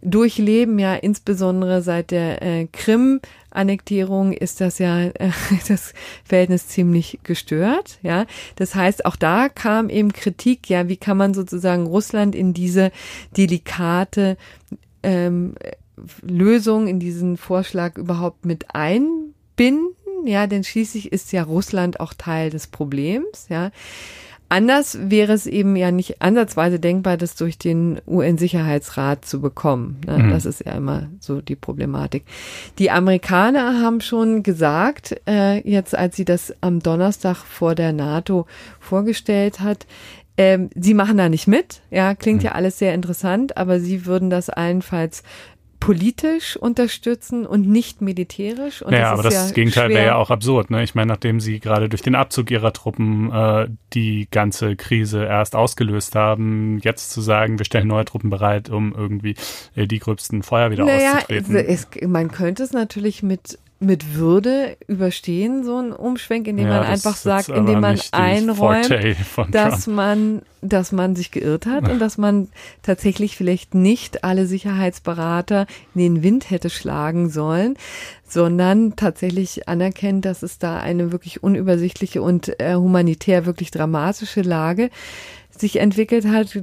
durchleben, 0.03 0.79
ja, 0.79 0.95
insbesondere 0.95 1.83
seit 1.83 2.11
der 2.11 2.43
äh, 2.43 2.67
Krim 2.73 3.21
Annektierung 3.51 4.33
ist 4.33 4.61
das 4.61 4.79
ja 4.79 5.01
äh, 5.01 5.31
das 5.69 5.93
Verhältnis 6.25 6.69
ziemlich 6.69 7.21
gestört, 7.23 7.99
ja. 8.03 8.27
Das 8.57 8.75
heißt, 8.75 9.05
auch 9.05 9.17
da 9.17 9.49
kam 9.49 9.91
eben 9.91 10.13
Kritik, 10.13 10.69
ja, 10.71 10.89
wie 10.89 10.97
kann 10.97 11.17
man 11.17 11.35
sozusagen 11.35 11.87
Russland 11.87 12.35
in 12.35 12.55
diese 12.55 12.93
delikate 13.37 14.37
ähm, 15.03 15.55
Lösung, 16.23 16.87
in 16.87 17.01
diesen 17.01 17.37
Vorschlag 17.37 17.97
überhaupt 17.99 18.45
mit 18.45 18.75
einbinden, 18.75 19.89
ja, 20.25 20.47
denn 20.47 20.65
schließlich 20.65 21.13
ist 21.13 21.33
ja 21.33 21.43
Russland 21.43 22.01
auch 22.01 22.15
Teil 22.15 22.51
des 22.51 22.69
Problems, 22.69 23.47
ja. 23.49 23.71
Anders 24.51 24.99
wäre 25.11 25.33
es 25.33 25.47
eben 25.47 25.77
ja 25.77 25.91
nicht 25.91 26.23
ansatzweise 26.23 26.81
denkbar, 26.81 27.19
das 27.19 27.35
durch 27.35 27.59
den 27.59 28.01
UN-Sicherheitsrat 28.07 29.25
zu 29.25 29.41
bekommen. 29.41 30.01
Ne? 30.07 30.19
Mhm. 30.19 30.31
Das 30.31 30.47
ist 30.47 30.65
ja 30.65 30.73
immer 30.73 31.09
so 31.21 31.43
die 31.43 31.57
Problematik. 31.57 32.25
Die 32.79 32.91
Amerikaner 32.91 33.83
haben 33.83 34.01
schon 34.01 34.43
gesagt, 34.43 35.21
äh, 35.29 35.61
jetzt 35.69 35.95
als 35.95 36.17
sie 36.17 36.25
das 36.25 36.55
am 36.63 36.81
Donnerstag 36.81 37.37
vor 37.37 37.75
der 37.75 37.93
NATO 37.93 38.47
vorgestellt 38.81 39.61
hat, 39.61 39.87
ähm, 40.39 40.71
sie 40.75 40.95
machen 40.95 41.19
da 41.19 41.29
nicht 41.29 41.49
mit. 41.49 41.83
Ja, 41.91 42.15
klingt 42.15 42.41
mhm. 42.43 42.47
ja 42.47 42.53
alles 42.53 42.79
sehr 42.79 42.95
interessant, 42.95 43.57
aber 43.57 43.81
sie 43.81 44.07
würden 44.07 44.31
das 44.31 44.49
allenfalls 44.49 45.25
politisch 45.81 46.57
unterstützen 46.57 47.47
und 47.47 47.69
nicht 47.69 48.01
militärisch. 48.01 48.83
Und 48.83 48.91
naja, 48.91 49.11
das 49.11 49.13
aber 49.13 49.23
das 49.23 49.35
ja 49.35 49.55
Gegenteil 49.55 49.91
wäre 49.91 50.07
ja 50.07 50.15
auch 50.17 50.31
absurd. 50.31 50.71
Ne? 50.71 50.83
Ich 50.83 50.95
meine, 50.95 51.09
nachdem 51.09 51.41
sie 51.41 51.61
gerade 51.61 51.89
durch 51.89 52.03
den 52.03 52.15
Abzug 52.15 52.51
ihrer 52.51 52.73
Truppen 52.73 53.33
äh, 53.33 53.69
die 53.93 54.29
ganze 54.31 54.77
Krise 54.77 55.25
erst 55.25 55.55
ausgelöst 55.55 56.15
haben, 56.15 56.79
jetzt 56.83 57.11
zu 57.11 57.21
sagen, 57.21 57.59
wir 57.59 57.65
stellen 57.65 57.87
neue 57.87 58.05
Truppen 58.05 58.31
bereit, 58.31 58.71
um 58.71 58.93
irgendwie 58.95 59.37
äh, 59.77 59.87
die 59.87 59.99
gröbsten 59.99 60.43
Feuer 60.43 60.71
wieder 60.71 60.85
naja, 60.85 61.17
auszutreten. 61.17 61.57
Es, 61.57 61.89
man 62.07 62.31
könnte 62.31 62.63
es 62.65 62.73
natürlich 62.73 63.23
mit 63.23 63.59
mit 63.81 64.17
Würde 64.17 64.77
überstehen, 64.89 65.63
so 65.63 65.79
ein 65.79 65.93
Umschwenk, 65.93 66.49
indem 66.49 66.67
ja, 66.67 66.79
man 66.79 66.87
einfach 66.87 67.15
sagt, 67.15 67.49
indem 67.49 67.81
man 67.81 68.01
einräumt, 68.11 68.91
dass 69.53 69.87
man, 69.87 70.43
dass 70.63 70.91
man 70.91 71.15
sich 71.15 71.31
geirrt 71.31 71.67
hat 71.67 71.89
und 71.89 72.01
dass 72.01 72.19
man 72.19 72.49
tatsächlich 72.83 73.37
vielleicht 73.37 73.75
nicht 73.75 74.25
alle 74.25 74.47
Sicherheitsberater 74.47 75.67
in 75.95 76.01
den 76.01 76.23
Wind 76.25 76.51
hätte 76.51 76.71
schlagen 76.71 77.31
sollen, 77.31 77.77
sondern 78.27 78.97
tatsächlich 78.97 79.69
anerkennt, 79.69 80.25
dass 80.25 80.43
es 80.43 80.59
da 80.59 80.79
eine 80.79 81.13
wirklich 81.13 81.45
unübersichtliche 81.45 82.21
und 82.21 82.61
äh, 82.61 82.75
humanitär 82.75 83.47
wirklich 83.47 83.71
dramatische 83.71 84.43
Lage 84.43 84.91
sich 85.57 85.77
entwickelt 85.77 86.27
hat, 86.27 86.59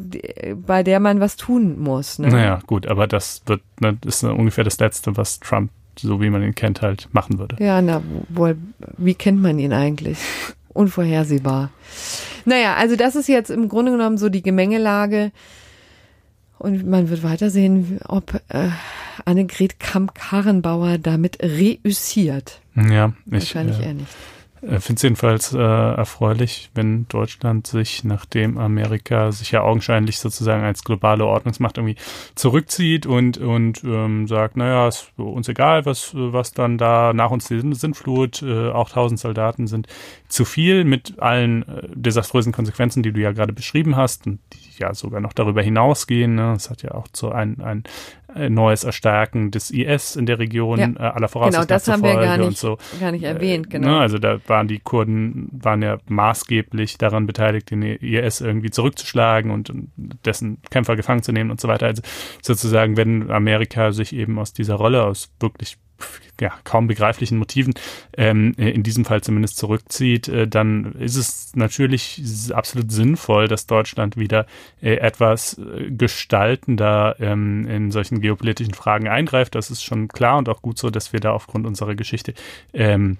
bei 0.67 0.83
der 0.83 0.99
man 0.99 1.21
was 1.21 1.37
tun 1.37 1.79
muss. 1.79 2.19
Ne? 2.19 2.27
Naja, 2.27 2.59
gut, 2.67 2.87
aber 2.87 3.07
das 3.07 3.41
wird, 3.45 3.61
ne, 3.79 3.97
ist 4.05 4.23
ungefähr 4.23 4.63
das 4.63 4.79
Letzte, 4.79 5.15
was 5.15 5.39
Trump 5.39 5.71
so 5.99 6.21
wie 6.21 6.29
man 6.29 6.43
ihn 6.43 6.55
kennt, 6.55 6.81
halt 6.81 7.09
machen 7.11 7.39
würde. 7.39 7.55
Ja, 7.59 7.81
na, 7.81 8.01
wohl, 8.29 8.57
wie 8.97 9.15
kennt 9.15 9.41
man 9.41 9.59
ihn 9.59 9.73
eigentlich? 9.73 10.19
Unvorhersehbar. 10.69 11.71
Naja, 12.45 12.75
also 12.75 12.95
das 12.95 13.15
ist 13.15 13.27
jetzt 13.27 13.49
im 13.49 13.69
Grunde 13.69 13.91
genommen 13.91 14.17
so 14.17 14.29
die 14.29 14.41
Gemengelage. 14.41 15.31
Und 16.57 16.85
man 16.87 17.09
wird 17.09 17.23
weitersehen, 17.23 17.99
ob 18.07 18.41
äh, 18.49 18.69
Annegret 19.25 19.79
Kamp-Karrenbauer 19.79 20.97
damit 20.97 21.41
reüssiert. 21.41 22.61
Ja, 22.75 23.13
ich. 23.25 23.31
Wahrscheinlich 23.31 23.79
äh, 23.79 23.85
eher 23.85 23.93
nicht. 23.95 24.15
Ich 24.67 24.83
finde 24.83 24.97
es 24.97 25.01
jedenfalls 25.03 25.53
äh, 25.53 25.59
erfreulich, 25.59 26.71
wenn 26.73 27.07
Deutschland 27.07 27.67
sich, 27.67 28.03
nachdem 28.03 28.57
Amerika 28.57 29.31
sich 29.31 29.51
ja 29.51 29.61
augenscheinlich 29.61 30.17
sozusagen 30.17 30.63
als 30.63 30.83
globale 30.83 31.25
Ordnungsmacht 31.25 31.77
irgendwie 31.77 31.97
zurückzieht 32.33 33.05
und, 33.05 33.37
und 33.37 33.83
ähm, 33.83 34.27
sagt, 34.27 34.57
naja, 34.57 34.87
ist 34.87 35.11
uns 35.17 35.47
egal, 35.49 35.85
was, 35.85 36.11
was 36.15 36.51
dann 36.51 36.79
da 36.79 37.13
nach 37.13 37.29
uns 37.29 37.47
die 37.47 37.61
Sintflut, 37.75 38.41
äh, 38.41 38.69
auch 38.69 38.89
tausend 38.89 39.19
Soldaten 39.19 39.67
sind 39.67 39.87
zu 40.29 40.45
viel 40.45 40.83
mit 40.83 41.19
allen 41.19 41.67
äh, 41.67 41.87
desaströsen 41.93 42.51
Konsequenzen, 42.51 43.03
die 43.03 43.11
du 43.11 43.19
ja 43.19 43.33
gerade 43.33 43.53
beschrieben 43.53 43.95
hast 43.95 44.25
und 44.25 44.39
die 44.53 44.65
ja 44.79 44.93
sogar 44.93 45.21
noch 45.21 45.33
darüber 45.33 45.61
hinausgehen. 45.61 46.35
Ne? 46.35 46.53
Es 46.55 46.69
hat 46.69 46.81
ja 46.81 46.91
auch 46.91 47.07
so 47.13 47.29
ein, 47.29 47.61
ein 47.61 47.83
neues 48.49 48.83
Erstärken 48.83 49.51
des 49.51 49.71
IS 49.71 50.15
in 50.15 50.25
der 50.25 50.39
Region 50.39 50.79
ja. 50.79 50.87
äh, 50.87 51.11
aller 51.13 51.27
Voraussicht 51.27 51.55
Genau, 51.55 51.65
das 51.65 51.87
haben 51.87 52.03
wir 52.03 52.15
gar 52.15 52.37
nicht, 52.37 52.57
so. 52.57 52.77
gar 52.99 53.11
nicht 53.11 53.23
erwähnt. 53.23 53.69
Genau. 53.69 53.87
Ne? 53.87 53.99
Also 53.99 54.17
da 54.17 54.39
waren 54.47 54.67
die 54.67 54.79
Kurden 54.79 55.49
waren 55.51 55.81
ja 55.81 55.97
maßgeblich 56.07 56.97
daran 56.97 57.27
beteiligt, 57.27 57.71
den 57.71 57.81
IS 57.81 58.41
irgendwie 58.41 58.71
zurückzuschlagen 58.71 59.51
und 59.51 59.71
dessen 60.25 60.57
Kämpfer 60.69 60.95
gefangen 60.95 61.23
zu 61.23 61.31
nehmen 61.31 61.51
und 61.51 61.61
so 61.61 61.67
weiter. 61.67 61.87
Also 61.87 62.01
sozusagen, 62.41 62.97
wenn 62.97 63.31
Amerika 63.31 63.91
sich 63.91 64.13
eben 64.13 64.37
aus 64.39 64.53
dieser 64.53 64.75
Rolle 64.75 65.03
aus 65.03 65.31
wirklich 65.39 65.77
ja, 66.39 66.51
kaum 66.63 66.87
begreiflichen 66.87 67.37
Motiven 67.37 67.73
ähm, 68.17 68.53
in 68.57 68.83
diesem 68.83 69.05
Fall 69.05 69.21
zumindest 69.21 69.57
zurückzieht, 69.57 70.27
äh, 70.27 70.47
dann 70.47 70.93
ist 70.93 71.15
es 71.15 71.55
natürlich 71.55 72.21
absolut 72.53 72.91
sinnvoll, 72.91 73.47
dass 73.47 73.67
Deutschland 73.67 74.17
wieder 74.17 74.45
äh, 74.81 74.95
etwas 74.95 75.57
äh, 75.57 75.89
gestaltender 75.91 77.15
ähm, 77.19 77.67
in 77.67 77.91
solchen 77.91 78.19
geopolitischen 78.21 78.73
Fragen 78.73 79.07
eingreift. 79.07 79.55
Das 79.55 79.71
ist 79.71 79.83
schon 79.83 80.07
klar 80.07 80.37
und 80.37 80.49
auch 80.49 80.61
gut 80.61 80.77
so, 80.77 80.89
dass 80.89 81.13
wir 81.13 81.19
da 81.19 81.31
aufgrund 81.31 81.65
unserer 81.65 81.95
Geschichte 81.95 82.33
ähm, 82.73 83.17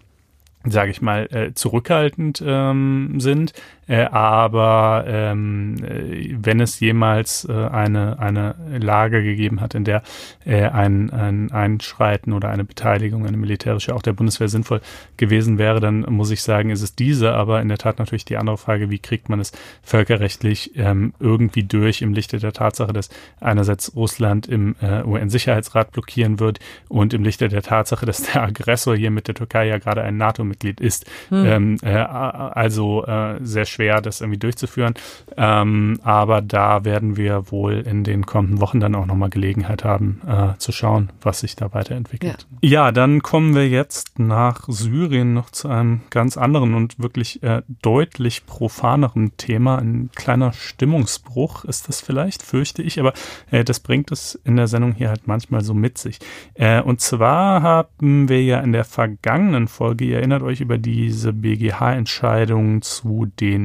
sage 0.67 0.91
ich 0.91 1.01
mal, 1.01 1.27
äh, 1.31 1.53
zurückhaltend 1.53 2.43
ähm, 2.45 3.19
sind. 3.19 3.53
Äh, 3.87 4.05
aber 4.05 5.05
ähm, 5.07 5.75
äh, 5.83 6.35
wenn 6.39 6.59
es 6.59 6.79
jemals 6.79 7.45
äh, 7.45 7.53
eine, 7.53 8.19
eine 8.19 8.55
Lage 8.79 9.23
gegeben 9.23 9.61
hat, 9.61 9.75
in 9.75 9.83
der 9.83 10.01
äh, 10.43 10.63
ein, 10.63 11.11
ein 11.11 11.51
Einschreiten 11.51 12.33
oder 12.33 12.49
eine 12.49 12.63
Beteiligung, 12.63 13.27
eine 13.27 13.37
militärische 13.37 13.93
auch 13.93 14.01
der 14.01 14.13
Bundeswehr 14.13 14.47
sinnvoll 14.47 14.81
gewesen 15.17 15.57
wäre, 15.57 15.79
dann 15.79 16.01
muss 16.01 16.31
ich 16.31 16.41
sagen, 16.41 16.71
ist 16.71 16.81
es 16.81 16.95
diese. 16.95 17.33
Aber 17.33 17.61
in 17.61 17.69
der 17.69 17.77
Tat 17.77 17.99
natürlich 17.99 18.25
die 18.25 18.37
andere 18.37 18.57
Frage, 18.57 18.89
wie 18.89 18.99
kriegt 18.99 19.29
man 19.29 19.39
es 19.39 19.51
völkerrechtlich 19.83 20.71
ähm, 20.75 21.13
irgendwie 21.19 21.63
durch 21.63 22.01
im 22.01 22.13
Lichte 22.13 22.39
der 22.39 22.53
Tatsache, 22.53 22.93
dass 22.93 23.09
einerseits 23.39 23.95
Russland 23.95 24.47
im 24.47 24.75
äh, 24.81 25.03
UN-Sicherheitsrat 25.03 25.91
blockieren 25.91 26.39
wird 26.39 26.59
und 26.89 27.13
im 27.13 27.23
Lichte 27.23 27.49
der 27.49 27.61
Tatsache, 27.61 28.05
dass 28.05 28.23
der 28.23 28.43
Aggressor 28.43 28.95
hier 28.95 29.11
mit 29.11 29.27
der 29.27 29.35
Türkei 29.35 29.67
ja 29.67 29.77
gerade 29.77 30.01
ein 30.01 30.17
NATO-Mitglied 30.17 30.81
ist. 30.81 31.05
Hm. 31.29 31.45
Ähm, 31.45 31.77
äh, 31.83 31.95
also 31.95 33.05
äh, 33.05 33.37
sehr 33.41 33.65
schwer, 33.75 34.01
das 34.01 34.21
irgendwie 34.21 34.39
durchzuführen. 34.39 34.93
Ähm, 35.37 35.99
aber 36.03 36.41
da 36.41 36.85
werden 36.85 37.17
wir 37.17 37.51
wohl 37.51 37.75
in 37.75 38.03
den 38.03 38.25
kommenden 38.25 38.61
Wochen 38.61 38.79
dann 38.79 38.95
auch 38.95 39.05
nochmal 39.05 39.29
Gelegenheit 39.29 39.83
haben, 39.83 40.21
äh, 40.27 40.57
zu 40.57 40.71
schauen, 40.71 41.11
was 41.21 41.41
sich 41.41 41.55
da 41.55 41.73
weiterentwickelt. 41.73 42.47
Ja. 42.61 42.69
ja, 42.69 42.91
dann 42.91 43.21
kommen 43.21 43.53
wir 43.55 43.67
jetzt 43.67 44.17
nach 44.19 44.63
Syrien 44.67 45.33
noch 45.33 45.49
zu 45.49 45.67
einem 45.67 46.01
ganz 46.09 46.37
anderen 46.37 46.73
und 46.73 46.99
wirklich 46.99 47.43
äh, 47.43 47.61
deutlich 47.81 48.45
profaneren 48.45 49.35
Thema. 49.37 49.77
Ein 49.77 50.09
kleiner 50.15 50.53
Stimmungsbruch 50.53 51.65
ist 51.65 51.89
das 51.89 52.01
vielleicht, 52.01 52.41
fürchte 52.41 52.81
ich, 52.81 52.99
aber 52.99 53.13
äh, 53.51 53.63
das 53.63 53.79
bringt 53.79 54.11
es 54.11 54.35
in 54.43 54.55
der 54.55 54.67
Sendung 54.67 54.93
hier 54.93 55.09
halt 55.09 55.27
manchmal 55.27 55.61
so 55.61 55.73
mit 55.73 55.97
sich. 55.97 56.19
Äh, 56.53 56.81
und 56.81 57.01
zwar 57.01 57.61
haben 57.61 58.29
wir 58.29 58.43
ja 58.43 58.59
in 58.59 58.71
der 58.71 58.85
vergangenen 58.85 59.67
Folge, 59.67 60.05
ihr 60.05 60.17
erinnert 60.17 60.43
euch 60.43 60.61
über 60.61 60.77
diese 60.77 61.33
BGH-Entscheidung 61.33 62.81
zu 62.81 63.25
den 63.39 63.64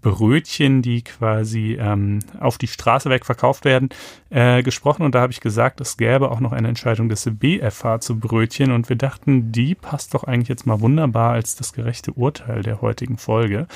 Brötchen, 0.00 0.82
die 0.82 1.02
quasi 1.02 1.76
ähm, 1.80 2.20
auf 2.40 2.58
die 2.58 2.66
Straße 2.66 3.10
weg 3.10 3.26
verkauft 3.26 3.64
werden, 3.64 3.88
äh, 4.30 4.62
gesprochen 4.62 5.02
und 5.02 5.14
da 5.14 5.20
habe 5.20 5.32
ich 5.32 5.40
gesagt, 5.40 5.80
es 5.80 5.96
gäbe 5.96 6.30
auch 6.30 6.40
noch 6.40 6.52
eine 6.52 6.68
Entscheidung 6.68 7.08
des 7.08 7.28
BFH 7.30 8.00
zu 8.00 8.18
Brötchen 8.18 8.72
und 8.72 8.88
wir 8.88 8.96
dachten, 8.96 9.52
die 9.52 9.74
passt 9.74 10.14
doch 10.14 10.24
eigentlich 10.24 10.48
jetzt 10.48 10.66
mal 10.66 10.80
wunderbar 10.80 11.32
als 11.32 11.56
das 11.56 11.72
gerechte 11.72 12.12
Urteil 12.12 12.62
der 12.62 12.80
heutigen 12.80 13.18
Folge. 13.18 13.66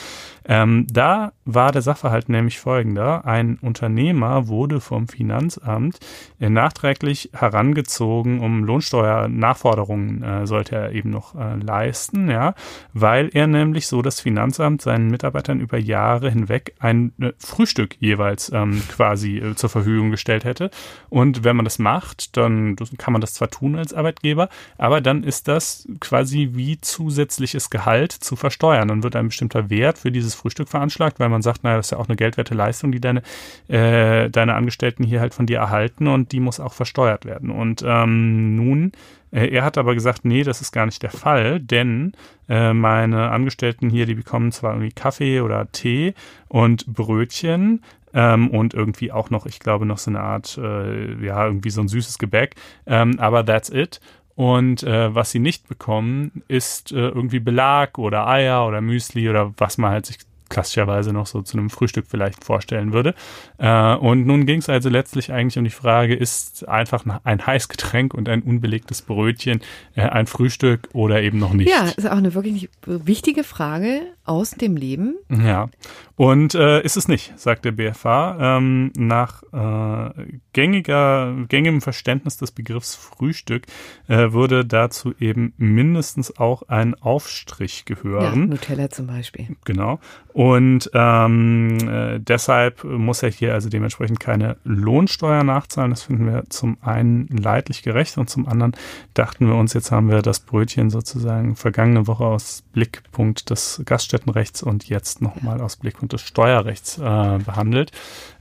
Ähm, 0.45 0.87
da 0.93 1.33
war 1.45 1.73
der 1.73 1.83
Sachverhalt 1.83 2.29
nämlich 2.29 2.59
folgender. 2.59 3.25
Ein 3.25 3.59
Unternehmer 3.61 4.49
wurde 4.49 4.81
vom 4.81 5.09
Finanzamt 5.09 6.01
äh, 6.41 6.51
nachträglich 6.51 7.31
herangezogen, 7.33 8.41
um 8.41 8.65
Lohnsteuernachforderungen 8.65 10.23
äh, 10.23 10.47
sollte 10.47 10.77
er 10.77 10.93
eben 10.93 11.11
noch 11.11 11.35
äh, 11.35 11.57
leisten, 11.57 12.29
ja, 12.29 12.55
weil 12.93 13.31
er 13.33 13.47
nämlich 13.47 13.87
so 13.87 14.03
das 14.03 14.21
Finanzamt 14.21 14.83
seinen 14.83 15.09
Mitarbeitern 15.09 15.61
über 15.61 15.79
Jahre 15.79 16.12
hinweg 16.21 16.75
ein 16.79 17.13
äh, 17.21 17.33
Frühstück 17.39 17.97
jeweils 18.01 18.51
ähm, 18.53 18.83
quasi 18.89 19.39
äh, 19.39 19.55
zur 19.55 19.71
Verfügung 19.71 20.11
gestellt 20.11 20.45
hätte. 20.45 20.71
Und 21.09 21.45
wenn 21.45 21.57
man 21.57 21.65
das 21.65 21.79
macht, 21.79 22.37
dann 22.37 22.77
kann 22.99 23.13
man 23.13 23.21
das 23.21 23.35
zwar 23.35 23.51
tun 23.51 23.77
als 23.77 23.95
Arbeitgeber, 23.95 24.49
aber 24.79 25.01
dann 25.01 25.25
ist 25.25 25.49
das 25.49 25.89
quasi 26.01 26.51
wie 26.53 26.81
zusätzliches 26.81 27.71
Gehalt 27.71 28.13
zu 28.13 28.37
versteuern. 28.37 28.89
Dann 28.89 29.03
wird 29.03 29.17
ein 29.17 29.29
bestimmter 29.29 29.71
Wert 29.71 29.99
für 29.99 30.13
dieses 30.13 30.35
Frühstück 30.35 30.69
veranschlagt, 30.69 31.21
weil 31.21 31.29
man 31.29 31.43
sagt, 31.43 31.65
naja, 31.65 31.77
das 31.77 31.87
ist 31.87 31.91
ja 31.93 31.99
auch 31.99 32.09
eine 32.09 32.17
geldwerte 32.17 32.55
Leistung, 32.55 32.93
die 32.93 33.01
deine, 33.01 33.23
äh, 33.69 34.31
deine 34.31 34.55
Angestellten 34.55 35.05
hier 35.05 35.21
halt 35.21 35.35
von 35.35 35.47
dir 35.47 35.59
erhalten 35.59 36.07
und 36.07 36.33
die 36.33 36.41
muss 36.41 36.61
auch 36.61 36.73
versteuert 36.73 37.25
werden. 37.25 37.51
Und 37.51 37.83
ähm, 37.87 38.57
nun 38.57 38.93
er 39.33 39.65
hat 39.65 39.79
aber 39.79 39.95
gesagt, 39.95 40.25
nee, 40.25 40.43
das 40.43 40.61
ist 40.61 40.73
gar 40.73 40.87
nicht 40.87 41.03
der 41.03 41.11
Fall, 41.11 41.59
denn 41.59 42.13
äh, 42.49 42.73
meine 42.73 43.31
Angestellten 43.31 43.91
hier, 43.91 44.07
die 44.07 44.15
bekommen 44.15 44.53
zwar 44.53 44.73
irgendwie 44.73 44.93
Kaffee 44.93 45.41
oder 45.41 45.71
Tee 45.73 46.15
und 46.49 46.87
Brötchen, 46.87 47.81
ähm, 48.15 48.51
und 48.51 48.75
irgendwie 48.75 49.13
auch 49.13 49.31
noch, 49.31 49.47
ich 49.47 49.59
glaube, 49.59 49.87
noch 49.87 49.99
so 49.99 50.11
eine 50.11 50.21
Art, 50.21 50.59
äh, 50.59 51.25
ja, 51.25 51.47
irgendwie 51.47 51.71
so 51.71 51.81
ein 51.81 51.89
süßes 51.89 52.19
Gebäck, 52.19 52.57
ähm, 52.87 53.19
aber 53.19 53.45
that's 53.45 53.71
it. 53.71 54.01
Und 54.35 54.83
äh, 54.83 55.15
was 55.15 55.31
sie 55.31 55.39
nicht 55.39 55.69
bekommen, 55.69 56.43
ist 56.49 56.93
äh, 56.93 57.09
irgendwie 57.09 57.41
Belag 57.41 57.99
oder 57.99 58.27
Eier 58.27 58.67
oder 58.67 58.81
Müsli 58.81 59.29
oder 59.29 59.53
was 59.59 59.79
man 59.79 59.91
halt 59.91 60.07
sich 60.07 60.19
klassischerweise 60.53 61.13
noch 61.13 61.27
so 61.27 61.43
zu 61.43 61.57
einem 61.57 61.71
Frühstück 61.71 62.07
vielleicht 62.09 62.45
vorstellen 62.45 62.93
würde. 62.93 63.15
Äh, 63.59 63.95
und 63.95 64.27
nun 64.27 64.47
ging 64.47 64.59
es 64.59 64.69
also 64.69 64.89
letztlich 64.89 65.33
eigentlich 65.33 65.59
um 65.59 65.65
die 65.65 65.71
Frage, 65.71 66.15
ist 66.15 66.69
einfach 66.69 67.05
ein 67.25 67.47
Heißgetränk 67.47 68.15
und 68.15 68.29
ein 68.29 68.43
unbelegtes 68.43 69.03
Brötchen 69.03 69.61
äh, 69.97 70.03
ein 70.03 70.27
Frühstück 70.27 70.89
oder 70.93 71.23
eben 71.23 71.39
noch 71.39 71.55
nicht? 71.55 71.71
Ja, 71.71 71.87
ist 71.87 72.07
auch 72.07 72.17
eine 72.17 72.35
wirklich 72.35 72.69
wichtige 72.85 73.45
Frage 73.45 74.03
aus 74.25 74.53
dem 74.53 74.77
Leben. 74.77 75.17
Ja, 75.29 75.69
und 76.17 76.55
äh, 76.55 76.83
ist 76.83 76.97
es 76.97 77.09
nicht, 77.09 77.39
sagt 77.39 77.65
der 77.65 77.73
BFH. 77.73 78.37
Ähm, 78.59 78.93
nach 78.97 79.43
äh, 79.53 80.39
gängiger, 80.53 81.35
gängigem 81.49 81.81
Verständnis 81.81 82.37
des 82.37 82.53
Begriffs 82.53 82.95
Frühstück 82.95 83.65
äh, 84.07 84.33
würde 84.33 84.65
dazu 84.65 85.15
eben 85.19 85.53
mindestens 85.57 86.39
auch 86.39 86.63
ein 86.69 86.95
Aufstrich 86.95 87.87
gehören. 87.87 88.41
Ja, 88.41 88.47
Nutella 88.47 88.91
zum 88.91 89.09
Beispiel. 89.09 89.57
Genau. 89.65 89.99
Und 90.33 90.91
ähm, 90.95 91.79
äh, 91.89 92.19
deshalb 92.21 92.85
muss 92.85 93.23
er 93.23 93.31
hier 93.31 93.53
also 93.55 93.69
dementsprechend 93.69 94.21
keine 94.21 94.57
Lohnsteuer 94.65 95.45
nachzahlen. 95.45 95.91
Das 95.91 96.03
finden 96.03 96.27
wir 96.27 96.45
zum 96.49 96.79
einen 96.81 97.27
leidlich 97.29 97.83
gerecht 97.83 98.17
und 98.17 98.31
zum 98.31 98.47
anderen 98.47 98.73
dachten 99.15 99.47
wir 99.47 99.57
uns, 99.57 99.75
jetzt 99.75 99.91
haben 99.91 100.09
wir 100.09 100.23
das 100.23 100.41
Brötchen 100.41 100.91
sozusagen 100.91 101.57
vergangene 101.57 102.07
Woche 102.07 102.25
aus 102.25 102.63
Blickpunkt 102.73 103.51
des 103.51 103.83
Gaststättenrechts 104.13 104.63
und 104.63 104.89
jetzt 104.89 105.23
nochmal 105.23 105.61
aus 105.61 105.77
Blickpunkt 105.77 106.13
des 106.13 106.21
Steuerrechts 106.21 106.99
äh, 106.99 107.01
behandelt. 107.39 107.93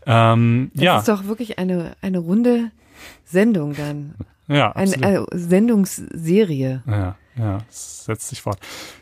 Ähm, 0.05 0.71
das 0.73 0.83
ja. 0.83 0.99
ist 0.99 1.07
doch 1.07 1.25
wirklich 1.25 1.59
eine, 1.59 1.95
eine 2.01 2.19
runde 2.19 2.71
Sendung 3.25 3.75
dann. 3.75 4.15
Ja, 4.47 4.71
absolut. 4.71 5.05
Eine, 5.05 5.17
eine 5.17 5.25
Sendungsserie. 5.31 6.83
Ja. 6.85 7.15
Ja, 7.37 7.59
setzt 7.69 8.27
sich 8.27 8.41
fort. 8.41 8.59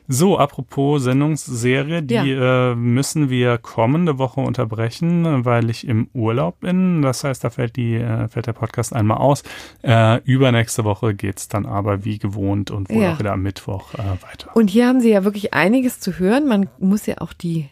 So, 0.08 0.38
apropos 0.38 1.04
Sendungsserie, 1.04 2.04
die 2.04 2.14
ja. 2.14 2.72
äh, 2.72 2.76
müssen 2.76 3.30
wir 3.30 3.58
kommende 3.58 4.18
Woche 4.20 4.42
unterbrechen, 4.42 5.46
weil 5.46 5.70
ich 5.70 5.88
im 5.88 6.10
Urlaub 6.14 6.60
bin. 6.60 7.02
Das 7.02 7.24
heißt, 7.24 7.44
da 7.44 7.50
fällt, 7.50 7.76
die, 7.76 7.96
äh, 7.96 8.28
fällt 8.28 8.46
der 8.48 8.54
Podcast 8.54 8.94
einmal 8.94 9.18
aus. 9.18 9.44
Äh, 9.82 10.22
übernächste 10.24 10.84
Woche 10.84 11.16
geht's 11.16 11.48
dann 11.48 11.66
aber 11.66 12.06
wie 12.06 12.20
gewohnt 12.20 12.70
und 12.70 12.90
wohl 12.90 13.02
ja. 13.02 13.14
auch 13.14 13.20
wieder 13.20 13.34
am 13.34 13.42
Mittwoch 13.42 13.96
äh, 13.96 13.98
weiter. 13.98 14.56
Und 14.56 14.70
hier 14.70 14.88
haben 14.88 15.02
Sie 15.02 15.10
ja 15.10 15.24
wirklich 15.24 15.54
einiges 15.54 16.00
zu 16.00 16.20
hören. 16.20 16.48
Man 16.48 16.70
muss 16.78 17.08
ja 17.08 17.16
auch 17.20 17.34
die 17.34 17.70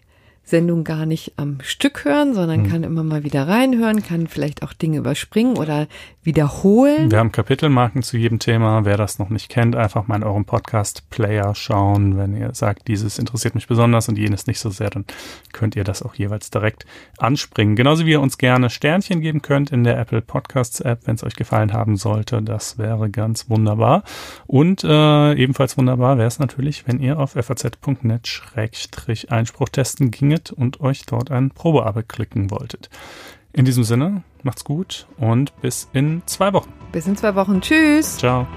Sendung 0.47 0.85
gar 0.85 1.05
nicht 1.05 1.33
am 1.35 1.57
Stück 1.61 2.05
hören, 2.05 2.33
sondern 2.33 2.61
mhm. 2.61 2.69
kann 2.69 2.83
immer 2.83 3.03
mal 3.03 3.25
wieder 3.25 3.49
reinhören, 3.49 4.01
kann 4.01 4.27
vielleicht 4.27 4.63
auch 4.63 4.71
Dinge 4.71 4.99
überspringen 4.99 5.57
oder 5.57 5.87
wiederholen. 6.23 7.11
Wir 7.11 7.19
haben 7.19 7.33
Kapitelmarken 7.33 8.01
zu 8.01 8.15
jedem 8.17 8.39
Thema. 8.39 8.85
Wer 8.85 8.95
das 8.95 9.19
noch 9.19 9.27
nicht 9.29 9.49
kennt, 9.49 9.75
einfach 9.75 10.07
mal 10.07 10.15
in 10.15 10.23
eurem 10.23 10.45
Podcast-Player 10.45 11.53
schauen. 11.53 12.17
Wenn 12.17 12.33
ihr 12.35 12.53
sagt, 12.53 12.87
dieses 12.87 13.19
interessiert 13.19 13.55
mich 13.55 13.67
besonders 13.67 14.07
und 14.07 14.17
jenes 14.17 14.47
nicht 14.47 14.59
so 14.59 14.69
sehr, 14.69 14.89
dann 14.89 15.03
könnt 15.51 15.75
ihr 15.75 15.83
das 15.83 16.01
auch 16.01 16.15
jeweils 16.15 16.49
direkt 16.49 16.85
anspringen. 17.17 17.75
Genauso 17.75 18.05
wie 18.05 18.11
ihr 18.11 18.21
uns 18.21 18.37
gerne 18.37 18.69
Sternchen 18.69 19.19
geben 19.19 19.41
könnt 19.41 19.71
in 19.71 19.83
der 19.83 19.99
Apple 19.99 20.21
Podcasts 20.21 20.79
App, 20.79 21.01
wenn 21.05 21.15
es 21.15 21.25
euch 21.25 21.35
gefallen 21.35 21.73
haben 21.73 21.97
sollte. 21.97 22.41
Das 22.41 22.77
wäre 22.77 23.09
ganz 23.09 23.49
wunderbar. 23.49 24.03
Und 24.45 24.85
äh, 24.85 25.33
ebenfalls 25.33 25.77
wunderbar 25.77 26.17
wäre 26.17 26.27
es 26.27 26.39
natürlich, 26.39 26.87
wenn 26.87 27.01
ihr 27.01 27.19
auf 27.19 27.31
faz.net-einspruch 27.31 29.69
testen 29.69 30.11
ginge 30.11 30.36
abonniert 30.37 30.51
und 30.51 30.81
euch 30.81 31.05
dort 31.05 31.31
ein 31.31 31.49
Probeabo 31.51 32.01
klicken 32.07 32.51
wolltet. 32.51 32.89
In 33.53 33.65
diesem 33.65 33.83
Sinne, 33.83 34.23
macht's 34.43 34.63
gut 34.63 35.07
und 35.17 35.59
bis 35.61 35.89
in 35.93 36.21
zwei 36.25 36.53
Wochen. 36.53 36.71
Bis 36.91 37.07
in 37.07 37.15
zwei 37.15 37.35
Wochen. 37.35 37.61
Tschüss. 37.61 38.17
Ciao. 38.17 38.47